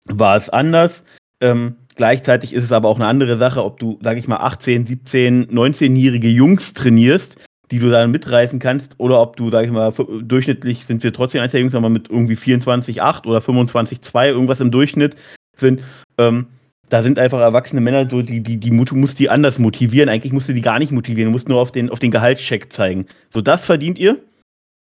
war 0.06 0.36
es 0.36 0.50
anders. 0.50 1.04
Ähm, 1.40 1.76
gleichzeitig 1.94 2.52
ist 2.52 2.64
es 2.64 2.72
aber 2.72 2.88
auch 2.88 2.96
eine 2.96 3.06
andere 3.06 3.38
Sache, 3.38 3.62
ob 3.62 3.78
du, 3.78 4.00
sag 4.02 4.16
ich 4.16 4.26
mal, 4.26 4.38
18, 4.38 4.86
17, 4.86 5.46
19-jährige 5.46 6.28
Jungs 6.28 6.74
trainierst, 6.74 7.36
die 7.72 7.78
du 7.78 7.90
dann 7.90 8.10
mitreißen 8.10 8.58
kannst, 8.58 8.94
oder 8.98 9.20
ob 9.20 9.36
du, 9.36 9.50
sag 9.50 9.64
ich 9.64 9.70
mal, 9.70 9.92
durchschnittlich 10.20 10.84
sind 10.84 11.02
wir 11.02 11.12
trotzdem 11.12 11.40
eins 11.40 11.52
der 11.52 11.62
Jungs, 11.62 11.74
aber 11.74 11.88
mit 11.88 12.10
irgendwie 12.10 12.34
24,8 12.34 13.26
oder 13.26 13.38
25,2 13.38 14.28
irgendwas 14.28 14.60
im 14.60 14.70
Durchschnitt 14.70 15.16
sind. 15.56 15.80
Ähm, 16.18 16.48
da 16.90 17.02
sind 17.02 17.18
einfach 17.18 17.40
erwachsene 17.40 17.80
Männer, 17.80 18.08
so, 18.10 18.20
die, 18.20 18.42
die, 18.42 18.58
die 18.58 18.70
musst 18.70 19.18
die 19.18 19.30
anders 19.30 19.58
motivieren. 19.58 20.10
Eigentlich 20.10 20.34
musst 20.34 20.50
du 20.50 20.52
die 20.52 20.60
gar 20.60 20.78
nicht 20.78 20.92
motivieren. 20.92 21.28
Du 21.28 21.32
musst 21.32 21.48
nur 21.48 21.58
auf 21.58 21.72
den, 21.72 21.88
auf 21.88 21.98
den 21.98 22.10
Gehaltscheck 22.10 22.70
zeigen. 22.70 23.06
So, 23.30 23.40
das 23.40 23.64
verdient 23.64 23.98
ihr. 23.98 24.18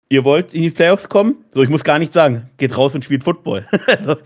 Ihr 0.09 0.25
wollt 0.25 0.53
in 0.53 0.63
die 0.63 0.69
Playoffs 0.69 1.07
kommen? 1.07 1.37
So, 1.53 1.63
ich 1.63 1.69
muss 1.69 1.85
gar 1.85 1.99
nichts 1.99 2.13
sagen. 2.13 2.49
Geht 2.57 2.77
raus 2.77 2.93
und 2.93 3.05
spielt 3.05 3.23
Football. 3.23 3.65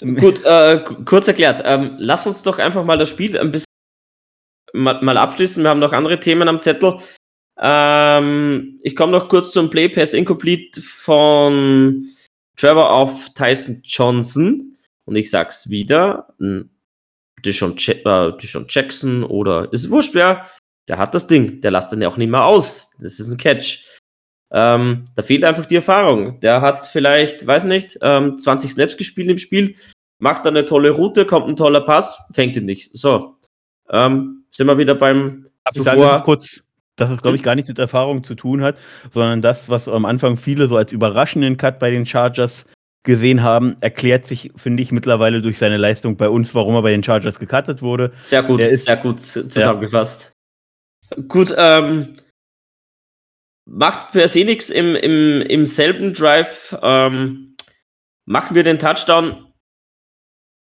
Gut, 0.00 0.44
äh, 0.44 0.78
kurz 1.04 1.26
erklärt. 1.26 1.62
Ähm, 1.64 1.96
lass 1.98 2.26
uns 2.26 2.42
doch 2.42 2.60
einfach 2.60 2.84
mal 2.84 2.98
das 2.98 3.08
Spiel 3.08 3.36
ein 3.36 3.50
bisschen 3.50 3.66
mal, 4.72 5.02
mal 5.02 5.16
abschließen. 5.16 5.62
Wir 5.62 5.70
haben 5.70 5.80
noch 5.80 5.92
andere 5.92 6.20
Themen 6.20 6.48
am 6.48 6.62
Zettel. 6.62 6.98
Ähm, 7.58 8.78
ich 8.82 8.96
komme 8.96 9.12
noch 9.12 9.28
kurz 9.28 9.52
zum 9.52 9.70
Play 9.70 9.88
Pass 9.88 10.14
Incomplete 10.14 10.80
von 10.80 12.04
Trevor 12.56 12.90
auf 12.90 13.30
Tyson 13.34 13.80
Johnson. 13.84 14.76
Und 15.04 15.16
ich 15.16 15.30
sag's 15.30 15.68
wieder. 15.68 16.34
Deshaun, 17.44 17.76
äh, 17.76 18.32
Deshaun 18.40 18.66
Jackson 18.68 19.24
oder 19.24 19.72
ist 19.72 19.90
wurscht, 19.90 20.14
wer. 20.14 20.46
Der 20.88 20.98
hat 20.98 21.14
das 21.14 21.26
Ding. 21.26 21.60
Der 21.60 21.70
lasst 21.70 21.92
dann 21.92 22.02
ja 22.02 22.08
auch 22.08 22.16
nicht 22.16 22.30
mehr 22.30 22.44
aus. 22.44 22.92
Das 23.00 23.20
ist 23.20 23.30
ein 23.30 23.36
Catch. 23.36 23.84
Ähm, 24.52 25.06
da 25.14 25.22
fehlt 25.22 25.44
einfach 25.44 25.66
die 25.66 25.76
Erfahrung. 25.76 26.38
Der 26.40 26.60
hat 26.60 26.86
vielleicht, 26.86 27.46
weiß 27.46 27.64
nicht, 27.64 27.98
ähm, 28.02 28.38
20 28.38 28.72
Snaps 28.72 28.96
gespielt 28.98 29.30
im 29.30 29.38
Spiel, 29.38 29.76
macht 30.18 30.44
dann 30.44 30.56
eine 30.56 30.66
tolle 30.66 30.90
Route, 30.90 31.24
kommt 31.24 31.48
ein 31.48 31.56
toller 31.56 31.80
Pass, 31.80 32.18
fängt 32.32 32.56
ihn 32.56 32.66
nicht. 32.66 32.90
So, 32.94 33.38
ähm, 33.88 34.44
sind 34.50 34.66
wir 34.66 34.76
wieder 34.76 34.94
beim 34.94 35.46
zuvor. 35.72 35.96
Sagen, 35.96 36.24
kurz, 36.24 36.61
dass 36.96 37.10
es, 37.10 37.22
glaube 37.22 37.36
ich, 37.36 37.42
gar 37.42 37.54
nichts 37.54 37.68
mit 37.68 37.78
Erfahrung 37.78 38.24
zu 38.24 38.34
tun 38.34 38.62
hat, 38.62 38.76
sondern 39.10 39.40
das, 39.40 39.68
was 39.68 39.88
am 39.88 40.04
Anfang 40.04 40.36
viele 40.36 40.68
so 40.68 40.76
als 40.76 40.92
überraschenden 40.92 41.56
Cut 41.56 41.78
bei 41.78 41.90
den 41.90 42.06
Chargers 42.06 42.66
gesehen 43.04 43.42
haben, 43.42 43.76
erklärt 43.80 44.26
sich, 44.26 44.52
finde 44.56 44.82
ich, 44.82 44.92
mittlerweile 44.92 45.42
durch 45.42 45.58
seine 45.58 45.76
Leistung 45.76 46.16
bei 46.16 46.28
uns, 46.28 46.54
warum 46.54 46.74
er 46.74 46.82
bei 46.82 46.92
den 46.92 47.02
Chargers 47.02 47.38
gecuttet 47.38 47.82
wurde. 47.82 48.12
Sehr 48.20 48.42
gut, 48.42 48.60
ist, 48.62 48.84
sehr 48.84 48.96
gut 48.96 49.20
zusammengefasst. 49.20 50.32
Ja. 51.10 51.22
Gut, 51.28 51.54
ähm, 51.56 52.14
macht 53.68 54.12
per 54.12 54.28
se 54.28 54.44
nichts 54.44 54.70
im, 54.70 54.94
im, 54.94 55.42
im 55.42 55.66
selben 55.66 56.12
Drive. 56.12 56.76
Ähm, 56.80 57.56
machen 58.24 58.54
wir 58.54 58.62
den 58.62 58.78
Touchdown. 58.78 59.52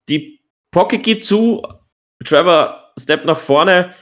Die 0.08 0.40
Pocket 0.72 1.02
geht 1.02 1.24
zu. 1.24 1.62
Trevor 2.24 2.92
steppt 2.98 3.26
nach 3.26 3.38
vorne. 3.38 3.94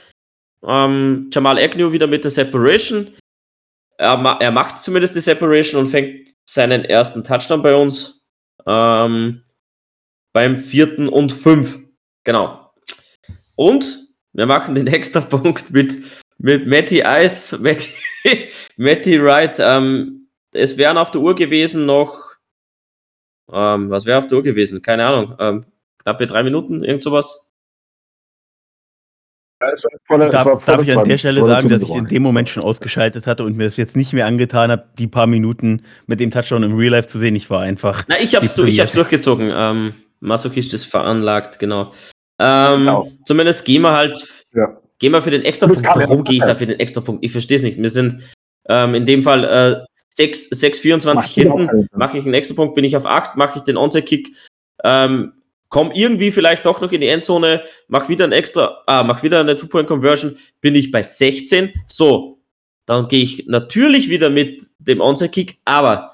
Ähm, 0.65 1.29
Jamal 1.31 1.57
Agnew 1.57 1.91
wieder 1.91 2.07
mit 2.07 2.23
der 2.23 2.31
Separation. 2.31 3.13
Er, 3.97 4.17
ma 4.17 4.37
er, 4.39 4.51
macht 4.51 4.79
zumindest 4.79 5.15
die 5.15 5.21
Separation 5.21 5.81
und 5.81 5.89
fängt 5.89 6.29
seinen 6.45 6.85
ersten 6.85 7.23
Touchdown 7.23 7.61
bei 7.61 7.75
uns. 7.75 8.25
Ähm, 8.65 9.43
beim 10.33 10.57
vierten 10.57 11.07
und 11.09 11.31
fünf. 11.31 11.77
Genau. 12.23 12.71
Und 13.55 14.07
wir 14.33 14.45
machen 14.45 14.75
den 14.75 14.87
extra 14.87 15.21
Punkt 15.21 15.71
mit, 15.71 15.97
mit 16.37 16.65
Matty 16.65 17.03
Ice. 17.05 17.57
Matty 17.59 17.89
Matty 18.77 19.21
Wright, 19.21 19.57
ähm, 19.59 20.27
es 20.51 20.77
wären 20.77 20.97
auf 20.97 21.11
der 21.11 21.21
Uhr 21.21 21.35
gewesen 21.35 21.85
noch, 21.85 22.35
ähm, 23.51 23.89
was 23.89 24.05
wäre 24.05 24.17
auf 24.17 24.27
der 24.27 24.37
Uhr 24.37 24.43
gewesen? 24.43 24.81
Keine 24.81 25.05
Ahnung, 25.05 25.35
ähm, 25.39 25.65
knappe 25.99 26.27
drei 26.27 26.43
Minuten, 26.43 26.83
irgend 26.83 27.03
sowas. 27.03 27.52
Voller, 30.05 30.29
darf, 30.29 30.63
darf 30.65 30.81
ich 30.81 30.97
an 30.97 31.07
der 31.07 31.17
Stelle 31.17 31.45
sagen, 31.45 31.69
dass 31.69 31.81
ich 31.81 31.95
in 31.95 32.05
dem 32.05 32.23
Moment 32.23 32.49
schon 32.49 32.63
ausgeschaltet 32.63 33.27
hatte 33.27 33.43
und 33.43 33.57
mir 33.57 33.65
es 33.65 33.77
jetzt 33.77 33.95
nicht 33.95 34.13
mehr 34.13 34.25
angetan 34.25 34.71
habe, 34.71 34.85
die 34.97 35.07
paar 35.07 35.27
Minuten 35.27 35.83
mit 36.07 36.19
dem 36.19 36.31
Touchdown 36.31 36.63
im 36.63 36.75
Real 36.75 36.91
Life 36.91 37.07
zu 37.07 37.19
sehen. 37.19 37.35
Ich 37.35 37.49
war 37.49 37.61
einfach. 37.61 38.03
Na, 38.07 38.19
ich 38.19 38.35
hab's, 38.35 38.55
du, 38.55 38.65
ich 38.65 38.79
hab's 38.79 38.93
durchgezogen. 38.93 39.51
Ähm, 39.53 39.93
masochistisch 40.19 40.87
veranlagt, 40.87 41.59
genau. 41.59 41.93
Ähm, 42.39 42.79
genau. 42.79 43.11
Zumindest 43.25 43.65
gehen 43.65 43.81
wir 43.83 43.91
halt 43.91 44.45
ja. 44.53 44.77
Gehen 45.03 45.11
wir 45.11 45.21
für 45.21 45.31
den 45.31 45.41
Extrapunkt. 45.41 45.83
Warum 45.83 46.23
gehe 46.23 46.37
ich 46.37 46.43
da 46.43 46.55
für 46.55 46.65
den 46.65 46.79
Extrapunkt? 46.79 47.25
Ich 47.25 47.33
verstehe 47.33 47.57
es 47.57 47.61
nicht. 47.61 47.77
Wir 47.77 47.89
sind 47.89 48.23
ähm, 48.69 48.95
in 48.95 49.05
dem 49.05 49.21
Fall 49.21 49.43
äh, 49.43 49.85
6, 50.07 50.49
6 50.49 50.79
24 50.79 51.29
hinten. 51.29 51.85
Mache 51.93 52.17
ich 52.17 52.23
einen 52.23 52.33
Extrapunkt, 52.33 52.73
bin 52.73 52.85
ich 52.85 52.95
auf 52.95 53.05
8, 53.05 53.35
mache 53.35 53.57
ich 53.57 53.63
den 53.63 53.75
Onside-Kick. 53.75 54.29
Ähm, 54.81 55.33
komm 55.73 55.91
irgendwie 55.91 56.31
vielleicht 56.31 56.67
doch 56.67 56.81
noch 56.81 56.91
in 56.91 57.01
die 57.01 57.07
Endzone, 57.07 57.63
mach 57.87 58.07
wieder 58.07 58.25
ein 58.25 58.31
extra, 58.31 58.83
ah, 58.85 59.03
mach 59.03 59.23
wieder 59.23 59.39
eine 59.39 59.55
Two-Point-Conversion, 59.55 60.37
bin 60.61 60.75
ich 60.75 60.91
bei 60.91 61.01
16. 61.01 61.73
So, 61.87 62.43
dann 62.85 63.07
gehe 63.07 63.23
ich 63.23 63.45
natürlich 63.47 64.07
wieder 64.07 64.29
mit 64.29 64.67
dem 64.77 65.01
Onside-Kick, 65.01 65.57
aber 65.65 66.11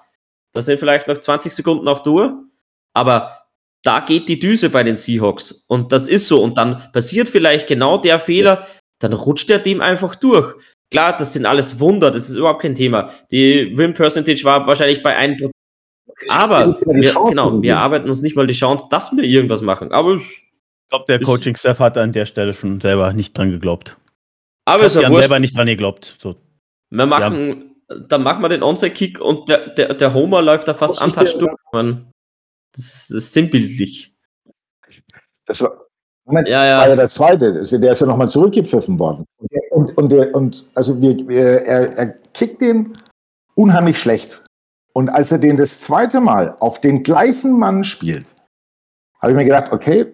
das 0.53 0.65
sind 0.65 0.79
vielleicht 0.79 1.09
noch 1.09 1.17
20 1.17 1.51
Sekunden 1.51 1.89
auf 1.89 2.05
Uhr, 2.07 2.45
aber 2.93 3.47
da 3.83 3.99
geht 3.99 4.29
die 4.29 4.39
Düse 4.39 4.69
bei 4.69 4.83
den 4.83 4.95
Seahawks 4.95 5.65
und 5.67 5.91
das 5.91 6.07
ist 6.07 6.29
so 6.29 6.41
und 6.41 6.57
dann 6.57 6.89
passiert 6.93 7.27
vielleicht 7.27 7.67
genau 7.67 7.97
der 7.97 8.17
Fehler, 8.17 8.65
dann 8.99 9.11
rutscht 9.11 9.49
der 9.49 9.61
Team 9.61 9.81
einfach 9.81 10.15
durch. 10.15 10.55
Klar, 10.89 11.17
das 11.17 11.33
sind 11.33 11.45
alles 11.45 11.81
Wunder, 11.81 12.11
das 12.11 12.29
ist 12.29 12.37
überhaupt 12.37 12.61
kein 12.61 12.75
Thema. 12.75 13.11
Die 13.29 13.77
Win 13.77 13.93
Percentage 13.93 14.45
war 14.45 14.65
wahrscheinlich 14.65 15.03
bei 15.03 15.17
1%. 15.19 15.49
Aber 16.27 16.79
wir, 16.85 17.13
genau, 17.13 17.61
wir 17.61 17.79
arbeiten 17.79 18.09
uns 18.09 18.21
nicht 18.21 18.35
mal 18.35 18.47
die 18.47 18.53
Chance, 18.53 18.87
dass 18.89 19.15
wir 19.15 19.23
irgendwas 19.23 19.61
machen. 19.61 19.91
Aber 19.91 20.15
ich 20.15 20.49
glaube, 20.89 21.05
der 21.07 21.21
Coaching-Staff 21.21 21.79
hat 21.79 21.97
an 21.97 22.11
der 22.11 22.25
Stelle 22.25 22.53
schon 22.53 22.81
selber 22.81 23.13
nicht 23.13 23.37
dran 23.37 23.51
geglaubt. 23.51 23.97
Aber 24.65 24.85
ist 24.85 24.95
ja 24.95 25.11
selber 25.11 25.39
nicht 25.39 25.57
dran 25.57 25.67
geglaubt. 25.67 26.17
So. 26.19 26.35
Wir 26.89 27.05
machen, 27.05 27.75
dann 28.07 28.23
machen 28.23 28.41
wir 28.41 28.49
den 28.49 28.63
Onside-Kick 28.63 29.19
und 29.19 29.49
der, 29.49 29.69
der, 29.69 29.93
der 29.93 30.13
Homer 30.13 30.41
läuft 30.41 30.67
da 30.67 30.73
fast 30.73 31.01
untouched 31.01 31.41
durch. 31.41 31.53
Das 31.71 32.83
ist, 32.83 33.09
das 33.09 33.17
ist 33.17 33.33
sinnbildlich. 33.33 34.15
Das 35.45 35.61
war, 35.61 35.87
Moment, 36.25 36.47
ja, 36.47 36.63
ja. 36.63 36.77
war 36.77 36.89
ja 36.89 36.95
der 36.95 37.07
zweite, 37.07 37.53
der 37.53 37.91
ist 37.91 38.01
ja 38.01 38.05
nochmal 38.05 38.29
zurückgepfiffen 38.29 38.99
worden. 38.99 39.25
Und, 39.71 39.97
und, 39.97 40.13
und, 40.13 40.33
und 40.33 40.65
also 40.75 41.01
wir, 41.01 41.27
er, 41.65 41.97
er 41.97 42.05
kickt 42.33 42.61
den 42.61 42.93
unheimlich 43.55 43.99
schlecht. 43.99 44.43
Und 44.99 45.07
als 45.07 45.31
er 45.31 45.37
den 45.37 45.55
das 45.55 45.79
zweite 45.79 46.19
Mal 46.19 46.57
auf 46.59 46.81
den 46.81 47.03
gleichen 47.03 47.57
Mann 47.57 47.85
spielt, 47.85 48.25
habe 49.21 49.31
ich 49.31 49.37
mir 49.37 49.45
gedacht, 49.45 49.71
okay, 49.71 50.13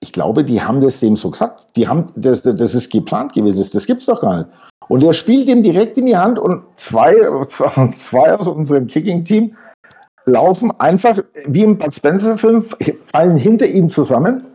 ich 0.00 0.14
glaube, 0.14 0.44
die 0.44 0.62
haben 0.62 0.80
das 0.80 0.98
dem 0.98 1.14
so 1.14 1.30
gesagt. 1.30 1.76
Die 1.76 1.86
haben, 1.86 2.06
das, 2.16 2.40
das 2.40 2.74
ist 2.74 2.90
geplant 2.90 3.34
gewesen, 3.34 3.58
das, 3.58 3.68
das 3.68 3.86
es 3.86 4.06
doch 4.06 4.22
gar 4.22 4.38
nicht. 4.38 4.48
Und 4.88 5.04
er 5.04 5.12
spielt 5.12 5.46
ihm 5.46 5.62
direkt 5.62 5.98
in 5.98 6.06
die 6.06 6.16
Hand 6.16 6.38
und 6.38 6.62
zwei, 6.72 7.12
zwei 7.90 8.34
aus 8.34 8.48
unserem 8.48 8.86
Kicking-Team 8.86 9.54
laufen 10.24 10.72
einfach 10.80 11.18
wie 11.44 11.64
im 11.64 11.76
Bud 11.76 11.92
Spencer-Film, 11.92 12.64
fallen 13.12 13.36
hinter 13.36 13.66
ihm 13.66 13.90
zusammen 13.90 14.46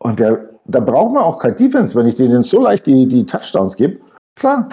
und 0.00 0.18
der, 0.18 0.48
da 0.64 0.80
braucht 0.80 1.14
man 1.14 1.22
auch 1.22 1.38
kein 1.38 1.54
Defense, 1.54 1.94
wenn 1.94 2.08
ich 2.08 2.16
denen 2.16 2.42
so 2.42 2.60
leicht 2.60 2.88
die, 2.88 3.06
die 3.06 3.24
Touchdowns 3.24 3.76
gebe. 3.76 4.00
Klar, 4.34 4.68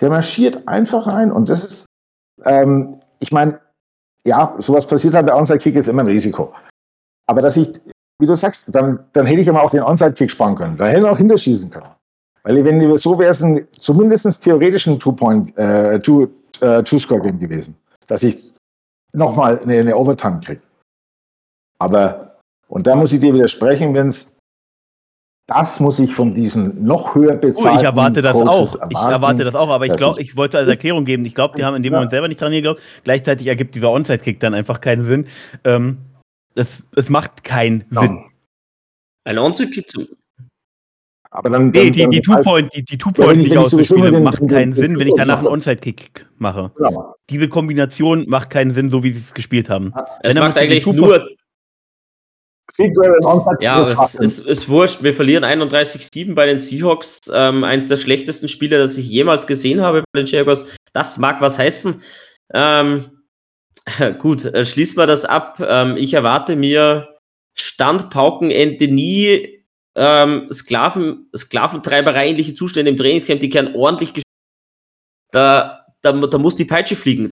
der 0.00 0.10
marschiert 0.10 0.66
einfach 0.66 1.06
rein. 1.06 1.30
Und 1.30 1.48
das 1.48 1.64
ist, 1.64 1.86
ähm, 2.44 2.98
ich 3.20 3.30
meine, 3.30 3.60
ja, 4.28 4.54
sowas 4.58 4.86
passiert 4.86 5.14
halt, 5.14 5.26
der 5.26 5.36
Onside-Kick 5.36 5.74
ist 5.76 5.88
immer 5.88 6.02
ein 6.02 6.08
Risiko. 6.08 6.54
Aber 7.26 7.42
dass 7.42 7.56
ich, 7.56 7.72
wie 8.20 8.26
du 8.26 8.34
sagst, 8.34 8.64
dann, 8.68 9.00
dann 9.12 9.26
hätte 9.26 9.40
ich 9.40 9.48
immer 9.48 9.62
auch 9.62 9.70
den 9.70 9.82
Onside-Kick 9.82 10.30
sparen 10.30 10.54
können. 10.54 10.76
Da 10.76 10.86
hätte 10.86 11.00
ich 11.00 11.04
auch 11.04 11.18
hinterschießen 11.18 11.70
können. 11.70 11.90
Weil 12.44 12.64
wenn 12.64 12.96
so 12.98 13.18
wäre 13.18 13.30
es 13.30 13.42
ein 13.42 13.66
zumindest 13.72 14.42
theoretisch 14.42 14.86
ein 14.86 14.98
Two-Point, 14.98 15.56
äh, 15.58 16.00
Two-Score-Game 16.00 17.36
äh, 17.36 17.38
gewesen. 17.38 17.76
Dass 18.06 18.22
ich 18.22 18.50
nochmal 19.12 19.60
eine, 19.60 19.80
eine 19.80 19.96
Overtime 19.96 20.40
kriege. 20.40 20.62
Aber 21.78 22.38
Und 22.68 22.86
da 22.86 22.94
muss 22.94 23.12
ich 23.12 23.20
dir 23.20 23.34
widersprechen, 23.34 23.94
wenn 23.94 24.08
es 24.08 24.37
das 25.48 25.80
muss 25.80 25.98
ich 25.98 26.14
von 26.14 26.30
diesen 26.30 26.84
noch 26.84 27.14
höher 27.14 27.34
bezahlten 27.34 27.76
oh, 27.76 27.78
Ich 27.78 27.82
erwarte 27.82 28.20
das 28.20 28.34
Coaches 28.34 28.76
auch. 28.76 28.82
Erwarten, 28.82 28.92
ich 28.92 28.98
erwarte 28.98 29.44
das 29.44 29.54
auch, 29.54 29.70
aber 29.70 29.86
ich 29.86 29.96
glaube, 29.96 30.20
ich 30.20 30.36
wollte 30.36 30.58
als 30.58 30.68
Erklärung 30.68 31.06
geben, 31.06 31.24
ich 31.24 31.34
glaube, 31.34 31.56
die 31.56 31.64
haben 31.64 31.74
in 31.74 31.82
dem 31.82 31.92
ja. 31.92 31.98
Moment 31.98 32.10
selber 32.10 32.28
nicht 32.28 32.38
dran 32.38 32.52
geglaubt. 32.52 32.82
Gleichzeitig 33.02 33.46
ergibt 33.46 33.74
dieser 33.74 33.90
Onside-Kick 33.90 34.40
dann 34.40 34.52
einfach 34.52 34.82
keinen 34.82 35.04
Sinn. 35.04 35.26
Ähm, 35.64 35.96
es, 36.54 36.84
es 36.94 37.08
macht 37.08 37.44
keinen 37.44 37.84
ja. 37.90 38.02
Sinn. 38.02 38.24
Ein 39.24 39.38
Onside-Kick 39.38 39.88
zu. 39.88 40.06
Aber 41.30 41.48
dann, 41.48 41.72
dann, 41.72 41.82
nee, 41.82 41.90
die, 41.90 42.06
die 42.06 42.20
Two-Point, 42.20 42.74
die, 42.74 42.84
die 42.84 42.98
Two-Point 42.98 43.38
nicht 43.38 43.56
auszuspielen, 43.56 44.22
macht 44.22 44.46
keinen 44.48 44.72
Sinn, 44.72 44.98
wenn 44.98 45.08
ich 45.08 45.14
danach 45.14 45.38
einen 45.38 45.48
Onside-Kick 45.48 46.26
mache. 46.36 46.72
Ja. 46.78 47.14
Diese 47.30 47.48
Kombination 47.48 48.26
macht 48.28 48.50
keinen 48.50 48.70
Sinn, 48.70 48.90
so 48.90 49.02
wie 49.02 49.12
sie 49.12 49.20
es 49.20 49.32
gespielt 49.32 49.70
haben. 49.70 49.94
Es 50.20 50.34
macht 50.34 50.58
eigentlich 50.58 50.86
nur 50.86 51.26
ja, 53.60 53.80
es 53.80 54.14
ist, 54.14 54.46
ist 54.46 54.68
wurscht. 54.68 55.02
Wir 55.02 55.14
verlieren 55.14 55.44
31-7 55.44 56.34
bei 56.34 56.46
den 56.46 56.58
Seahawks. 56.58 57.18
Ähm, 57.32 57.64
eines 57.64 57.88
der 57.88 57.96
schlechtesten 57.96 58.48
Spiele, 58.48 58.78
das 58.78 58.96
ich 58.96 59.08
jemals 59.08 59.46
gesehen 59.46 59.80
habe 59.80 60.04
bei 60.12 60.22
den 60.22 60.26
Jaguars. 60.26 60.66
Das 60.92 61.18
mag 61.18 61.40
was 61.40 61.58
heißen. 61.58 62.02
Ähm, 62.54 63.22
gut, 64.18 64.44
äh, 64.44 64.64
schließen 64.64 64.96
wir 64.96 65.06
das 65.06 65.24
ab. 65.24 65.60
Ähm, 65.60 65.96
ich 65.96 66.14
erwarte 66.14 66.56
mir 66.56 67.14
Standpaukenende 67.54 68.88
nie 68.88 69.64
ähm, 69.96 70.48
Sklaven, 70.52 71.28
Sklaventreiberei 71.36 72.28
ähnliche 72.28 72.54
Zustände 72.54 72.90
im 72.90 72.96
Trainingscamp, 72.96 73.40
die 73.40 73.48
kehren 73.48 73.74
ordentlich 73.74 74.12
da, 75.30 75.84
da, 76.00 76.12
da 76.12 76.38
muss 76.38 76.54
die 76.54 76.64
Peitsche 76.64 76.96
fliegen. 76.96 77.30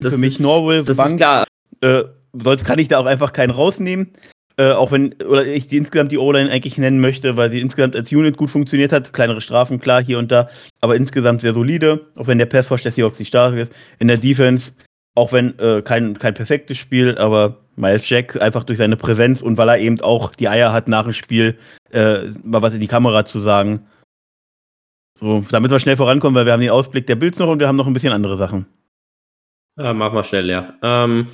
Das 0.00 0.14
Für 0.14 0.20
mich 0.20 0.38
Norwell 0.40 0.84
das 0.84 0.96
Bank, 0.96 1.10
ist 1.12 1.16
klar. 1.16 1.44
Äh, 1.80 2.04
sonst 2.32 2.64
kann 2.64 2.78
ich 2.78 2.88
da 2.88 2.98
auch 2.98 3.06
einfach 3.06 3.32
keinen 3.32 3.50
rausnehmen. 3.50 4.12
Äh, 4.56 4.72
auch 4.72 4.90
wenn, 4.90 5.14
oder 5.22 5.46
ich 5.46 5.68
die 5.68 5.76
insgesamt 5.76 6.10
die 6.10 6.18
O-Line 6.18 6.50
eigentlich 6.50 6.78
nennen 6.78 7.00
möchte, 7.00 7.36
weil 7.36 7.50
sie 7.50 7.60
insgesamt 7.60 7.94
als 7.94 8.10
Unit 8.10 8.36
gut 8.36 8.50
funktioniert 8.50 8.92
hat. 8.92 9.12
Kleinere 9.12 9.40
Strafen, 9.40 9.80
klar, 9.80 10.02
hier 10.02 10.18
und 10.18 10.32
da, 10.32 10.48
aber 10.80 10.96
insgesamt 10.96 11.40
sehr 11.40 11.54
solide. 11.54 12.06
Auch 12.16 12.26
wenn 12.26 12.38
der 12.38 12.46
Passwash 12.46 12.82
der 12.82 12.92
Seahawks 12.92 13.20
nicht 13.20 13.28
stark 13.28 13.54
ist. 13.54 13.72
In 14.00 14.08
der 14.08 14.18
Defense, 14.18 14.72
auch 15.14 15.32
wenn 15.32 15.56
äh, 15.60 15.82
kein, 15.82 16.18
kein 16.18 16.34
perfektes 16.34 16.76
Spiel, 16.76 17.16
aber 17.18 17.56
Miles 17.76 18.08
Jack 18.08 18.40
einfach 18.40 18.64
durch 18.64 18.78
seine 18.78 18.96
Präsenz 18.96 19.42
und 19.42 19.56
weil 19.56 19.68
er 19.68 19.78
eben 19.78 20.00
auch 20.00 20.34
die 20.34 20.48
Eier 20.48 20.72
hat, 20.72 20.88
nach 20.88 21.04
dem 21.04 21.12
Spiel 21.12 21.56
äh, 21.90 22.26
mal 22.42 22.62
was 22.62 22.74
in 22.74 22.80
die 22.80 22.88
Kamera 22.88 23.24
zu 23.24 23.38
sagen. 23.38 23.86
So, 25.16 25.44
damit 25.50 25.70
wir 25.70 25.78
schnell 25.78 25.96
vorankommen, 25.96 26.34
weil 26.34 26.46
wir 26.46 26.52
haben 26.52 26.60
den 26.60 26.70
Ausblick 26.70 27.06
der 27.06 27.16
Bilds 27.16 27.38
noch 27.38 27.48
und 27.48 27.60
wir 27.60 27.68
haben 27.68 27.76
noch 27.76 27.86
ein 27.86 27.92
bisschen 27.92 28.12
andere 28.12 28.38
Sachen. 28.38 28.66
Äh, 29.78 29.94
mach 29.94 30.12
mal 30.12 30.24
schnell, 30.24 30.50
ja. 30.50 30.76
Ähm, 30.82 31.28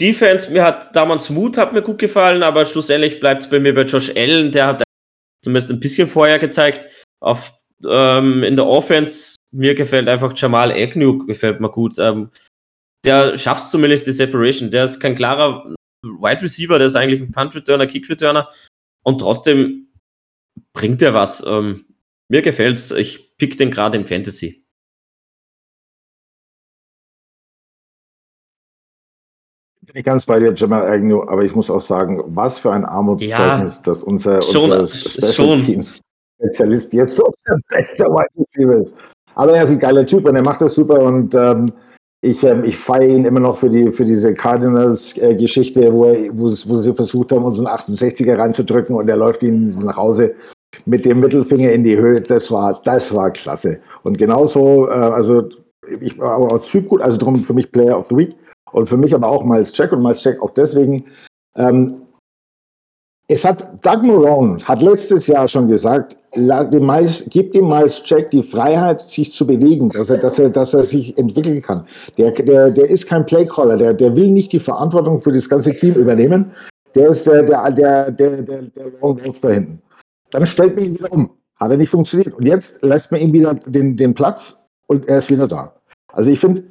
Defense, 0.00 0.50
mir 0.50 0.64
hat 0.64 0.94
damals 0.96 1.30
Mut 1.30 1.56
hat 1.56 1.72
mir 1.72 1.82
gut 1.82 1.98
gefallen, 1.98 2.42
aber 2.42 2.64
schlussendlich 2.64 3.20
bleibt 3.20 3.44
es 3.44 3.50
bei 3.50 3.60
mir 3.60 3.74
bei 3.74 3.82
Josh 3.82 4.10
Allen, 4.16 4.50
der 4.50 4.66
hat 4.66 4.82
zumindest 5.44 5.70
ein 5.70 5.80
bisschen 5.80 6.08
vorher 6.08 6.38
gezeigt. 6.38 6.88
Auf, 7.20 7.52
ähm, 7.88 8.42
in 8.42 8.56
der 8.56 8.66
Offense, 8.66 9.36
mir 9.52 9.74
gefällt 9.74 10.08
einfach 10.08 10.32
Jamal 10.36 10.72
Agnew, 10.72 11.24
gefällt 11.26 11.60
mir 11.60 11.70
gut. 11.70 11.98
Ähm, 11.98 12.30
der 13.04 13.36
schafft 13.36 13.70
zumindest 13.70 14.06
die 14.06 14.12
Separation. 14.12 14.70
Der 14.70 14.84
ist 14.84 14.98
kein 14.98 15.14
klarer 15.14 15.74
Wide 16.02 16.42
Receiver, 16.42 16.78
der 16.78 16.88
ist 16.88 16.96
eigentlich 16.96 17.20
ein 17.20 17.30
Punt 17.30 17.54
Returner, 17.54 17.86
Kick 17.86 18.08
Returner 18.08 18.48
und 19.04 19.18
trotzdem 19.18 19.88
bringt 20.72 21.02
er 21.02 21.14
was. 21.14 21.44
Ähm, 21.46 21.84
mir 22.28 22.42
gefällt's. 22.42 22.90
Ich 22.90 23.36
pick 23.36 23.56
den 23.56 23.70
gerade 23.70 23.98
im 23.98 24.06
Fantasy. 24.06 24.61
Bin 29.92 30.00
ich 30.00 30.06
ganz 30.06 30.24
bei 30.24 30.38
dir, 30.38 30.54
Jamal 30.54 30.86
Agnew, 30.86 31.22
aber 31.22 31.44
ich 31.44 31.54
muss 31.54 31.70
auch 31.70 31.80
sagen, 31.80 32.22
was 32.28 32.58
für 32.58 32.72
ein 32.72 32.84
Armutszeugnis, 32.84 33.76
ja, 33.76 33.82
dass 33.84 34.02
unser, 34.02 34.40
schon, 34.40 34.72
unser 34.72 34.86
Special 34.86 35.60
Teams 35.62 36.00
Spezialist 36.40 36.92
jetzt 36.94 37.16
so 37.16 37.24
der 37.46 37.58
beste 37.68 38.04
Wide 38.04 38.28
Receiver 38.38 38.76
ist. 38.76 38.94
Aber 39.34 39.54
er 39.54 39.64
ist 39.64 39.70
ein 39.70 39.78
geiler 39.78 40.06
Typ 40.06 40.26
und 40.26 40.34
er 40.34 40.42
macht 40.42 40.62
das 40.62 40.74
super 40.74 41.00
und 41.00 41.34
ähm, 41.34 41.72
ich, 42.22 42.42
ähm, 42.42 42.64
ich 42.64 42.78
feiere 42.78 43.08
ihn 43.08 43.24
immer 43.26 43.40
noch 43.40 43.56
für, 43.56 43.68
die, 43.68 43.92
für 43.92 44.04
diese 44.04 44.32
Cardinals-Geschichte, 44.32 45.82
äh, 45.82 45.92
wo, 45.92 46.06
wo, 46.32 46.44
wo 46.44 46.74
sie 46.74 46.94
versucht 46.94 47.32
haben, 47.32 47.44
uns 47.44 47.58
einen 47.58 47.68
68er 47.68 48.38
reinzudrücken 48.38 48.96
und 48.96 49.08
er 49.08 49.16
läuft 49.16 49.42
ihnen 49.42 49.78
nach 49.78 49.96
Hause 49.96 50.34
mit 50.86 51.04
dem 51.04 51.20
Mittelfinger 51.20 51.70
in 51.70 51.84
die 51.84 51.96
Höhe. 51.98 52.20
Das 52.20 52.50
war, 52.50 52.80
das 52.84 53.14
war 53.14 53.30
klasse. 53.30 53.80
Und 54.04 54.16
genauso, 54.16 54.88
äh, 54.88 54.92
also 54.92 55.48
ich 56.00 56.18
war 56.18 56.36
auch 56.36 56.52
als 56.52 56.66
Typ 56.68 56.88
gut, 56.88 57.02
also 57.02 57.18
darum 57.18 57.44
für 57.44 57.54
mich 57.54 57.70
Player 57.70 57.98
of 57.98 58.06
the 58.08 58.16
Week. 58.16 58.36
Und 58.72 58.88
für 58.88 58.96
mich 58.96 59.14
aber 59.14 59.28
auch 59.28 59.44
Miles 59.44 59.76
Jack 59.76 59.92
und 59.92 60.02
Miles 60.02 60.24
Jack 60.24 60.42
auch 60.42 60.50
deswegen. 60.50 61.04
Ähm, 61.56 62.02
es 63.28 63.44
hat 63.44 63.84
Doug 63.84 64.04
Marone 64.04 64.58
hat 64.64 64.82
letztes 64.82 65.26
Jahr 65.26 65.46
schon 65.48 65.68
gesagt, 65.68 66.16
dem 66.34 66.86
Miles, 66.86 67.24
gibt 67.30 67.54
dem 67.54 67.68
Miles 67.68 68.02
Jack 68.04 68.30
die 68.30 68.42
Freiheit, 68.42 69.00
sich 69.00 69.32
zu 69.32 69.46
bewegen, 69.46 69.90
dass 69.90 70.10
er, 70.10 70.18
dass 70.18 70.38
er, 70.38 70.50
dass 70.50 70.74
er 70.74 70.82
sich 70.82 71.16
entwickeln 71.16 71.62
kann. 71.62 71.86
Der, 72.18 72.32
der, 72.32 72.70
der 72.70 72.90
ist 72.90 73.06
kein 73.06 73.24
Playcaller, 73.24 73.76
der, 73.76 73.94
der 73.94 74.14
will 74.16 74.30
nicht 74.30 74.52
die 74.52 74.58
Verantwortung 74.58 75.20
für 75.20 75.32
das 75.32 75.48
ganze 75.48 75.72
Team 75.72 75.94
übernehmen. 75.94 76.50
Der 76.94 77.10
ist 77.10 77.26
der, 77.26 77.42
der, 77.42 77.70
der, 77.70 78.10
der, 78.10 78.42
der, 78.42 78.62
der 78.62 79.00
Wolf 79.00 79.40
da 79.40 79.48
hinten. 79.48 79.80
Dann 80.30 80.44
stellt 80.46 80.74
man 80.74 80.84
ihn 80.84 80.94
wieder 80.94 81.12
um. 81.12 81.30
Hat 81.56 81.70
er 81.70 81.76
nicht 81.76 81.90
funktioniert. 81.90 82.34
Und 82.34 82.46
jetzt 82.46 82.82
lässt 82.82 83.12
man 83.12 83.20
ihm 83.20 83.32
wieder 83.32 83.54
den, 83.54 83.96
den 83.96 84.14
Platz 84.14 84.62
und 84.88 85.08
er 85.08 85.18
ist 85.18 85.30
wieder 85.30 85.46
da. 85.46 85.72
Also 86.12 86.30
ich 86.30 86.40
finde, 86.40 86.64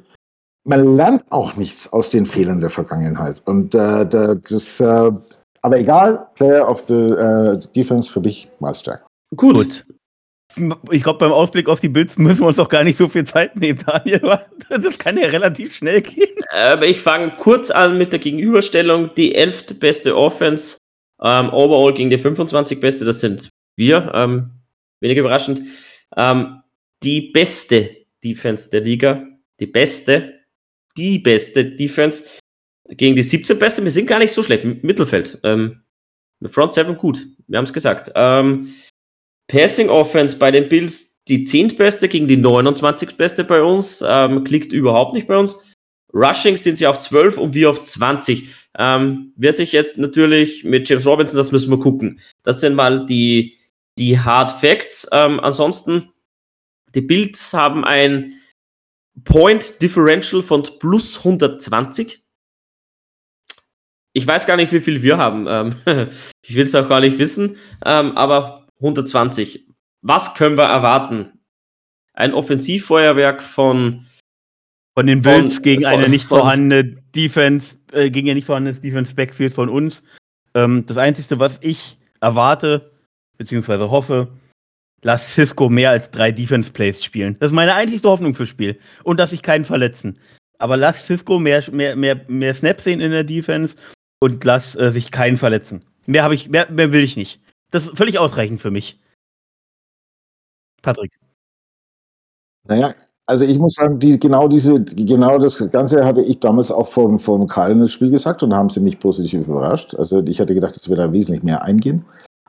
man 0.64 0.96
lernt 0.96 1.24
auch 1.30 1.56
nichts 1.56 1.92
aus 1.92 2.10
den 2.10 2.26
Fehlern 2.26 2.60
der 2.60 2.70
Vergangenheit. 2.70 3.42
Und 3.44 3.74
äh, 3.74 4.06
das, 4.06 4.80
äh, 4.80 5.10
aber 5.62 5.78
egal, 5.78 6.26
Player 6.34 6.68
of 6.68 6.82
the 6.88 6.94
äh, 6.94 7.60
Defense 7.74 8.12
für 8.12 8.20
dich, 8.20 8.48
Miles 8.60 8.82
Jack. 8.84 9.04
Gut. 9.36 9.54
Gut. 9.54 9.86
Ich 10.90 11.02
glaube, 11.02 11.18
beim 11.18 11.32
Ausblick 11.32 11.66
auf 11.66 11.80
die 11.80 11.88
Bills 11.88 12.18
müssen 12.18 12.40
wir 12.42 12.48
uns 12.48 12.58
doch 12.58 12.68
gar 12.68 12.84
nicht 12.84 12.98
so 12.98 13.08
viel 13.08 13.24
Zeit 13.24 13.56
nehmen, 13.56 13.78
Daniel. 13.86 14.20
Das 14.68 14.98
kann 14.98 15.16
ja 15.16 15.28
relativ 15.28 15.74
schnell 15.74 16.02
gehen. 16.02 16.44
Aber 16.50 16.86
ich 16.86 17.00
fange 17.00 17.32
kurz 17.38 17.70
an 17.70 17.96
mit 17.96 18.12
der 18.12 18.18
Gegenüberstellung. 18.18 19.14
Die 19.16 19.34
11. 19.34 19.78
beste 19.80 20.16
Offense 20.16 20.76
ähm, 21.22 21.48
overall 21.50 21.94
gegen 21.94 22.10
die 22.10 22.18
25 22.18 22.80
beste, 22.80 23.04
das 23.04 23.20
sind 23.20 23.48
wir. 23.76 24.12
Ähm, 24.14 24.50
wenig 25.00 25.16
überraschend. 25.16 25.62
Ähm, 26.16 26.60
die 27.02 27.32
beste 27.32 27.96
Defense 28.22 28.68
der 28.70 28.82
Liga, 28.82 29.24
die 29.58 29.66
beste 29.66 30.41
die 30.96 31.18
beste 31.18 31.64
Defense 31.64 32.24
gegen 32.88 33.16
die 33.16 33.22
17 33.22 33.58
beste. 33.58 33.82
Wir 33.84 33.90
sind 33.90 34.06
gar 34.06 34.18
nicht 34.18 34.32
so 34.32 34.42
schlecht. 34.42 34.64
Mittelfeld. 34.64 35.38
Ähm, 35.42 35.82
Front 36.46 36.72
7 36.72 36.96
gut. 36.96 37.26
Wir 37.46 37.58
haben 37.58 37.64
es 37.64 37.72
gesagt. 37.72 38.12
Ähm, 38.14 38.74
Passing 39.48 39.88
Offense 39.88 40.36
bei 40.36 40.50
den 40.50 40.68
Bills 40.68 41.22
die 41.28 41.44
10. 41.44 41.76
beste 41.76 42.08
gegen 42.08 42.28
die 42.28 42.36
29. 42.36 43.16
beste 43.16 43.44
bei 43.44 43.62
uns. 43.62 44.04
Ähm, 44.06 44.44
klickt 44.44 44.72
überhaupt 44.72 45.14
nicht 45.14 45.28
bei 45.28 45.36
uns. 45.36 45.64
Rushing 46.14 46.56
sind 46.56 46.76
sie 46.76 46.86
auf 46.86 46.98
12 46.98 47.38
und 47.38 47.54
wir 47.54 47.70
auf 47.70 47.82
20. 47.82 48.48
Ähm, 48.78 49.32
wird 49.36 49.56
sich 49.56 49.72
jetzt 49.72 49.98
natürlich 49.98 50.64
mit 50.64 50.88
James 50.88 51.06
Robinson, 51.06 51.36
das 51.36 51.52
müssen 51.52 51.70
wir 51.70 51.78
gucken. 51.78 52.20
Das 52.42 52.60
sind 52.60 52.74
mal 52.74 53.06
die, 53.06 53.56
die 53.98 54.18
Hard 54.18 54.50
Facts. 54.50 55.08
Ähm, 55.12 55.40
ansonsten, 55.40 56.10
die 56.94 57.00
Bills 57.00 57.52
haben 57.54 57.84
ein 57.84 58.34
Point 59.24 59.82
Differential 59.82 60.42
von 60.42 60.62
plus 60.78 61.18
120. 61.18 62.22
Ich 64.14 64.26
weiß 64.26 64.46
gar 64.46 64.56
nicht, 64.56 64.72
wie 64.72 64.80
viel 64.80 65.02
wir 65.02 65.18
haben. 65.18 65.46
Ähm, 65.48 65.76
ich 66.42 66.54
will 66.54 66.66
es 66.66 66.74
auch 66.74 66.88
gar 66.88 67.00
nicht 67.00 67.18
wissen. 67.18 67.56
Ähm, 67.84 68.16
aber 68.16 68.66
120. 68.76 69.66
Was 70.02 70.34
können 70.34 70.56
wir 70.56 70.64
erwarten? 70.64 71.40
Ein 72.14 72.34
Offensivfeuerwerk 72.34 73.42
von 73.42 74.06
von 74.94 75.06
den 75.06 75.22
Bills 75.22 75.62
gegen 75.62 75.84
von, 75.84 75.92
eine 75.92 76.08
nicht 76.08 76.26
vorhandene 76.26 76.84
Defense, 76.84 77.78
äh, 77.92 78.10
gegen 78.10 78.28
ein 78.28 78.36
nicht 78.36 78.44
vorhandenes 78.44 78.80
Defense 78.80 79.14
Backfield 79.14 79.54
von 79.54 79.70
uns. 79.70 80.02
Ähm, 80.54 80.84
das 80.86 80.98
Einzige, 80.98 81.38
was 81.38 81.58
ich 81.62 81.96
erwarte, 82.20 82.92
beziehungsweise 83.38 83.90
hoffe, 83.90 84.28
lass 85.02 85.34
Cisco 85.34 85.68
mehr 85.68 85.90
als 85.90 86.10
drei 86.10 86.32
Defense 86.32 86.70
Plays 86.70 87.04
spielen. 87.04 87.36
Das 87.40 87.48
ist 87.50 87.54
meine 87.54 87.74
einzigste 87.74 88.08
Hoffnung 88.08 88.34
fürs 88.34 88.48
Spiel. 88.48 88.78
Und 89.04 89.18
dass 89.18 89.30
sich 89.30 89.42
keinen 89.42 89.64
verletzen. 89.64 90.18
Aber 90.58 90.76
lass 90.76 91.06
Cisco 91.06 91.38
mehr, 91.38 91.62
mehr, 91.70 91.96
mehr, 91.96 92.20
mehr 92.28 92.54
Snaps 92.54 92.84
sehen 92.84 93.00
in 93.00 93.10
der 93.10 93.24
Defense 93.24 93.76
und 94.20 94.44
lass 94.44 94.76
äh, 94.76 94.92
sich 94.92 95.10
keinen 95.10 95.36
verletzen. 95.36 95.80
Mehr 96.06 96.22
habe 96.22 96.34
ich, 96.34 96.48
mehr, 96.48 96.70
mehr 96.70 96.92
will 96.92 97.02
ich 97.02 97.16
nicht. 97.16 97.40
Das 97.70 97.86
ist 97.86 97.96
völlig 97.96 98.18
ausreichend 98.18 98.60
für 98.60 98.70
mich. 98.70 99.00
Patrick. 100.82 101.12
Naja, 102.68 102.94
also 103.26 103.44
ich 103.44 103.58
muss 103.58 103.74
sagen, 103.74 103.98
die, 103.98 104.18
genau 104.18 104.46
diese, 104.46 104.84
genau 104.84 105.38
das 105.38 105.58
Ganze 105.70 106.04
hatte 106.04 106.22
ich 106.22 106.38
damals 106.40 106.70
auch 106.70 106.88
vom, 106.88 107.18
vom 107.18 107.46
Cardinals 107.46 107.92
Spiel 107.92 108.10
gesagt 108.10 108.42
und 108.42 108.54
haben 108.54 108.70
sie 108.70 108.80
mich 108.80 109.00
positiv 109.00 109.46
überrascht. 109.46 109.94
Also 109.94 110.22
ich 110.24 110.40
hatte 110.40 110.54
gedacht, 110.54 110.76
dass 110.76 110.88
wir 110.88 110.96
da 110.96 111.12
wesentlich 111.12 111.42
mehr 111.42 111.62
eingehen. 111.62 112.04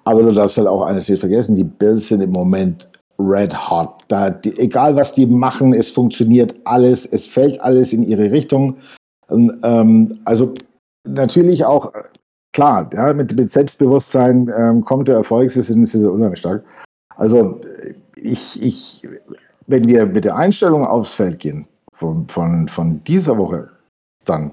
Aber 0.06 0.24
du 0.24 0.34
darfst 0.34 0.58
halt 0.58 0.68
auch 0.68 0.82
eines 0.84 1.10
nicht 1.10 1.20
vergessen, 1.20 1.56
die 1.56 1.64
Bills 1.64 2.08
sind 2.08 2.22
im 2.22 2.32
Moment 2.32 2.90
red 3.20 3.54
hot. 3.54 4.04
Da, 4.08 4.30
die, 4.30 4.58
egal 4.60 4.96
was 4.96 5.14
die 5.14 5.26
machen, 5.26 5.74
es 5.74 5.90
funktioniert 5.90 6.56
alles, 6.66 7.06
es 7.06 7.28
fällt 7.28 7.60
alles 7.62 7.94
in 7.94 8.04
ihre 8.04 8.32
Richtung. 8.32 8.78
Und, 9.28 9.58
ähm, 9.64 10.20
also 10.26 10.54
natürlich 11.08 11.64
auch, 11.66 11.92
klar, 12.54 12.90
ja, 12.94 13.14
mit, 13.14 13.36
mit 13.36 13.50
Selbstbewusstsein 13.50 14.52
ähm, 14.56 14.84
kommt 14.84 15.08
der 15.08 15.18
Erfolg, 15.18 15.52
sie 15.52 15.62
sind, 15.62 15.86
sie 15.86 16.06
unheimlich 16.06 16.40
stark. 16.40 16.64
Also 17.16 17.62
ich, 18.16 18.62
ich, 18.62 19.08
wenn 19.68 19.88
wir 19.88 20.06
mit 20.06 20.26
der 20.26 20.36
Einstellung 20.36 20.86
aufs 20.86 21.14
Feld 21.14 21.40
gehen, 21.40 21.68
von, 21.94 22.28
von, 22.28 22.68
von 22.68 23.04
dieser 23.06 23.38
Woche, 23.38 23.70
dann, 24.26 24.52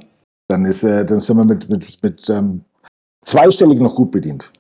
dann, 0.48 0.64
ist, 0.66 0.85
äh, 0.85 1.05
dann 1.05 1.20
sind 1.20 1.36
wir 1.36 1.44
mit, 1.44 1.68
mit, 1.68 2.02
mit 2.02 2.28
ähm, 2.31 2.62
zweistellig 3.24 3.81
noch 3.81 3.94
gut 3.94 4.10
bedient. 4.10 4.52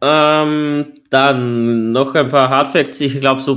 Ähm, 0.00 1.00
dann 1.10 1.92
noch 1.92 2.14
ein 2.14 2.28
paar 2.28 2.50
Hardfacts. 2.50 3.00
Ich 3.00 3.20
glaube, 3.20 3.40
so 3.40 3.56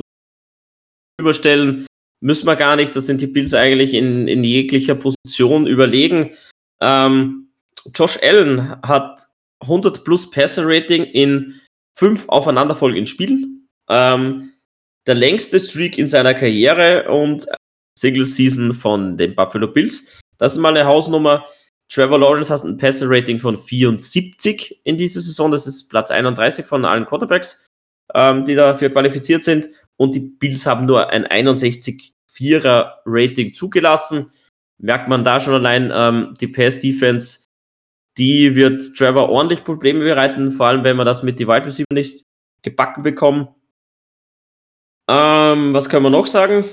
überstellen 1.20 1.86
müssen 2.22 2.48
wir 2.48 2.56
gar 2.56 2.76
nicht. 2.76 2.96
Das 2.96 3.06
sind 3.06 3.22
die 3.22 3.28
Bills 3.28 3.54
eigentlich 3.54 3.94
in, 3.94 4.28
in 4.28 4.44
jeglicher 4.44 4.96
Position 4.96 5.68
überlegen. 5.68 6.32
Ähm, 6.82 7.50
Josh 7.94 8.20
Allen 8.22 8.82
hat 8.82 9.22
100 9.62 10.04
plus 10.04 10.30
Passer 10.30 10.64
Rating 10.66 11.04
in 11.04 11.60
fünf 11.96 12.26
aufeinanderfolgenden 12.28 13.08
Spielen. 13.08 13.68
Ähm, 13.90 14.54
der 15.08 15.16
längste 15.16 15.60
Streak 15.60 15.98
in 15.98 16.08
seiner 16.08 16.34
Karriere 16.34 17.10
und 17.10 17.48
Single 17.98 18.28
Season 18.28 18.74
von 18.74 19.18
den 19.18 19.36
Buffalo 19.36 19.68
Bills. 19.68 20.22
Das 20.38 20.54
ist 20.54 20.60
mal 20.60 20.76
eine 20.76 20.86
Hausnummer. 20.86 21.46
Trevor 21.90 22.20
Lawrence 22.20 22.52
hat 22.52 22.64
ein 22.64 22.78
Passer 22.78 23.10
Rating 23.10 23.40
von 23.40 23.58
74 23.58 24.82
in 24.84 24.98
dieser 24.98 25.22
Saison. 25.22 25.52
Das 25.52 25.68
ist 25.68 25.90
Platz 25.90 26.12
31 26.12 26.66
von 26.66 26.86
allen 26.86 27.06
Quarterbacks, 27.06 27.68
ähm, 28.14 28.46
die 28.46 28.56
dafür 28.56 28.90
qualifiziert 28.90 29.44
sind. 29.44 29.70
Und 29.96 30.14
die 30.14 30.20
Bills 30.20 30.66
haben 30.66 30.86
nur 30.86 31.10
ein 31.10 31.26
61,4er 31.26 33.00
Rating 33.06 33.54
zugelassen. 33.54 34.32
Merkt 34.80 35.08
man 35.08 35.24
da 35.24 35.40
schon 35.40 35.54
allein, 35.54 35.92
ähm, 35.94 36.36
die 36.40 36.48
Pass 36.48 36.80
Defense, 36.80 37.46
die 38.18 38.56
wird 38.56 38.96
Trevor 38.96 39.30
ordentlich 39.30 39.64
Probleme 39.64 40.04
bereiten, 40.04 40.52
vor 40.52 40.68
allem 40.68 40.84
wenn 40.84 40.98
wir 40.98 41.06
das 41.06 41.24
mit 41.24 41.40
die 41.40 41.48
Wide 41.48 41.66
Receiver 41.66 41.86
nicht 41.92 42.26
gebacken 42.62 43.04
bekommen. 43.04 43.48
Ähm, 45.08 45.74
was 45.74 45.90
können 45.90 46.04
wir 46.04 46.10
noch 46.10 46.28
sagen? 46.28 46.66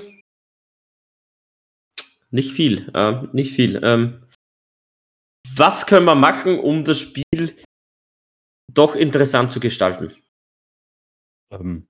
Nicht 2.31 2.51
viel, 2.51 2.91
äh, 2.93 3.23
nicht 3.31 3.53
viel. 3.53 3.79
Ähm, 3.81 4.24
was 5.55 5.85
können 5.85 6.05
wir 6.05 6.15
machen, 6.15 6.59
um 6.59 6.83
das 6.83 6.99
Spiel 6.99 7.55
doch 8.73 8.95
interessant 8.95 9.51
zu 9.51 9.59
gestalten? 9.59 10.11
Ähm. 11.51 11.87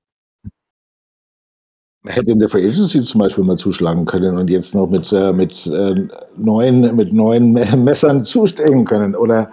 Hätte 2.07 2.31
in 2.31 2.39
der 2.39 2.49
Free 2.49 2.65
Agency 2.65 3.01
zum 3.01 3.19
Beispiel 3.19 3.43
mal 3.43 3.57
zuschlagen 3.57 4.05
können 4.05 4.37
und 4.37 4.49
jetzt 4.49 4.75
noch 4.75 4.87
mit, 4.87 5.11
äh, 5.11 5.33
mit, 5.33 5.65
äh, 5.65 6.07
neuen, 6.35 6.95
mit 6.95 7.13
neuen 7.13 7.53
Messern 7.83 8.23
zustehen 8.23 8.85
können. 8.85 9.15
Oder, 9.15 9.51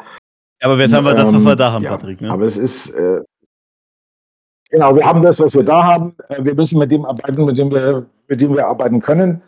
aber 0.60 0.78
jetzt 0.78 0.92
haben 0.92 1.06
wir 1.06 1.14
das, 1.14 1.32
was 1.32 1.44
wir 1.44 1.56
da 1.56 1.72
haben, 1.72 1.84
ja, 1.84 1.90
Patrick. 1.92 2.20
Ne? 2.20 2.30
Aber 2.30 2.44
es 2.44 2.58
ist, 2.58 2.90
äh, 2.90 3.22
genau, 4.68 4.94
wir 4.94 5.04
haben 5.04 5.22
das, 5.22 5.40
was 5.40 5.54
wir 5.54 5.62
da 5.62 5.82
haben. 5.82 6.14
Äh, 6.28 6.44
wir 6.44 6.54
müssen 6.54 6.78
mit 6.78 6.92
dem 6.92 7.06
arbeiten, 7.06 7.44
mit 7.46 7.56
dem 7.56 7.70
wir, 7.70 8.04
mit 8.28 8.40
dem 8.40 8.54
wir 8.54 8.66
arbeiten 8.66 9.00
können. 9.00 9.40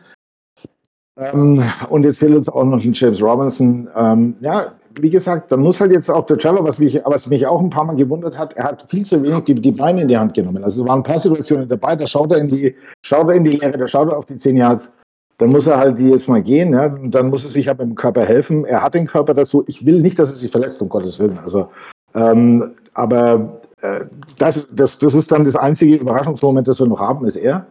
Ähm, 1.17 1.63
und 1.91 2.05
jetzt 2.05 2.19
fehlt 2.19 2.35
uns 2.35 2.49
auch 2.49 2.65
noch 2.65 2.83
ein 2.83 2.93
James 2.93 3.23
Robinson. 3.23 3.89
Ähm, 3.97 4.37
ja, 4.41 4.73
wie 5.01 5.11
gesagt, 5.11 5.51
dann 5.53 5.61
muss 5.61 5.81
halt 5.81 5.93
jetzt 5.93 6.11
auch 6.11 6.27
der 6.27 6.39
Trevor, 6.39 6.65
was 6.65 6.79
mich, 6.79 7.01
was 7.05 7.27
mich 7.29 7.47
auch 7.47 7.61
ein 7.61 7.71
paar 7.71 7.85
Mal 7.85 7.97
gewundert 7.97 8.39
hat, 8.39 8.55
er 8.55 8.65
hat 8.65 8.89
viel 8.89 9.05
zu 9.05 9.23
wenig 9.23 9.45
die, 9.45 9.55
die 9.55 9.73
Beine 9.73 10.03
in 10.03 10.09
die 10.09 10.19
Hand 10.19 10.35
genommen. 10.35 10.63
Also 10.65 10.83
es 10.83 10.89
waren 10.89 11.01
ein 11.01 11.05
paar 11.05 11.19
Situationen 11.19 11.69
dabei, 11.69 11.97
da 11.97 12.07
schaut 12.07 12.33
er 12.33 12.39
in 12.39 12.49
die, 12.49 12.75
schaut 13.03 13.29
er 13.29 13.35
in 13.35 13.45
die 13.45 13.53
Leere, 13.53 13.79
da 13.79 13.87
schaut 13.87 14.11
er 14.11 14.19
auf 14.19 14.27
die 14.27 14.37
10 14.37 14.57
Yards. 14.57 14.93
Dann 15.39 15.51
muss 15.51 15.67
er 15.67 15.79
halt 15.79 15.99
die 15.99 16.11
jetzt 16.11 16.29
mal 16.29 16.43
gehen, 16.43 16.73
ja, 16.73 16.87
und 16.87 17.11
dann 17.13 17.29
muss 17.29 17.43
er 17.43 17.51
sich 17.51 17.67
halt 17.67 17.79
mit 17.79 17.89
dem 17.89 17.95
Körper 17.97 18.25
helfen. 18.25 18.65
Er 18.65 18.83
hat 18.83 18.95
den 18.95 19.07
Körper 19.07 19.35
dazu. 19.35 19.65
Ich 19.67 19.85
will 19.85 20.01
nicht, 20.01 20.19
dass 20.19 20.31
er 20.31 20.37
sich 20.37 20.51
verletzt, 20.51 20.81
um 20.81 20.89
Gottes 20.89 21.19
Willen. 21.19 21.39
Also, 21.39 21.69
ähm, 22.15 22.75
aber 22.93 23.61
äh, 23.81 24.05
das, 24.39 24.69
das, 24.73 24.99
das 24.99 25.15
ist 25.15 25.33
dann 25.33 25.45
das 25.45 25.57
einzige 25.57 25.97
Überraschungsmoment, 25.97 26.69
das 26.69 26.79
wir 26.79 26.87
noch 26.87 27.01
haben, 27.01 27.27
ist 27.27 27.35
er. 27.35 27.67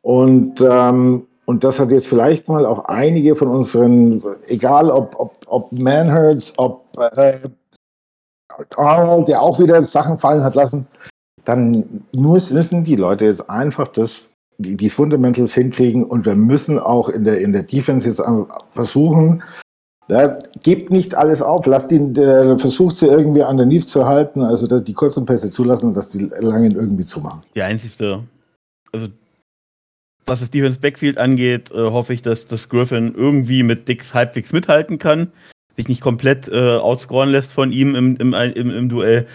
Und 0.00 0.62
ähm, 0.62 1.26
und 1.46 1.62
das 1.64 1.78
hat 1.78 1.90
jetzt 1.90 2.06
vielleicht 2.06 2.48
mal 2.48 2.64
auch 2.64 2.86
einige 2.86 3.36
von 3.36 3.48
unseren, 3.48 4.22
egal 4.46 4.90
ob, 4.90 5.18
ob, 5.18 5.36
ob 5.46 5.72
Manhurts, 5.72 6.54
ob 6.56 6.84
äh, 7.18 7.38
Arnold, 8.76 9.28
der 9.28 9.42
auch 9.42 9.58
wieder 9.58 9.82
Sachen 9.82 10.18
fallen 10.18 10.42
hat 10.42 10.54
lassen, 10.54 10.86
dann 11.44 12.04
müssen 12.16 12.84
die 12.84 12.96
Leute 12.96 13.26
jetzt 13.26 13.50
einfach 13.50 13.88
das, 13.88 14.28
die, 14.58 14.76
die 14.76 14.90
Fundamentals 14.90 15.52
hinkriegen 15.54 16.04
und 16.04 16.24
wir 16.24 16.36
müssen 16.36 16.78
auch 16.78 17.08
in 17.08 17.24
der, 17.24 17.40
in 17.40 17.52
der 17.52 17.64
Defense 17.64 18.08
jetzt 18.08 18.22
versuchen, 18.74 19.42
ja, 20.08 20.38
gebt 20.62 20.90
nicht 20.90 21.14
alles 21.14 21.40
auf, 21.40 21.66
lasst 21.66 21.90
ihn, 21.90 22.14
der 22.14 22.58
versucht 22.58 22.96
sie 22.96 23.06
irgendwie 23.06 23.42
underneath 23.42 23.88
zu 23.88 24.06
halten, 24.06 24.42
also 24.42 24.80
die 24.80 24.92
kurzen 24.92 25.24
Pässe 25.24 25.50
zulassen 25.50 25.88
und 25.88 25.94
dass 25.94 26.10
die 26.10 26.18
langen 26.18 26.72
irgendwie 26.72 27.04
zumachen. 27.04 27.40
Die 27.54 27.62
einzigste, 27.62 28.22
also 28.92 29.08
was 30.26 30.40
das 30.40 30.50
Defense 30.50 30.80
Backfield 30.80 31.18
angeht, 31.18 31.70
äh, 31.70 31.76
hoffe 31.76 32.14
ich, 32.14 32.22
dass, 32.22 32.46
dass 32.46 32.68
Griffin 32.68 33.14
irgendwie 33.14 33.62
mit 33.62 33.88
Dix 33.88 34.14
halbwegs 34.14 34.52
mithalten 34.52 34.98
kann, 34.98 35.32
sich 35.76 35.88
nicht 35.88 36.00
komplett 36.00 36.48
äh, 36.48 36.76
outscoren 36.76 37.30
lässt 37.30 37.52
von 37.52 37.72
ihm 37.72 37.94
im, 37.94 38.16
im, 38.16 38.32
im, 38.32 38.70
im 38.70 38.88
Duell. 38.88 39.26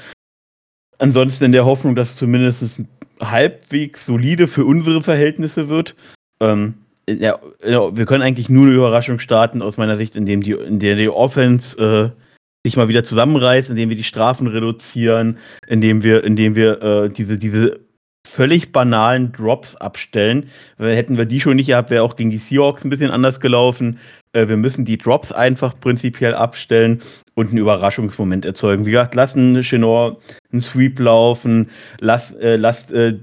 Ansonsten 0.97 1.45
in 1.45 1.51
der 1.51 1.65
Hoffnung, 1.65 1.95
dass 1.95 2.09
es 2.09 2.15
zumindest 2.17 2.81
halbwegs 3.21 4.05
solide 4.05 4.47
für 4.47 4.65
unsere 4.65 5.01
Verhältnisse 5.01 5.69
wird. 5.69 5.95
Ähm, 6.41 6.75
ja, 7.07 7.39
wir 7.63 8.05
können 8.05 8.21
eigentlich 8.21 8.49
nur 8.49 8.67
eine 8.67 8.75
Überraschung 8.75 9.19
starten, 9.19 9.61
aus 9.61 9.77
meiner 9.77 9.97
Sicht, 9.97 10.15
indem 10.15 10.41
die, 10.41 10.51
in 10.51 10.79
der 10.79 10.95
die 10.95 11.09
Offense 11.09 12.13
äh, 12.15 12.21
sich 12.65 12.77
mal 12.77 12.87
wieder 12.87 13.03
zusammenreißt, 13.03 13.69
indem 13.69 13.89
wir 13.89 13.95
die 13.95 14.03
Strafen 14.03 14.47
reduzieren, 14.47 15.37
indem 15.67 16.03
wir, 16.03 16.23
indem 16.23 16.55
wir 16.55 16.81
äh, 16.81 17.09
diese, 17.09 17.37
diese 17.37 17.79
völlig 18.27 18.71
banalen 18.71 19.31
Drops 19.31 19.75
abstellen. 19.75 20.49
Hätten 20.77 21.17
wir 21.17 21.25
die 21.25 21.41
schon 21.41 21.55
nicht 21.55 21.67
gehabt, 21.67 21.89
wäre 21.89 22.03
auch 22.03 22.15
gegen 22.15 22.29
die 22.29 22.37
Seahawks 22.37 22.83
ein 22.83 22.89
bisschen 22.89 23.11
anders 23.11 23.39
gelaufen. 23.39 23.99
Äh, 24.33 24.47
wir 24.47 24.57
müssen 24.57 24.85
die 24.85 24.97
Drops 24.97 25.31
einfach 25.31 25.79
prinzipiell 25.79 26.35
abstellen 26.35 27.01
und 27.33 27.49
einen 27.49 27.57
Überraschungsmoment 27.57 28.45
erzeugen. 28.45 28.85
Wie 28.85 28.91
gesagt, 28.91 29.15
lassen 29.15 29.61
Chenor 29.61 30.19
einen 30.51 30.61
Sweep 30.61 30.99
laufen, 30.99 31.69
lass, 31.99 32.33
äh, 32.33 32.55
lasst 32.55 32.91
äh, 32.91 33.19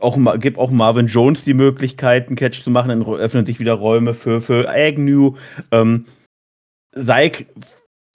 auch, 0.00 0.18
gib 0.38 0.58
auch 0.58 0.70
Marvin 0.70 1.06
Jones 1.06 1.44
die 1.44 1.54
Möglichkeit, 1.54 2.26
einen 2.26 2.36
Catch 2.36 2.62
zu 2.62 2.70
machen, 2.70 2.88
dann 2.88 3.02
öffnen 3.02 3.46
sich 3.46 3.60
wieder 3.60 3.74
Räume 3.74 4.12
für, 4.12 4.40
für 4.40 4.68
Agnew. 4.68 5.36
Ähm, 5.70 6.04
Seik, 6.92 7.46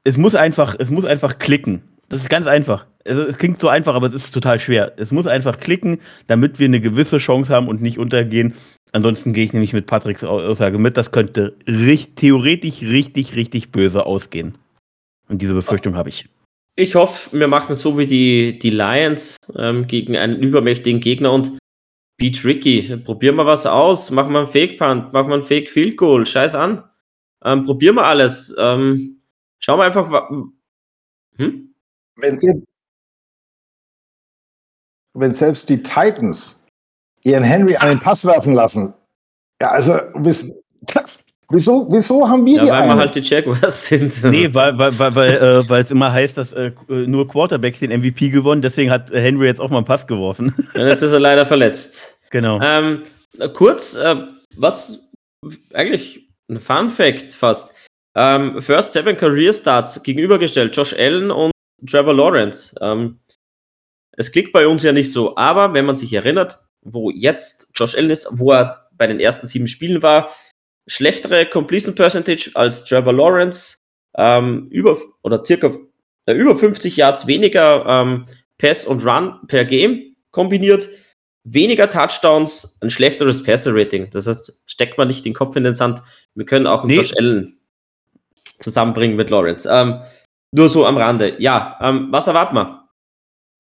es 0.03 0.17
muss 0.17 0.35
einfach, 0.35 0.75
es 0.77 0.89
muss 0.89 1.05
einfach 1.05 1.38
klicken. 1.38 1.83
Das 2.11 2.21
ist 2.21 2.29
ganz 2.29 2.45
einfach 2.45 2.85
also 3.05 3.23
es 3.23 3.38
klingt 3.38 3.59
so 3.59 3.67
einfach, 3.67 3.95
aber 3.95 4.07
es 4.07 4.13
ist 4.13 4.33
total 4.33 4.59
schwer. 4.59 4.93
Es 4.97 5.11
muss 5.11 5.27
einfach 5.27 5.59
klicken, 5.59 5.99
damit 6.27 6.59
wir 6.59 6.65
eine 6.65 6.81
gewisse 6.81 7.17
Chance 7.17 7.53
haben 7.53 7.67
und 7.67 7.81
nicht 7.81 7.97
untergehen. 7.97 8.55
Ansonsten 8.91 9.33
gehe 9.33 9.45
ich 9.45 9.53
nämlich 9.53 9.73
mit 9.73 9.85
Patricks 9.85 10.23
Aussage 10.23 10.77
mit, 10.77 10.97
das 10.97 11.11
könnte 11.11 11.55
richtig, 11.65 12.15
theoretisch 12.15 12.81
richtig, 12.81 13.35
richtig 13.35 13.71
böse 13.71 14.05
ausgehen. 14.05 14.57
Und 15.29 15.41
diese 15.41 15.53
Befürchtung 15.53 15.95
habe 15.95 16.09
ich. 16.09 16.27
Ich 16.75 16.95
hoffe, 16.95 17.38
wir 17.38 17.47
machen 17.47 17.75
so 17.75 17.97
wie 17.97 18.07
die, 18.07 18.59
die 18.59 18.69
Lions 18.69 19.38
ähm, 19.55 19.88
gegen 19.88 20.17
einen 20.17 20.39
übermächtigen 20.39 20.99
Gegner 20.99 21.31
und 21.31 21.57
beat 22.17 22.43
Ricky. 22.43 22.97
Probieren 22.97 23.35
wir 23.35 23.45
was 23.45 23.65
aus, 23.65 24.11
machen 24.11 24.33
wir 24.33 24.39
einen 24.39 24.47
Fake 24.47 24.77
Punt, 24.77 25.13
machen 25.13 25.29
wir 25.29 25.35
einen 25.35 25.43
Fake 25.43 25.69
Field 25.69 25.95
Goal, 25.95 26.25
scheiß 26.25 26.55
an. 26.55 26.83
Ähm, 27.43 27.63
probieren 27.63 27.95
wir 27.95 28.05
alles. 28.05 28.55
Ähm, 28.57 29.21
schauen 29.59 29.79
wir 29.79 29.85
einfach. 29.85 30.29
Hm? 31.38 31.70
Wenn 32.15 32.38
Sie, 32.38 32.63
wenn 35.13 35.33
selbst 35.33 35.69
die 35.69 35.81
Titans 35.81 36.59
ihren 37.23 37.43
Henry 37.43 37.77
den 37.81 37.99
Pass 37.99 38.25
werfen 38.25 38.53
lassen. 38.53 38.93
Ja, 39.61 39.69
also 39.71 39.93
wieso, 41.49 41.88
wieso 41.91 42.27
haben 42.27 42.45
wir 42.45 42.57
ja, 42.57 42.63
die 42.63 42.69
Weil 42.69 42.81
eine? 42.81 42.93
wir 42.93 42.97
halt 42.97 43.15
die 43.15 43.19
Jaguars 43.19 43.85
sind. 43.85 44.23
Nee, 44.23 44.53
weil, 44.53 44.77
weil, 44.77 44.97
weil, 44.97 45.15
weil, 45.15 45.31
äh, 45.35 45.69
weil 45.69 45.83
es 45.83 45.91
immer 45.91 46.11
heißt, 46.11 46.38
dass 46.38 46.53
äh, 46.53 46.71
nur 46.88 47.27
Quarterbacks 47.27 47.79
den 47.79 47.91
MVP 47.91 48.29
gewonnen, 48.29 48.61
deswegen 48.61 48.91
hat 48.91 49.11
Henry 49.11 49.47
jetzt 49.47 49.61
auch 49.61 49.69
mal 49.69 49.77
einen 49.77 49.85
Pass 49.85 50.07
geworfen. 50.07 50.53
Ja, 50.73 50.88
jetzt 50.88 51.01
ist 51.01 51.11
er 51.11 51.19
leider 51.19 51.45
verletzt. 51.45 52.17
Genau. 52.29 52.59
Ähm, 52.61 53.03
kurz, 53.53 53.95
äh, 53.95 54.15
was 54.55 55.11
eigentlich 55.73 56.29
ein 56.49 56.57
Fun 56.57 56.89
Fact 56.89 57.33
fast. 57.33 57.75
Ähm, 58.15 58.61
First 58.61 58.93
Seven 58.93 59.15
Career 59.15 59.53
Starts 59.53 60.01
gegenübergestellt, 60.03 60.75
Josh 60.75 60.93
Allen 60.93 61.31
und 61.31 61.50
Trevor 61.87 62.13
Lawrence. 62.13 62.75
Ähm, 62.81 63.19
es 64.13 64.31
klickt 64.31 64.51
bei 64.51 64.67
uns 64.67 64.83
ja 64.83 64.91
nicht 64.91 65.11
so, 65.11 65.35
aber 65.37 65.73
wenn 65.73 65.85
man 65.85 65.95
sich 65.95 66.13
erinnert, 66.13 66.59
wo 66.81 67.09
jetzt 67.09 67.71
Josh 67.75 67.95
Allen 67.95 68.09
ist, 68.09 68.27
wo 68.31 68.51
er 68.51 68.89
bei 69.01 69.07
den 69.07 69.19
ersten 69.19 69.47
sieben 69.47 69.67
Spielen 69.67 70.01
war. 70.01 70.31
Schlechtere 70.87 71.45
Completion 71.47 71.95
Percentage 71.95 72.51
als 72.53 72.85
Trevor 72.85 73.13
Lawrence, 73.13 73.77
ähm, 74.15 74.67
über 74.69 74.97
oder 75.21 75.43
circa 75.45 75.71
äh, 76.25 76.33
über 76.33 76.55
50 76.55 76.97
Yards 76.97 77.27
weniger 77.27 77.85
ähm, 77.87 78.25
Pass 78.57 78.85
und 78.85 79.05
Run 79.05 79.39
per 79.47 79.65
Game 79.65 80.15
kombiniert, 80.31 80.87
weniger 81.43 81.89
Touchdowns, 81.89 82.77
ein 82.81 82.89
schlechteres 82.89 83.43
Passer-Rating. 83.43 84.09
Das 84.11 84.27
heißt, 84.27 84.61
steckt 84.65 84.97
man 84.97 85.07
nicht 85.07 85.25
den 85.25 85.33
Kopf 85.33 85.55
in 85.55 85.63
den 85.63 85.75
Sand. 85.75 86.01
Wir 86.35 86.45
können 86.45 86.67
auch 86.67 86.83
nee. 86.83 86.95
Josh 86.95 87.15
Allen 87.17 87.57
zusammenbringen 88.59 89.17
mit 89.17 89.29
Lawrence. 89.29 89.67
Ähm, 89.71 90.01
nur 90.51 90.69
so 90.69 90.85
am 90.85 90.97
Rande. 90.97 91.35
Ja, 91.39 91.77
ähm, 91.81 92.07
was 92.11 92.27
erwarten 92.27 92.55
wir? 92.55 92.89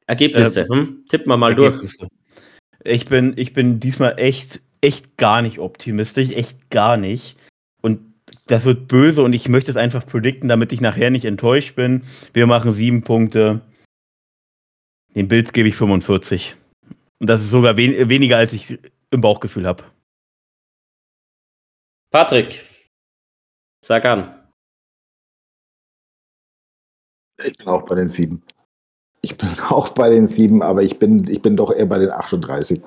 Ergebnisse. 0.07 0.61
Äh, 0.61 0.67
hm? 0.69 1.05
Tippen 1.09 1.31
wir 1.31 1.37
mal 1.37 1.51
Ergebnisse. 1.51 1.97
durch. 1.99 2.11
Ich 2.83 3.05
bin, 3.05 3.33
ich 3.37 3.53
bin 3.53 3.79
diesmal 3.79 4.15
echt, 4.17 4.61
echt 4.81 5.17
gar 5.17 5.41
nicht 5.41 5.59
optimistisch. 5.59 6.31
Echt 6.31 6.69
gar 6.69 6.97
nicht. 6.97 7.37
Und 7.81 8.01
das 8.47 8.65
wird 8.65 8.87
böse 8.87 9.23
und 9.23 9.33
ich 9.33 9.47
möchte 9.47 9.71
es 9.71 9.77
einfach 9.77 10.05
predikten, 10.05 10.49
damit 10.49 10.71
ich 10.71 10.81
nachher 10.81 11.09
nicht 11.09 11.25
enttäuscht 11.25 11.75
bin. 11.75 12.03
Wir 12.33 12.47
machen 12.47 12.73
sieben 12.73 13.03
Punkte. 13.03 13.61
Den 15.15 15.27
Bild 15.27 15.53
gebe 15.53 15.69
ich 15.69 15.75
45. 15.75 16.57
Und 17.19 17.29
das 17.29 17.41
ist 17.41 17.51
sogar 17.51 17.77
wen 17.77 18.09
weniger, 18.09 18.37
als 18.37 18.51
ich 18.51 18.79
im 19.11 19.21
Bauchgefühl 19.21 19.67
habe. 19.67 19.83
Patrick, 22.11 22.65
sag 23.81 24.03
an. 24.05 24.40
Ich 27.45 27.57
bin 27.57 27.67
auch 27.67 27.83
bei 27.83 27.95
den 27.95 28.07
sieben. 28.07 28.41
Ich 29.21 29.37
bin 29.37 29.49
auch 29.69 29.89
bei 29.89 30.09
den 30.09 30.27
sieben, 30.27 30.61
aber 30.61 30.83
ich 30.83 30.99
bin, 30.99 31.29
ich 31.29 31.41
bin 31.41 31.55
doch 31.55 31.73
eher 31.73 31.85
bei 31.85 31.99
den 31.99 32.11
38. 32.11 32.81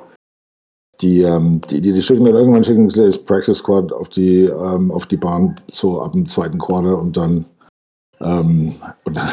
Die, 1.01 1.23
ähm, 1.23 1.61
die, 1.71 1.81
die, 1.81 1.93
die 1.93 2.03
schicken 2.03 2.25
dann 2.25 2.35
irgendwann 2.35 2.63
schicken 2.63 2.89
das 2.89 3.19
Practice 3.19 3.59
Squad 3.59 3.93
auf 3.93 4.09
die, 4.11 4.45
ähm, 4.45 4.93
auf 4.93 5.07
die 5.07 5.17
Bahn, 5.17 5.57
so 5.69 6.01
ab 6.01 6.13
dem 6.13 6.27
zweiten 6.27 6.59
Quarter 6.59 6.99
und 6.99 7.17
dann, 7.17 7.45
ähm, 8.21 8.77
und 9.05 9.15
dann 9.15 9.31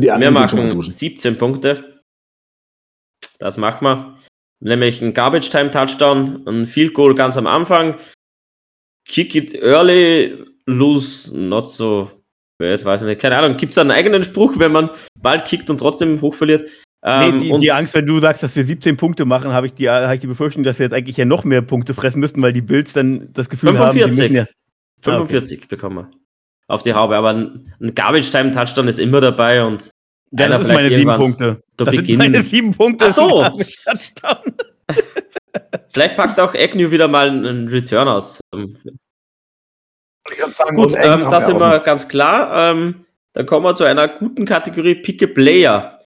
die 0.00 0.10
anderen. 0.10 0.34
Wir 0.34 0.40
machen 0.40 0.90
17 0.90 1.38
Punkte. 1.38 2.02
Das 3.38 3.56
machen 3.56 3.86
wir. 3.86 4.16
Nämlich 4.60 5.02
ein 5.02 5.14
Garbage 5.14 5.50
Time 5.50 5.70
Touchdown, 5.70 6.46
ein 6.46 6.66
Field 6.66 6.94
Goal 6.94 7.14
ganz 7.14 7.36
am 7.36 7.46
Anfang. 7.46 7.96
Kick 9.06 9.34
it 9.34 9.54
early, 9.54 10.42
lose 10.66 11.36
not 11.36 11.68
so 11.68 12.10
bad, 12.58 12.84
weiß 12.84 13.02
ich 13.02 13.08
nicht. 13.08 13.20
Keine 13.20 13.36
Ahnung. 13.36 13.56
Gibt 13.56 13.72
es 13.72 13.78
einen 13.78 13.90
eigenen 13.90 14.22
Spruch, 14.22 14.58
wenn 14.58 14.72
man 14.72 14.90
bald 15.20 15.44
kickt 15.44 15.70
und 15.70 15.78
trotzdem 15.78 16.20
hoch 16.20 16.34
verliert? 16.34 16.62
Ähm, 17.06 17.36
nee, 17.36 17.52
die, 17.52 17.58
die, 17.58 17.72
Angst, 17.72 17.92
wenn 17.94 18.06
du 18.06 18.18
sagst, 18.18 18.42
dass 18.42 18.56
wir 18.56 18.64
17 18.64 18.96
Punkte 18.96 19.26
machen, 19.26 19.52
habe 19.52 19.66
ich, 19.66 19.74
die, 19.74 19.90
hab 19.90 20.14
ich 20.14 20.20
die 20.20 20.26
Befürchtung, 20.26 20.62
dass 20.62 20.78
wir 20.78 20.86
jetzt 20.86 20.94
eigentlich 20.94 21.18
ja 21.18 21.26
noch 21.26 21.44
mehr 21.44 21.60
Punkte 21.60 21.92
fressen 21.92 22.18
müssten, 22.18 22.40
weil 22.40 22.54
die 22.54 22.62
Bills 22.62 22.94
dann 22.94 23.30
das 23.34 23.50
Gefühl 23.50 23.76
45. 23.76 24.24
haben, 24.24 24.34
ja 24.34 24.46
45 25.02 25.58
ah, 25.58 25.60
okay. 25.60 25.66
bekommen 25.68 25.96
wir 25.96 26.10
auf 26.68 26.82
die 26.82 26.94
Haube. 26.94 27.16
Aber 27.16 27.30
ein, 27.30 27.74
ein 27.80 27.94
Garbage-Time-Touchdown 27.94 28.88
ist 28.88 28.98
immer 28.98 29.20
dabei 29.20 29.62
und 29.64 29.90
ja, 30.30 30.48
das 30.48 30.66
sind 30.66 30.74
meine 30.74 30.90
sieben 30.90 31.14
Punkte. 31.14 31.60
Das 31.76 31.90
sind 31.90 32.18
meine 32.18 32.42
sieben 32.42 32.70
Punkte. 32.72 33.06
Ach 33.08 33.12
so. 33.12 33.44
Vielleicht 35.92 36.16
packt 36.16 36.40
auch 36.40 36.54
Agnew 36.54 36.90
wieder 36.90 37.06
mal 37.06 37.28
einen 37.28 37.68
Return 37.68 38.08
aus. 38.08 38.40
Sagen, 40.50 40.76
Gut, 40.76 40.94
ähm, 40.96 41.26
da 41.30 41.40
sind 41.40 41.58
wir 41.58 41.80
ganz 41.80 42.08
klar. 42.08 42.72
Ähm, 42.72 43.04
dann 43.34 43.46
kommen 43.46 43.66
wir 43.66 43.74
zu 43.74 43.84
einer 43.84 44.08
guten 44.08 44.44
Kategorie 44.44 44.94
Pick 44.94 45.22
a 45.22 45.26
Player. 45.26 46.00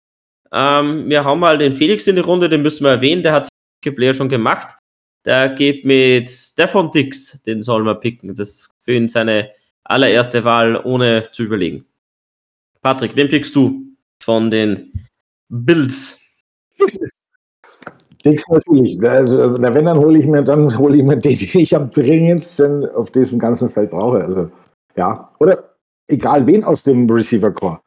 Ähm, 0.51 1.09
wir 1.09 1.25
haben 1.25 1.41
mal 1.41 1.59
den 1.59 1.73
Felix 1.73 2.07
in 2.07 2.17
die 2.17 2.23
Runde, 2.23 2.49
den 2.49 2.63
müssen 2.63 2.85
wir 2.85 2.91
erwähnen, 2.91 3.23
der 3.23 3.33
hat 3.33 3.49
Pick 3.81 3.93
a 3.93 3.97
Player 3.97 4.15
schon 4.15 4.29
gemacht. 4.29 4.77
Der 5.25 5.51
geht 5.51 5.85
mit 5.85 6.31
Stefan 6.31 6.91
Dix, 6.91 7.43
den 7.43 7.63
soll 7.63 7.85
man 7.85 8.01
picken. 8.01 8.35
Das 8.35 8.49
ist 8.49 8.75
für 8.81 8.93
ihn 8.93 9.09
seine 9.09 9.51
allererste 9.85 10.43
Wahl, 10.45 10.81
ohne 10.85 11.31
zu 11.33 11.45
überlegen. 11.45 11.85
Patrick, 12.81 13.15
wen 13.17 13.29
pickst 13.29 13.55
du 13.55 13.95
von 14.23 14.51
den 14.51 14.93
Bills? 15.49 16.21
Dix 18.25 18.49
natürlich. 18.49 19.03
Also, 19.03 19.61
wenn, 19.61 19.85
dann 19.85 19.99
hole 19.99 20.19
ich 20.19 20.27
mir, 20.27 20.43
dann 20.43 20.77
hole 20.77 20.97
ich 20.97 21.03
mir 21.03 21.17
den, 21.17 21.39
den 21.39 21.61
ich 21.61 21.75
am 21.75 21.91
dringendsten 21.91 22.89
auf 22.91 23.11
diesem 23.11 23.39
ganzen 23.39 23.71
Feld 23.71 23.91
brauche. 23.91 24.19
Also, 24.19 24.51
ja. 24.97 25.31
Oder 25.39 25.65
egal 26.09 26.47
wen 26.47 26.65
aus 26.65 26.83
dem 26.83 27.09
Receiver 27.09 27.51
Core. 27.51 27.81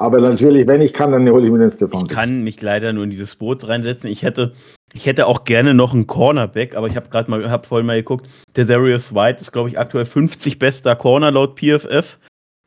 Aber 0.00 0.18
natürlich, 0.18 0.66
wenn 0.66 0.80
ich 0.80 0.94
kann, 0.94 1.12
dann 1.12 1.28
hole 1.28 1.44
ich 1.44 1.52
mir 1.52 1.58
den 1.58 1.68
Stefan. 1.68 2.00
Ich 2.00 2.08
kann 2.08 2.42
mich 2.42 2.62
leider 2.62 2.94
nur 2.94 3.04
in 3.04 3.10
dieses 3.10 3.36
Boot 3.36 3.68
reinsetzen. 3.68 4.08
Ich 4.08 4.22
hätte, 4.22 4.54
ich 4.94 5.04
hätte 5.04 5.26
auch 5.26 5.44
gerne 5.44 5.74
noch 5.74 5.92
einen 5.92 6.06
Cornerback, 6.06 6.74
aber 6.74 6.86
ich 6.86 6.96
habe 6.96 7.10
gerade 7.10 7.30
mal, 7.30 7.50
habe 7.50 7.66
vorhin 7.66 7.86
mal 7.86 7.98
geguckt. 7.98 8.26
Der 8.56 8.64
Darius 8.64 9.14
White 9.14 9.42
ist, 9.42 9.52
glaube 9.52 9.68
ich, 9.68 9.78
aktuell 9.78 10.06
50 10.06 10.58
bester 10.58 10.96
Corner 10.96 11.30
laut 11.30 11.60
PFF. 11.60 12.18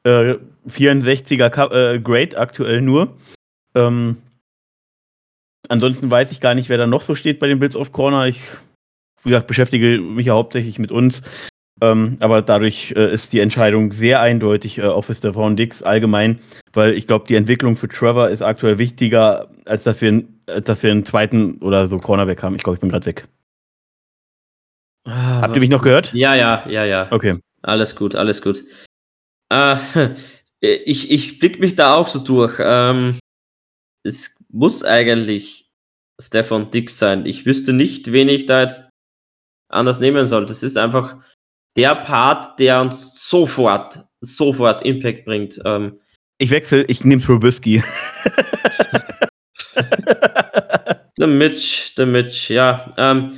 Äh, 0.03 0.35
64er 0.69 1.71
äh, 1.71 1.99
Grade 1.99 2.37
aktuell 2.37 2.81
nur. 2.81 3.15
Ähm, 3.73 4.17
ansonsten 5.73 6.09
weiß 6.09 6.31
ich 6.31 6.39
gar 6.39 6.55
nicht, 6.55 6.69
wer 6.69 6.77
da 6.77 6.87
noch 6.87 7.01
so 7.01 7.15
steht 7.15 7.39
bei 7.39 7.47
den 7.47 7.59
Bills 7.59 7.75
of 7.75 7.91
Corner. 7.91 8.27
Ich, 8.27 8.39
wie 9.23 9.29
gesagt, 9.29 9.47
beschäftige 9.47 9.99
mich 9.99 10.27
ja 10.27 10.33
hauptsächlich 10.33 10.79
mit 10.79 10.91
uns. 10.91 11.21
Ähm, 11.81 12.17
aber 12.21 12.41
dadurch 12.41 12.93
äh, 12.95 13.11
ist 13.11 13.33
die 13.33 13.39
Entscheidung 13.39 13.91
sehr 13.91 14.21
eindeutig 14.21 14.77
äh, 14.77 14.83
auf 14.83 15.09
Stefan 15.11 15.57
Dix 15.57 15.83
allgemein, 15.83 16.39
weil 16.71 16.93
ich 16.93 17.07
glaube, 17.07 17.25
die 17.27 17.35
Entwicklung 17.35 17.75
für 17.75 17.89
Trevor 17.89 18.29
ist 18.29 18.41
aktuell 18.41 18.77
wichtiger, 18.77 19.49
als 19.65 19.83
dass 19.83 19.99
wir, 19.99 20.23
äh, 20.45 20.61
dass 20.61 20.83
wir 20.83 20.91
einen 20.91 21.03
zweiten 21.03 21.57
oder 21.57 21.89
so 21.89 21.97
Cornerback 21.97 22.43
haben. 22.43 22.55
Ich 22.55 22.63
glaube, 22.63 22.75
ich 22.75 22.79
bin 22.79 22.89
gerade 22.89 23.07
weg. 23.07 23.27
Ah, 25.05 25.41
Habt 25.41 25.55
ihr 25.55 25.59
mich 25.59 25.71
noch 25.71 25.81
gehört? 25.81 26.13
Ja, 26.13 26.35
ja, 26.35 26.63
ja, 26.69 26.85
ja. 26.85 27.07
Okay. 27.11 27.39
Alles 27.63 27.95
gut, 27.95 28.15
alles 28.15 28.41
gut. 28.41 28.63
Äh, 29.49 29.75
ich 30.61 31.11
ich 31.11 31.39
blicke 31.39 31.59
mich 31.59 31.75
da 31.75 31.95
auch 31.95 32.07
so 32.07 32.19
durch. 32.19 32.57
Ähm, 32.59 33.17
es 34.03 34.37
muss 34.49 34.83
eigentlich 34.83 35.62
Stefan 36.21 36.71
Dix 36.71 36.97
sein. 36.97 37.25
Ich 37.25 37.45
wüsste 37.45 37.73
nicht, 37.73 38.11
wen 38.11 38.29
ich 38.29 38.45
da 38.45 38.61
jetzt 38.61 38.89
anders 39.69 39.99
nehmen 39.99 40.27
soll. 40.27 40.45
Das 40.45 40.63
ist 40.63 40.77
einfach 40.77 41.17
der 41.75 41.95
Part, 41.95 42.59
der 42.59 42.81
uns 42.81 43.27
sofort, 43.27 44.05
sofort 44.21 44.85
Impact 44.85 45.25
bringt. 45.25 45.59
Ähm, 45.65 45.99
ich 46.37 46.49
wechsle, 46.49 46.83
ich 46.85 47.03
nehme 47.03 47.21
Trubisky. 47.21 47.83
der 51.17 51.27
Mitch, 51.27 51.95
der 51.97 52.05
Mitch, 52.05 52.53
ja. 52.53 52.93
Ähm, 52.97 53.37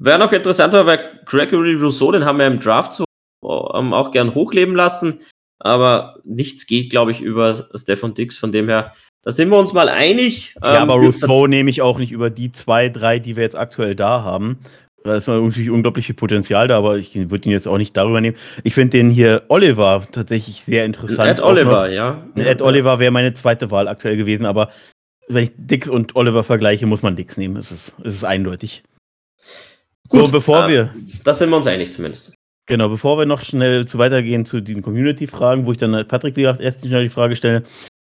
Wäre 0.00 0.18
noch 0.18 0.32
interessanter, 0.32 0.86
weil 0.86 1.20
Gregory 1.26 1.74
Rousseau, 1.74 2.12
den 2.12 2.24
haben 2.24 2.38
wir 2.38 2.46
im 2.46 2.60
Draft 2.60 2.94
so 2.94 3.04
ähm, 3.42 3.92
auch 3.92 4.12
gern 4.12 4.34
hochleben 4.34 4.76
lassen. 4.76 5.20
Aber 5.60 6.20
nichts 6.24 6.66
geht, 6.66 6.90
glaube 6.90 7.10
ich, 7.10 7.20
über 7.20 7.68
Stefan 7.74 8.14
Dix. 8.14 8.36
Von 8.36 8.52
dem 8.52 8.68
her, 8.68 8.94
da 9.28 9.32
sind 9.32 9.50
wir 9.50 9.58
uns 9.58 9.74
mal 9.74 9.90
einig. 9.90 10.54
Ja, 10.62 10.76
ähm, 10.76 10.82
aber 10.84 10.94
Rousseau 10.94 11.46
nehme 11.46 11.68
ich 11.68 11.82
auch 11.82 11.98
nicht 11.98 12.12
über 12.12 12.30
die 12.30 12.50
zwei, 12.50 12.88
drei, 12.88 13.18
die 13.18 13.36
wir 13.36 13.42
jetzt 13.42 13.58
aktuell 13.58 13.94
da 13.94 14.22
haben. 14.22 14.56
Da 15.04 15.16
ist 15.16 15.28
natürlich 15.28 15.68
unglaublich 15.68 16.06
viel 16.06 16.14
Potenzial 16.14 16.66
da, 16.66 16.78
aber 16.78 16.96
ich 16.96 17.14
würde 17.14 17.46
ihn 17.46 17.52
jetzt 17.52 17.68
auch 17.68 17.76
nicht 17.76 17.94
darüber 17.94 18.22
nehmen. 18.22 18.38
Ich 18.64 18.72
finde 18.72 18.96
den 18.96 19.10
hier 19.10 19.42
Oliver 19.48 20.02
tatsächlich 20.10 20.64
sehr 20.64 20.86
interessant. 20.86 21.28
Ed 21.28 21.42
Oliver, 21.42 21.90
ja. 21.90 22.26
Ed 22.36 22.62
Oliver 22.62 23.00
wäre 23.00 23.10
meine 23.10 23.34
zweite 23.34 23.70
Wahl 23.70 23.86
aktuell 23.86 24.16
gewesen, 24.16 24.46
aber 24.46 24.70
wenn 25.28 25.44
ich 25.44 25.50
Dix 25.58 25.90
und 25.90 26.16
Oliver 26.16 26.42
vergleiche, 26.42 26.86
muss 26.86 27.02
man 27.02 27.14
Dix 27.14 27.36
nehmen. 27.36 27.56
Es 27.56 27.70
ist, 27.70 27.94
es 28.02 28.14
ist 28.14 28.24
eindeutig. 28.24 28.82
Gut, 30.08 30.24
so, 30.24 30.32
bevor 30.32 30.64
äh, 30.64 30.68
wir. 30.70 30.94
Da 31.24 31.34
sind 31.34 31.50
wir 31.50 31.56
uns 31.58 31.66
einig 31.66 31.92
zumindest. 31.92 32.34
Genau, 32.64 32.88
bevor 32.88 33.18
wir 33.18 33.26
noch 33.26 33.42
schnell 33.42 33.84
zu 33.84 33.98
weitergehen 33.98 34.46
zu 34.46 34.60
den 34.62 34.80
Community-Fragen, 34.80 35.66
wo 35.66 35.72
ich 35.72 35.76
dann 35.76 36.08
Patrick, 36.08 36.34
wie 36.36 36.42
gesagt, 36.42 36.62
erst 36.62 36.80
schnell 36.80 37.02
die 37.02 37.10
Frage 37.10 37.36
stelle. 37.36 37.64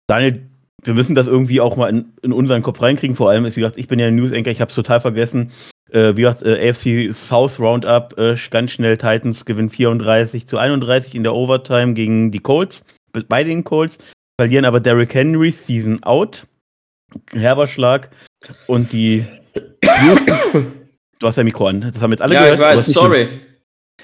Daniel, 0.08 0.50
wir 0.84 0.94
müssen 0.94 1.16
das 1.16 1.28
irgendwie 1.28 1.62
auch 1.62 1.76
mal 1.76 1.90
in, 1.90 2.14
in 2.22 2.34
unseren 2.34 2.62
Kopf 2.62 2.82
reinkriegen. 2.82 3.16
Vor 3.16 3.30
allem 3.30 3.46
ist, 3.46 3.56
wie 3.56 3.62
gesagt, 3.62 3.78
ich 3.78 3.88
bin 3.88 4.00
ja 4.00 4.10
News-Anchor, 4.10 4.52
ich 4.52 4.62
habe 4.62 4.70
es 4.70 4.76
total 4.76 5.02
vergessen. 5.02 5.52
Äh, 5.92 6.16
wie 6.16 6.22
gesagt, 6.22 6.44
äh, 6.44 6.70
AFC 6.70 7.14
South 7.14 7.60
Roundup, 7.60 8.18
äh, 8.18 8.36
ganz 8.52 8.72
schnell 8.72 8.98
Titans 8.98 9.46
gewinnen 9.46 9.70
34 9.70 10.48
zu 10.48 10.58
31 10.58 11.16
in 11.16 11.24
der 11.24 11.34
Overtime 11.34 11.94
gegen 11.94 12.32
die 12.32 12.40
Colts, 12.40 12.84
bei 13.28 13.44
den 13.44 13.64
Colts, 13.64 13.98
verlieren 14.40 14.66
aber 14.66 14.80
Derrick 14.80 15.14
Henry, 15.14 15.52
Season 15.52 16.02
out, 16.04 16.46
herber 17.34 17.66
Schlag 17.66 18.12
und 18.68 18.94
die 18.94 19.26
Du 21.20 21.28
hast 21.28 21.36
ja 21.36 21.44
Mikro 21.44 21.68
an, 21.68 21.82
das 21.82 22.02
haben 22.02 22.12
jetzt 22.12 22.22
alle 22.22 22.36
ja, 22.36 22.44
gehört. 22.44 22.60
Ja, 22.60 22.72
ich 22.72 22.78
weiß, 22.78 22.86
sorry. 22.86 23.28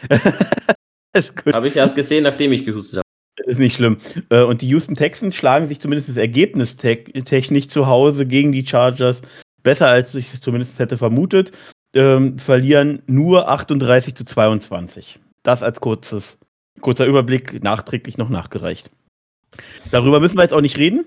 Habe 1.53 1.67
ich 1.69 1.75
erst 1.77 1.95
gesehen, 1.95 2.23
nachdem 2.23 2.51
ich 2.51 2.65
gehustet 2.65 2.97
habe. 2.97 3.04
Ist 3.45 3.59
nicht 3.59 3.75
schlimm. 3.75 3.97
Äh, 4.29 4.43
und 4.43 4.61
die 4.61 4.67
Houston 4.67 4.95
Texans 4.95 5.35
schlagen 5.35 5.67
sich 5.67 5.79
zumindest 5.79 6.09
das 6.09 6.17
Ergebnis 6.17 6.75
technisch 6.75 7.67
zu 7.67 7.87
Hause 7.87 8.25
gegen 8.25 8.51
die 8.51 8.65
Chargers 8.65 9.21
besser, 9.63 9.87
als 9.87 10.13
ich 10.15 10.41
zumindest 10.41 10.79
hätte 10.79 10.97
vermutet 10.97 11.51
ähm, 11.95 12.37
verlieren 12.37 13.01
nur 13.07 13.49
38 13.49 14.13
zu 14.13 14.25
22. 14.25 15.19
Das 15.43 15.63
als 15.63 15.79
kurzes, 15.79 16.37
kurzer 16.81 17.05
Überblick, 17.05 17.63
nachträglich 17.63 18.17
noch 18.17 18.29
nachgereicht. 18.29 18.91
Darüber 19.91 20.19
müssen 20.19 20.37
wir 20.37 20.43
jetzt 20.43 20.53
auch 20.53 20.61
nicht 20.61 20.77
reden, 20.77 21.05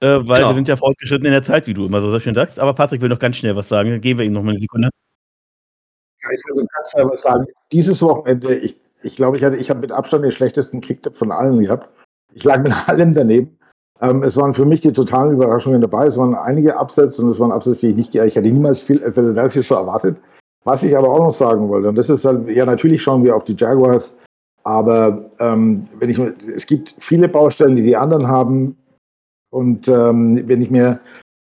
äh, 0.00 0.06
weil 0.06 0.40
genau. 0.40 0.48
wir 0.48 0.54
sind 0.54 0.68
ja 0.68 0.76
fortgeschritten 0.76 1.26
in 1.26 1.32
der 1.32 1.42
Zeit, 1.42 1.66
wie 1.66 1.74
du 1.74 1.84
immer 1.84 2.00
so 2.00 2.18
schön 2.18 2.34
sagst. 2.34 2.58
Aber 2.58 2.72
Patrick 2.72 3.02
will 3.02 3.10
noch 3.10 3.18
ganz 3.18 3.36
schnell 3.36 3.54
was 3.54 3.68
sagen. 3.68 4.00
Geben 4.00 4.18
wir 4.18 4.26
ihm 4.26 4.32
noch 4.32 4.42
mal 4.42 4.52
eine 4.52 4.60
Sekunde. 4.60 4.88
ich, 6.32 6.42
du 6.48 6.66
kannst 6.74 6.96
aber 6.96 7.16
sagen, 7.16 7.44
dieses 7.70 8.00
Wochenende, 8.00 8.56
ich, 8.56 8.76
ich 9.06 9.16
glaube, 9.16 9.36
ich, 9.36 9.42
ich 9.42 9.70
habe 9.70 9.80
mit 9.80 9.92
Abstand 9.92 10.24
den 10.24 10.32
schlechtesten 10.32 10.80
Kicktipp 10.80 11.16
von 11.16 11.30
allen 11.30 11.60
gehabt. 11.60 11.88
Ich 12.34 12.44
lag 12.44 12.62
mit 12.62 12.88
allem 12.88 13.14
daneben. 13.14 13.56
Ähm, 14.00 14.22
es 14.22 14.36
waren 14.36 14.52
für 14.52 14.66
mich 14.66 14.80
die 14.80 14.92
totalen 14.92 15.32
Überraschungen 15.32 15.80
dabei. 15.80 16.06
Es 16.06 16.18
waren 16.18 16.34
einige 16.34 16.76
Absätze 16.76 17.22
und 17.22 17.30
es 17.30 17.40
waren 17.40 17.52
Absätze, 17.52 17.86
die 17.86 17.90
ich 17.92 17.96
nicht, 17.96 18.14
ich 18.14 18.36
hätte 18.36 18.50
niemals 18.50 18.82
viel 18.82 18.98
Philadelphia 19.12 19.62
so 19.62 19.74
erwartet. 19.74 20.18
Was 20.64 20.82
ich 20.82 20.96
aber 20.96 21.08
auch 21.08 21.20
noch 21.20 21.32
sagen 21.32 21.68
wollte, 21.68 21.88
und 21.88 21.94
das 21.94 22.10
ist 22.10 22.24
halt, 22.24 22.48
ja, 22.48 22.66
natürlich 22.66 23.00
schauen 23.00 23.22
wir 23.22 23.36
auf 23.36 23.44
die 23.44 23.54
Jaguars, 23.56 24.18
aber 24.64 25.30
ähm, 25.38 25.84
wenn 26.00 26.10
ich, 26.10 26.18
es 26.18 26.66
gibt 26.66 26.96
viele 26.98 27.28
Baustellen, 27.28 27.76
die 27.76 27.84
die 27.84 27.96
anderen 27.96 28.26
haben. 28.26 28.76
Und 29.50 29.86
ähm, 29.86 30.42
wenn 30.48 30.60
ich 30.60 30.70
mir, 30.70 30.98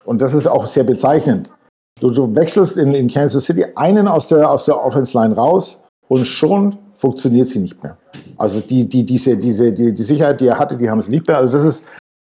und 0.05 0.21
das 0.21 0.35
ist 0.35 0.45
auch 0.45 0.67
sehr 0.67 0.83
bezeichnend, 0.83 1.51
du, 1.99 2.11
du 2.11 2.33
wechselst 2.35 2.77
in, 2.77 2.93
in 2.93 3.09
Kansas 3.09 3.45
City 3.45 3.65
einen 3.75 4.07
aus 4.07 4.27
der, 4.27 4.49
aus 4.49 4.65
der 4.65 4.79
Offense 4.79 5.17
Line 5.17 5.35
raus 5.35 5.81
und 6.07 6.27
schon 6.27 6.77
funktioniert 6.97 7.47
sie 7.47 7.59
nicht 7.59 7.81
mehr. 7.81 7.97
Also 8.37 8.59
die, 8.59 8.87
die, 8.87 9.03
diese, 9.03 9.37
diese, 9.37 9.71
die, 9.71 9.93
die 9.93 10.03
Sicherheit, 10.03 10.41
die 10.41 10.47
er 10.47 10.59
hatte, 10.59 10.77
die 10.77 10.89
haben 10.89 11.01
sie 11.01 11.11
nicht 11.11 11.27
mehr. 11.27 11.37
Also 11.37 11.57
das 11.57 11.65
ist, 11.65 11.85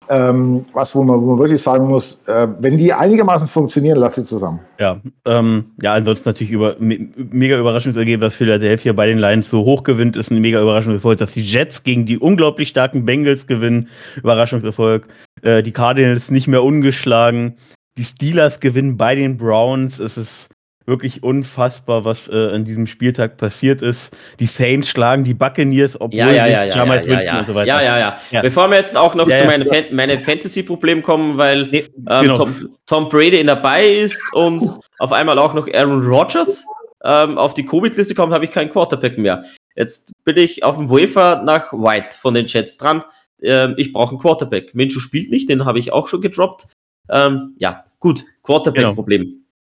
ähm, 0.08 0.64
was, 0.72 0.94
wo 0.94 1.02
man, 1.02 1.20
wo 1.20 1.26
man 1.26 1.38
wirklich 1.38 1.62
sagen 1.62 1.86
muss, 1.88 2.22
äh, 2.26 2.48
wenn 2.58 2.76
die 2.76 2.92
einigermaßen 2.92 3.48
funktionieren, 3.48 3.98
lass 3.98 4.14
sie 4.14 4.24
zusammen. 4.24 4.60
Ja, 4.78 5.00
ähm, 5.24 5.66
ja, 5.80 5.94
ansonsten 5.94 6.28
natürlich 6.28 6.52
über, 6.52 6.76
me 6.78 7.08
mega 7.16 7.58
Überraschungsergebnis, 7.58 8.32
dass 8.32 8.36
Philadelphia 8.36 8.92
bei 8.92 9.06
den 9.06 9.18
Lions 9.18 9.48
so 9.48 9.64
hoch 9.64 9.84
gewinnt, 9.84 10.16
ist 10.16 10.30
ein 10.30 10.40
mega 10.40 10.60
Überraschungserfolg, 10.60 11.18
dass 11.18 11.32
die 11.32 11.42
Jets 11.42 11.82
gegen 11.82 12.04
die 12.04 12.18
unglaublich 12.18 12.68
starken 12.68 13.04
Bengals 13.04 13.46
gewinnen, 13.46 13.88
Überraschungserfolg, 14.16 15.08
äh, 15.42 15.62
die 15.62 15.72
Cardinals 15.72 16.30
nicht 16.30 16.48
mehr 16.48 16.62
ungeschlagen, 16.62 17.56
die 17.96 18.04
Steelers 18.04 18.60
gewinnen 18.60 18.96
bei 18.96 19.14
den 19.14 19.36
Browns, 19.36 19.98
es 19.98 20.18
ist 20.18 20.48
wirklich 20.86 21.22
unfassbar, 21.22 22.04
was 22.04 22.28
äh, 22.28 22.50
an 22.52 22.64
diesem 22.64 22.86
Spieltag 22.86 23.36
passiert 23.36 23.82
ist. 23.82 24.16
Die 24.40 24.46
Saints 24.46 24.88
schlagen 24.88 25.24
die 25.24 25.34
Buccaneers, 25.34 26.00
obwohl 26.00 26.18
ja, 26.18 26.30
ja, 26.30 26.46
ja, 26.46 26.64
ja, 26.64 26.84
ja, 26.84 27.22
ja, 27.22 27.38
und 27.38 27.46
so 27.46 27.54
weiter. 27.54 27.68
Ja, 27.68 27.82
ja, 27.82 27.98
ja. 27.98 28.16
ja. 28.30 28.42
Bevor 28.42 28.68
wir 28.70 28.78
jetzt 28.78 28.96
auch 28.96 29.14
noch 29.14 29.28
ja, 29.28 29.38
zu 29.38 29.44
meinem 29.44 29.66
ja. 29.66 29.82
meine 29.90 30.18
Fantasy-Problem 30.18 31.02
kommen, 31.02 31.38
weil 31.38 31.66
nee, 31.66 31.84
ähm, 32.08 32.22
genau. 32.22 32.36
Tom, 32.36 32.68
Tom, 32.86 33.08
Brady 33.08 33.44
dabei 33.44 33.86
ist 33.86 34.22
und 34.32 34.66
auf 34.98 35.12
einmal 35.12 35.38
auch 35.38 35.54
noch 35.54 35.68
Aaron 35.72 36.02
Rodgers 36.02 36.64
ähm, 37.04 37.38
auf 37.38 37.54
die 37.54 37.64
Covid-Liste 37.64 38.14
kommt, 38.14 38.32
habe 38.32 38.44
ich 38.44 38.50
keinen 38.50 38.70
Quarterback 38.70 39.18
mehr. 39.18 39.44
Jetzt 39.74 40.12
bin 40.24 40.36
ich 40.36 40.64
auf 40.64 40.76
dem 40.76 40.90
Wafer 40.90 41.42
nach 41.42 41.72
White 41.72 42.16
von 42.18 42.34
den 42.34 42.46
Jets 42.46 42.76
dran. 42.76 43.04
Ähm, 43.42 43.74
ich 43.76 43.92
brauche 43.92 44.10
einen 44.10 44.20
Quarterback. 44.20 44.74
Minshew 44.74 45.00
spielt 45.00 45.30
nicht, 45.30 45.48
den 45.48 45.64
habe 45.64 45.78
ich 45.78 45.92
auch 45.92 46.08
schon 46.08 46.20
gedroppt. 46.20 46.66
Ähm, 47.08 47.54
ja, 47.58 47.84
gut, 47.98 48.24
Quarterback-Problem. 48.42 49.22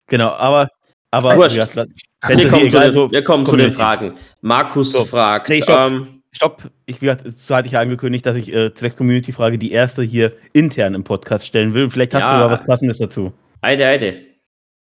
Genau. 0.07 0.29
genau, 0.29 0.31
aber 0.31 0.69
aber 1.11 1.37
Wurscht. 1.37 1.57
Ja, 1.57 1.67
wir, 1.75 2.49
kommen 2.49 2.71
zu, 2.71 2.79
den, 2.79 3.11
wir 3.11 3.25
kommen 3.25 3.47
zu 3.47 3.57
den 3.57 3.73
Fragen. 3.73 4.15
Markus 4.41 4.93
so. 4.93 5.05
fragt. 5.05 5.49
Nee, 5.49 5.63
stopp. 5.63 5.91
Ähm, 5.91 6.23
stopp. 6.33 6.71
Ich, 6.87 7.01
wie 7.01 7.07
gesagt, 7.07 7.25
so 7.33 7.55
hatte 7.55 7.67
ich 7.67 7.73
ja 7.73 7.81
angekündigt, 7.81 8.25
dass 8.27 8.37
ich 8.37 8.53
äh, 8.53 8.73
zwecks 8.75 8.97
Community-Frage 8.97 9.59
die 9.59 9.73
erste 9.73 10.03
hier 10.03 10.33
intern 10.53 10.95
im 10.95 11.05
Podcast 11.05 11.47
stellen 11.47 11.75
will. 11.75 11.91
Vielleicht 11.91 12.15
hast 12.15 12.23
ja. 12.23 12.39
du 12.39 12.45
da 12.45 12.51
was 12.51 12.65
Passendes 12.65 12.99
dazu. 12.99 13.33
Heide, 13.63 13.87
heide. 13.87 14.21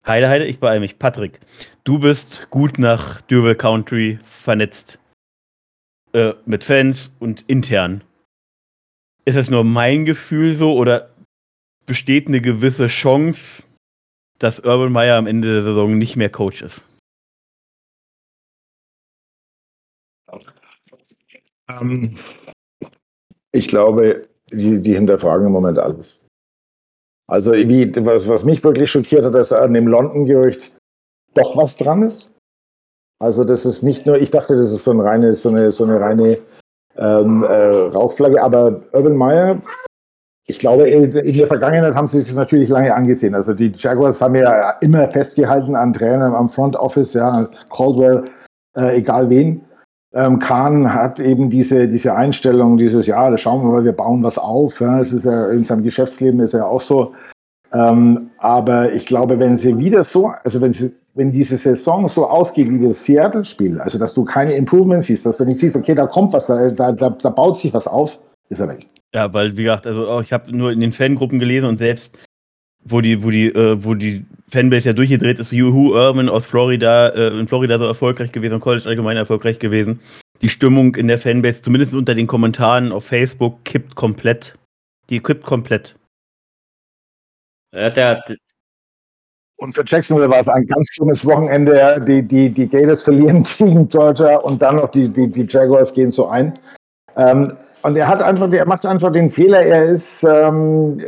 Heide, 0.06 0.28
heide, 0.28 0.46
ich 0.46 0.60
beeile 0.60 0.80
mich. 0.80 0.98
Patrick, 0.98 1.40
du 1.84 1.98
bist 1.98 2.48
gut 2.50 2.78
nach 2.78 3.20
Durval 3.22 3.54
Country 3.54 4.18
vernetzt. 4.24 4.98
Äh, 6.12 6.32
mit 6.44 6.64
Fans 6.64 7.12
und 7.18 7.44
intern. 7.46 8.02
Ist 9.24 9.36
es 9.36 9.50
nur 9.50 9.62
mein 9.64 10.06
Gefühl 10.06 10.56
so 10.56 10.74
oder 10.74 11.10
besteht 11.86 12.26
eine 12.26 12.40
gewisse 12.40 12.88
Chance, 12.88 13.62
dass 14.40 14.58
Urban 14.58 14.90
Meyer 14.90 15.16
am 15.16 15.26
Ende 15.26 15.52
der 15.52 15.62
Saison 15.62 15.96
nicht 15.96 16.16
mehr 16.16 16.30
Coach 16.30 16.62
ist? 16.62 16.82
Ähm, 21.68 22.16
ich 23.52 23.68
glaube, 23.68 24.22
die, 24.50 24.80
die 24.80 24.94
hinterfragen 24.94 25.46
im 25.46 25.52
Moment 25.52 25.78
alles. 25.78 26.20
Also, 27.28 27.52
wie, 27.52 27.94
was, 28.04 28.26
was 28.26 28.44
mich 28.44 28.64
wirklich 28.64 28.90
schockiert 28.90 29.24
hat, 29.24 29.34
dass 29.34 29.52
an 29.52 29.74
dem 29.74 29.86
London-Gerücht 29.86 30.72
doch 31.34 31.56
was 31.56 31.76
dran 31.76 32.02
ist. 32.02 32.32
Also, 33.20 33.44
das 33.44 33.66
ist 33.66 33.82
nicht 33.82 34.06
nur, 34.06 34.16
ich 34.16 34.30
dachte, 34.30 34.56
das 34.56 34.72
ist 34.72 34.84
so, 34.84 34.90
ein 34.90 35.00
reines, 35.00 35.42
so, 35.42 35.50
eine, 35.50 35.70
so 35.70 35.84
eine 35.84 36.00
reine 36.00 36.38
ähm, 36.96 37.44
äh, 37.44 37.66
Rauchflagge, 37.88 38.42
aber 38.42 38.82
Urban 38.92 39.16
Meyer 39.16 39.62
ich 40.46 40.58
glaube, 40.58 40.88
in 40.88 41.36
der 41.36 41.46
Vergangenheit 41.46 41.94
haben 41.94 42.06
sie 42.06 42.18
sich 42.18 42.28
das 42.28 42.36
natürlich 42.36 42.68
lange 42.68 42.92
angesehen. 42.94 43.34
Also 43.34 43.54
die 43.54 43.72
Jaguars 43.76 44.20
haben 44.20 44.34
ja 44.34 44.72
immer 44.80 45.08
festgehalten 45.08 45.76
an 45.76 45.92
Trainern 45.92 46.34
am 46.34 46.48
Front 46.48 46.76
Office, 46.76 47.14
ja, 47.14 47.48
Caldwell, 47.74 48.24
äh, 48.76 48.98
egal 48.98 49.30
wen. 49.30 49.62
Ähm, 50.12 50.40
Kahn 50.40 50.92
hat 50.92 51.20
eben 51.20 51.50
diese, 51.50 51.86
diese 51.86 52.14
Einstellung, 52.16 52.76
dieses, 52.76 53.06
ja, 53.06 53.30
da 53.30 53.38
schauen 53.38 53.62
wir 53.62 53.70
mal, 53.70 53.84
wir 53.84 53.92
bauen 53.92 54.24
was 54.24 54.38
auf. 54.38 54.80
Ja. 54.80 54.98
Das 54.98 55.12
ist 55.12 55.24
ja 55.24 55.50
in 55.50 55.62
seinem 55.62 55.84
Geschäftsleben 55.84 56.40
ist 56.40 56.52
ja 56.52 56.64
auch 56.64 56.80
so. 56.80 57.14
Ähm, 57.72 58.30
aber 58.38 58.92
ich 58.92 59.06
glaube, 59.06 59.38
wenn 59.38 59.56
sie 59.56 59.78
wieder 59.78 60.02
so, 60.02 60.32
also 60.42 60.60
wenn 60.60 60.72
sie, 60.72 60.92
wenn 61.14 61.30
diese 61.30 61.56
Saison 61.56 62.08
so 62.08 62.26
ausgeht 62.26 62.68
wie 62.68 62.84
das 62.84 63.04
Seattle-Spiel, 63.04 63.80
also 63.80 63.98
dass 63.98 64.14
du 64.14 64.24
keine 64.24 64.54
Improvements 64.54 65.06
siehst, 65.06 65.26
dass 65.26 65.36
du 65.36 65.44
nicht 65.44 65.60
siehst, 65.60 65.76
okay, 65.76 65.94
da 65.94 66.08
kommt 66.08 66.32
was, 66.32 66.46
da, 66.46 66.68
da, 66.70 66.90
da, 66.90 67.10
da 67.10 67.30
baut 67.30 67.54
sich 67.54 67.72
was 67.72 67.86
auf, 67.86 68.18
ist 68.48 68.60
er 68.60 68.68
weg. 68.68 68.86
Ja, 69.14 69.32
weil, 69.32 69.56
wie 69.56 69.64
gesagt, 69.64 69.86
also 69.86 70.08
oh, 70.08 70.20
ich 70.20 70.32
habe 70.32 70.56
nur 70.56 70.70
in 70.70 70.80
den 70.80 70.92
Fangruppen 70.92 71.38
gelesen 71.38 71.66
und 71.66 71.78
selbst, 71.78 72.16
wo 72.84 73.00
die, 73.00 73.22
wo 73.24 73.30
die, 73.30 73.48
äh, 73.48 73.82
wo 73.82 73.94
die 73.94 74.24
Fanbase 74.48 74.88
ja 74.88 74.92
durchgedreht 74.92 75.38
ist, 75.38 75.52
Juhu 75.52 75.94
Urban 75.94 76.28
aus 76.28 76.46
Florida, 76.46 77.08
äh, 77.08 77.28
in 77.38 77.48
Florida 77.48 77.78
so 77.78 77.86
erfolgreich 77.86 78.32
gewesen 78.32 78.54
und 78.54 78.60
College 78.60 78.88
allgemein 78.88 79.16
erfolgreich 79.16 79.58
gewesen. 79.58 80.00
Die 80.42 80.48
Stimmung 80.48 80.94
in 80.94 81.08
der 81.08 81.18
Fanbase, 81.18 81.62
zumindest 81.62 81.92
unter 81.92 82.14
den 82.14 82.26
Kommentaren 82.26 82.92
auf 82.92 83.04
Facebook, 83.04 83.64
kippt 83.64 83.96
komplett. 83.96 84.56
Die 85.10 85.20
kippt 85.20 85.44
komplett. 85.44 85.96
Ja, 87.74 87.90
der, 87.90 88.24
und 89.60 89.74
für 89.74 89.84
Jacksonville 89.86 90.30
war 90.30 90.40
es 90.40 90.48
ein 90.48 90.66
ganz 90.66 90.88
schlimmes 90.90 91.24
Wochenende. 91.26 92.02
Die, 92.06 92.22
die, 92.22 92.48
die 92.48 92.66
Gators 92.66 93.02
verlieren 93.02 93.42
gegen 93.58 93.88
Georgia 93.88 94.36
und 94.38 94.62
dann 94.62 94.76
noch 94.76 94.88
die, 94.88 95.08
die, 95.08 95.28
die 95.28 95.46
Jaguars 95.46 95.92
gehen 95.92 96.10
so 96.10 96.28
ein. 96.28 96.54
Ähm, 97.16 97.56
und 97.82 97.96
er 97.96 98.08
hat 98.08 98.22
einfach, 98.22 98.52
er 98.52 98.66
macht 98.66 98.86
einfach 98.86 99.12
den 99.12 99.30
Fehler, 99.30 99.62
er 99.62 99.86
ist, 99.86 100.24
ähm, 100.24 100.98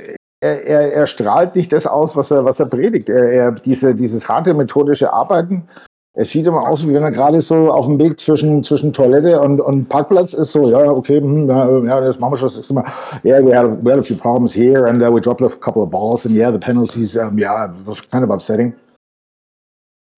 er, 0.40 0.64
er, 0.64 0.92
er, 0.92 1.06
strahlt 1.06 1.54
nicht 1.54 1.72
das 1.72 1.86
aus, 1.86 2.16
was 2.16 2.30
er, 2.30 2.44
was 2.44 2.60
er 2.60 2.66
predigt. 2.66 3.08
Er, 3.08 3.32
er, 3.32 3.52
diese, 3.52 3.94
dieses 3.94 4.28
harte 4.28 4.54
methodische 4.54 5.12
Arbeiten, 5.12 5.68
es 6.14 6.30
sieht 6.30 6.46
immer 6.46 6.68
aus, 6.68 6.86
wie 6.86 6.92
wenn 6.92 7.02
er 7.02 7.10
gerade 7.10 7.40
so 7.40 7.70
auf 7.70 7.86
dem 7.86 7.98
Weg 7.98 8.20
zwischen, 8.20 8.62
zwischen 8.62 8.92
Toilette 8.92 9.40
und, 9.40 9.60
und 9.60 9.88
Parkplatz 9.88 10.34
ist. 10.34 10.52
So, 10.52 10.68
ja, 10.68 10.90
okay, 10.90 11.20
hm, 11.20 11.48
ja, 11.48 12.00
das 12.00 12.18
machen 12.18 12.34
wir 12.34 12.38
schon. 12.38 12.48
Das 12.48 12.70
immer, 12.70 12.84
yeah, 13.24 13.42
we 13.42 13.56
had, 13.56 13.82
we 13.82 13.90
had 13.90 13.98
a 13.98 14.02
few 14.02 14.16
problems 14.16 14.54
here 14.54 14.86
and 14.86 15.02
uh, 15.02 15.10
we 15.10 15.22
dropped 15.22 15.40
a 15.40 15.48
couple 15.48 15.82
of 15.82 15.90
balls 15.90 16.26
and 16.26 16.34
yeah, 16.34 16.52
the 16.52 16.58
penalties, 16.58 17.16
um, 17.16 17.38
yeah, 17.38 17.64
it 17.64 17.86
was 17.86 18.02
kind 18.10 18.22
of 18.22 18.30
upsetting. 18.30 18.74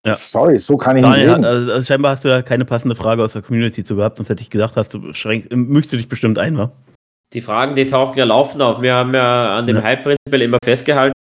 Ja. 0.07 0.17
Sorry, 0.17 0.59
so 0.59 0.77
kann 0.77 0.97
ich 0.97 1.03
Daniel, 1.03 1.27
nicht 1.27 1.35
reden. 1.35 1.45
Also, 1.45 1.73
also, 1.73 1.85
scheinbar 1.85 2.13
hast 2.13 2.25
du 2.25 2.29
da 2.29 2.43
keine 2.43 2.65
passende 2.65 2.95
Frage 2.95 3.23
aus 3.23 3.33
der 3.33 3.43
Community 3.43 3.85
zu 3.85 3.97
gehabt, 3.97 4.19
sonst 4.19 4.29
hätte 4.29 4.43
ich 4.43 4.51
gedacht, 4.51 4.77
hast 4.77 4.93
du 4.93 5.15
schränk, 5.15 5.51
möchtest 5.51 5.95
du 5.95 5.97
dich 5.97 6.09
bestimmt 6.09 6.39
ein, 6.39 6.59
wa? 6.59 6.73
Die 7.33 7.41
Fragen, 7.41 7.75
die 7.75 7.87
tauchen 7.87 8.19
ja 8.19 8.25
laufend 8.25 8.63
auf. 8.63 8.83
Wir 8.83 8.95
haben 8.95 9.15
ja 9.15 9.57
an 9.57 9.67
dem 9.67 9.77
ja. 9.77 9.83
Hype-Prinzip 9.83 10.41
immer 10.41 10.59
festgehalten, 10.63 11.15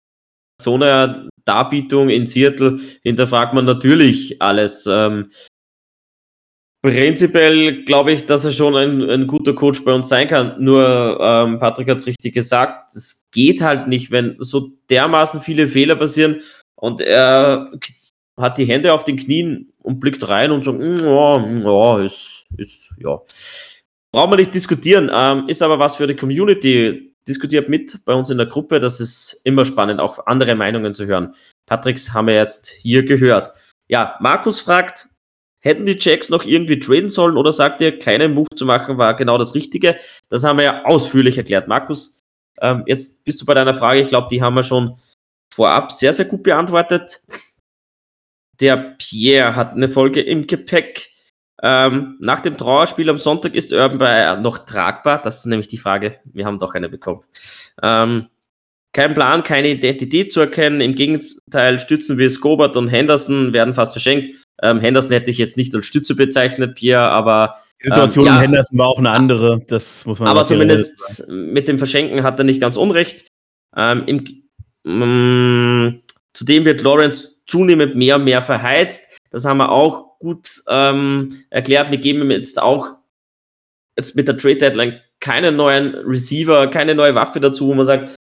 so 0.62 0.76
einer 0.76 1.30
Darbietung 1.46 2.10
in 2.10 2.26
Seattle 2.26 2.80
hinterfragt 3.04 3.54
man 3.54 3.66
natürlich 3.66 4.42
alles. 4.42 4.88
Ähm, 4.90 5.30
prinzipiell 6.84 7.84
glaube 7.86 8.12
ich, 8.12 8.26
dass 8.26 8.46
er 8.46 8.52
schon 8.52 8.76
ein, 8.76 9.10
ein, 9.10 9.28
guter 9.28 9.54
Coach 9.54 9.84
bei 9.86 9.94
uns 9.94 10.10
sein 10.10 10.28
kann. 10.28 10.56
Nur, 10.60 11.20
ähm, 11.22 11.60
Patrick 11.60 11.90
hat 11.90 11.98
es 11.98 12.08
richtig 12.08 12.34
gesagt, 12.34 12.96
es 12.96 13.26
geht 13.32 13.62
halt 13.62 13.88
nicht, 13.88 14.12
wenn 14.12 14.36
so 14.40 14.72
dermaßen 14.90 15.42
viele 15.42 15.68
Fehler 15.68 15.96
passieren 15.96 16.42
und 16.76 17.02
er 17.02 17.72
hat 18.40 18.58
die 18.58 18.66
Hände 18.66 18.94
auf 18.94 19.04
den 19.04 19.18
Knien 19.18 19.72
und 19.80 20.00
blickt 20.00 20.28
rein 20.28 20.52
und 20.52 20.64
sagt, 20.64 20.80
mm, 20.80 20.98
ja, 20.98 21.38
mm, 21.38 21.64
ja, 21.64 22.00
ist, 22.04 22.46
ist, 22.58 22.94
ja. 22.98 23.20
Brauchen 24.12 24.32
wir 24.32 24.38
nicht 24.38 24.54
diskutieren, 24.54 25.10
ähm, 25.14 25.48
ist 25.48 25.62
aber 25.62 25.80
was 25.80 25.96
für 25.96 26.08
die 26.08 26.16
Community. 26.16 27.08
Diskutiert 27.28 27.70
mit 27.70 28.04
bei 28.04 28.16
uns 28.16 28.32
in 28.32 28.38
der 28.38 28.48
Gruppe, 28.48 28.80
das 28.80 29.00
ist 29.00 29.42
immer 29.44 29.64
spannend, 29.64 30.00
auch 30.00 30.26
andere 30.26 30.56
Meinungen 30.56 30.96
zu 30.96 31.06
hören. 31.06 31.36
Patricks 31.68 32.14
haben 32.14 32.28
wir 32.28 32.34
jetzt 32.34 32.70
hier 32.70 33.06
gehört. 33.06 33.52
Ja, 33.88 34.16
Markus 34.20 34.60
fragt, 34.60 35.08
hätten 35.60 35.86
die 35.86 35.98
Jacks 36.00 36.30
noch 36.30 36.46
irgendwie 36.46 36.80
traden 36.80 37.10
sollen 37.10 37.38
oder 37.38 37.52
sagt 37.52 37.80
ihr, 37.82 38.00
keinen 38.00 38.34
Move 38.34 38.48
zu 38.56 38.66
machen 38.66 38.98
war 38.98 39.16
genau 39.16 39.38
das 39.38 39.54
Richtige? 39.54 39.98
Das 40.30 40.44
haben 40.44 40.58
wir 40.58 40.66
ja 40.66 40.86
ausführlich 40.86 41.38
erklärt. 41.38 41.68
Markus, 41.68 42.20
ähm, 42.60 42.84
jetzt 42.88 43.24
bist 43.24 43.40
du 43.40 43.46
bei 43.46 43.54
deiner 43.54 43.76
Frage, 43.76 44.02
ich 44.02 44.08
glaube, 44.08 44.28
die 44.32 44.42
haben 44.42 44.56
wir 44.56 44.64
schon 44.64 44.98
vorab 45.54 45.92
sehr, 45.92 46.14
sehr 46.14 46.26
gut 46.26 46.44
beantwortet. 46.44 47.22
Der 48.62 48.96
Pierre 48.98 49.56
hat 49.56 49.74
eine 49.74 49.90
Folge 49.90 50.22
im 50.22 50.48
Gepäck. 50.48 51.10
Ähm, 51.64 52.18
nach 52.20 52.40
dem 52.40 52.58
Trauerspiel 52.58 53.10
am 53.10 53.18
Sonntag 53.18 53.56
ist 53.56 53.74
Urban 53.74 53.98
Bayer 53.98 54.38
noch 54.38 54.60
tragbar? 54.60 55.22
Das 55.22 55.40
ist 55.40 55.46
nämlich 55.46 55.68
die 55.68 55.78
Frage. 55.78 56.20
Wir 56.26 56.46
haben 56.46 56.60
doch 56.60 56.74
eine 56.74 56.90
bekommen. 56.90 57.24
Ähm, 57.84 58.28
kein 58.94 59.14
Plan, 59.14 59.44
keine 59.44 59.70
Identität 59.70 60.34
zu 60.34 60.42
erkennen. 60.42 60.82
Im 60.82 60.96
Gegenteil 60.96 61.80
stützen 61.80 62.18
wir 62.18 62.30
Scobart 62.30 62.78
und 62.78 62.88
Henderson, 62.88 63.54
werden 63.54 63.74
fast 63.74 63.94
verschenkt. 63.94 64.36
Ähm, 64.62 64.80
Henderson 64.80 65.12
hätte 65.12 65.32
ich 65.32 65.38
jetzt 65.38 65.58
nicht 65.58 65.74
als 65.74 65.86
Stütze 65.86 66.16
bezeichnet, 66.16 66.76
Pierre, 66.76 67.10
aber. 67.10 67.56
Die 67.84 67.88
Situation 67.88 68.28
ähm, 68.28 68.34
ja, 68.34 68.40
Henderson 68.42 68.78
war 68.78 68.88
auch 68.88 69.00
eine 69.00 69.10
andere, 69.10 69.62
das 69.68 70.06
muss 70.06 70.20
man 70.20 70.28
Aber 70.28 70.46
zumindest 70.46 71.28
mit 71.30 71.68
dem 71.68 71.80
Verschenken 71.80 72.22
hat 72.24 72.38
er 72.38 72.44
nicht 72.44 72.62
ganz 72.62 72.78
unrecht. 72.78 73.26
Ähm, 73.76 74.04
im, 74.06 75.88
mm, 75.88 76.02
zudem 76.34 76.66
wird 76.66 76.82
Lawrence 76.82 77.31
zunehmend 77.48 77.96
mehr 77.96 78.16
und 78.16 78.24
mehr 78.24 78.42
verheizt. 78.42 79.18
Das 79.30 79.46
haben 79.46 79.58
wir 79.58 79.72
auch 79.72 80.20
gut 80.20 80.62
ähm, 80.68 81.44
erklärt. 81.50 81.92
Wir 81.92 81.98
geben 81.98 82.22
ihm 82.22 82.32
jetzt 82.32 82.62
auch 82.62 82.96
jetzt 83.98 84.16
mit 84.16 84.28
der 84.28 84.38
Trade 84.38 84.58
Deadline 84.58 85.02
keinen 85.20 85.56
neuen 85.56 85.96
Receiver, 85.96 86.68
keine 86.70 86.96
neue 86.96 87.16
Waffe 87.16 87.40
dazu, 87.40 87.68
wo 87.68 87.74
man 87.74 87.86
sagt, 87.86 88.16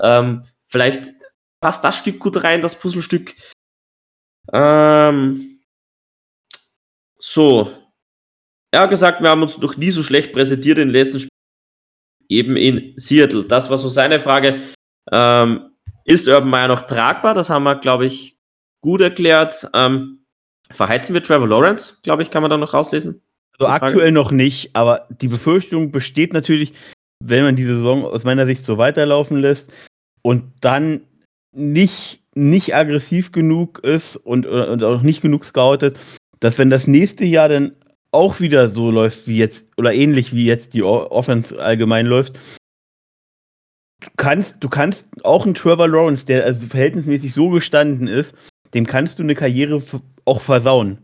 ähm, 0.00 0.42
vielleicht 0.66 1.12
passt 1.60 1.84
das 1.84 1.98
Stück 1.98 2.18
gut 2.18 2.42
rein, 2.42 2.62
das 2.62 2.78
Puzzlestück. 2.78 3.34
Ähm, 4.52 5.60
so. 7.18 7.72
Er 8.72 8.82
hat 8.82 8.90
gesagt, 8.90 9.20
wir 9.20 9.30
haben 9.30 9.42
uns 9.42 9.58
noch 9.58 9.76
nie 9.76 9.90
so 9.90 10.02
schlecht 10.02 10.32
präsentiert 10.32 10.78
in 10.78 10.88
den 10.88 10.94
letzten 10.94 11.20
Spielen. 11.20 11.30
Eben 12.28 12.56
in 12.56 12.94
Seattle. 12.96 13.44
Das 13.44 13.70
war 13.70 13.78
so 13.78 13.88
seine 13.88 14.20
Frage. 14.20 14.60
Ähm, 15.10 15.70
ist 16.04 16.28
Urban 16.28 16.50
Meyer 16.50 16.68
noch 16.68 16.82
tragbar? 16.82 17.34
Das 17.34 17.50
haben 17.50 17.64
wir, 17.64 17.76
glaube 17.76 18.06
ich, 18.06 18.39
gut 18.80 19.00
erklärt. 19.00 19.68
Ähm, 19.74 20.24
verheizen 20.70 21.14
wir 21.14 21.22
Trevor 21.22 21.48
Lawrence, 21.48 21.98
glaube 22.02 22.22
ich, 22.22 22.30
kann 22.30 22.42
man 22.42 22.50
da 22.50 22.56
noch 22.56 22.74
rauslesen. 22.74 23.22
Also 23.58 23.68
aktuell 23.68 24.12
noch 24.12 24.30
nicht, 24.30 24.74
aber 24.74 25.06
die 25.10 25.28
Befürchtung 25.28 25.90
besteht 25.90 26.32
natürlich, 26.32 26.72
wenn 27.22 27.44
man 27.44 27.56
die 27.56 27.64
Saison 27.64 28.04
aus 28.04 28.24
meiner 28.24 28.46
Sicht 28.46 28.64
so 28.64 28.78
weiterlaufen 28.78 29.36
lässt 29.38 29.72
und 30.22 30.44
dann 30.60 31.02
nicht, 31.52 32.22
nicht 32.34 32.74
aggressiv 32.74 33.32
genug 33.32 33.80
ist 33.80 34.16
und, 34.16 34.46
und 34.46 34.82
auch 34.82 35.02
nicht 35.02 35.20
genug 35.20 35.44
scoutet, 35.44 35.98
dass 36.38 36.56
wenn 36.56 36.70
das 36.70 36.86
nächste 36.86 37.24
Jahr 37.26 37.48
dann 37.48 37.72
auch 38.12 38.40
wieder 38.40 38.70
so 38.70 38.90
läuft 38.90 39.26
wie 39.26 39.36
jetzt 39.36 39.64
oder 39.76 39.92
ähnlich 39.92 40.32
wie 40.32 40.46
jetzt 40.46 40.72
die 40.74 40.82
Offense 40.82 41.62
allgemein 41.62 42.06
läuft, 42.06 42.38
du 44.00 44.08
kannst, 44.16 44.56
du 44.60 44.68
kannst 44.68 45.06
auch 45.22 45.44
einen 45.44 45.54
Trevor 45.54 45.88
Lawrence, 45.88 46.24
der 46.24 46.44
also 46.44 46.66
verhältnismäßig 46.66 47.34
so 47.34 47.50
gestanden 47.50 48.08
ist, 48.08 48.34
dem 48.74 48.86
kannst 48.86 49.18
du 49.18 49.22
eine 49.22 49.34
Karriere 49.34 49.82
auch 50.24 50.40
versauen. 50.40 50.98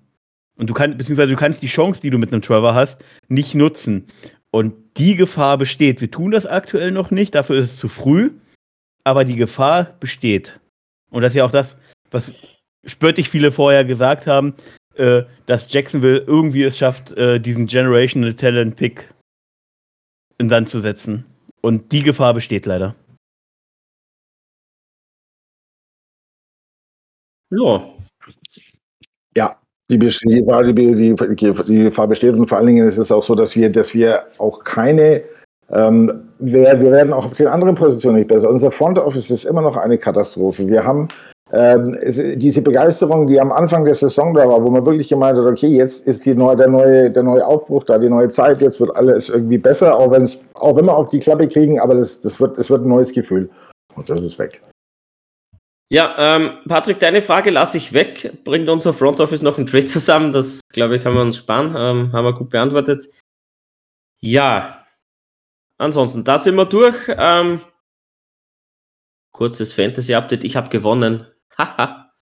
Und 0.56 0.70
du 0.70 0.74
kannst, 0.74 0.98
beziehungsweise 0.98 1.30
du 1.30 1.36
kannst 1.36 1.62
die 1.62 1.68
Chance, 1.68 2.00
die 2.00 2.10
du 2.10 2.18
mit 2.18 2.32
einem 2.32 2.42
Trevor 2.42 2.74
hast, 2.74 3.04
nicht 3.28 3.54
nutzen. 3.54 4.06
Und 4.50 4.74
die 4.96 5.16
Gefahr 5.16 5.58
besteht. 5.58 6.00
Wir 6.00 6.10
tun 6.10 6.30
das 6.30 6.46
aktuell 6.46 6.90
noch 6.90 7.10
nicht, 7.10 7.34
dafür 7.34 7.58
ist 7.58 7.72
es 7.72 7.76
zu 7.76 7.88
früh, 7.88 8.30
aber 9.04 9.24
die 9.24 9.36
Gefahr 9.36 9.96
besteht. 10.00 10.58
Und 11.10 11.22
das 11.22 11.32
ist 11.32 11.36
ja 11.36 11.44
auch 11.44 11.52
das, 11.52 11.76
was 12.10 12.32
spöttig 12.86 13.28
viele 13.28 13.50
vorher 13.50 13.84
gesagt 13.84 14.26
haben, 14.26 14.54
äh, 14.94 15.24
dass 15.44 15.70
Jacksonville 15.70 16.18
irgendwie 16.26 16.62
es 16.62 16.78
schafft, 16.78 17.12
äh, 17.12 17.38
diesen 17.38 17.66
Generational 17.66 18.34
Talent 18.34 18.76
Pick 18.76 19.12
in 20.38 20.48
Sand 20.48 20.70
zu 20.70 20.80
setzen. 20.80 21.24
Und 21.60 21.92
die 21.92 22.02
Gefahr 22.02 22.32
besteht 22.32 22.64
leider. 22.64 22.94
Ja. 27.50 27.84
Ja, 29.36 29.56
die, 29.90 29.98
die, 30.74 31.14
die, 31.14 31.14
die, 31.14 31.84
Gefahr 31.84 32.08
besteht 32.08 32.34
und 32.34 32.48
vor 32.48 32.58
allen 32.58 32.66
Dingen 32.66 32.88
ist 32.88 32.98
es 32.98 33.12
auch 33.12 33.22
so, 33.22 33.34
dass 33.34 33.54
wir, 33.54 33.70
dass 33.70 33.94
wir 33.94 34.22
auch 34.38 34.64
keine, 34.64 35.22
ähm, 35.70 36.30
wir, 36.40 36.80
wir 36.80 36.90
werden 36.90 37.12
auch 37.12 37.26
auf 37.26 37.36
den 37.36 37.46
anderen 37.46 37.76
Positionen 37.76 38.16
nicht 38.18 38.28
besser. 38.28 38.50
Unser 38.50 38.72
Front 38.72 38.98
Office 38.98 39.30
ist 39.30 39.44
immer 39.44 39.62
noch 39.62 39.76
eine 39.76 39.96
Katastrophe. 39.96 40.66
Wir 40.66 40.84
haben 40.84 41.08
ähm, 41.52 41.96
es, 42.00 42.16
diese 42.16 42.62
Begeisterung, 42.62 43.28
die 43.28 43.40
am 43.40 43.52
Anfang 43.52 43.84
der 43.84 43.94
Saison 43.94 44.34
da 44.34 44.48
war, 44.48 44.64
wo 44.64 44.70
man 44.70 44.84
wirklich 44.84 45.08
gemeint 45.08 45.38
hat, 45.38 45.46
okay, 45.46 45.68
jetzt 45.68 46.04
ist 46.08 46.26
neue, 46.26 46.56
der, 46.56 46.68
neue, 46.68 47.10
der 47.10 47.22
neue 47.22 47.46
Aufbruch 47.46 47.84
da, 47.84 47.98
die 47.98 48.08
neue 48.08 48.28
Zeit, 48.30 48.60
jetzt 48.60 48.80
wird 48.80 48.96
alles 48.96 49.28
irgendwie 49.28 49.58
besser, 49.58 49.94
auch, 49.94 50.12
auch 50.54 50.76
wenn 50.76 50.86
wir 50.86 50.96
auf 50.96 51.06
die 51.06 51.20
Klappe 51.20 51.46
kriegen, 51.46 51.78
aber 51.78 51.94
das, 51.94 52.20
das, 52.20 52.40
wird, 52.40 52.58
das 52.58 52.68
wird 52.68 52.82
ein 52.82 52.88
neues 52.88 53.12
Gefühl. 53.12 53.48
Und 53.94 54.10
das 54.10 54.20
ist 54.20 54.38
weg. 54.40 54.60
Ja, 55.88 56.16
ähm, 56.18 56.58
Patrick, 56.66 56.98
deine 56.98 57.22
Frage 57.22 57.50
lasse 57.50 57.76
ich 57.76 57.92
weg. 57.92 58.42
Bringt 58.44 58.68
unser 58.68 58.92
Front 58.92 59.20
Office 59.20 59.42
noch 59.42 59.56
einen 59.56 59.66
Trade 59.66 59.86
zusammen? 59.86 60.32
Das, 60.32 60.60
glaube 60.72 60.96
ich, 60.96 61.02
kann 61.02 61.14
man 61.14 61.28
uns 61.28 61.36
sparen. 61.36 61.68
Ähm, 61.76 62.12
haben 62.12 62.24
wir 62.24 62.32
gut 62.32 62.50
beantwortet. 62.50 63.06
Ja, 64.20 64.84
ansonsten, 65.78 66.24
da 66.24 66.38
sind 66.38 66.56
wir 66.56 66.64
durch. 66.64 66.96
Ähm, 67.08 67.60
kurzes 69.32 69.72
Fantasy-Update. 69.72 70.42
Ich 70.42 70.56
habe 70.56 70.70
gewonnen. 70.70 71.26
Haha. 71.56 72.12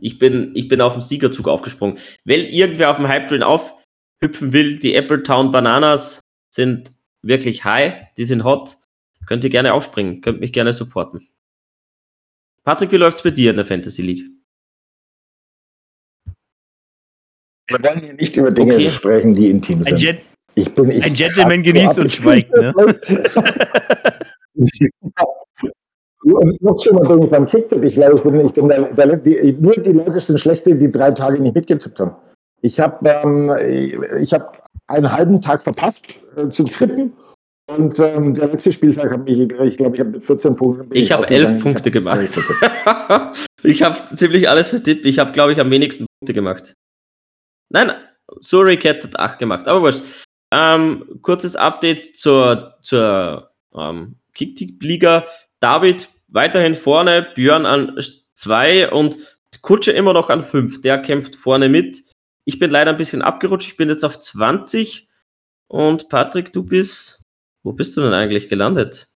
ich, 0.00 0.18
bin, 0.18 0.52
ich 0.56 0.66
bin 0.68 0.80
auf 0.80 0.94
den 0.94 1.02
Siegerzug 1.02 1.46
aufgesprungen. 1.46 1.98
Wenn 2.24 2.40
irgendwer 2.40 2.90
auf 2.90 2.96
dem 2.96 3.06
Hype-Train 3.08 3.44
aufhüpfen 3.44 4.52
will, 4.52 4.78
die 4.78 4.96
Appletown 4.96 5.52
Bananas 5.52 6.20
sind 6.50 6.92
wirklich 7.22 7.64
high. 7.64 8.06
Die 8.16 8.24
sind 8.24 8.42
hot. 8.42 8.76
Könnt 9.26 9.44
ihr 9.44 9.50
gerne 9.50 9.72
aufspringen. 9.72 10.20
Könnt 10.20 10.40
mich 10.40 10.52
gerne 10.52 10.72
supporten. 10.72 11.28
Patrick, 12.64 12.92
wie 12.92 12.96
läuft's 12.96 13.22
bei 13.22 13.30
dir 13.30 13.50
in 13.50 13.56
der 13.56 13.64
Fantasy 13.64 14.02
League? 14.02 14.30
Wir 17.68 17.82
wollen 17.82 18.00
hier 18.00 18.14
nicht 18.14 18.36
über 18.36 18.50
Dinge 18.50 18.74
okay. 18.74 18.90
sprechen, 18.90 19.34
die 19.34 19.50
intim 19.50 19.82
sind. 19.82 19.94
Ein, 19.94 20.00
Gen 20.00 20.18
ich 20.54 20.72
bin, 20.74 20.90
ich 20.90 21.02
ein 21.02 21.14
Gentleman 21.14 21.62
genießt 21.62 21.98
und 21.98 22.12
schweigt, 22.12 22.54
ne? 22.56 22.74
Noch 26.60 26.80
schlimmer 26.80 27.08
bin 27.08 27.22
ich 27.22 27.30
beim 27.30 27.46
Kicktipp. 27.46 27.82
Ich 27.84 27.94
glaube, 27.94 28.16
ich 28.16 28.22
bin, 28.22 28.40
ich 28.40 28.52
bin 28.52 28.68
der, 28.68 28.92
der, 28.92 29.16
die, 29.16 29.52
nur 29.58 29.72
die 29.72 29.92
Leute 29.92 30.20
sind 30.20 30.38
schlechte, 30.38 30.76
die 30.76 30.90
drei 30.90 31.10
Tage 31.12 31.40
nicht 31.40 31.54
mitgetippt 31.54 31.98
haben. 31.98 32.14
Ich 32.60 32.78
habe 32.78 33.08
ähm, 33.08 33.50
ich 34.20 34.32
hab 34.32 34.68
einen 34.86 35.10
halben 35.10 35.40
Tag 35.40 35.62
verpasst 35.62 36.20
äh, 36.36 36.48
zu 36.48 36.64
tippen 36.64 37.14
und 37.66 37.98
ähm, 38.00 38.34
der 38.34 38.48
letzte 38.48 38.72
Spieltag 38.72 39.10
habe 39.12 39.30
ich, 39.30 39.38
ich 39.38 39.76
glaube, 39.76 39.94
ich 39.94 40.00
habe 40.00 40.20
14 40.20 40.56
Punkte. 40.56 40.86
Ich, 40.92 41.04
ich 41.04 41.12
habe 41.12 41.28
11 41.28 41.62
Punkte 41.62 41.88
ich 41.88 41.92
gemacht. 41.92 42.20
ich 43.62 43.82
habe 43.82 44.16
ziemlich 44.16 44.48
alles 44.48 44.68
vertippt. 44.68 45.06
Ich 45.06 45.18
habe, 45.18 45.32
glaube 45.32 45.52
ich, 45.52 45.60
am 45.60 45.70
wenigsten 45.70 46.06
Punkte 46.18 46.34
gemacht. 46.34 46.74
Nein, 47.70 47.92
Surrey 48.40 48.76
Cat 48.76 49.04
hat 49.04 49.18
8 49.18 49.38
gemacht, 49.38 49.68
aber 49.68 49.82
wurscht. 49.82 50.02
Ähm, 50.52 51.20
kurzes 51.22 51.56
Update 51.56 52.16
zur, 52.16 52.76
zur 52.82 53.50
ähm, 53.74 54.16
Kick-Liga. 54.34 55.24
David 55.60 56.08
weiterhin 56.28 56.74
vorne, 56.74 57.28
Björn 57.34 57.64
an 57.64 57.98
2 58.34 58.90
und 58.90 59.16
Kutsche 59.62 59.92
immer 59.92 60.12
noch 60.12 60.28
an 60.28 60.42
5. 60.42 60.80
Der 60.80 60.98
kämpft 60.98 61.36
vorne 61.36 61.68
mit. 61.68 62.02
Ich 62.44 62.58
bin 62.58 62.70
leider 62.70 62.90
ein 62.90 62.96
bisschen 62.96 63.22
abgerutscht. 63.22 63.68
Ich 63.68 63.76
bin 63.76 63.88
jetzt 63.88 64.04
auf 64.04 64.18
20. 64.18 65.08
Und 65.68 66.08
Patrick, 66.08 66.52
du 66.52 66.64
bist 66.64 67.21
wo 67.62 67.72
bist 67.72 67.96
du 67.96 68.00
denn 68.00 68.12
eigentlich 68.12 68.48
gelandet? 68.48 69.08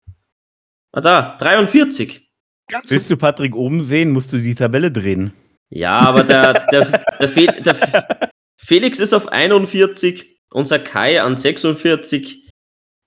Ah, 0.92 1.00
da, 1.00 1.36
43. 1.38 2.30
Ganz 2.68 2.90
Willst 2.90 3.10
du 3.10 3.16
Patrick 3.16 3.54
oben 3.54 3.84
sehen, 3.84 4.10
musst 4.10 4.32
du 4.32 4.38
die 4.38 4.54
Tabelle 4.54 4.90
drehen. 4.90 5.32
Ja, 5.70 5.98
aber 5.98 6.24
der, 6.24 6.66
der, 6.70 7.04
der, 7.18 7.28
Fe 7.28 7.46
der 7.46 8.30
Felix 8.56 9.00
ist 9.00 9.12
auf 9.12 9.28
41, 9.28 10.40
unser 10.50 10.78
Kai 10.78 11.20
an 11.20 11.36
46. 11.36 12.48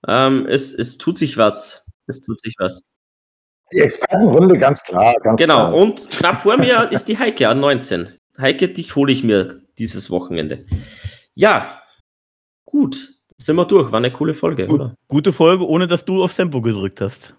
Ähm, 0.06 0.46
es, 0.46 0.74
es 0.74 0.98
tut 0.98 1.18
sich 1.18 1.36
was. 1.36 1.86
Es 2.06 2.20
tut 2.20 2.40
sich 2.40 2.54
was. 2.58 2.80
Die 3.72 3.78
Expertenrunde, 3.78 4.58
ganz 4.58 4.82
klar. 4.82 5.14
Ganz 5.22 5.40
genau, 5.40 5.68
klar. 5.68 5.74
und 5.74 6.10
knapp 6.10 6.40
vor 6.40 6.56
mir 6.56 6.90
ist 6.92 7.06
die 7.06 7.18
Heike 7.18 7.48
an 7.48 7.60
19. 7.60 8.14
Heike, 8.38 8.68
dich 8.68 8.96
hole 8.96 9.12
ich 9.12 9.24
mir 9.24 9.62
dieses 9.78 10.10
Wochenende. 10.10 10.64
Ja, 11.34 11.82
gut 12.64 13.17
sind 13.40 13.56
wir 13.56 13.64
durch. 13.64 13.92
War 13.92 13.98
eine 13.98 14.12
coole 14.12 14.34
Folge, 14.34 14.66
Gut, 14.66 14.80
oder? 14.80 14.94
Gute 15.08 15.32
Folge, 15.32 15.66
ohne 15.66 15.86
dass 15.86 16.04
du 16.04 16.22
auf 16.22 16.34
Tempo 16.34 16.60
gedrückt 16.60 17.00
hast. 17.00 17.34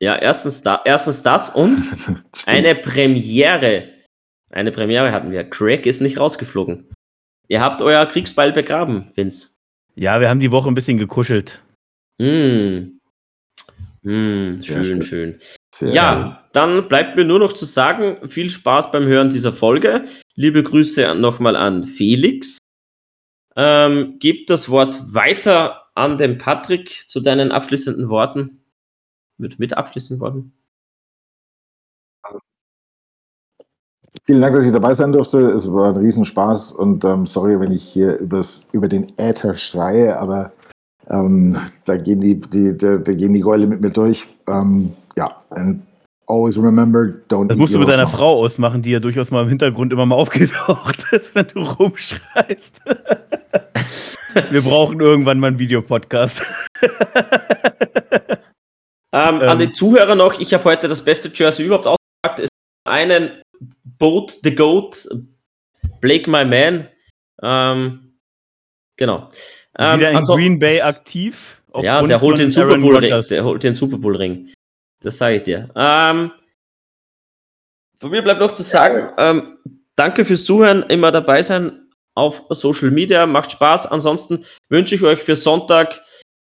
Ja, 0.00 0.16
erstens, 0.16 0.62
da, 0.62 0.82
erstens 0.84 1.22
das 1.22 1.50
und 1.50 1.88
eine 2.46 2.74
Premiere. 2.74 3.88
Eine 4.50 4.72
Premiere 4.72 5.12
hatten 5.12 5.30
wir. 5.30 5.44
Craig 5.44 5.86
ist 5.86 6.00
nicht 6.00 6.18
rausgeflogen. 6.18 6.88
Ihr 7.48 7.60
habt 7.60 7.82
euer 7.82 8.04
Kriegsball 8.06 8.52
begraben, 8.52 9.10
Vince. 9.14 9.58
Ja, 9.94 10.20
wir 10.20 10.28
haben 10.28 10.40
die 10.40 10.50
Woche 10.50 10.68
ein 10.68 10.74
bisschen 10.74 10.98
gekuschelt. 10.98 11.62
Mm. 12.18 12.98
Mm, 14.02 14.60
schön, 14.60 14.84
schön. 14.84 15.02
schön. 15.02 15.40
ja, 15.80 16.20
schön. 16.20 16.36
dann 16.52 16.88
bleibt 16.88 17.16
mir 17.16 17.24
nur 17.24 17.38
noch 17.38 17.52
zu 17.52 17.64
sagen, 17.64 18.28
viel 18.28 18.50
Spaß 18.50 18.92
beim 18.92 19.06
Hören 19.06 19.30
dieser 19.30 19.52
Folge. 19.52 20.04
Liebe 20.34 20.62
Grüße 20.62 21.14
nochmal 21.14 21.56
an 21.56 21.84
Felix 21.84 22.58
ähm, 23.56 24.18
gebe 24.18 24.44
das 24.46 24.68
Wort 24.68 25.14
weiter 25.14 25.82
an 25.94 26.18
den 26.18 26.38
Patrick 26.38 27.08
zu 27.08 27.20
deinen 27.20 27.52
abschließenden 27.52 28.08
Worten. 28.08 28.60
Mit, 29.36 29.58
mit 29.58 29.76
abschließenden 29.76 30.20
Worten. 30.20 30.52
Vielen 34.26 34.40
Dank, 34.40 34.54
dass 34.54 34.64
ich 34.64 34.72
dabei 34.72 34.94
sein 34.94 35.12
durfte. 35.12 35.50
Es 35.50 35.70
war 35.70 35.90
ein 35.90 35.96
Riesenspaß 35.96 36.72
und 36.72 37.04
ähm, 37.04 37.26
sorry, 37.26 37.60
wenn 37.60 37.72
ich 37.72 37.82
hier 37.82 38.16
übers, 38.18 38.66
über 38.72 38.88
den 38.88 39.12
Äther 39.18 39.56
schreie, 39.56 40.18
aber 40.18 40.52
ähm, 41.10 41.58
da, 41.84 41.96
gehen 41.96 42.20
die, 42.20 42.40
die, 42.40 42.76
da, 42.76 42.96
da, 42.96 43.12
gehen 43.12 43.34
die 43.34 43.40
Gäule 43.40 43.66
mit 43.66 43.82
mir 43.82 43.90
durch. 43.90 44.26
Ähm, 44.46 44.92
ja, 45.16 45.42
ein 45.50 45.86
always 46.26 46.56
remember, 46.56 47.22
don't 47.28 47.48
Das 47.48 47.56
musst 47.56 47.74
du 47.74 47.78
mit 47.78 47.88
deiner 47.88 48.06
Frau 48.06 48.44
ausmachen, 48.44 48.82
die 48.82 48.90
ja 48.90 49.00
durchaus 49.00 49.30
mal 49.30 49.42
im 49.42 49.48
Hintergrund 49.48 49.92
immer 49.92 50.06
mal 50.06 50.14
aufgetaucht 50.16 51.12
ist, 51.12 51.34
wenn 51.34 51.46
du 51.46 51.60
rumschreist. 51.60 52.80
Wir 54.50 54.62
brauchen 54.62 55.00
irgendwann 55.00 55.38
mal 55.38 55.48
einen 55.48 55.58
Videopodcast. 55.58 56.42
Ähm, 56.82 56.90
ähm, 59.12 59.42
an 59.42 59.58
die 59.60 59.72
Zuhörer 59.72 60.16
noch, 60.16 60.40
ich 60.40 60.52
habe 60.52 60.64
heute 60.64 60.88
das 60.88 61.04
beste 61.04 61.30
Jersey 61.32 61.66
überhaupt 61.66 61.86
ausgepackt. 61.86 62.40
Es 62.40 62.48
einen 62.84 63.30
Boat 63.84 64.38
the 64.42 64.54
Goat, 64.54 65.08
Blake 66.00 66.28
My 66.28 66.44
Man. 66.44 66.88
Ähm, 67.42 68.16
genau. 68.96 69.28
Ähm, 69.78 70.00
Wieder 70.00 70.10
in 70.10 70.16
also, 70.16 70.34
Green 70.34 70.58
Bay 70.58 70.80
aktiv. 70.80 71.62
Ja, 71.80 72.02
der 72.02 72.20
holt, 72.20 72.38
den 72.38 72.50
Super 72.50 72.78
Bowl 72.78 72.96
Ring, 72.96 73.22
der 73.28 73.44
holt 73.44 73.64
den 73.64 73.74
Super 73.74 73.98
Bowl 73.98 74.16
Ring. 74.16 74.52
Das 75.04 75.18
sage 75.18 75.36
ich 75.36 75.42
dir. 75.42 75.70
Ähm, 75.76 76.32
von 77.96 78.10
mir 78.10 78.22
bleibt 78.22 78.40
noch 78.40 78.52
zu 78.52 78.62
sagen, 78.62 79.12
ähm, 79.18 79.58
danke 79.96 80.24
fürs 80.24 80.44
Zuhören, 80.44 80.82
immer 80.84 81.12
dabei 81.12 81.42
sein 81.42 81.88
auf 82.14 82.44
Social 82.48 82.90
Media, 82.90 83.26
macht 83.26 83.52
Spaß. 83.52 83.86
Ansonsten 83.86 84.44
wünsche 84.70 84.94
ich 84.94 85.02
euch 85.02 85.20
für 85.20 85.36
Sonntag 85.36 86.00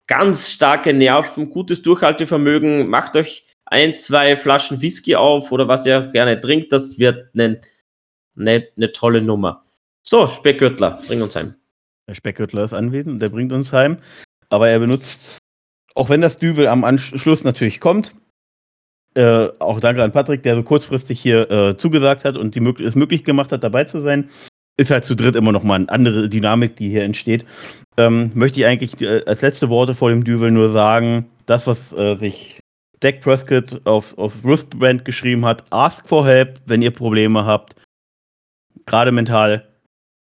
ganz 0.07 0.51
starke 0.51 0.93
Nerven, 0.93 1.49
gutes 1.49 1.81
Durchhaltevermögen, 1.81 2.89
macht 2.89 3.15
euch 3.17 3.43
ein, 3.65 3.97
zwei 3.97 4.37
Flaschen 4.37 4.81
Whisky 4.81 5.15
auf 5.15 5.51
oder 5.51 5.67
was 5.67 5.85
ihr 5.85 6.01
gerne 6.13 6.39
trinkt, 6.39 6.71
das 6.71 6.97
wird 6.97 7.29
eine, 7.33 7.61
eine, 8.37 8.67
eine 8.77 8.91
tolle 8.91 9.21
Nummer. 9.21 9.63
So, 10.03 10.27
Speckgürtler, 10.27 11.01
bring 11.07 11.21
uns 11.21 11.35
heim. 11.35 11.55
Der 12.07 12.13
Speckgürtler 12.13 12.63
ist 12.63 12.73
anwesend, 12.73 13.21
der 13.21 13.29
bringt 13.29 13.51
uns 13.51 13.73
heim, 13.73 13.97
aber 14.49 14.69
er 14.69 14.79
benutzt, 14.79 15.39
auch 15.95 16.09
wenn 16.09 16.21
das 16.21 16.37
Düvel 16.37 16.67
am 16.67 16.83
Anschluss 16.83 17.43
natürlich 17.43 17.79
kommt, 17.79 18.13
äh, 19.15 19.49
auch 19.59 19.79
danke 19.79 20.03
an 20.03 20.11
Patrick, 20.11 20.43
der 20.43 20.55
so 20.55 20.63
kurzfristig 20.63 21.19
hier 21.19 21.49
äh, 21.49 21.77
zugesagt 21.77 22.25
hat 22.25 22.37
und 22.37 22.55
die, 22.55 22.83
es 22.83 22.95
möglich 22.95 23.23
gemacht 23.23 23.51
hat, 23.51 23.63
dabei 23.63 23.85
zu 23.85 23.99
sein 23.99 24.29
ist 24.77 24.91
halt 24.91 25.05
zu 25.05 25.15
dritt 25.15 25.35
immer 25.35 25.51
noch 25.51 25.63
mal 25.63 25.75
eine 25.75 25.89
andere 25.89 26.29
Dynamik, 26.29 26.75
die 26.75 26.89
hier 26.89 27.03
entsteht. 27.03 27.45
Ähm, 27.97 28.31
möchte 28.33 28.59
ich 28.59 28.65
eigentlich 28.65 29.01
äh, 29.01 29.23
als 29.25 29.41
letzte 29.41 29.69
Worte 29.69 29.93
vor 29.93 30.09
dem 30.09 30.23
Düvel 30.23 30.51
nur 30.51 30.69
sagen, 30.69 31.27
das, 31.45 31.65
was 31.67 31.93
äh, 31.93 32.15
sich 32.17 32.59
Dak 32.99 33.21
Prescott 33.21 33.81
auf, 33.85 34.17
auf 34.17 34.43
Wristband 34.43 35.05
geschrieben 35.05 35.45
hat, 35.45 35.63
ask 35.71 36.07
for 36.07 36.25
help, 36.25 36.59
wenn 36.65 36.81
ihr 36.81 36.91
Probleme 36.91 37.45
habt, 37.45 37.75
gerade 38.85 39.11
mental, 39.11 39.67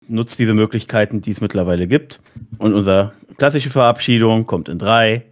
nutzt 0.07 0.37
diese 0.37 0.53
Möglichkeiten, 0.53 1.21
die 1.21 1.31
es 1.31 1.41
mittlerweile 1.41 1.87
gibt. 1.87 2.21
Und 2.59 2.73
unsere 2.73 3.13
klassische 3.37 3.71
Verabschiedung 3.71 4.45
kommt 4.45 4.69
in 4.69 4.77
3, 4.77 5.23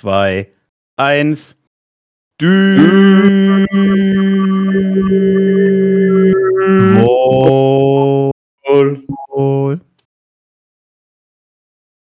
2, 0.00 0.48
1. 0.96 1.56
Do. 2.40 2.80